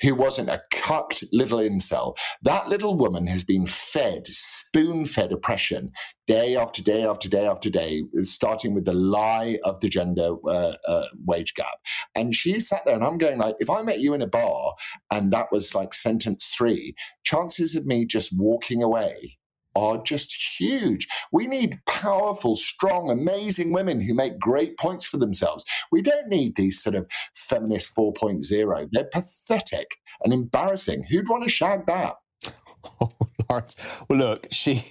who 0.00 0.14
wasn't 0.14 0.50
a 0.50 0.62
cucked 0.72 1.24
little 1.32 1.58
incel. 1.58 2.16
That 2.42 2.68
little 2.68 2.96
woman 2.96 3.26
has 3.26 3.44
been 3.44 3.66
fed, 3.66 4.26
spoon 4.26 5.04
fed 5.04 5.32
oppression 5.32 5.92
day 6.26 6.56
after 6.56 6.82
day 6.82 7.04
after 7.04 7.28
day 7.28 7.46
after 7.46 7.70
day, 7.70 8.02
starting 8.22 8.74
with 8.74 8.84
the 8.84 8.94
lie 8.94 9.58
of 9.64 9.80
the 9.80 9.88
gender 9.88 10.36
uh, 10.48 10.74
uh, 10.88 11.04
wage 11.24 11.54
gap. 11.54 11.78
And 12.14 12.34
she 12.34 12.60
sat 12.60 12.82
there, 12.84 12.94
and 12.94 13.04
I'm 13.04 13.18
going 13.18 13.38
like, 13.38 13.56
if 13.58 13.68
I 13.68 13.82
met 13.82 14.00
you 14.00 14.14
in 14.14 14.22
a 14.22 14.26
bar 14.26 14.74
and 15.10 15.32
that 15.32 15.48
was 15.52 15.74
like 15.74 15.94
sentence 15.94 16.46
three, 16.46 16.94
chances 17.24 17.74
of 17.74 17.86
me 17.86 18.06
just 18.06 18.32
walking 18.36 18.82
away 18.82 19.36
are 19.76 20.02
just 20.02 20.58
huge. 20.58 21.08
We 21.32 21.46
need 21.46 21.80
powerful, 21.86 22.56
strong, 22.56 23.10
amazing 23.10 23.72
women 23.72 24.00
who 24.00 24.14
make 24.14 24.38
great 24.38 24.76
points 24.78 25.06
for 25.06 25.18
themselves. 25.18 25.64
We 25.90 26.02
don't 26.02 26.28
need 26.28 26.56
these 26.56 26.82
sort 26.82 26.94
of 26.94 27.06
feminist 27.34 27.94
4.0. 27.96 28.88
They're 28.92 29.04
pathetic 29.04 29.96
and 30.22 30.32
embarrassing. 30.32 31.06
Who'd 31.10 31.28
want 31.28 31.44
to 31.44 31.50
shag 31.50 31.86
that? 31.86 32.16
Oh, 33.00 33.10
Laurence. 33.48 33.76
Well, 34.08 34.18
look, 34.18 34.46
she. 34.50 34.84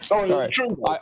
Sorry, 0.00 0.30
right. 0.30 0.52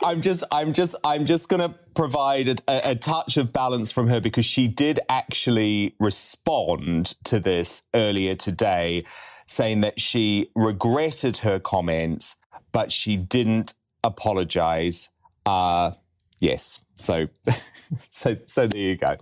I, 0.05 0.11
am 0.11 0.21
just, 0.21 0.43
I'm 0.51 0.71
just, 0.71 0.95
I'm 1.03 1.25
just 1.25 1.49
going 1.49 1.59
to 1.59 1.75
provide 1.95 2.61
a, 2.67 2.91
a, 2.91 2.95
touch 2.95 3.35
of 3.35 3.51
balance 3.51 3.91
from 3.91 4.07
her 4.07 4.21
because 4.21 4.45
she 4.45 4.67
did 4.67 4.99
actually 5.09 5.95
respond 5.99 7.15
to 7.25 7.39
this 7.39 7.81
earlier 7.93 8.35
today 8.35 9.03
saying 9.51 9.81
that 9.81 9.99
she 9.99 10.49
regretted 10.55 11.37
her 11.37 11.59
comments, 11.59 12.35
but 12.71 12.91
she 12.91 13.17
didn't 13.17 13.73
apologize. 14.03 15.09
Uh, 15.45 15.91
yes. 16.39 16.79
So, 16.95 17.27
so, 18.09 18.37
so 18.45 18.67
there 18.67 18.79
you 18.79 18.95
go. 18.95 19.15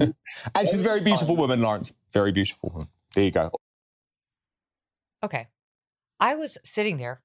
and 0.00 0.68
she's 0.68 0.80
a 0.80 0.84
very 0.84 1.02
beautiful 1.02 1.36
woman, 1.36 1.60
Laurence. 1.60 1.92
Very 2.12 2.30
beautiful 2.30 2.70
woman. 2.74 2.88
There 3.14 3.24
you 3.24 3.30
go. 3.30 3.50
Okay. 5.24 5.48
I 6.20 6.34
was 6.34 6.58
sitting 6.64 6.98
there. 6.98 7.22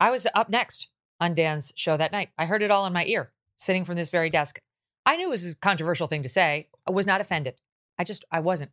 I 0.00 0.10
was 0.10 0.26
up 0.34 0.48
next 0.48 0.88
on 1.20 1.34
Dan's 1.34 1.72
show 1.76 1.96
that 1.96 2.12
night. 2.12 2.30
I 2.38 2.46
heard 2.46 2.62
it 2.62 2.70
all 2.70 2.86
in 2.86 2.92
my 2.92 3.04
ear, 3.04 3.32
sitting 3.56 3.84
from 3.84 3.96
this 3.96 4.08
very 4.10 4.30
desk. 4.30 4.60
I 5.04 5.16
knew 5.16 5.26
it 5.26 5.30
was 5.30 5.46
a 5.46 5.56
controversial 5.56 6.06
thing 6.06 6.22
to 6.22 6.28
say. 6.28 6.68
I 6.86 6.90
was 6.90 7.06
not 7.06 7.20
offended. 7.20 7.60
I 7.98 8.04
just, 8.04 8.24
I 8.32 8.40
wasn't. 8.40 8.70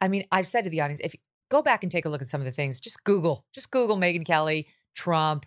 I 0.00 0.06
mean, 0.06 0.24
I've 0.30 0.46
said 0.46 0.62
to 0.64 0.70
the 0.70 0.80
audience, 0.80 1.00
if 1.02 1.14
go 1.48 1.62
back 1.62 1.82
and 1.82 1.90
take 1.90 2.04
a 2.04 2.08
look 2.08 2.22
at 2.22 2.28
some 2.28 2.40
of 2.40 2.44
the 2.44 2.52
things. 2.52 2.80
Just 2.80 3.04
Google, 3.04 3.44
just 3.54 3.70
Google 3.70 3.96
Megyn 3.96 4.24
Kelly, 4.24 4.66
Trump, 4.94 5.46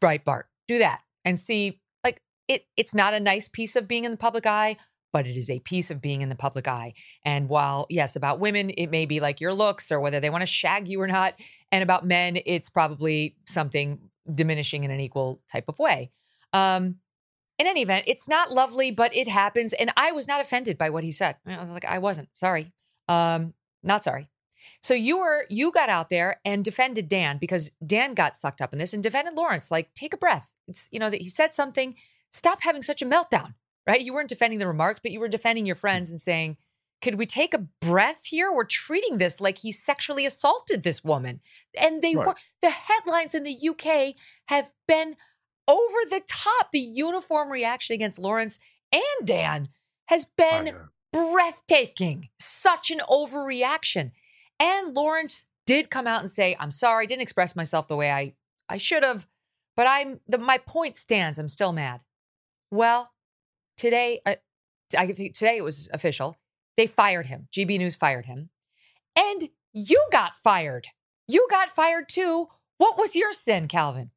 Breitbart. 0.00 0.44
Do 0.66 0.78
that 0.78 1.02
and 1.24 1.38
see 1.38 1.80
like 2.04 2.20
it 2.46 2.66
it's 2.76 2.94
not 2.94 3.14
a 3.14 3.20
nice 3.20 3.48
piece 3.48 3.76
of 3.76 3.88
being 3.88 4.04
in 4.04 4.10
the 4.10 4.16
public 4.16 4.46
eye, 4.46 4.76
but 5.12 5.26
it 5.26 5.36
is 5.36 5.50
a 5.50 5.60
piece 5.60 5.90
of 5.90 6.00
being 6.00 6.20
in 6.20 6.28
the 6.28 6.34
public 6.34 6.68
eye. 6.68 6.94
And 7.24 7.48
while 7.48 7.86
yes, 7.88 8.16
about 8.16 8.40
women 8.40 8.70
it 8.70 8.88
may 8.88 9.06
be 9.06 9.20
like 9.20 9.40
your 9.40 9.54
looks 9.54 9.90
or 9.90 10.00
whether 10.00 10.20
they 10.20 10.30
want 10.30 10.42
to 10.42 10.46
shag 10.46 10.88
you 10.88 11.00
or 11.00 11.06
not, 11.06 11.34
and 11.72 11.82
about 11.82 12.04
men 12.04 12.38
it's 12.44 12.68
probably 12.68 13.36
something 13.46 13.98
diminishing 14.32 14.84
in 14.84 14.90
an 14.90 15.00
equal 15.00 15.40
type 15.50 15.68
of 15.68 15.78
way. 15.78 16.10
Um 16.52 16.96
in 17.58 17.66
any 17.66 17.82
event, 17.82 18.04
it's 18.06 18.28
not 18.28 18.52
lovely, 18.52 18.92
but 18.92 19.14
it 19.16 19.26
happens. 19.26 19.72
And 19.72 19.92
I 19.96 20.12
was 20.12 20.28
not 20.28 20.40
offended 20.40 20.78
by 20.78 20.90
what 20.90 21.02
he 21.02 21.10
said. 21.10 21.36
I 21.44 21.60
was 21.60 21.70
like, 21.70 21.84
I 21.84 21.98
wasn't. 21.98 22.28
Sorry. 22.36 22.72
Um, 23.08 23.52
not 23.82 24.04
sorry. 24.04 24.28
So 24.80 24.94
you 24.94 25.18
were 25.18 25.44
you 25.48 25.72
got 25.72 25.88
out 25.88 26.08
there 26.08 26.40
and 26.44 26.64
defended 26.64 27.08
Dan 27.08 27.38
because 27.38 27.70
Dan 27.84 28.14
got 28.14 28.36
sucked 28.36 28.60
up 28.60 28.72
in 28.72 28.78
this 28.78 28.92
and 28.92 29.02
defended 29.02 29.34
Laurence. 29.34 29.70
Like, 29.70 29.92
take 29.94 30.12
a 30.12 30.18
breath. 30.18 30.54
It's 30.66 30.88
you 30.90 30.98
know 30.98 31.10
that 31.10 31.22
he 31.22 31.28
said 31.28 31.54
something. 31.54 31.94
Stop 32.30 32.62
having 32.62 32.82
such 32.82 33.02
a 33.02 33.06
meltdown, 33.06 33.54
right? 33.86 34.00
You 34.00 34.12
weren't 34.12 34.28
defending 34.28 34.58
the 34.58 34.66
remarks, 34.66 35.00
but 35.02 35.12
you 35.12 35.20
were 35.20 35.28
defending 35.28 35.66
your 35.66 35.76
mm. 35.76 35.80
friends 35.80 36.10
and 36.10 36.20
saying, 36.20 36.56
"Could 37.02 37.16
we 37.16 37.26
take 37.26 37.54
a 37.54 37.66
breath 37.80 38.26
here? 38.26 38.52
We're 38.52 38.64
treating 38.64 39.18
this 39.18 39.40
like 39.40 39.58
he 39.58 39.72
sexually 39.72 40.26
assaulted 40.26 40.82
this 40.82 41.02
woman." 41.02 41.40
And 41.80 42.02
they 42.02 42.14
right. 42.14 42.28
were 42.28 42.36
the 42.60 42.70
headlines 42.70 43.34
in 43.34 43.44
the 43.44 43.68
UK 43.68 44.14
have 44.46 44.72
been 44.86 45.16
over 45.66 45.98
the 46.08 46.22
top. 46.26 46.70
The 46.72 46.80
uniform 46.80 47.50
reaction 47.50 47.94
against 47.94 48.18
Laurence 48.18 48.58
and 48.92 49.26
Dan 49.26 49.68
has 50.06 50.24
been 50.24 50.74
breathtaking. 51.12 52.28
Such 52.40 52.90
an 52.90 53.00
overreaction. 53.08 54.12
And 54.60 54.94
Laurence 54.94 55.46
did 55.66 55.90
come 55.90 56.06
out 56.06 56.20
and 56.20 56.30
say, 56.30 56.56
I'm 56.58 56.70
sorry, 56.70 57.04
I 57.04 57.06
didn't 57.06 57.22
express 57.22 57.54
myself 57.54 57.88
the 57.88 57.96
way 57.96 58.10
I, 58.10 58.34
I 58.68 58.78
should 58.78 59.02
have, 59.02 59.26
but 59.76 59.86
I'm 59.86 60.20
the, 60.26 60.38
my 60.38 60.58
point 60.58 60.96
stands. 60.96 61.38
I'm 61.38 61.48
still 61.48 61.72
mad. 61.72 62.02
Well, 62.70 63.12
today, 63.76 64.20
uh, 64.26 64.36
I 64.96 65.12
think 65.12 65.34
today 65.34 65.56
it 65.56 65.64
was 65.64 65.88
official. 65.92 66.38
They 66.76 66.86
fired 66.86 67.26
him. 67.26 67.48
GB 67.52 67.78
News 67.78 67.96
fired 67.96 68.26
him. 68.26 68.50
And 69.16 69.50
you 69.72 70.04
got 70.10 70.34
fired. 70.34 70.88
You 71.26 71.46
got 71.50 71.68
fired 71.68 72.08
too. 72.08 72.48
What 72.78 72.98
was 72.98 73.16
your 73.16 73.32
sin, 73.32 73.68
Calvin? 73.68 74.10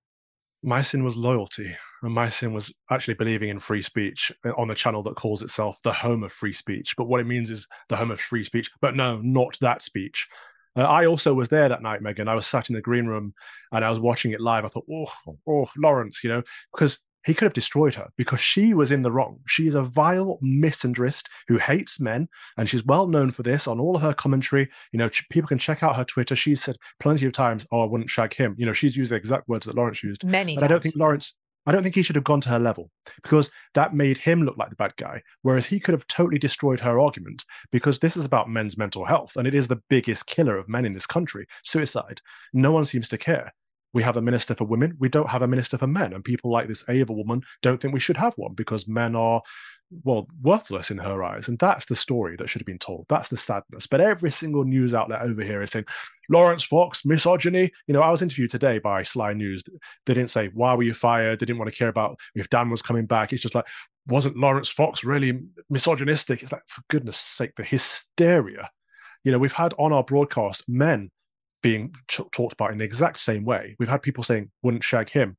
My 0.63 0.81
sin 0.81 1.03
was 1.03 1.17
loyalty. 1.17 1.75
And 2.03 2.13
my 2.13 2.29
sin 2.29 2.53
was 2.53 2.73
actually 2.89 3.13
believing 3.13 3.49
in 3.49 3.59
free 3.59 3.81
speech 3.81 4.31
uh, 4.45 4.51
on 4.57 4.67
the 4.67 4.75
channel 4.75 5.03
that 5.03 5.15
calls 5.15 5.43
itself 5.43 5.77
the 5.83 5.93
home 5.93 6.23
of 6.23 6.31
free 6.31 6.53
speech. 6.53 6.95
But 6.97 7.05
what 7.05 7.19
it 7.19 7.27
means 7.27 7.49
is 7.49 7.67
the 7.89 7.95
home 7.95 8.11
of 8.11 8.19
free 8.19 8.43
speech. 8.43 8.71
But 8.81 8.95
no, 8.95 9.21
not 9.21 9.57
that 9.61 9.81
speech. 9.81 10.27
Uh, 10.75 10.83
I 10.83 11.05
also 11.05 11.33
was 11.33 11.49
there 11.49 11.69
that 11.69 11.81
night, 11.81 12.01
Megyn 12.01 12.29
I 12.29 12.35
was 12.35 12.47
sat 12.47 12.69
in 12.69 12.75
the 12.75 12.81
green 12.81 13.05
room 13.05 13.33
and 13.71 13.83
I 13.83 13.89
was 13.89 13.99
watching 13.99 14.31
it 14.31 14.41
live. 14.41 14.65
I 14.65 14.69
thought, 14.69 14.85
oh, 14.91 15.11
oh, 15.47 15.69
Laurence, 15.77 16.23
you 16.23 16.29
know, 16.29 16.43
because 16.73 16.99
he 17.25 17.33
could 17.33 17.45
have 17.45 17.53
destroyed 17.53 17.95
her 17.95 18.09
because 18.17 18.39
she 18.39 18.73
was 18.73 18.91
in 18.91 19.01
the 19.01 19.11
wrong. 19.11 19.39
She 19.47 19.67
is 19.67 19.75
a 19.75 19.83
vile 19.83 20.39
misandrist 20.43 21.25
who 21.47 21.57
hates 21.57 21.99
men, 21.99 22.27
and 22.57 22.67
she's 22.67 22.85
well 22.85 23.07
known 23.07 23.31
for 23.31 23.43
this 23.43 23.67
on 23.67 23.79
all 23.79 23.95
of 23.95 24.01
her 24.01 24.13
commentary. 24.13 24.69
You 24.91 24.99
know, 24.99 25.09
people 25.29 25.47
can 25.47 25.57
check 25.57 25.83
out 25.83 25.95
her 25.95 26.03
Twitter. 26.03 26.35
She's 26.35 26.63
said 26.63 26.77
plenty 26.99 27.25
of 27.25 27.33
times, 27.33 27.65
"Oh, 27.71 27.81
I 27.81 27.85
wouldn't 27.85 28.09
shag 28.09 28.33
him." 28.33 28.55
You 28.57 28.65
know, 28.65 28.73
she's 28.73 28.97
used 28.97 29.11
the 29.11 29.15
exact 29.15 29.47
words 29.47 29.65
that 29.65 29.75
Laurence 29.75 30.03
used. 30.03 30.25
Many. 30.25 30.55
But 30.55 30.61
times. 30.61 30.63
I 30.63 30.67
don't 30.73 30.83
think 30.83 30.95
Laurence. 30.95 31.35
I 31.67 31.71
don't 31.71 31.83
think 31.83 31.93
he 31.93 32.01
should 32.01 32.15
have 32.15 32.23
gone 32.23 32.41
to 32.41 32.49
her 32.49 32.57
level 32.57 32.89
because 33.21 33.51
that 33.75 33.93
made 33.93 34.17
him 34.17 34.43
look 34.43 34.57
like 34.57 34.71
the 34.71 34.75
bad 34.75 34.95
guy. 34.95 35.21
Whereas 35.43 35.67
he 35.67 35.79
could 35.79 35.93
have 35.93 36.07
totally 36.07 36.39
destroyed 36.39 36.79
her 36.79 36.99
argument 36.99 37.45
because 37.71 37.99
this 37.99 38.17
is 38.17 38.25
about 38.25 38.49
men's 38.49 38.79
mental 38.79 39.05
health 39.05 39.35
and 39.35 39.47
it 39.47 39.53
is 39.53 39.67
the 39.67 39.81
biggest 39.87 40.25
killer 40.25 40.57
of 40.57 40.67
men 40.67 40.85
in 40.85 40.91
this 40.91 41.05
country 41.05 41.45
suicide. 41.63 42.19
No 42.51 42.71
one 42.71 42.85
seems 42.85 43.09
to 43.09 43.17
care. 43.17 43.53
We 43.93 44.03
have 44.03 44.17
a 44.17 44.21
minister 44.21 44.55
for 44.55 44.65
women. 44.65 44.95
We 44.99 45.09
don't 45.09 45.29
have 45.29 45.41
a 45.41 45.47
minister 45.47 45.77
for 45.77 45.87
men. 45.87 46.13
And 46.13 46.23
people 46.23 46.51
like 46.51 46.67
this 46.67 46.87
Ava 46.87 47.13
woman 47.13 47.43
don't 47.61 47.81
think 47.81 47.93
we 47.93 47.99
should 47.99 48.17
have 48.17 48.33
one 48.35 48.53
because 48.53 48.87
men 48.87 49.15
are 49.15 49.41
well, 50.03 50.27
worthless 50.41 50.89
in 50.89 50.97
her 50.97 51.23
eyes. 51.23 51.47
And 51.47 51.59
that's 51.59 51.85
the 51.85 51.95
story 51.95 52.35
that 52.37 52.47
should 52.47 52.61
have 52.61 52.67
been 52.67 52.79
told. 52.79 53.05
That's 53.09 53.29
the 53.29 53.37
sadness. 53.37 53.87
But 53.87 54.01
every 54.01 54.31
single 54.31 54.63
news 54.63 54.93
outlet 54.93 55.21
over 55.21 55.43
here 55.43 55.61
is 55.61 55.71
saying, 55.71 55.85
Laurence 56.29 56.63
Fox, 56.63 57.05
misogyny. 57.05 57.71
You 57.87 57.93
know, 57.93 58.01
I 58.01 58.09
was 58.09 58.21
interviewed 58.21 58.49
today 58.49 58.79
by 58.79 59.03
Sky 59.03 59.33
News. 59.33 59.63
They 60.05 60.13
didn't 60.13 60.29
say, 60.29 60.49
why 60.53 60.73
were 60.75 60.83
you 60.83 60.93
fired? 60.93 61.39
They 61.39 61.45
didn't 61.45 61.59
want 61.59 61.71
to 61.71 61.77
care 61.77 61.89
about 61.89 62.19
if 62.35 62.49
Dan 62.49 62.69
was 62.69 62.81
coming 62.81 63.05
back. 63.05 63.33
It's 63.33 63.41
just 63.41 63.55
like, 63.55 63.67
wasn't 64.07 64.37
Laurence 64.37 64.69
Fox 64.69 65.03
really 65.03 65.41
misogynistic? 65.69 66.41
It's 66.41 66.51
like, 66.51 66.63
for 66.67 66.81
goodness 66.89 67.17
sake, 67.17 67.55
the 67.55 67.63
hysteria. 67.63 68.69
You 69.23 69.31
know, 69.31 69.39
we've 69.39 69.53
had 69.53 69.73
on 69.77 69.93
our 69.93 70.03
broadcast 70.03 70.69
men 70.69 71.11
being 71.61 71.93
t- 72.07 72.23
talked 72.31 72.53
about 72.53 72.71
in 72.71 72.77
the 72.77 72.85
exact 72.85 73.19
same 73.19 73.45
way. 73.45 73.75
We've 73.79 73.89
had 73.89 74.01
people 74.01 74.23
saying, 74.23 74.51
wouldn't 74.63 74.83
shag 74.83 75.09
him. 75.09 75.37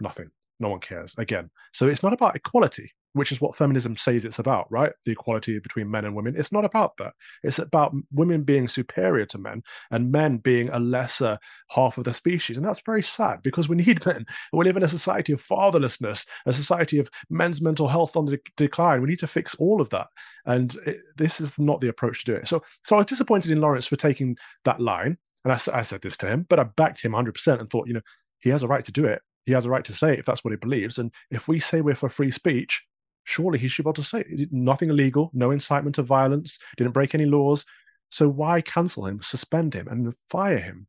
Nothing. 0.00 0.30
No 0.58 0.68
one 0.68 0.80
cares. 0.80 1.14
Again. 1.18 1.50
So 1.72 1.88
it's 1.88 2.02
not 2.02 2.12
about 2.12 2.36
equality 2.36 2.92
which 3.12 3.32
is 3.32 3.40
what 3.40 3.56
feminism 3.56 3.96
says 3.96 4.24
it's 4.24 4.38
about, 4.38 4.70
right? 4.70 4.92
The 5.04 5.12
equality 5.12 5.58
between 5.58 5.90
men 5.90 6.04
and 6.04 6.14
women. 6.14 6.34
It's 6.36 6.52
not 6.52 6.64
about 6.64 6.96
that. 6.98 7.12
It's 7.42 7.58
about 7.58 7.94
women 8.12 8.42
being 8.42 8.68
superior 8.68 9.26
to 9.26 9.38
men 9.38 9.62
and 9.90 10.12
men 10.12 10.38
being 10.38 10.68
a 10.68 10.78
lesser 10.78 11.38
half 11.70 11.98
of 11.98 12.04
the 12.04 12.14
species. 12.14 12.56
And 12.56 12.64
that's 12.64 12.80
very 12.80 13.02
sad 13.02 13.42
because 13.42 13.68
we 13.68 13.76
need 13.76 14.04
men. 14.06 14.26
We 14.52 14.64
live 14.64 14.76
in 14.76 14.82
a 14.82 14.88
society 14.88 15.32
of 15.32 15.44
fatherlessness, 15.44 16.26
a 16.46 16.52
society 16.52 16.98
of 16.98 17.10
men's 17.28 17.60
mental 17.60 17.88
health 17.88 18.16
on 18.16 18.26
the 18.26 18.38
decline. 18.56 19.02
We 19.02 19.08
need 19.08 19.18
to 19.20 19.26
fix 19.26 19.54
all 19.56 19.80
of 19.80 19.90
that. 19.90 20.06
And 20.46 20.74
it, 20.86 20.98
this 21.16 21.40
is 21.40 21.58
not 21.58 21.80
the 21.80 21.88
approach 21.88 22.24
to 22.24 22.32
do 22.32 22.36
it. 22.36 22.48
So, 22.48 22.62
so 22.84 22.96
I 22.96 22.98
was 22.98 23.06
disappointed 23.06 23.50
in 23.50 23.60
Laurence 23.60 23.86
for 23.86 23.96
taking 23.96 24.36
that 24.64 24.80
line. 24.80 25.18
And 25.44 25.52
I, 25.52 25.78
I 25.78 25.82
said 25.82 26.02
this 26.02 26.16
to 26.18 26.28
him, 26.28 26.46
but 26.48 26.58
I 26.58 26.64
backed 26.64 27.02
him 27.02 27.12
100% 27.12 27.60
and 27.60 27.70
thought, 27.70 27.88
you 27.88 27.94
know, 27.94 28.02
he 28.40 28.50
has 28.50 28.62
a 28.62 28.68
right 28.68 28.84
to 28.84 28.92
do 28.92 29.04
it. 29.06 29.22
He 29.44 29.52
has 29.52 29.66
a 29.66 29.70
right 29.70 29.84
to 29.84 29.92
say 29.92 30.12
it 30.12 30.18
if 30.18 30.26
that's 30.26 30.44
what 30.44 30.52
he 30.52 30.56
believes. 30.56 30.98
And 30.98 31.12
if 31.30 31.48
we 31.48 31.58
say 31.58 31.80
we're 31.80 31.94
for 31.94 32.08
free 32.08 32.30
speech, 32.30 32.82
surely 33.24 33.58
he 33.58 33.68
should 33.68 33.84
be 33.84 33.88
able 33.88 33.94
to 33.94 34.02
say 34.02 34.46
nothing 34.50 34.90
illegal, 34.90 35.30
no 35.32 35.50
incitement 35.50 35.94
to 35.96 36.02
violence, 36.02 36.58
didn't 36.76 36.92
break 36.92 37.14
any 37.14 37.24
laws. 37.24 37.64
So 38.10 38.28
why 38.28 38.60
cancel 38.60 39.06
him, 39.06 39.22
suspend 39.22 39.74
him, 39.74 39.88
and 39.88 40.14
fire 40.28 40.58
him? 40.58 40.88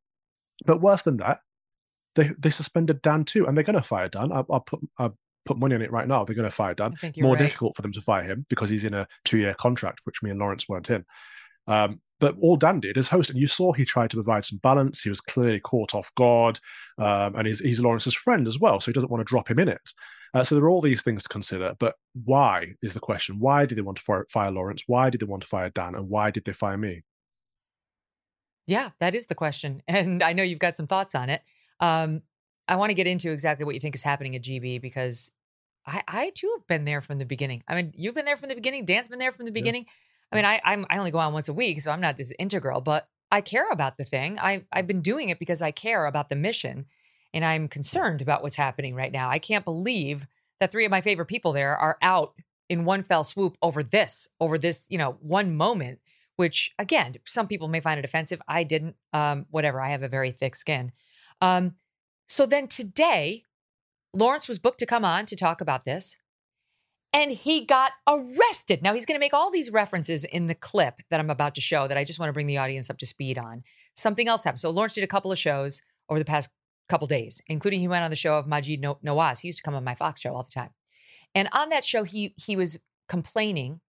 But 0.65 0.81
worse 0.81 1.03
than 1.03 1.17
that, 1.17 1.39
they 2.15 2.31
they 2.37 2.49
suspended 2.49 3.01
Dan 3.01 3.23
too, 3.23 3.47
and 3.47 3.55
they're 3.55 3.63
going 3.63 3.75
to 3.75 3.81
fire 3.81 4.09
Dan. 4.09 4.31
I, 4.31 4.43
will 4.47 4.59
put 4.59 4.81
I 4.99 5.11
put 5.45 5.57
money 5.57 5.75
on 5.75 5.81
it 5.81 5.91
right 5.91 6.07
now. 6.07 6.23
They're 6.23 6.35
going 6.35 6.49
to 6.49 6.55
fire 6.55 6.73
Dan. 6.73 6.93
More 7.17 7.33
right. 7.33 7.39
difficult 7.39 7.75
for 7.75 7.81
them 7.81 7.93
to 7.93 8.01
fire 8.01 8.23
him 8.23 8.45
because 8.49 8.69
he's 8.69 8.85
in 8.85 8.93
a 8.93 9.07
two 9.23 9.37
year 9.37 9.53
contract, 9.53 10.01
which 10.03 10.21
me 10.21 10.29
and 10.29 10.39
Laurence 10.39 10.67
weren't 10.67 10.89
in. 10.89 11.05
Um, 11.67 12.01
but 12.19 12.35
all 12.39 12.55
Dan 12.55 12.79
did 12.79 12.97
as 12.97 13.09
host, 13.09 13.29
and 13.29 13.39
you 13.39 13.47
saw 13.47 13.73
he 13.73 13.83
tried 13.83 14.11
to 14.11 14.17
provide 14.17 14.45
some 14.45 14.59
balance. 14.59 15.01
He 15.01 15.09
was 15.09 15.21
clearly 15.21 15.59
caught 15.59 15.95
off 15.95 16.13
guard, 16.15 16.59
um, 16.99 17.35
and 17.35 17.47
he's, 17.47 17.59
he's 17.59 17.79
Laurence's 17.79 18.13
friend 18.13 18.47
as 18.47 18.59
well, 18.59 18.79
so 18.79 18.91
he 18.91 18.93
doesn't 18.93 19.09
want 19.09 19.21
to 19.21 19.29
drop 19.29 19.49
him 19.49 19.59
in 19.59 19.67
it. 19.67 19.93
Uh, 20.33 20.43
so 20.43 20.55
there 20.55 20.63
are 20.63 20.69
all 20.69 20.81
these 20.81 21.01
things 21.01 21.23
to 21.23 21.29
consider. 21.29 21.75
But 21.79 21.95
why 22.23 22.75
is 22.81 22.93
the 22.93 22.99
question? 22.99 23.39
Why 23.39 23.65
did 23.65 23.77
they 23.77 23.81
want 23.81 23.97
to 23.97 24.03
fire, 24.03 24.25
fire 24.29 24.51
Laurence? 24.51 24.83
Why 24.87 25.09
did 25.09 25.19
they 25.19 25.25
want 25.25 25.41
to 25.41 25.47
fire 25.47 25.69
Dan? 25.69 25.95
And 25.95 26.09
why 26.09 26.31
did 26.31 26.45
they 26.45 26.53
fire 26.53 26.77
me? 26.77 27.03
Yeah, 28.67 28.91
that 28.99 29.15
is 29.15 29.25
the 29.25 29.35
question. 29.35 29.81
And 29.87 30.23
I 30.23 30.33
know 30.33 30.43
you've 30.43 30.59
got 30.59 30.75
some 30.75 30.87
thoughts 30.87 31.15
on 31.15 31.29
it. 31.29 31.41
Um, 31.79 32.21
I 32.67 32.75
want 32.75 32.91
to 32.91 32.93
get 32.93 33.07
into 33.07 33.31
exactly 33.31 33.65
what 33.65 33.75
you 33.75 33.81
think 33.81 33.95
is 33.95 34.03
happening 34.03 34.35
at 34.35 34.43
GB 34.43 34.81
because 34.81 35.31
I, 35.85 36.03
I 36.07 36.31
too 36.33 36.53
have 36.57 36.67
been 36.67 36.85
there 36.85 37.01
from 37.01 37.17
the 37.17 37.25
beginning. 37.25 37.63
I 37.67 37.75
mean, 37.75 37.91
you've 37.97 38.15
been 38.15 38.25
there 38.25 38.37
from 38.37 38.49
the 38.49 38.55
beginning. 38.55 38.85
Dan's 38.85 39.09
been 39.09 39.19
there 39.19 39.31
from 39.31 39.45
the 39.45 39.51
beginning. 39.51 39.85
Yeah. 39.87 39.91
I 40.31 40.35
mean, 40.35 40.45
I 40.45 40.61
I'm, 40.63 40.85
I 40.89 40.97
only 40.97 41.11
go 41.11 41.19
on 41.19 41.33
once 41.33 41.49
a 41.49 41.53
week, 41.53 41.81
so 41.81 41.91
I'm 41.91 42.01
not 42.01 42.19
as 42.19 42.33
integral, 42.39 42.81
but 42.81 43.05
I 43.31 43.41
care 43.41 43.69
about 43.69 43.97
the 43.97 44.03
thing. 44.03 44.39
I 44.39 44.65
I've 44.71 44.87
been 44.87 45.01
doing 45.01 45.29
it 45.29 45.39
because 45.39 45.61
I 45.61 45.71
care 45.71 46.05
about 46.05 46.29
the 46.29 46.35
mission, 46.35 46.85
and 47.33 47.43
I'm 47.45 47.67
concerned 47.67 48.21
about 48.21 48.43
what's 48.43 48.55
happening 48.55 48.95
right 48.95 49.11
now. 49.11 49.29
I 49.29 49.39
can't 49.39 49.65
believe 49.65 50.27
that 50.59 50.71
three 50.71 50.85
of 50.85 50.91
my 50.91 51.01
favorite 51.01 51.27
people 51.27 51.53
there 51.53 51.77
are 51.77 51.97
out 52.01 52.33
in 52.69 52.85
one 52.85 53.03
fell 53.03 53.23
swoop 53.23 53.57
over 53.61 53.83
this, 53.83 54.27
over 54.39 54.57
this, 54.57 54.85
you 54.89 54.97
know, 54.97 55.17
one 55.21 55.55
moment. 55.55 55.99
Which 56.37 56.71
again, 56.79 57.15
some 57.25 57.47
people 57.47 57.67
may 57.67 57.81
find 57.81 57.99
it 57.99 58.05
offensive. 58.05 58.41
I 58.47 58.63
didn't. 58.63 58.95
Um, 59.13 59.45
whatever. 59.51 59.79
I 59.81 59.89
have 59.89 60.01
a 60.01 60.07
very 60.07 60.31
thick 60.31 60.55
skin. 60.55 60.91
Um, 61.41 61.75
so 62.27 62.45
then 62.45 62.67
today, 62.67 63.43
Laurence 64.13 64.47
was 64.47 64.57
booked 64.57 64.79
to 64.79 64.85
come 64.85 65.05
on 65.05 65.25
to 65.27 65.35
talk 65.35 65.61
about 65.61 65.83
this, 65.83 66.15
and 67.13 67.31
he 67.31 67.65
got 67.65 67.91
arrested. 68.07 68.81
Now 68.81 68.93
he's 68.93 69.05
going 69.05 69.15
to 69.15 69.19
make 69.19 69.33
all 69.33 69.51
these 69.51 69.71
references 69.71 70.23
in 70.23 70.47
the 70.47 70.55
clip 70.55 70.95
that 71.09 71.19
I'm 71.19 71.29
about 71.29 71.55
to 71.55 71.61
show 71.61 71.87
that 71.87 71.97
I 71.97 72.03
just 72.03 72.19
want 72.19 72.29
to 72.29 72.33
bring 72.33 72.47
the 72.47 72.57
audience 72.57 72.89
up 72.89 72.97
to 72.99 73.05
speed 73.05 73.37
on. 73.37 73.63
Something 73.95 74.27
else 74.27 74.43
happened. 74.43 74.59
So 74.59 74.69
Laurence 74.69 74.93
did 74.93 75.03
a 75.03 75.07
couple 75.07 75.31
of 75.31 75.37
shows 75.37 75.81
over 76.09 76.19
the 76.19 76.25
past 76.25 76.49
couple 76.89 77.07
days, 77.07 77.41
including 77.47 77.79
he 77.79 77.87
went 77.87 78.03
on 78.03 78.09
the 78.09 78.15
show 78.15 78.37
of 78.37 78.45
Maajid 78.45 78.81
Nawaz. 79.03 79.41
He 79.41 79.47
used 79.47 79.59
to 79.59 79.63
come 79.63 79.75
on 79.75 79.83
my 79.83 79.95
Fox 79.95 80.21
show 80.21 80.33
all 80.33 80.43
the 80.43 80.49
time. 80.49 80.71
And 81.33 81.47
on 81.53 81.69
that 81.69 81.85
show, 81.85 82.03
he 82.03 82.33
he 82.37 82.55
was 82.55 82.77
complaining 83.07 83.79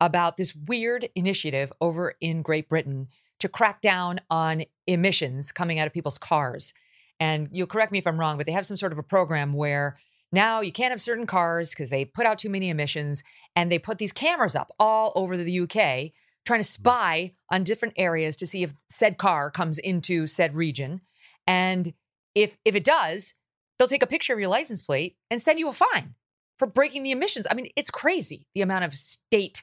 about 0.00 0.36
this 0.36 0.54
weird 0.54 1.08
initiative 1.14 1.72
over 1.80 2.14
in 2.20 2.42
Great 2.42 2.68
Britain 2.68 3.08
to 3.40 3.48
crack 3.48 3.80
down 3.80 4.20
on 4.30 4.64
emissions 4.86 5.52
coming 5.52 5.78
out 5.78 5.86
of 5.86 5.92
people's 5.92 6.18
cars. 6.18 6.72
And 7.20 7.48
you'll 7.52 7.66
correct 7.66 7.92
me 7.92 7.98
if 7.98 8.06
I'm 8.06 8.18
wrong, 8.18 8.36
but 8.36 8.46
they 8.46 8.52
have 8.52 8.66
some 8.66 8.76
sort 8.76 8.92
of 8.92 8.98
a 8.98 9.02
program 9.02 9.52
where 9.52 9.98
now 10.32 10.60
you 10.60 10.72
can't 10.72 10.92
have 10.92 11.00
certain 11.00 11.26
cars 11.26 11.70
because 11.70 11.90
they 11.90 12.04
put 12.04 12.26
out 12.26 12.38
too 12.38 12.50
many 12.50 12.70
emissions 12.70 13.22
and 13.54 13.70
they 13.70 13.78
put 13.78 13.98
these 13.98 14.12
cameras 14.12 14.56
up 14.56 14.72
all 14.78 15.12
over 15.14 15.36
the 15.36 15.60
UK 15.60 16.12
trying 16.44 16.62
to 16.62 16.68
mm-hmm. 16.68 16.82
spy 16.82 17.32
on 17.50 17.64
different 17.64 17.94
areas 17.96 18.36
to 18.36 18.46
see 18.46 18.62
if 18.62 18.74
said 18.88 19.18
car 19.18 19.50
comes 19.50 19.78
into 19.78 20.26
said 20.26 20.54
region. 20.54 21.00
And 21.46 21.92
if 22.34 22.56
if 22.64 22.74
it 22.74 22.84
does, 22.84 23.34
they'll 23.78 23.88
take 23.88 24.02
a 24.02 24.06
picture 24.06 24.32
of 24.32 24.40
your 24.40 24.48
license 24.48 24.82
plate 24.82 25.16
and 25.30 25.40
send 25.40 25.58
you 25.58 25.68
a 25.68 25.72
fine 25.72 26.14
for 26.58 26.66
breaking 26.66 27.02
the 27.02 27.10
emissions. 27.10 27.46
I 27.50 27.54
mean, 27.54 27.68
it's 27.76 27.90
crazy 27.90 28.46
the 28.54 28.62
amount 28.62 28.84
of 28.84 28.94
state 28.94 29.62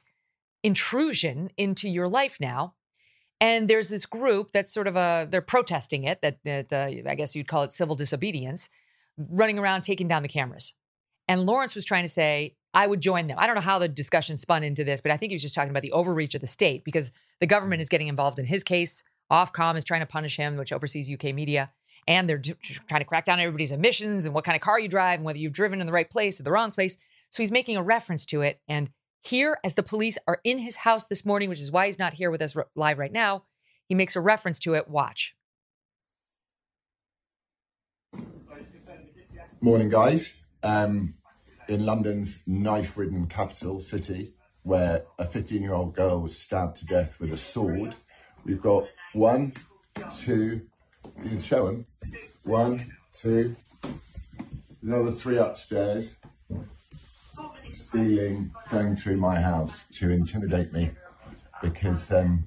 intrusion 0.62 1.50
into 1.56 1.88
your 1.88 2.08
life 2.08 2.38
now. 2.40 2.74
And 3.40 3.68
there's 3.68 3.88
this 3.88 4.04
group 4.04 4.50
that's 4.50 4.72
sort 4.72 4.86
of 4.86 4.96
a, 4.96 5.26
they're 5.30 5.40
protesting 5.40 6.04
it, 6.04 6.20
that, 6.20 6.44
that 6.44 6.72
uh, 6.72 7.08
I 7.08 7.14
guess 7.14 7.34
you'd 7.34 7.48
call 7.48 7.62
it 7.62 7.72
civil 7.72 7.96
disobedience, 7.96 8.68
running 9.28 9.58
around 9.58 9.82
taking 9.82 10.08
down 10.08 10.22
the 10.22 10.28
cameras. 10.28 10.72
And 11.28 11.46
Laurence 11.46 11.74
was 11.74 11.84
trying 11.84 12.04
to 12.04 12.08
say, 12.08 12.56
I 12.72 12.86
would 12.86 13.00
join 13.00 13.26
them. 13.26 13.38
I 13.38 13.46
don't 13.46 13.54
know 13.54 13.60
how 13.60 13.78
the 13.78 13.88
discussion 13.88 14.36
spun 14.36 14.62
into 14.62 14.84
this, 14.84 15.00
but 15.00 15.10
I 15.10 15.16
think 15.16 15.30
he 15.30 15.34
was 15.34 15.42
just 15.42 15.54
talking 15.54 15.70
about 15.70 15.82
the 15.82 15.92
overreach 15.92 16.34
of 16.34 16.40
the 16.40 16.46
state 16.46 16.84
because 16.84 17.10
the 17.40 17.46
government 17.46 17.80
mm. 17.80 17.82
is 17.82 17.88
getting 17.88 18.08
involved 18.08 18.38
in 18.38 18.46
his 18.46 18.62
case. 18.62 19.02
Ofcom 19.30 19.76
is 19.76 19.84
trying 19.84 20.00
to 20.00 20.06
punish 20.06 20.36
him, 20.36 20.56
which 20.56 20.72
oversees 20.72 21.10
UK 21.10 21.34
media. 21.34 21.70
And 22.06 22.28
they're 22.28 22.40
trying 22.88 23.00
to 23.00 23.04
crack 23.04 23.24
down 23.24 23.38
on 23.38 23.44
everybody's 23.44 23.72
emissions 23.72 24.24
and 24.24 24.34
what 24.34 24.44
kind 24.44 24.56
of 24.56 24.62
car 24.62 24.80
you 24.80 24.88
drive 24.88 25.18
and 25.18 25.24
whether 25.24 25.38
you've 25.38 25.52
driven 25.52 25.80
in 25.80 25.86
the 25.86 25.92
right 25.92 26.08
place 26.08 26.40
or 26.40 26.42
the 26.44 26.50
wrong 26.50 26.70
place. 26.70 26.96
So 27.30 27.42
he's 27.42 27.52
making 27.52 27.76
a 27.76 27.82
reference 27.82 28.24
to 28.26 28.40
it. 28.40 28.60
And 28.66 28.90
here, 29.20 29.58
as 29.62 29.74
the 29.74 29.82
police 29.82 30.18
are 30.26 30.40
in 30.42 30.58
his 30.58 30.76
house 30.76 31.06
this 31.06 31.24
morning, 31.24 31.48
which 31.48 31.60
is 31.60 31.70
why 31.70 31.86
he's 31.86 31.98
not 31.98 32.14
here 32.14 32.30
with 32.30 32.40
us 32.40 32.56
live 32.74 32.98
right 32.98 33.12
now, 33.12 33.44
he 33.86 33.94
makes 33.94 34.16
a 34.16 34.20
reference 34.20 34.58
to 34.60 34.74
it. 34.74 34.88
Watch. 34.88 35.34
Morning, 39.62 39.90
guys. 39.90 40.32
Um, 40.62 41.16
in 41.68 41.84
London's 41.84 42.38
knife 42.46 42.96
ridden 42.96 43.26
capital 43.26 43.82
city, 43.82 44.32
where 44.62 45.04
a 45.18 45.26
15 45.26 45.60
year 45.60 45.74
old 45.74 45.94
girl 45.94 46.22
was 46.22 46.38
stabbed 46.38 46.78
to 46.78 46.86
death 46.86 47.20
with 47.20 47.30
a 47.30 47.36
sword, 47.36 47.94
we've 48.46 48.62
got 48.62 48.88
one, 49.12 49.52
two, 50.16 50.62
you 51.22 51.28
can 51.28 51.40
show 51.40 51.66
them. 51.66 51.84
One, 52.44 52.96
two, 53.12 53.54
another 54.82 55.10
three 55.10 55.36
upstairs, 55.36 56.16
stealing, 57.68 58.52
going 58.70 58.96
through 58.96 59.18
my 59.18 59.42
house 59.42 59.84
to 59.92 60.08
intimidate 60.08 60.72
me 60.72 60.92
because 61.60 62.10
um, 62.12 62.44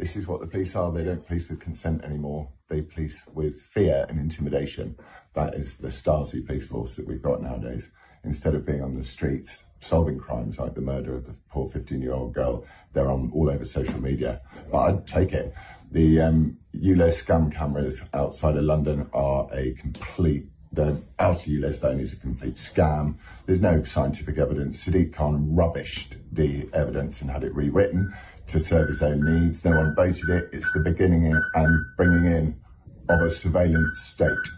this 0.00 0.16
is 0.16 0.26
what 0.26 0.40
the 0.40 0.46
police 0.46 0.74
are. 0.74 0.90
They 0.90 1.04
don't 1.04 1.26
police 1.26 1.48
with 1.48 1.60
consent 1.60 2.02
anymore. 2.02 2.48
They 2.68 2.80
police 2.80 3.22
with 3.34 3.60
fear 3.60 4.06
and 4.08 4.18
intimidation. 4.18 4.96
That 5.34 5.54
is 5.54 5.76
the 5.76 5.88
Stasi 5.88 6.44
police 6.44 6.66
force 6.66 6.96
that 6.96 7.06
we've 7.06 7.22
got 7.22 7.42
nowadays. 7.42 7.92
Instead 8.24 8.54
of 8.54 8.64
being 8.64 8.82
on 8.82 8.94
the 8.94 9.04
streets 9.04 9.62
solving 9.78 10.18
crimes 10.18 10.58
like 10.58 10.74
the 10.74 10.80
murder 10.80 11.14
of 11.14 11.26
the 11.26 11.34
poor 11.50 11.68
15 11.68 12.00
year 12.00 12.12
old 12.12 12.32
girl, 12.34 12.64
they're 12.94 13.10
on 13.10 13.30
all 13.34 13.50
over 13.50 13.64
social 13.64 14.00
media. 14.00 14.40
But 14.72 14.78
I'd 14.78 15.06
take 15.06 15.32
it. 15.34 15.54
The 15.90 16.20
um, 16.20 16.58
scam 16.74 17.52
cameras 17.52 18.02
outside 18.14 18.56
of 18.56 18.64
London 18.64 19.08
are 19.12 19.48
a 19.52 19.72
complete 19.72 20.46
the 20.72 21.02
outer 21.18 21.50
ULEZ 21.50 21.74
zone 21.74 21.98
is 21.98 22.12
a 22.12 22.16
complete 22.16 22.54
scam. 22.54 23.16
There's 23.46 23.60
no 23.60 23.82
scientific 23.82 24.38
evidence. 24.38 24.84
Sadiq 24.84 25.12
Khan 25.12 25.48
rubbished 25.50 26.18
the 26.30 26.68
evidence 26.72 27.20
and 27.20 27.28
had 27.28 27.42
it 27.42 27.52
rewritten 27.54 28.14
to 28.50 28.60
serve 28.60 28.88
his 28.88 29.02
own 29.02 29.24
needs. 29.24 29.64
No 29.64 29.76
one 29.76 29.94
voted 29.94 30.28
it. 30.28 30.50
It's 30.52 30.72
the 30.72 30.80
beginning 30.80 31.32
and 31.54 31.84
bringing 31.96 32.26
in 32.26 32.60
of 33.08 33.20
a 33.20 33.30
surveillance 33.30 34.00
state. 34.00 34.48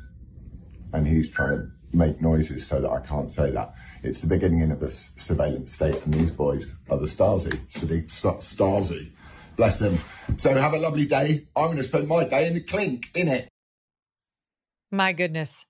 And 0.92 1.06
he's 1.06 1.28
trying 1.28 1.58
to 1.58 1.70
make 1.92 2.20
noises 2.20 2.66
so 2.66 2.80
that 2.80 2.90
I 2.90 3.00
can't 3.00 3.30
say 3.30 3.50
that. 3.50 3.74
It's 4.02 4.20
the 4.20 4.26
beginning 4.26 4.70
of 4.70 4.80
the 4.80 4.90
surveillance 4.90 5.72
state, 5.72 6.02
and 6.04 6.12
these 6.12 6.30
boys 6.30 6.72
are 6.90 6.98
the 6.98 7.06
Stasi. 7.06 7.52
Sadiq 7.68 8.06
Stasi. 8.06 9.12
Bless 9.56 9.78
them. 9.78 10.00
So 10.38 10.54
have 10.54 10.72
a 10.72 10.78
lovely 10.78 11.06
day. 11.06 11.46
I'm 11.54 11.66
going 11.66 11.76
to 11.76 11.84
spend 11.84 12.08
my 12.08 12.24
day 12.24 12.46
in 12.46 12.54
the 12.54 12.60
clink, 12.60 13.10
in 13.14 13.28
it. 13.28 13.48
My 14.90 15.12
goodness. 15.12 15.66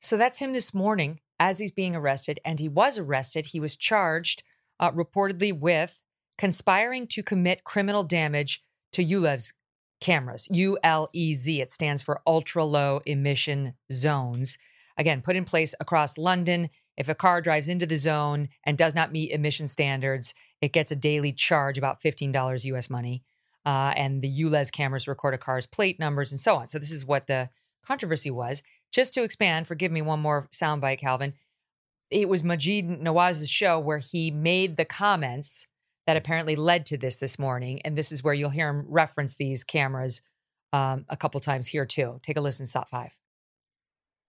So 0.00 0.16
that's 0.16 0.38
him 0.38 0.52
this 0.52 0.72
morning 0.72 1.20
as 1.38 1.58
he's 1.58 1.72
being 1.72 1.96
arrested. 1.96 2.40
And 2.44 2.60
he 2.60 2.68
was 2.68 2.98
arrested. 2.98 3.46
He 3.46 3.60
was 3.60 3.76
charged 3.76 4.42
uh, 4.78 4.92
reportedly 4.92 5.58
with 5.58 6.02
conspiring 6.38 7.06
to 7.08 7.22
commit 7.22 7.64
criminal 7.64 8.02
damage 8.02 8.62
to 8.92 9.04
ULEZ 9.04 9.52
cameras. 10.00 10.48
ULEZ, 10.52 11.60
it 11.60 11.72
stands 11.72 12.02
for 12.02 12.20
ultra 12.26 12.64
low 12.64 13.00
emission 13.06 13.74
zones. 13.92 14.58
Again, 14.98 15.22
put 15.22 15.36
in 15.36 15.44
place 15.44 15.74
across 15.80 16.18
London. 16.18 16.70
If 16.96 17.08
a 17.08 17.14
car 17.14 17.40
drives 17.40 17.68
into 17.68 17.86
the 17.86 17.96
zone 17.96 18.48
and 18.64 18.78
does 18.78 18.94
not 18.94 19.12
meet 19.12 19.30
emission 19.30 19.68
standards, 19.68 20.34
it 20.60 20.72
gets 20.72 20.90
a 20.90 20.96
daily 20.96 21.32
charge, 21.32 21.76
about 21.76 22.00
$15 22.00 22.64
US 22.64 22.90
money. 22.90 23.22
Uh, 23.64 23.92
and 23.96 24.22
the 24.22 24.42
ULEZ 24.42 24.70
cameras 24.70 25.08
record 25.08 25.34
a 25.34 25.38
car's 25.38 25.66
plate 25.66 25.98
numbers 25.98 26.30
and 26.30 26.40
so 26.40 26.56
on. 26.56 26.68
So, 26.68 26.78
this 26.78 26.92
is 26.92 27.04
what 27.04 27.26
the 27.26 27.50
controversy 27.84 28.30
was. 28.30 28.62
Just 28.92 29.12
to 29.14 29.24
expand, 29.24 29.66
forgive 29.66 29.90
me 29.90 30.02
one 30.02 30.20
more 30.20 30.46
soundbite, 30.52 30.98
Calvin. 30.98 31.34
It 32.10 32.28
was 32.28 32.42
Maajid 32.42 33.02
Nawaz's 33.02 33.50
show 33.50 33.80
where 33.80 33.98
he 33.98 34.30
made 34.30 34.76
the 34.76 34.84
comments 34.84 35.66
that 36.06 36.16
apparently 36.16 36.56
led 36.56 36.86
to 36.86 36.96
this 36.96 37.16
this 37.16 37.38
morning. 37.38 37.80
And 37.82 37.96
this 37.96 38.12
is 38.12 38.22
where 38.22 38.34
you'll 38.34 38.50
hear 38.50 38.68
him 38.68 38.84
reference 38.88 39.34
these 39.34 39.64
cameras 39.64 40.20
um, 40.72 41.04
a 41.08 41.16
couple 41.16 41.40
times 41.40 41.68
here 41.68 41.86
too. 41.86 42.20
Take 42.22 42.36
a 42.36 42.40
listen, 42.40 42.66
Stop 42.66 42.88
Five. 42.88 43.16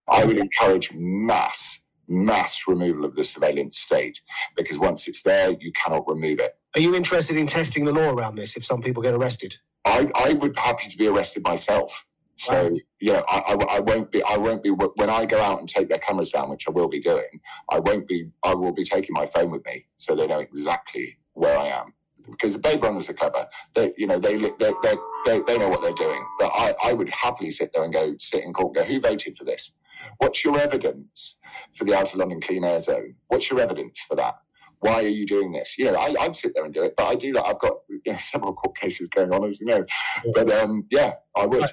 I 0.07 0.25
would 0.25 0.37
encourage 0.37 0.91
mass, 0.93 1.83
mass 2.07 2.63
removal 2.67 3.05
of 3.05 3.15
the 3.15 3.23
surveillance 3.23 3.77
state 3.77 4.21
because 4.55 4.77
once 4.79 5.07
it's 5.07 5.21
there, 5.21 5.51
you 5.59 5.71
cannot 5.73 6.07
remove 6.07 6.39
it. 6.39 6.53
Are 6.75 6.79
you 6.79 6.95
interested 6.95 7.35
in 7.35 7.47
testing 7.47 7.85
the 7.85 7.91
law 7.91 8.11
around 8.11 8.35
this 8.35 8.55
if 8.55 8.65
some 8.65 8.81
people 8.81 9.03
get 9.03 9.13
arrested? 9.13 9.55
I, 9.85 10.09
I 10.15 10.33
would 10.33 10.53
be 10.53 10.59
happy 10.59 10.89
to 10.89 10.97
be 10.97 11.07
arrested 11.07 11.43
myself. 11.43 12.05
So 12.37 12.69
wow. 12.69 12.77
you 13.01 13.13
know, 13.13 13.23
I, 13.27 13.39
I, 13.47 13.77
I, 13.77 13.79
won't 13.79 14.11
be. 14.11 14.21
I 14.23 14.37
won't 14.37 14.61
be 14.61 14.69
when 14.69 15.09
I 15.09 15.25
go 15.25 15.41
out 15.41 15.59
and 15.59 15.67
take 15.67 15.89
their 15.89 15.97
cameras 15.97 16.29
down, 16.29 16.49
which 16.49 16.67
I 16.67 16.71
will 16.71 16.87
be 16.87 16.99
doing. 16.99 17.41
I 17.71 17.79
won't 17.79 18.07
be. 18.07 18.29
I 18.43 18.53
will 18.53 18.73
be 18.73 18.83
taking 18.83 19.13
my 19.13 19.25
phone 19.25 19.49
with 19.49 19.65
me, 19.65 19.87
so 19.95 20.15
they 20.15 20.27
know 20.27 20.39
exactly 20.39 21.17
where 21.37 21.57
I 21.57 21.67
am. 21.67 21.93
Because 22.29 22.53
the 22.53 22.59
Blade 22.59 22.81
Runners 22.81 23.09
are 23.09 23.13
clever. 23.13 23.47
They, 23.73 23.93
you 23.97 24.05
know, 24.05 24.19
they, 24.19 24.35
they, 24.35 24.51
they, 24.59 24.95
they, 25.25 25.39
they 25.41 25.57
know 25.57 25.69
what 25.69 25.81
they're 25.81 25.91
doing. 25.93 26.25
But 26.39 26.51
I, 26.53 26.73
I 26.83 26.93
would 26.93 27.09
happily 27.09 27.51
sit 27.51 27.71
there 27.73 27.83
and 27.83 27.93
go 27.93 28.15
sit 28.17 28.43
in 28.43 28.51
court 28.51 28.75
and 28.75 28.85
go, 28.85 28.91
who 28.91 28.99
voted 28.99 29.37
for 29.37 29.45
this? 29.45 29.73
What's 30.17 30.43
your 30.43 30.59
evidence 30.59 31.37
for 31.73 31.85
the 31.85 31.95
Outer 31.95 32.17
London 32.17 32.41
Clean 32.41 32.63
Air 32.63 32.79
Zone? 32.79 33.15
What's 33.27 33.49
your 33.49 33.61
evidence 33.61 34.01
for 34.01 34.15
that? 34.15 34.35
Why 34.79 34.95
are 34.95 35.01
you 35.07 35.25
doing 35.25 35.51
this? 35.51 35.77
You 35.77 35.85
know, 35.85 35.95
I, 35.95 36.13
would 36.19 36.35
sit 36.35 36.53
there 36.53 36.65
and 36.65 36.73
do 36.73 36.83
it, 36.83 36.95
but 36.97 37.05
I 37.05 37.15
do 37.15 37.33
that. 37.33 37.45
I've 37.45 37.59
got 37.59 37.77
you 37.89 38.01
know, 38.05 38.15
several 38.19 38.53
court 38.53 38.75
cases 38.77 39.07
going 39.07 39.31
on, 39.31 39.45
as 39.45 39.59
you 39.59 39.65
know. 39.65 39.85
But 40.33 40.51
um, 40.51 40.85
yeah, 40.91 41.13
I 41.35 41.45
would. 41.45 41.65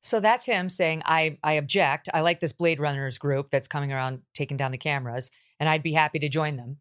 So 0.00 0.20
that's 0.20 0.44
him 0.44 0.68
saying, 0.68 1.02
I, 1.06 1.38
I 1.42 1.54
object. 1.54 2.10
I 2.12 2.20
like 2.20 2.40
this 2.40 2.52
Blade 2.52 2.78
Runners 2.78 3.16
group 3.16 3.48
that's 3.50 3.66
coming 3.66 3.90
around 3.90 4.20
taking 4.34 4.58
down 4.58 4.70
the 4.70 4.78
cameras, 4.78 5.30
and 5.58 5.68
I'd 5.68 5.82
be 5.82 5.94
happy 5.94 6.18
to 6.18 6.28
join 6.28 6.56
them. 6.56 6.76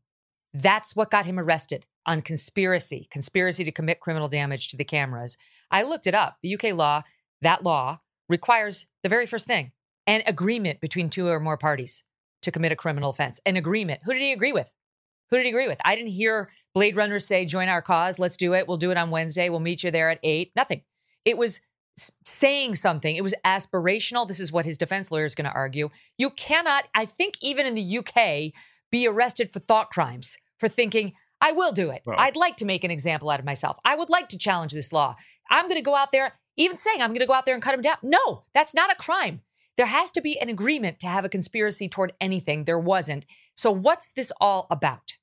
That's 0.53 0.95
what 0.95 1.11
got 1.11 1.25
him 1.25 1.39
arrested 1.39 1.85
on 2.05 2.21
conspiracy, 2.21 3.07
conspiracy 3.09 3.63
to 3.63 3.71
commit 3.71 3.99
criminal 3.99 4.27
damage 4.27 4.67
to 4.69 4.77
the 4.77 4.83
cameras. 4.83 5.37
I 5.71 5.83
looked 5.83 6.07
it 6.07 6.13
up. 6.13 6.37
The 6.41 6.53
UK 6.55 6.75
law, 6.75 7.03
that 7.41 7.63
law 7.63 7.99
requires 8.29 8.87
the 9.01 9.09
very 9.09 9.25
first 9.25 9.47
thing 9.47 9.71
an 10.05 10.21
agreement 10.27 10.81
between 10.81 11.09
two 11.09 11.27
or 11.27 11.39
more 11.39 11.57
parties 11.57 12.03
to 12.41 12.51
commit 12.51 12.73
a 12.73 12.75
criminal 12.75 13.09
offense. 13.09 13.39
An 13.45 13.55
agreement. 13.55 14.01
Who 14.03 14.13
did 14.13 14.21
he 14.21 14.33
agree 14.33 14.51
with? 14.51 14.73
Who 15.31 15.37
did 15.37 15.45
he 15.45 15.49
agree 15.49 15.67
with? 15.67 15.79
I 15.85 15.95
didn't 15.95 16.11
hear 16.11 16.49
Blade 16.75 16.97
Runner 16.97 17.19
say, 17.19 17.45
join 17.45 17.69
our 17.69 17.81
cause. 17.81 18.19
Let's 18.19 18.37
do 18.37 18.53
it. 18.53 18.67
We'll 18.67 18.77
do 18.77 18.91
it 18.91 18.97
on 18.97 19.11
Wednesday. 19.11 19.49
We'll 19.49 19.61
meet 19.61 19.81
you 19.81 19.91
there 19.91 20.09
at 20.09 20.19
eight. 20.23 20.51
Nothing. 20.55 20.81
It 21.25 21.37
was 21.37 21.61
saying 22.25 22.75
something. 22.75 23.15
It 23.15 23.23
was 23.23 23.33
aspirational. 23.45 24.27
This 24.27 24.39
is 24.39 24.51
what 24.51 24.65
his 24.65 24.77
defense 24.77 25.09
lawyer 25.09 25.25
is 25.25 25.35
going 25.35 25.49
to 25.49 25.55
argue. 25.55 25.89
You 26.17 26.31
cannot, 26.31 26.85
I 26.93 27.05
think, 27.05 27.35
even 27.41 27.65
in 27.65 27.75
the 27.75 27.97
UK, 27.99 28.53
be 28.91 29.07
arrested 29.07 29.53
for 29.53 29.59
thought 29.59 29.89
crimes 29.89 30.37
for 30.63 30.69
thinking, 30.69 31.11
I 31.41 31.51
will 31.51 31.73
do 31.73 31.89
it. 31.89 32.03
Well, 32.05 32.15
I'd 32.17 32.37
like 32.37 32.55
to 32.57 32.65
make 32.65 32.85
an 32.85 32.91
example 32.91 33.29
out 33.29 33.39
of 33.39 33.45
myself. 33.45 33.77
I 33.83 33.95
would 33.95 34.09
like 34.09 34.29
to 34.29 34.37
challenge 34.37 34.71
this 34.71 34.93
law. 34.93 35.17
I'm 35.51 35.67
going 35.67 35.77
to 35.77 35.83
go 35.83 35.93
out 35.95 36.13
there, 36.13 36.39
even 36.55 36.77
saying 36.77 37.01
I'm 37.01 37.09
going 37.09 37.19
to 37.19 37.25
go 37.25 37.33
out 37.33 37.43
there 37.45 37.53
and 37.53 37.61
cut 37.61 37.73
him 37.73 37.81
down. 37.81 37.97
No, 38.01 38.45
that's 38.53 38.73
not 38.73 38.89
a 38.89 38.95
crime. 38.95 39.41
There 39.75 39.87
has 39.87 40.09
to 40.11 40.21
be 40.21 40.39
an 40.39 40.47
agreement 40.47 41.01
to 41.01 41.07
have 41.07 41.25
a 41.25 41.29
conspiracy 41.29 41.89
toward 41.89 42.13
anything. 42.21 42.63
There 42.63 42.79
wasn't. 42.79 43.25
So, 43.55 43.71
what's 43.71 44.09
this 44.15 44.31
all 44.39 44.67
about? 44.71 45.15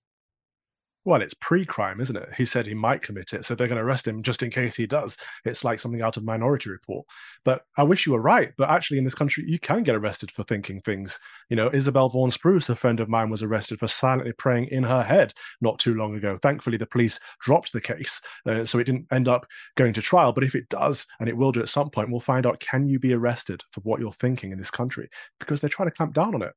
Well, 1.06 1.22
it's 1.22 1.32
pre-crime, 1.32 1.98
isn't 1.98 2.16
it? 2.16 2.28
He 2.36 2.44
said 2.44 2.66
he 2.66 2.74
might 2.74 3.00
commit 3.00 3.32
it, 3.32 3.46
so 3.46 3.54
they're 3.54 3.68
going 3.68 3.78
to 3.78 3.84
arrest 3.84 4.06
him 4.06 4.22
just 4.22 4.42
in 4.42 4.50
case 4.50 4.76
he 4.76 4.86
does. 4.86 5.16
It's 5.46 5.64
like 5.64 5.80
something 5.80 6.02
out 6.02 6.18
of 6.18 6.24
Minority 6.24 6.68
Report. 6.68 7.06
But 7.42 7.62
I 7.78 7.84
wish 7.84 8.04
you 8.04 8.12
were 8.12 8.20
right. 8.20 8.52
But 8.58 8.68
actually, 8.68 8.98
in 8.98 9.04
this 9.04 9.14
country, 9.14 9.44
you 9.46 9.58
can 9.58 9.82
get 9.82 9.94
arrested 9.94 10.30
for 10.30 10.44
thinking 10.44 10.78
things. 10.82 11.18
You 11.48 11.56
know, 11.56 11.70
Isabel 11.72 12.10
Vaughan 12.10 12.30
Spruce, 12.30 12.68
a 12.68 12.76
friend 12.76 13.00
of 13.00 13.08
mine, 13.08 13.30
was 13.30 13.42
arrested 13.42 13.78
for 13.78 13.88
silently 13.88 14.32
praying 14.32 14.66
in 14.66 14.82
her 14.82 15.02
head 15.02 15.32
not 15.62 15.78
too 15.78 15.94
long 15.94 16.16
ago. 16.16 16.36
Thankfully, 16.36 16.76
the 16.76 16.84
police 16.84 17.18
dropped 17.40 17.72
the 17.72 17.80
case, 17.80 18.20
uh, 18.44 18.66
so 18.66 18.78
it 18.78 18.84
didn't 18.84 19.06
end 19.10 19.26
up 19.26 19.46
going 19.76 19.94
to 19.94 20.02
trial. 20.02 20.34
But 20.34 20.44
if 20.44 20.54
it 20.54 20.68
does, 20.68 21.06
and 21.18 21.30
it 21.30 21.36
will 21.36 21.50
do 21.52 21.60
at 21.60 21.70
some 21.70 21.88
point, 21.88 22.10
we'll 22.10 22.20
find 22.20 22.46
out: 22.46 22.60
can 22.60 22.86
you 22.86 22.98
be 22.98 23.14
arrested 23.14 23.62
for 23.72 23.80
what 23.80 24.00
you're 24.00 24.12
thinking 24.12 24.52
in 24.52 24.58
this 24.58 24.70
country? 24.70 25.08
Because 25.38 25.62
they're 25.62 25.70
trying 25.70 25.88
to 25.88 25.96
clamp 25.96 26.12
down 26.12 26.34
on 26.34 26.42
it. 26.42 26.52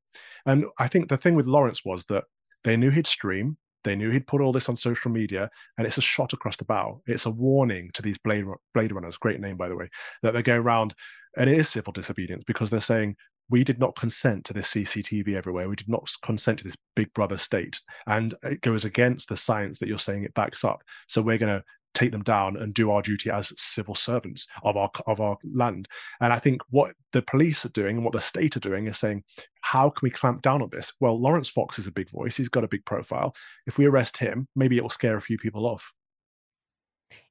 And 0.46 0.66
I 0.78 0.90
think 0.90 1.08
the 1.08 1.18
thing 1.18 1.36
with 1.36 1.48
Laurence 1.48 1.86
was 1.86 2.04
that 2.06 2.26
they 2.66 2.76
knew 2.76 2.90
he'd 2.90 3.08
stream 3.08 3.58
they 3.84 3.96
knew 3.96 4.10
he'd 4.10 4.28
put 4.28 4.42
all 4.42 4.52
this 4.52 4.70
on 4.70 4.78
social 4.78 5.12
media, 5.12 5.50
and 5.78 5.86
it's 5.86 5.98
a 5.98 6.02
shot 6.02 6.34
across 6.34 6.56
the 6.56 6.66
bow. 6.66 7.02
It's 7.06 7.26
a 7.26 7.32
warning 7.32 7.92
to 7.94 8.02
these 8.02 8.18
Blade, 8.18 8.46
Blade 8.74 8.92
Runners, 8.92 9.18
great 9.18 9.40
name, 9.40 9.58
by 9.58 9.70
the 9.70 9.76
way, 9.76 9.90
that 10.22 10.32
they 10.32 10.42
go 10.42 10.58
around, 10.58 10.94
and 11.38 11.50
it 11.50 11.58
is 11.58 11.70
civil 11.70 11.94
disobedience 11.94 12.44
because 12.46 12.70
they're 12.70 12.80
saying, 12.80 13.16
we 13.50 13.64
did 13.64 13.80
not 13.80 13.96
consent 13.96 14.46
to 14.46 14.54
this 14.54 14.72
CCTV 14.72 15.36
everywhere. 15.36 15.68
We 15.68 15.76
did 15.76 15.90
not 15.90 16.10
consent 16.24 16.60
to 16.60 16.64
this 16.64 16.78
big 16.96 17.14
brother 17.14 17.38
state. 17.38 17.82
And 18.08 18.34
it 18.42 18.62
goes 18.62 18.86
against 18.86 19.30
the 19.30 19.38
science 19.38 19.80
that 19.80 19.90
you're 19.90 19.98
saying 19.98 20.24
it 20.24 20.34
backs 20.34 20.64
up. 20.64 20.82
So 21.08 21.22
we're 21.22 21.38
going 21.38 21.60
to 21.60 21.64
take 21.94 22.12
them 22.12 22.24
down 22.24 22.58
and 22.58 22.74
do 22.74 22.92
our 22.92 23.02
duty 23.02 23.30
as 23.30 23.54
civil 23.58 23.96
servants 23.96 24.48
of 24.64 24.78
our 24.78 24.90
of 25.08 25.20
our 25.20 25.38
land. 25.44 25.88
And 26.20 26.34
I 26.34 26.40
think 26.40 26.62
what 26.70 26.94
the 27.12 27.22
police 27.22 27.66
are 27.66 27.70
doing 27.70 27.98
and 27.98 28.04
what 28.04 28.14
the 28.14 28.22
state 28.22 28.58
are 28.58 28.62
doing 28.62 28.88
is 28.88 28.98
saying, 28.98 29.24
how 29.62 29.90
can 29.90 30.06
we 30.06 30.10
clamp 30.10 30.42
down 30.42 30.62
on 30.62 30.70
this? 30.72 30.92
Well, 31.00 31.20
Laurence 31.20 31.50
Fox 31.50 31.80
is 31.80 31.88
a 31.88 31.92
big 31.92 32.10
voice. 32.10 32.38
He's 32.38 32.50
got 32.50 32.64
a 32.64 32.68
big 32.70 32.86
profile. 32.86 33.36
If 33.66 33.78
we 33.78 33.86
arrest 33.86 34.18
him, 34.18 34.48
maybe 34.56 34.78
it 34.78 34.82
will 34.82 34.90
scare 34.90 35.18
a 35.18 35.22
few 35.22 35.38
people 35.38 35.66
off. 35.66 35.94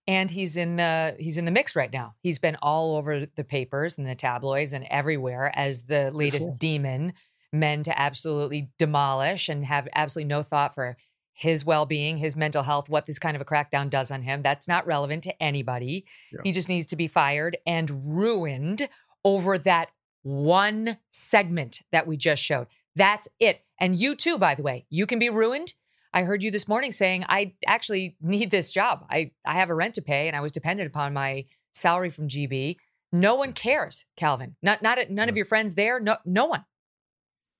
And 0.06 0.30
he's 0.30 0.56
in 0.56 0.76
the 0.76 1.16
he's 1.18 1.38
in 1.38 1.44
the 1.44 1.50
mix 1.50 1.76
right 1.76 1.92
now. 1.92 2.14
He's 2.22 2.38
been 2.38 2.56
all 2.62 2.96
over 2.96 3.26
the 3.26 3.44
papers 3.44 3.98
and 3.98 4.06
the 4.06 4.14
tabloids 4.14 4.72
and 4.72 4.84
everywhere 4.90 5.52
as 5.54 5.84
the 5.84 6.10
latest 6.10 6.48
cool. 6.48 6.56
demon 6.58 7.12
men 7.52 7.82
to 7.82 8.00
absolutely 8.00 8.70
demolish 8.78 9.48
and 9.48 9.64
have 9.64 9.86
absolutely 9.94 10.28
no 10.28 10.42
thought 10.42 10.74
for 10.74 10.96
his 11.32 11.64
well 11.64 11.86
being, 11.86 12.18
his 12.18 12.36
mental 12.36 12.62
health, 12.62 12.88
what 12.88 13.06
this 13.06 13.18
kind 13.18 13.36
of 13.36 13.40
a 13.40 13.44
crackdown 13.44 13.90
does 13.90 14.10
on 14.10 14.22
him. 14.22 14.42
That's 14.42 14.68
not 14.68 14.86
relevant 14.86 15.24
to 15.24 15.42
anybody. 15.42 16.04
Yeah. 16.32 16.40
He 16.44 16.52
just 16.52 16.68
needs 16.68 16.86
to 16.86 16.96
be 16.96 17.08
fired 17.08 17.56
and 17.66 18.16
ruined 18.16 18.88
over 19.24 19.58
that 19.58 19.90
one 20.22 20.98
segment 21.10 21.80
that 21.90 22.06
we 22.06 22.16
just 22.16 22.42
showed. 22.42 22.66
That's 22.94 23.28
it. 23.40 23.62
And 23.78 23.96
you 23.96 24.14
too, 24.14 24.38
by 24.38 24.54
the 24.54 24.62
way, 24.62 24.86
you 24.90 25.06
can 25.06 25.18
be 25.18 25.30
ruined. 25.30 25.74
I 26.14 26.22
heard 26.22 26.42
you 26.42 26.50
this 26.50 26.68
morning 26.68 26.92
saying, 26.92 27.24
I 27.28 27.54
actually 27.66 28.16
need 28.20 28.50
this 28.50 28.70
job. 28.70 29.06
I, 29.10 29.32
I 29.46 29.54
have 29.54 29.70
a 29.70 29.74
rent 29.74 29.94
to 29.94 30.02
pay 30.02 30.28
and 30.28 30.36
I 30.36 30.40
was 30.40 30.52
dependent 30.52 30.88
upon 30.88 31.14
my 31.14 31.46
salary 31.72 32.10
from 32.10 32.28
GB. 32.28 32.76
No 33.12 33.34
one 33.34 33.52
cares, 33.52 34.04
Calvin. 34.16 34.56
Not 34.62 34.82
not 34.82 34.98
none 35.10 35.28
of 35.28 35.36
your 35.36 35.44
friends 35.44 35.74
there. 35.74 36.00
No 36.00 36.16
no 36.24 36.46
one. 36.46 36.64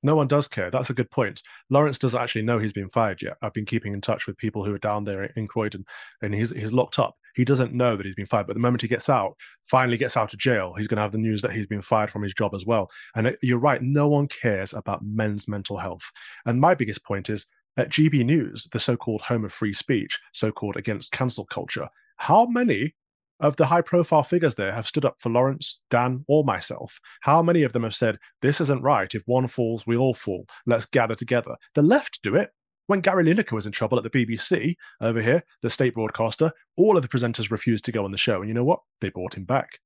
No 0.03 0.17
one 0.17 0.27
does 0.27 0.49
care. 0.49 0.71
That's 0.71 0.91
a 0.91 0.95
good 0.95 1.11
point. 1.11 1.43
Laurence 1.71 1.99
doesn't 1.99 2.21
actually 2.21 2.43
know 2.43 2.59
he's 2.59 2.73
been 2.73 2.89
fired 2.89 3.23
yet. 3.23 3.37
I've 3.43 3.53
been 3.53 3.67
keeping 3.67 3.93
in 3.93 4.01
touch 4.01 4.27
with 4.27 4.37
people 4.37 4.65
who 4.65 4.75
are 4.75 4.79
down 4.79 5.05
there 5.05 5.25
in 5.25 5.47
Croydon, 5.47 5.85
and 6.23 6.35
he's 6.35 6.51
he's 6.51 6.73
locked 6.73 6.99
up. 6.99 7.17
He 7.35 7.45
doesn't 7.45 7.73
know 7.73 7.97
that 7.97 8.05
he's 8.05 8.15
been 8.15 8.27
fired, 8.27 8.47
but 8.47 8.55
the 8.55 8.61
moment 8.61 8.83
he 8.83 8.89
gets 8.89 9.09
out, 9.09 9.37
finally 9.65 9.97
gets 9.97 10.17
out 10.17 10.35
of 10.35 10.39
jail, 10.39 10.75
he's 10.77 10.87
going 10.87 10.97
to 10.97 11.03
have 11.03 11.13
the 11.13 11.19
news 11.19 11.41
that 11.43 11.53
he's 11.53 11.67
been 11.67 11.83
fired 11.83 12.11
from 12.11 12.23
his 12.23 12.35
job 12.35 12.55
as 12.55 12.67
well. 12.67 12.91
And 13.15 13.29
it, 13.29 13.39
you're 13.43 13.59
right, 13.59 13.81
no 13.81 14.09
one 14.09 14.29
cares 14.29 14.75
about 14.75 15.03
men's 15.03 15.49
mental 15.49 15.79
health. 15.79 16.11
And 16.45 16.61
my 16.61 16.75
biggest 16.75 17.05
point 17.05 17.31
is 17.31 17.47
at 17.77 17.89
GB 17.89 18.25
News, 18.25 18.69
the 18.73 18.81
so-called 18.81 19.23
home 19.23 19.45
of 19.45 19.53
free 19.53 19.73
speech, 19.73 20.21
so-called 20.33 20.77
against 20.77 21.13
cancel 21.13 21.47
culture. 21.47 21.89
How 22.17 22.45
many 22.45 22.95
of 23.43 23.57
the 23.57 23.67
high 23.67 23.83
profile 23.83 24.23
figures 24.23 24.55
there 24.55 24.73
have 24.73 24.87
stood 24.87 25.05
up 25.05 25.17
for 25.21 25.29
Laurence, 25.29 25.83
Dan, 25.91 26.25
or 26.29 26.45
myself. 26.45 26.99
How 27.21 27.43
many 27.43 27.65
of 27.65 27.73
them 27.73 27.83
have 27.83 27.95
said, 27.95 28.19
This 28.41 28.61
isn't 28.61 28.83
right. 28.83 29.15
If 29.15 29.23
one 29.27 29.49
falls, 29.49 29.87
we 29.87 29.97
all 29.97 30.15
fall. 30.15 30.47
Let's 30.65 30.87
gather 30.87 31.15
together. 31.15 31.57
The 31.75 31.83
left 31.83 32.21
do 32.23 32.37
it. 32.37 32.51
When 32.87 33.01
Gary 33.01 33.25
Lineker 33.25 33.53
was 33.53 33.67
in 33.67 33.73
trouble 33.73 33.99
at 33.99 34.05
the 34.05 34.11
BBC 34.11 34.75
over 35.01 35.21
here, 35.21 35.43
the 35.63 35.71
state 35.71 35.95
broadcaster, 35.95 36.53
all 36.77 36.97
of 36.97 37.03
the 37.03 37.09
presenters 37.09 37.51
refused 37.51 37.85
to 37.85 37.93
go 37.93 38.05
on 38.05 38.11
the 38.11 38.19
show. 38.19 38.41
And 38.41 38.49
you 38.49 38.55
know 38.55 38.65
what? 38.65 38.81
They 39.01 39.09
brought 39.09 39.37
him 39.37 39.45
back 39.45 39.79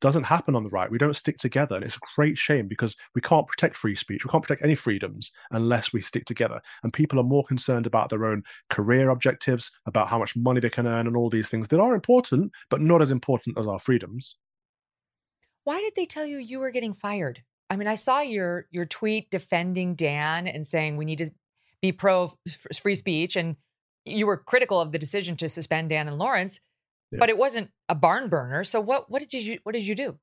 doesn't 0.00 0.24
happen 0.24 0.54
on 0.54 0.62
the 0.62 0.68
right. 0.70 0.90
We 0.90 0.98
don't 0.98 1.16
stick 1.16 1.38
together. 1.38 1.76
And 1.76 1.84
it's 1.84 1.96
a 1.96 2.00
great 2.16 2.38
shame 2.38 2.68
because 2.68 2.96
we 3.14 3.20
can't 3.20 3.46
protect 3.46 3.76
free 3.76 3.94
speech. 3.94 4.24
We 4.24 4.30
can't 4.30 4.42
protect 4.42 4.64
any 4.64 4.74
freedoms 4.74 5.32
unless 5.50 5.92
we 5.92 6.00
stick 6.00 6.24
together. 6.24 6.60
And 6.82 6.92
people 6.92 7.18
are 7.18 7.24
more 7.24 7.44
concerned 7.44 7.86
about 7.86 8.08
their 8.08 8.24
own 8.24 8.42
career 8.70 9.10
objectives, 9.10 9.70
about 9.86 10.08
how 10.08 10.18
much 10.18 10.36
money 10.36 10.60
they 10.60 10.70
can 10.70 10.86
earn, 10.86 11.06
and 11.06 11.16
all 11.16 11.30
these 11.30 11.48
things 11.48 11.68
that 11.68 11.80
are 11.80 11.94
important, 11.94 12.52
but 12.70 12.80
not 12.80 13.02
as 13.02 13.10
important 13.10 13.58
as 13.58 13.66
our 13.66 13.78
freedoms. 13.78 14.36
Why 15.64 15.80
did 15.80 15.94
they 15.96 16.06
tell 16.06 16.24
you 16.24 16.38
you 16.38 16.60
were 16.60 16.70
getting 16.70 16.94
fired? 16.94 17.42
I 17.70 17.76
mean, 17.76 17.88
I 17.88 17.96
saw 17.96 18.20
your 18.20 18.66
your 18.70 18.86
tweet 18.86 19.30
defending 19.30 19.94
Dan 19.94 20.46
and 20.46 20.66
saying 20.66 20.96
we 20.96 21.04
need 21.04 21.18
to 21.18 21.30
be 21.82 21.92
pro 21.92 22.30
free 22.74 22.94
speech, 22.94 23.36
and 23.36 23.56
you 24.04 24.26
were 24.26 24.38
critical 24.38 24.80
of 24.80 24.92
the 24.92 24.98
decision 24.98 25.36
to 25.36 25.48
suspend 25.48 25.90
Dan 25.90 26.08
and 26.08 26.18
Laurence. 26.18 26.60
Yeah. 27.10 27.18
But 27.20 27.28
it 27.28 27.38
wasn't 27.38 27.70
a 27.88 27.94
barn 27.94 28.28
burner. 28.28 28.64
So 28.64 28.80
what 28.80 29.10
what 29.10 29.22
did 29.22 29.32
you 29.32 29.58
what 29.62 29.72
did 29.72 29.86
you 29.86 29.94
do? 29.94 30.18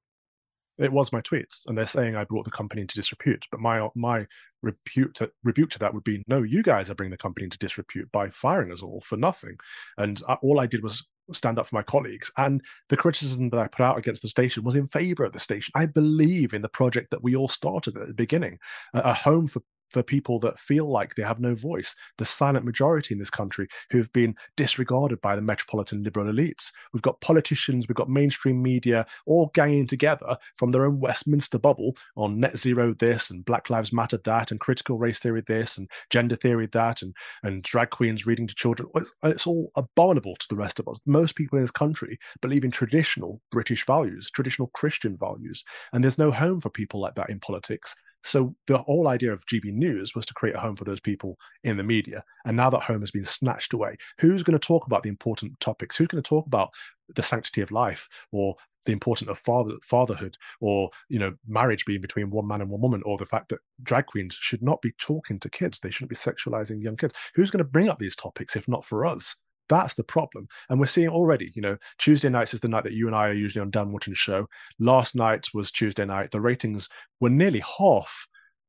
It 0.77 0.91
was 0.91 1.13
my 1.13 1.21
tweets, 1.21 1.67
and 1.67 1.77
they're 1.77 1.85
saying 1.85 2.15
I 2.15 2.25
brought 2.25 2.43
the 2.43 2.51
company 2.51 2.81
into 2.81 2.95
disrepute. 2.95 3.45
But 3.49 3.61
my 3.61 3.79
uh, 3.79 3.89
my 3.95 4.27
rebuke 4.61 5.13
to, 5.15 5.31
rebuke 5.43 5.69
to 5.71 5.79
that 5.79 5.93
would 5.93 6.03
be, 6.03 6.23
no, 6.27 6.41
you 6.41 6.63
guys 6.63 6.89
are 6.89 6.95
bringing 6.95 7.11
the 7.11 7.17
company 7.17 7.45
into 7.45 7.57
disrepute 7.57 8.11
by 8.11 8.29
firing 8.29 8.71
us 8.71 8.81
all 8.81 9.01
for 9.01 9.15
nothing. 9.15 9.57
And 9.97 10.21
I, 10.27 10.33
all 10.41 10.59
I 10.59 10.65
did 10.65 10.83
was 10.83 11.07
stand 11.31 11.57
up 11.57 11.67
for 11.67 11.75
my 11.75 11.83
colleagues. 11.83 12.31
And 12.37 12.61
the 12.89 12.97
criticism 12.97 13.49
that 13.49 13.59
I 13.59 13.67
put 13.67 13.83
out 13.83 13.97
against 13.97 14.21
the 14.21 14.27
station 14.27 14.63
was 14.63 14.75
in 14.75 14.87
favor 14.87 15.23
of 15.23 15.33
the 15.33 15.39
station. 15.39 15.71
I 15.75 15.85
believe 15.85 16.53
in 16.53 16.61
the 16.61 16.69
project 16.69 17.11
that 17.11 17.23
we 17.23 17.35
all 17.35 17.47
started 17.47 17.97
at 17.97 18.07
the 18.07 18.13
beginning, 18.13 18.59
a, 18.93 18.99
a 18.99 19.13
home 19.13 19.47
for 19.47 19.61
for 19.89 20.03
people 20.03 20.39
that 20.39 20.59
feel 20.59 20.89
like 20.89 21.15
they 21.15 21.23
have 21.23 21.39
no 21.39 21.55
voice, 21.55 21.95
the 22.17 22.25
silent 22.25 22.65
majority 22.65 23.13
in 23.13 23.19
this 23.19 23.29
country 23.29 23.67
who've 23.91 24.11
been 24.13 24.35
disregarded 24.57 25.21
by 25.21 25.35
the 25.35 25.41
metropolitan 25.41 26.03
liberal 26.03 26.31
elites. 26.31 26.71
We've 26.93 27.01
got 27.01 27.21
politicians, 27.21 27.87
we've 27.87 27.95
got 27.95 28.09
mainstream 28.09 28.61
media 28.61 29.05
all 29.25 29.51
ganging 29.53 29.87
together 29.87 30.37
from 30.55 30.71
their 30.71 30.85
own 30.85 30.99
Westminster 30.99 31.59
bubble 31.59 31.95
on 32.15 32.39
net 32.39 32.57
zero 32.57 32.93
this 32.93 33.29
and 33.29 33.45
Black 33.45 33.69
Lives 33.69 33.93
Matter 33.93 34.19
that 34.25 34.51
and 34.51 34.59
critical 34.59 34.97
race 34.97 35.19
theory 35.19 35.43
this 35.45 35.77
and 35.77 35.89
gender 36.09 36.35
theory 36.35 36.67
that 36.73 37.01
and, 37.01 37.15
and 37.43 37.63
drag 37.63 37.89
queens 37.89 38.25
reading 38.25 38.47
to 38.47 38.55
children. 38.55 38.89
It's 39.23 39.47
all 39.47 39.71
abominable 39.75 40.35
to 40.35 40.47
the 40.49 40.55
rest 40.55 40.79
of 40.79 40.87
us. 40.87 40.99
Most 41.05 41.35
people 41.35 41.57
in 41.57 41.63
this 41.63 41.71
country 41.71 42.17
believe 42.41 42.63
in 42.63 42.71
traditional 42.71 43.41
British 43.51 43.85
values, 43.85 44.29
traditional 44.31 44.69
Christian 44.69 45.15
values, 45.17 45.63
and 45.93 46.03
there's 46.03 46.17
no 46.17 46.31
home 46.31 46.59
for 46.59 46.69
people 46.69 46.99
like 46.99 47.15
that 47.15 47.29
in 47.29 47.39
politics. 47.39 47.95
So 48.25 48.55
the 48.67 48.79
whole 48.79 49.07
idea 49.07 49.31
of 49.31 49.45
GB 49.45 49.71
News 49.71 50.15
was 50.15 50.25
to 50.25 50.33
create 50.33 50.55
a 50.55 50.59
home 50.59 50.75
for 50.75 50.83
those 50.83 50.99
people 50.99 51.37
in 51.63 51.77
the 51.77 51.83
media. 51.83 52.23
And 52.45 52.57
now 52.57 52.69
that 52.71 52.81
home 52.81 53.01
has 53.01 53.11
been 53.11 53.23
snatched 53.23 53.73
away, 53.73 53.95
who's 54.19 54.43
going 54.43 54.59
to 54.59 54.67
talk 54.67 54.87
about 54.87 55.03
the 55.03 55.09
important 55.09 55.59
topics? 55.59 55.95
Who's 55.95 56.07
going 56.07 56.21
to 56.21 56.27
talk 56.27 56.47
about 56.47 56.69
the 57.15 57.23
sanctity 57.23 57.61
of 57.61 57.71
life 57.71 58.09
or 58.31 58.55
the 58.85 58.91
importance 58.91 59.29
of 59.29 59.37
father, 59.37 59.75
fatherhood 59.83 60.37
or 60.61 60.89
you 61.09 61.19
know 61.19 61.33
marriage 61.47 61.85
being 61.85 62.01
between 62.01 62.29
one 62.29 62.47
man 62.47 62.61
and 62.61 62.69
one 62.69 62.81
woman 62.81 63.01
or 63.05 63.17
the 63.17 63.25
fact 63.25 63.49
that 63.49 63.59
drag 63.83 64.05
queens 64.05 64.35
should 64.35 64.61
not 64.61 64.81
be 64.81 64.91
talking 64.99 65.39
to 65.39 65.49
kids 65.49 65.79
they 65.79 65.89
shouldn't 65.89 66.09
be 66.09 66.15
sexualizing 66.15 66.81
young 66.81 66.95
kids 66.95 67.15
who's 67.33 67.49
going 67.49 67.63
to 67.63 67.69
bring 67.69 67.89
up 67.89 67.97
these 67.97 68.15
topics 68.15 68.55
if 68.55 68.67
not 68.67 68.85
for 68.85 69.05
us 69.05 69.35
That's 69.69 69.95
the 69.95 70.03
problem. 70.03 70.47
And 70.69 70.79
we're 70.79 70.85
seeing 70.85 71.09
already, 71.09 71.51
you 71.55 71.61
know, 71.61 71.77
Tuesday 71.97 72.29
nights 72.29 72.53
is 72.53 72.59
the 72.59 72.67
night 72.67 72.83
that 72.83 72.93
you 72.93 73.07
and 73.07 73.15
I 73.15 73.29
are 73.29 73.33
usually 73.33 73.61
on 73.61 73.71
Dan 73.71 73.91
Wootton's 73.91 74.17
show. 74.17 74.47
Last 74.79 75.15
night 75.15 75.47
was 75.53 75.71
Tuesday 75.71 76.05
night. 76.05 76.31
The 76.31 76.41
ratings 76.41 76.89
were 77.19 77.29
nearly 77.29 77.63
half. 77.79 78.27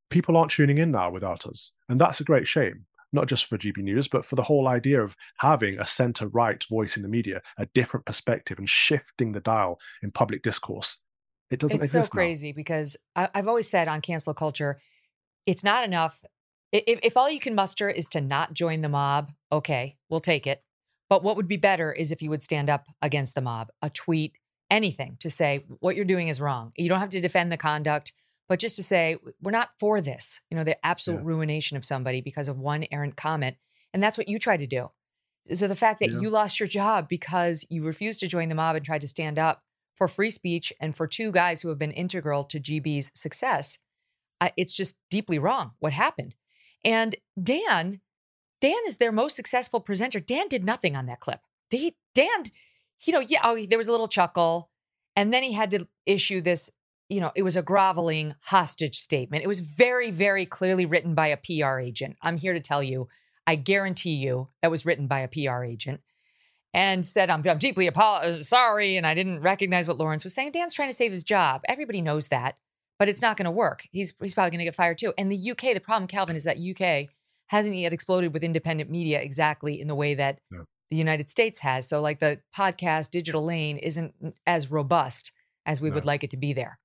People 0.08 0.36
aren't 0.36 0.52
tuning 0.52 0.78
in 0.78 0.90
now 0.90 1.10
without 1.10 1.46
us. 1.46 1.72
And 1.88 2.00
that's 2.00 2.20
a 2.20 2.24
great 2.24 2.48
shame 2.48 2.86
not 3.12 3.26
just 3.26 3.46
for 3.46 3.58
GB 3.58 3.78
News, 3.78 4.08
but 4.08 4.24
for 4.24 4.36
the 4.36 4.42
whole 4.42 4.68
idea 4.68 5.02
of 5.02 5.16
having 5.38 5.78
a 5.78 5.86
center 5.86 6.28
right 6.28 6.62
voice 6.68 6.96
in 6.96 7.02
the 7.02 7.08
media, 7.08 7.40
a 7.58 7.66
different 7.66 8.06
perspective, 8.06 8.58
and 8.58 8.68
shifting 8.68 9.32
the 9.32 9.40
dial 9.40 9.80
in 10.02 10.10
public 10.10 10.42
discourse. 10.42 10.98
It 11.50 11.60
doesn't 11.60 11.82
it's 11.82 11.92
so 11.92 12.02
crazy 12.02 12.48
now. 12.48 12.56
because 12.56 12.96
I, 13.14 13.28
have 13.34 13.48
always 13.48 13.68
said 13.68 13.88
on 13.88 14.00
cancel 14.00 14.34
culture, 14.34 14.78
it's 15.46 15.62
not 15.62 15.84
enough. 15.84 16.22
If, 16.72 17.00
if 17.02 17.16
all 17.16 17.30
you 17.30 17.40
can 17.40 17.54
muster 17.54 17.88
is 17.88 18.06
to 18.08 18.20
not 18.20 18.52
join 18.52 18.82
the 18.82 18.88
mob, 18.88 19.32
okay, 19.52 19.96
we'll 20.08 20.20
take 20.20 20.46
it. 20.46 20.62
But 21.08 21.22
what 21.22 21.36
would 21.36 21.48
be 21.48 21.56
better 21.56 21.92
is 21.92 22.10
if 22.10 22.22
you 22.22 22.30
would 22.30 22.42
stand 22.42 22.68
up 22.68 22.86
against 23.00 23.34
the 23.34 23.40
mob, 23.40 23.68
a 23.82 23.90
tweet, 23.90 24.38
anything 24.70 25.16
to 25.20 25.30
say 25.30 25.64
what 25.80 25.96
you're 25.96 26.04
doing 26.04 26.28
is 26.28 26.40
wrong. 26.40 26.72
You 26.76 26.88
don't 26.88 27.00
have 27.00 27.10
to 27.10 27.20
defend 27.20 27.52
the 27.52 27.56
conduct, 27.56 28.12
but 28.48 28.58
just 28.58 28.76
to 28.76 28.82
say 28.82 29.16
we're 29.40 29.52
not 29.52 29.70
for 29.78 30.00
this. 30.00 30.40
You 30.50 30.56
know, 30.56 30.64
the 30.64 30.84
absolute 30.84 31.18
yeah. 31.18 31.26
ruination 31.26 31.76
of 31.76 31.84
somebody 31.84 32.20
because 32.20 32.48
of 32.48 32.58
one 32.58 32.86
errant 32.90 33.16
comment, 33.16 33.56
and 33.92 34.02
that's 34.02 34.18
what 34.18 34.28
you 34.28 34.38
try 34.38 34.56
to 34.56 34.66
do. 34.66 34.90
So 35.54 35.68
the 35.68 35.76
fact 35.76 36.00
that 36.00 36.10
yeah. 36.10 36.20
you 36.20 36.30
lost 36.30 36.58
your 36.58 36.66
job 36.66 37.08
because 37.08 37.64
you 37.70 37.84
refused 37.84 38.20
to 38.20 38.26
join 38.26 38.48
the 38.48 38.54
mob 38.54 38.74
and 38.74 38.84
tried 38.84 39.02
to 39.02 39.08
stand 39.08 39.38
up 39.38 39.62
for 39.94 40.08
free 40.08 40.30
speech 40.30 40.72
and 40.80 40.96
for 40.96 41.06
two 41.06 41.30
guys 41.30 41.60
who 41.60 41.68
have 41.68 41.78
been 41.78 41.92
integral 41.92 42.44
to 42.44 42.60
GB's 42.60 43.12
success, 43.14 43.78
uh, 44.40 44.50
it's 44.56 44.72
just 44.72 44.96
deeply 45.10 45.38
wrong 45.38 45.72
what 45.78 45.92
happened. 45.92 46.34
And 46.84 47.16
Dan, 47.40 48.00
Dan 48.60 48.78
is 48.86 48.96
their 48.96 49.12
most 49.12 49.36
successful 49.36 49.80
presenter. 49.80 50.20
Dan 50.20 50.48
did 50.48 50.64
nothing 50.64 50.96
on 50.96 51.06
that 51.06 51.20
clip. 51.20 51.40
He, 51.70 51.94
Dan, 52.14 52.44
you 53.04 53.12
know, 53.12 53.20
yeah, 53.20 53.40
oh, 53.44 53.64
there 53.66 53.78
was 53.78 53.88
a 53.88 53.92
little 53.92 54.08
chuckle. 54.08 54.70
And 55.14 55.32
then 55.32 55.42
he 55.42 55.52
had 55.52 55.70
to 55.72 55.88
issue 56.04 56.40
this, 56.40 56.70
you 57.08 57.20
know, 57.20 57.32
it 57.34 57.42
was 57.42 57.56
a 57.56 57.62
groveling 57.62 58.34
hostage 58.42 58.96
statement. 58.96 59.44
It 59.44 59.48
was 59.48 59.60
very, 59.60 60.10
very 60.10 60.46
clearly 60.46 60.86
written 60.86 61.14
by 61.14 61.28
a 61.28 61.36
PR 61.36 61.78
agent. 61.80 62.16
I'm 62.22 62.38
here 62.38 62.52
to 62.52 62.60
tell 62.60 62.82
you, 62.82 63.08
I 63.46 63.54
guarantee 63.54 64.14
you, 64.14 64.48
that 64.62 64.70
was 64.70 64.84
written 64.84 65.06
by 65.06 65.20
a 65.20 65.28
PR 65.28 65.64
agent 65.64 66.00
and 66.74 67.06
said, 67.06 67.30
I'm, 67.30 67.46
I'm 67.48 67.58
deeply 67.58 67.88
apo- 67.88 68.00
uh, 68.00 68.42
sorry. 68.42 68.96
And 68.96 69.06
I 69.06 69.14
didn't 69.14 69.40
recognize 69.40 69.88
what 69.88 69.98
Laurence 69.98 70.24
was 70.24 70.34
saying. 70.34 70.52
Dan's 70.52 70.74
trying 70.74 70.90
to 70.90 70.94
save 70.94 71.12
his 71.12 71.24
job. 71.24 71.62
Everybody 71.68 72.02
knows 72.02 72.28
that, 72.28 72.58
but 72.98 73.08
it's 73.08 73.22
not 73.22 73.36
going 73.36 73.44
to 73.44 73.50
work. 73.50 73.88
He's, 73.92 74.12
he's 74.20 74.34
probably 74.34 74.50
going 74.50 74.58
to 74.58 74.64
get 74.64 74.74
fired 74.74 74.98
too. 74.98 75.14
And 75.16 75.30
the 75.30 75.50
UK, 75.52 75.74
the 75.74 75.80
problem, 75.80 76.08
Calvin, 76.08 76.36
is 76.36 76.44
that 76.44 76.58
UK 76.58 77.08
hasn't 77.48 77.76
yet 77.76 77.92
exploded 77.92 78.32
with 78.32 78.44
independent 78.44 78.90
media 78.90 79.20
exactly 79.20 79.80
in 79.80 79.88
the 79.88 79.94
way 79.94 80.14
that 80.14 80.38
the 80.90 80.96
United 80.96 81.30
States 81.30 81.60
has. 81.60 81.88
So, 81.88 82.00
like 82.00 82.20
the 82.20 82.40
podcast 82.56 83.10
digital 83.10 83.44
lane 83.44 83.76
isn't 83.78 84.14
as 84.46 84.70
robust 84.70 85.32
as 85.64 85.80
we 85.80 85.88
no. 85.88 85.94
would 85.94 86.04
like 86.04 86.24
it 86.24 86.30
to 86.30 86.36
be 86.36 86.52
there. 86.52 86.78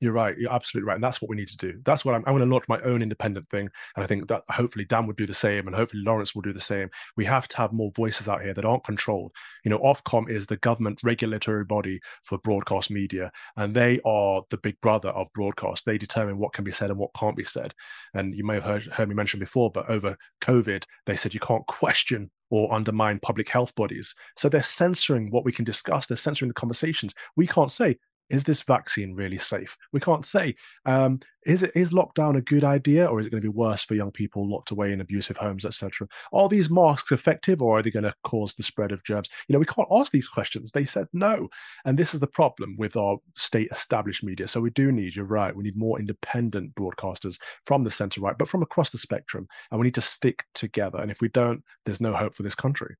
You're 0.00 0.12
right. 0.12 0.36
You're 0.38 0.52
absolutely 0.52 0.88
right. 0.88 0.94
And 0.94 1.04
that's 1.04 1.20
what 1.20 1.28
we 1.28 1.36
need 1.36 1.48
to 1.48 1.56
do. 1.58 1.78
That's 1.84 2.06
what 2.06 2.14
I'm, 2.14 2.24
I'm 2.26 2.32
going 2.32 2.48
to 2.48 2.52
launch 2.52 2.68
my 2.68 2.80
own 2.80 3.02
independent 3.02 3.48
thing. 3.50 3.68
And 3.94 4.02
I 4.02 4.06
think 4.06 4.28
that 4.28 4.42
hopefully 4.48 4.86
Dan 4.86 5.06
would 5.06 5.16
do 5.16 5.26
the 5.26 5.34
same 5.34 5.66
and 5.66 5.76
hopefully 5.76 6.02
Laurence 6.02 6.34
will 6.34 6.40
do 6.40 6.54
the 6.54 6.60
same. 6.60 6.88
We 7.16 7.26
have 7.26 7.46
to 7.48 7.56
have 7.58 7.74
more 7.74 7.92
voices 7.94 8.26
out 8.26 8.42
here 8.42 8.54
that 8.54 8.64
aren't 8.64 8.84
controlled. 8.84 9.32
You 9.62 9.70
know, 9.70 9.78
Ofcom 9.78 10.30
is 10.30 10.46
the 10.46 10.56
government 10.56 11.00
regulatory 11.04 11.66
body 11.66 12.00
for 12.24 12.38
broadcast 12.38 12.90
media, 12.90 13.30
and 13.56 13.74
they 13.74 14.00
are 14.06 14.40
the 14.48 14.56
big 14.56 14.80
brother 14.80 15.10
of 15.10 15.30
broadcast. 15.34 15.84
They 15.84 15.98
determine 15.98 16.38
what 16.38 16.54
can 16.54 16.64
be 16.64 16.72
said 16.72 16.90
and 16.90 16.98
what 16.98 17.14
can't 17.14 17.36
be 17.36 17.44
said. 17.44 17.74
And 18.14 18.34
you 18.34 18.44
may 18.44 18.54
have 18.54 18.64
heard, 18.64 18.86
heard 18.86 19.08
me 19.08 19.14
mention 19.14 19.38
before, 19.38 19.70
but 19.70 19.90
over 19.90 20.16
COVID, 20.40 20.84
they 21.04 21.16
said 21.16 21.34
you 21.34 21.40
can't 21.40 21.66
question 21.66 22.30
or 22.50 22.72
undermine 22.72 23.20
public 23.20 23.48
health 23.48 23.74
bodies. 23.74 24.14
So 24.36 24.48
they're 24.48 24.62
censoring 24.62 25.30
what 25.30 25.44
we 25.44 25.52
can 25.52 25.64
discuss. 25.64 26.06
They're 26.06 26.16
censoring 26.16 26.48
the 26.48 26.54
conversations. 26.54 27.14
We 27.36 27.46
can't 27.46 27.70
say, 27.70 27.98
is 28.30 28.44
this 28.44 28.62
vaccine 28.62 29.14
really 29.14 29.38
safe? 29.38 29.76
We 29.92 30.00
can't 30.00 30.24
say. 30.24 30.54
Um, 30.86 31.20
is 31.44 31.62
it 31.62 31.72
is 31.74 31.90
lockdown 31.90 32.36
a 32.36 32.40
good 32.40 32.64
idea, 32.64 33.06
or 33.06 33.18
is 33.18 33.26
it 33.26 33.30
going 33.30 33.42
to 33.42 33.50
be 33.50 33.56
worse 33.56 33.82
for 33.82 33.94
young 33.94 34.10
people 34.10 34.48
locked 34.48 34.70
away 34.70 34.92
in 34.92 35.00
abusive 35.00 35.36
homes, 35.36 35.64
etc.? 35.64 36.06
Are 36.32 36.48
these 36.48 36.70
masks 36.70 37.12
effective, 37.12 37.60
or 37.62 37.78
are 37.78 37.82
they 37.82 37.90
going 37.90 38.04
to 38.04 38.14
cause 38.24 38.54
the 38.54 38.62
spread 38.62 38.92
of 38.92 39.04
germs? 39.04 39.30
You 39.48 39.54
know, 39.54 39.58
we 39.58 39.66
can't 39.66 39.88
ask 39.90 40.12
these 40.12 40.28
questions. 40.28 40.72
They 40.72 40.84
said 40.84 41.06
no, 41.12 41.48
and 41.84 41.98
this 41.98 42.14
is 42.14 42.20
the 42.20 42.26
problem 42.26 42.76
with 42.78 42.96
our 42.96 43.18
state 43.36 43.68
established 43.72 44.22
media. 44.22 44.48
So 44.48 44.60
we 44.60 44.70
do 44.70 44.92
need. 44.92 45.16
You're 45.16 45.24
right. 45.24 45.54
We 45.54 45.64
need 45.64 45.76
more 45.76 45.98
independent 45.98 46.74
broadcasters 46.74 47.38
from 47.64 47.84
the 47.84 47.90
centre 47.90 48.20
right, 48.20 48.38
but 48.38 48.48
from 48.48 48.62
across 48.62 48.90
the 48.90 48.98
spectrum, 48.98 49.48
and 49.70 49.80
we 49.80 49.86
need 49.86 49.94
to 49.94 50.00
stick 50.00 50.44
together. 50.54 50.98
And 50.98 51.10
if 51.10 51.20
we 51.20 51.28
don't, 51.28 51.62
there's 51.84 52.00
no 52.00 52.14
hope 52.14 52.34
for 52.34 52.42
this 52.42 52.54
country. 52.54 52.96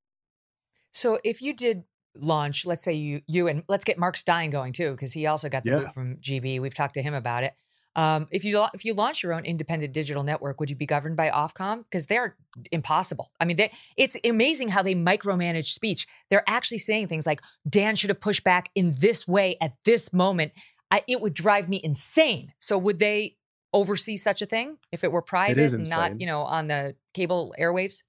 So 0.93 1.19
if 1.23 1.41
you 1.41 1.53
did 1.53 1.83
launch, 2.15 2.65
let's 2.65 2.83
say 2.83 2.93
you 2.93 3.21
you 3.27 3.47
and 3.47 3.63
let's 3.67 3.83
get 3.83 3.97
Mark 3.97 4.17
Steyn 4.17 4.49
going 4.49 4.73
too, 4.73 4.91
because 4.91 5.13
he 5.13 5.25
also 5.27 5.49
got 5.49 5.63
the 5.63 5.71
yeah. 5.71 5.77
boot 5.77 5.93
from 5.93 6.17
GB. 6.17 6.59
We've 6.59 6.73
talked 6.73 6.95
to 6.95 7.01
him 7.01 7.13
about 7.13 7.43
it. 7.43 7.53
Um, 7.95 8.27
if 8.31 8.45
you 8.45 8.63
if 8.73 8.85
you 8.85 8.93
launch 8.93 9.21
your 9.21 9.33
own 9.33 9.43
independent 9.43 9.93
digital 9.93 10.23
network, 10.23 10.59
would 10.59 10.69
you 10.69 10.75
be 10.75 10.85
governed 10.85 11.17
by 11.17 11.29
Ofcom? 11.29 11.83
Because 11.83 12.05
they're 12.05 12.37
impossible. 12.71 13.31
I 13.39 13.45
mean, 13.45 13.57
they, 13.57 13.71
it's 13.97 14.15
amazing 14.23 14.69
how 14.69 14.81
they 14.81 14.95
micromanage 14.95 15.67
speech. 15.67 16.07
They're 16.29 16.43
actually 16.47 16.77
saying 16.77 17.09
things 17.09 17.25
like 17.25 17.41
Dan 17.69 17.95
should 17.95 18.09
have 18.09 18.21
pushed 18.21 18.43
back 18.43 18.69
in 18.75 18.93
this 18.99 19.27
way 19.27 19.57
at 19.59 19.73
this 19.83 20.13
moment. 20.13 20.53
I, 20.89 21.03
it 21.07 21.21
would 21.21 21.33
drive 21.33 21.67
me 21.67 21.81
insane. 21.83 22.53
So 22.59 22.77
would 22.77 22.99
they 22.99 23.35
oversee 23.73 24.17
such 24.17 24.41
a 24.41 24.45
thing 24.45 24.77
if 24.91 25.03
it 25.03 25.11
were 25.11 25.21
private 25.21 25.73
and 25.73 25.89
not 25.89 26.19
you 26.19 26.27
know 26.27 26.41
on 26.41 26.67
the 26.67 26.95
cable 27.13 27.53
airwaves? 27.59 28.03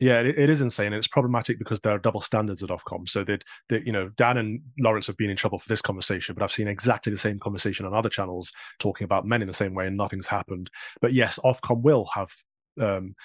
Yeah, 0.00 0.20
it, 0.20 0.48
is 0.48 0.60
insane. 0.60 0.86
And 0.88 0.96
it's 0.96 1.08
problematic 1.08 1.58
because 1.58 1.80
there 1.80 1.92
are 1.92 1.98
double 1.98 2.20
standards 2.20 2.62
at 2.62 2.70
Ofcom. 2.70 3.08
So 3.08 3.24
that, 3.24 3.42
that, 3.68 3.84
you 3.84 3.92
know, 3.92 4.10
Dan 4.10 4.36
and 4.36 4.60
Laurence 4.78 5.08
have 5.08 5.16
been 5.16 5.30
in 5.30 5.36
trouble 5.36 5.58
for 5.58 5.68
this 5.68 5.82
conversation, 5.82 6.34
but 6.34 6.44
I've 6.44 6.52
seen 6.52 6.68
exactly 6.68 7.10
the 7.10 7.18
same 7.18 7.40
conversation 7.40 7.84
on 7.84 7.94
other 7.94 8.08
channels 8.08 8.52
talking 8.78 9.04
about 9.04 9.26
men 9.26 9.42
in 9.42 9.48
the 9.48 9.54
same 9.54 9.74
way 9.74 9.88
and 9.88 9.96
nothing's 9.96 10.28
happened. 10.28 10.70
But 11.00 11.14
yes, 11.14 11.40
Ofcom 11.44 11.82
will 11.82 12.08
have 12.14 12.30
um, 12.80 13.16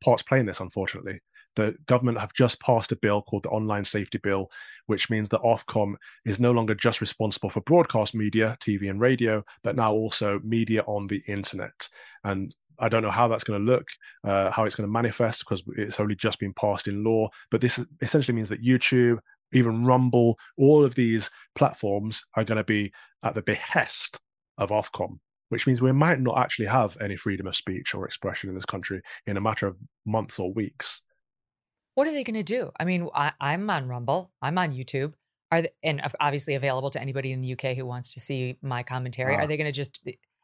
parts 0.00 0.22
playing 0.22 0.46
this, 0.46 0.60
unfortunately. 0.60 1.20
The 1.56 1.76
government 1.86 2.18
have 2.18 2.32
just 2.32 2.60
passed 2.60 2.92
a 2.92 2.96
bill 2.96 3.20
called 3.20 3.42
the 3.42 3.50
Online 3.50 3.84
Safety 3.84 4.18
Bill, 4.18 4.48
which 4.86 5.10
means 5.10 5.28
that 5.30 5.42
Ofcom 5.42 5.94
is 6.24 6.40
no 6.40 6.52
longer 6.52 6.74
just 6.74 7.00
responsible 7.00 7.50
for 7.50 7.60
broadcast 7.62 8.14
media, 8.14 8.56
TV 8.60 8.88
and 8.88 9.00
radio, 9.00 9.44
but 9.62 9.76
now 9.76 9.92
also 9.92 10.40
media 10.44 10.82
on 10.86 11.08
the 11.08 11.20
internet. 11.26 11.88
And 12.24 12.54
I 12.78 12.88
don't 12.88 13.02
know 13.02 13.10
how 13.10 13.28
that's 13.28 13.44
going 13.44 13.64
to 13.64 13.72
look, 13.72 13.88
uh, 14.24 14.50
how 14.50 14.64
it's 14.64 14.74
going 14.74 14.88
to 14.88 14.92
manifest, 14.92 15.44
because 15.44 15.62
it's 15.76 16.00
only 16.00 16.14
just 16.14 16.38
been 16.38 16.52
passed 16.52 16.88
in 16.88 17.04
law. 17.04 17.28
But 17.50 17.60
this 17.60 17.84
essentially 18.00 18.34
means 18.34 18.48
that 18.48 18.62
YouTube, 18.62 19.18
even 19.52 19.84
Rumble, 19.84 20.38
all 20.56 20.84
of 20.84 20.94
these 20.94 21.30
platforms 21.54 22.22
are 22.36 22.44
going 22.44 22.58
to 22.58 22.64
be 22.64 22.92
at 23.22 23.34
the 23.34 23.42
behest 23.42 24.20
of 24.58 24.70
Ofcom, 24.70 25.18
which 25.48 25.66
means 25.66 25.80
we 25.80 25.92
might 25.92 26.20
not 26.20 26.38
actually 26.38 26.66
have 26.66 26.96
any 27.00 27.16
freedom 27.16 27.46
of 27.46 27.56
speech 27.56 27.94
or 27.94 28.04
expression 28.04 28.48
in 28.48 28.54
this 28.54 28.66
country 28.66 29.00
in 29.26 29.36
a 29.36 29.40
matter 29.40 29.66
of 29.66 29.76
months 30.04 30.38
or 30.38 30.52
weeks. 30.52 31.02
What 31.94 32.06
are 32.06 32.12
they 32.12 32.24
going 32.24 32.34
to 32.34 32.44
do? 32.44 32.70
I 32.78 32.84
mean, 32.84 33.08
I, 33.14 33.32
am 33.40 33.68
on 33.70 33.88
Rumble, 33.88 34.30
I'm 34.40 34.58
on 34.58 34.72
YouTube. 34.72 35.14
Are 35.50 35.62
they, 35.62 35.70
and 35.82 36.02
obviously 36.20 36.54
available 36.54 36.90
to 36.90 37.00
anybody 37.00 37.32
in 37.32 37.40
the 37.40 37.54
UK 37.54 37.74
who 37.76 37.86
wants 37.86 38.12
to 38.14 38.20
see 38.20 38.58
my 38.62 38.82
commentary. 38.82 39.34
Are 39.34 39.46
they 39.46 39.56
going 39.56 39.66
to 39.66 39.72
just? 39.72 39.98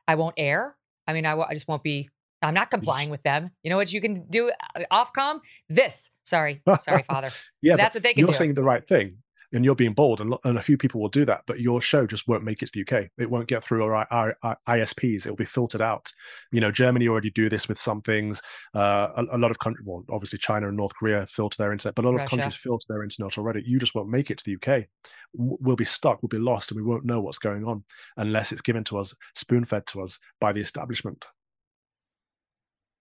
I 0.08 0.14
won't 0.14 0.34
air. 0.38 0.76
I 1.06 1.12
mean, 1.12 1.26
I, 1.26 1.38
I 1.38 1.52
just 1.52 1.68
won't 1.68 1.82
be 1.82 2.08
I'm 2.44 2.54
not 2.54 2.70
complying 2.70 3.10
with 3.10 3.22
them. 3.22 3.50
You 3.62 3.70
know 3.70 3.76
what 3.76 3.92
you 3.92 4.00
can 4.00 4.26
do 4.28 4.50
uh, 4.76 4.82
Ofcom? 4.92 5.40
This. 5.68 6.10
Sorry. 6.24 6.62
Sorry, 6.80 7.02
Father. 7.10 7.30
yeah. 7.62 7.76
That's 7.76 7.94
what 7.94 8.02
they 8.02 8.12
can 8.12 8.20
you're 8.20 8.26
do. 8.28 8.32
You're 8.32 8.38
saying 8.38 8.54
the 8.54 8.62
right 8.62 8.86
thing 8.86 9.18
and 9.54 9.64
you're 9.64 9.74
being 9.74 9.94
bold 9.94 10.20
and, 10.20 10.34
and 10.44 10.58
a 10.58 10.62
few 10.62 10.76
people 10.76 11.00
will 11.00 11.08
do 11.08 11.24
that 11.24 11.42
but 11.46 11.60
your 11.60 11.80
show 11.80 12.06
just 12.06 12.28
won't 12.28 12.44
make 12.44 12.62
it 12.62 12.66
to 12.66 12.72
the 12.74 12.82
uk 12.82 13.08
it 13.16 13.30
won't 13.30 13.46
get 13.46 13.64
through 13.64 13.84
our, 13.84 14.06
our, 14.10 14.36
our 14.42 14.58
isps 14.76 15.26
it 15.26 15.30
will 15.30 15.36
be 15.36 15.44
filtered 15.44 15.80
out 15.80 16.12
you 16.52 16.60
know 16.60 16.70
germany 16.70 17.08
already 17.08 17.30
do 17.30 17.48
this 17.48 17.68
with 17.68 17.78
some 17.78 18.02
things 18.02 18.42
uh, 18.74 19.08
a, 19.16 19.36
a, 19.36 19.38
lot 19.38 19.50
of 19.50 19.58
countries 19.58 19.86
well 19.86 20.04
obviously 20.10 20.38
china 20.38 20.68
and 20.68 20.76
north 20.76 20.94
korea 20.94 21.26
filter 21.26 21.56
their 21.58 21.72
internet 21.72 21.94
but 21.94 22.04
a 22.04 22.08
lot 22.08 22.14
Russia. 22.14 22.24
of 22.24 22.30
countries 22.30 22.54
filter 22.54 22.86
their 22.88 23.02
internet 23.02 23.38
already 23.38 23.62
you 23.64 23.78
just 23.78 23.94
won't 23.94 24.08
make 24.08 24.30
it 24.30 24.38
to 24.38 24.44
the 24.44 24.56
uk 24.56 24.84
we'll 25.32 25.76
be 25.76 25.84
stuck 25.84 26.22
we'll 26.22 26.28
be 26.28 26.38
lost 26.38 26.70
and 26.70 26.80
we 26.80 26.86
won't 26.86 27.04
know 27.04 27.20
what's 27.20 27.38
going 27.38 27.64
on 27.64 27.84
unless 28.16 28.52
it's 28.52 28.62
given 28.62 28.84
to 28.84 28.98
us 28.98 29.14
spoon 29.34 29.64
fed 29.64 29.86
to 29.86 30.02
us 30.02 30.18
by 30.40 30.52
the 30.52 30.60
establishment 30.60 31.26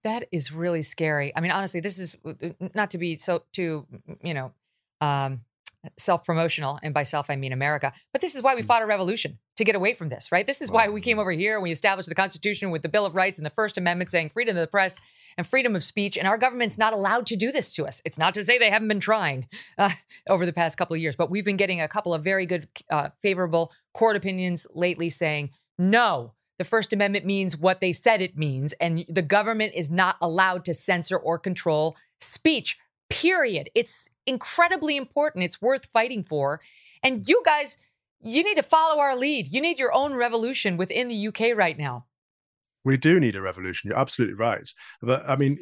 that 0.03 0.27
is 0.31 0.51
really 0.51 0.81
scary. 0.81 1.33
I 1.35 1.41
mean, 1.41 1.51
honestly, 1.51 1.79
this 1.79 1.97
is 1.99 2.15
not 2.73 2.91
to 2.91 2.97
be 2.97 3.17
so 3.17 3.43
too, 3.53 3.87
you 4.23 4.33
know, 4.33 4.51
um, 5.01 5.41
self 5.97 6.23
promotional. 6.23 6.79
And 6.81 6.93
by 6.93 7.03
self, 7.03 7.29
I 7.29 7.35
mean 7.35 7.51
America. 7.51 7.91
But 8.11 8.21
this 8.21 8.35
is 8.35 8.41
why 8.41 8.55
we 8.55 8.61
mm. 8.61 8.65
fought 8.65 8.81
a 8.81 8.85
revolution 8.85 9.37
to 9.57 9.63
get 9.63 9.75
away 9.75 9.93
from 9.93 10.09
this, 10.09 10.31
right? 10.31 10.47
This 10.47 10.61
is 10.61 10.71
why 10.71 10.87
we 10.89 11.01
came 11.01 11.19
over 11.19 11.31
here 11.31 11.55
and 11.55 11.63
we 11.63 11.71
established 11.71 12.09
the 12.09 12.15
Constitution 12.15 12.71
with 12.71 12.81
the 12.81 12.89
Bill 12.89 13.05
of 13.05 13.15
Rights 13.15 13.37
and 13.37 13.45
the 13.45 13.51
First 13.51 13.77
Amendment 13.77 14.09
saying 14.09 14.29
freedom 14.29 14.55
of 14.55 14.61
the 14.61 14.67
press 14.67 14.99
and 15.37 15.45
freedom 15.45 15.75
of 15.75 15.83
speech. 15.83 16.17
And 16.17 16.27
our 16.27 16.37
government's 16.37 16.77
not 16.77 16.93
allowed 16.93 17.25
to 17.27 17.35
do 17.35 17.51
this 17.51 17.73
to 17.75 17.85
us. 17.85 18.01
It's 18.05 18.17
not 18.17 18.33
to 18.35 18.43
say 18.43 18.57
they 18.57 18.69
haven't 18.69 18.87
been 18.87 18.99
trying 18.99 19.47
uh, 19.77 19.89
over 20.29 20.45
the 20.45 20.53
past 20.53 20.77
couple 20.77 20.95
of 20.95 21.01
years, 21.01 21.15
but 21.15 21.29
we've 21.29 21.45
been 21.45 21.57
getting 21.57 21.81
a 21.81 21.87
couple 21.87 22.13
of 22.13 22.23
very 22.23 22.45
good, 22.45 22.67
uh, 22.89 23.09
favorable 23.21 23.71
court 23.93 24.15
opinions 24.15 24.65
lately 24.73 25.09
saying, 25.09 25.51
no, 25.77 26.33
the 26.63 26.69
First 26.69 26.93
Amendment 26.93 27.25
means 27.25 27.57
what 27.57 27.81
they 27.81 27.91
said 27.91 28.21
it 28.21 28.37
means, 28.37 28.71
and 28.79 29.03
the 29.09 29.21
government 29.21 29.73
is 29.75 29.91
not 29.91 30.15
allowed 30.21 30.63
to 30.63 30.73
censor 30.73 31.17
or 31.17 31.37
control 31.37 31.97
speech, 32.21 32.77
period. 33.09 33.69
It's 33.75 34.07
incredibly 34.25 34.95
important. 34.95 35.43
It's 35.43 35.61
worth 35.61 35.87
fighting 35.91 36.23
for. 36.23 36.61
And 37.03 37.27
you 37.27 37.41
guys, 37.43 37.75
you 38.21 38.43
need 38.43 38.55
to 38.55 38.63
follow 38.63 39.01
our 39.01 39.13
lead. 39.13 39.49
You 39.51 39.59
need 39.59 39.77
your 39.77 39.93
own 39.93 40.13
revolution 40.13 40.77
within 40.77 41.09
the 41.09 41.27
UK 41.27 41.53
right 41.53 41.77
now. 41.77 42.05
We 42.85 42.95
do 42.95 43.19
need 43.19 43.35
a 43.35 43.41
revolution. 43.41 43.89
You're 43.89 43.99
absolutely 43.99 44.35
right. 44.35 44.69
But 45.01 45.27
I 45.27 45.35
mean, 45.35 45.57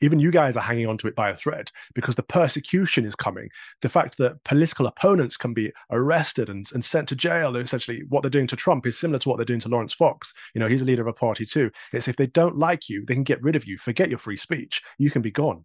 even 0.00 0.18
you 0.18 0.30
guys 0.30 0.56
are 0.56 0.62
hanging 0.62 0.86
on 0.86 0.98
to 0.98 1.08
it 1.08 1.14
by 1.14 1.30
a 1.30 1.36
thread 1.36 1.70
because 1.94 2.14
the 2.14 2.22
persecution 2.22 3.04
is 3.04 3.16
coming. 3.16 3.48
The 3.82 3.88
fact 3.88 4.18
that 4.18 4.42
political 4.44 4.86
opponents 4.86 5.36
can 5.36 5.54
be 5.54 5.72
arrested 5.90 6.48
and, 6.48 6.66
and 6.72 6.84
sent 6.84 7.08
to 7.08 7.16
jail, 7.16 7.56
essentially, 7.56 8.02
what 8.08 8.22
they're 8.22 8.30
doing 8.30 8.46
to 8.48 8.56
Trump 8.56 8.86
is 8.86 8.98
similar 8.98 9.18
to 9.20 9.28
what 9.28 9.36
they're 9.36 9.44
doing 9.44 9.60
to 9.60 9.68
Laurence 9.68 9.94
Fox. 9.94 10.32
You 10.54 10.60
know, 10.60 10.68
he's 10.68 10.82
a 10.82 10.84
leader 10.84 11.02
of 11.02 11.08
a 11.08 11.12
party 11.12 11.46
too. 11.46 11.70
It's 11.92 12.08
if 12.08 12.16
they 12.16 12.26
don't 12.26 12.58
like 12.58 12.88
you, 12.88 13.04
they 13.06 13.14
can 13.14 13.24
get 13.24 13.42
rid 13.42 13.56
of 13.56 13.66
you, 13.66 13.78
forget 13.78 14.08
your 14.08 14.18
free 14.18 14.36
speech. 14.36 14.82
You 14.98 15.10
can 15.10 15.22
be 15.22 15.30
gone. 15.30 15.64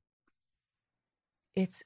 It's 1.56 1.84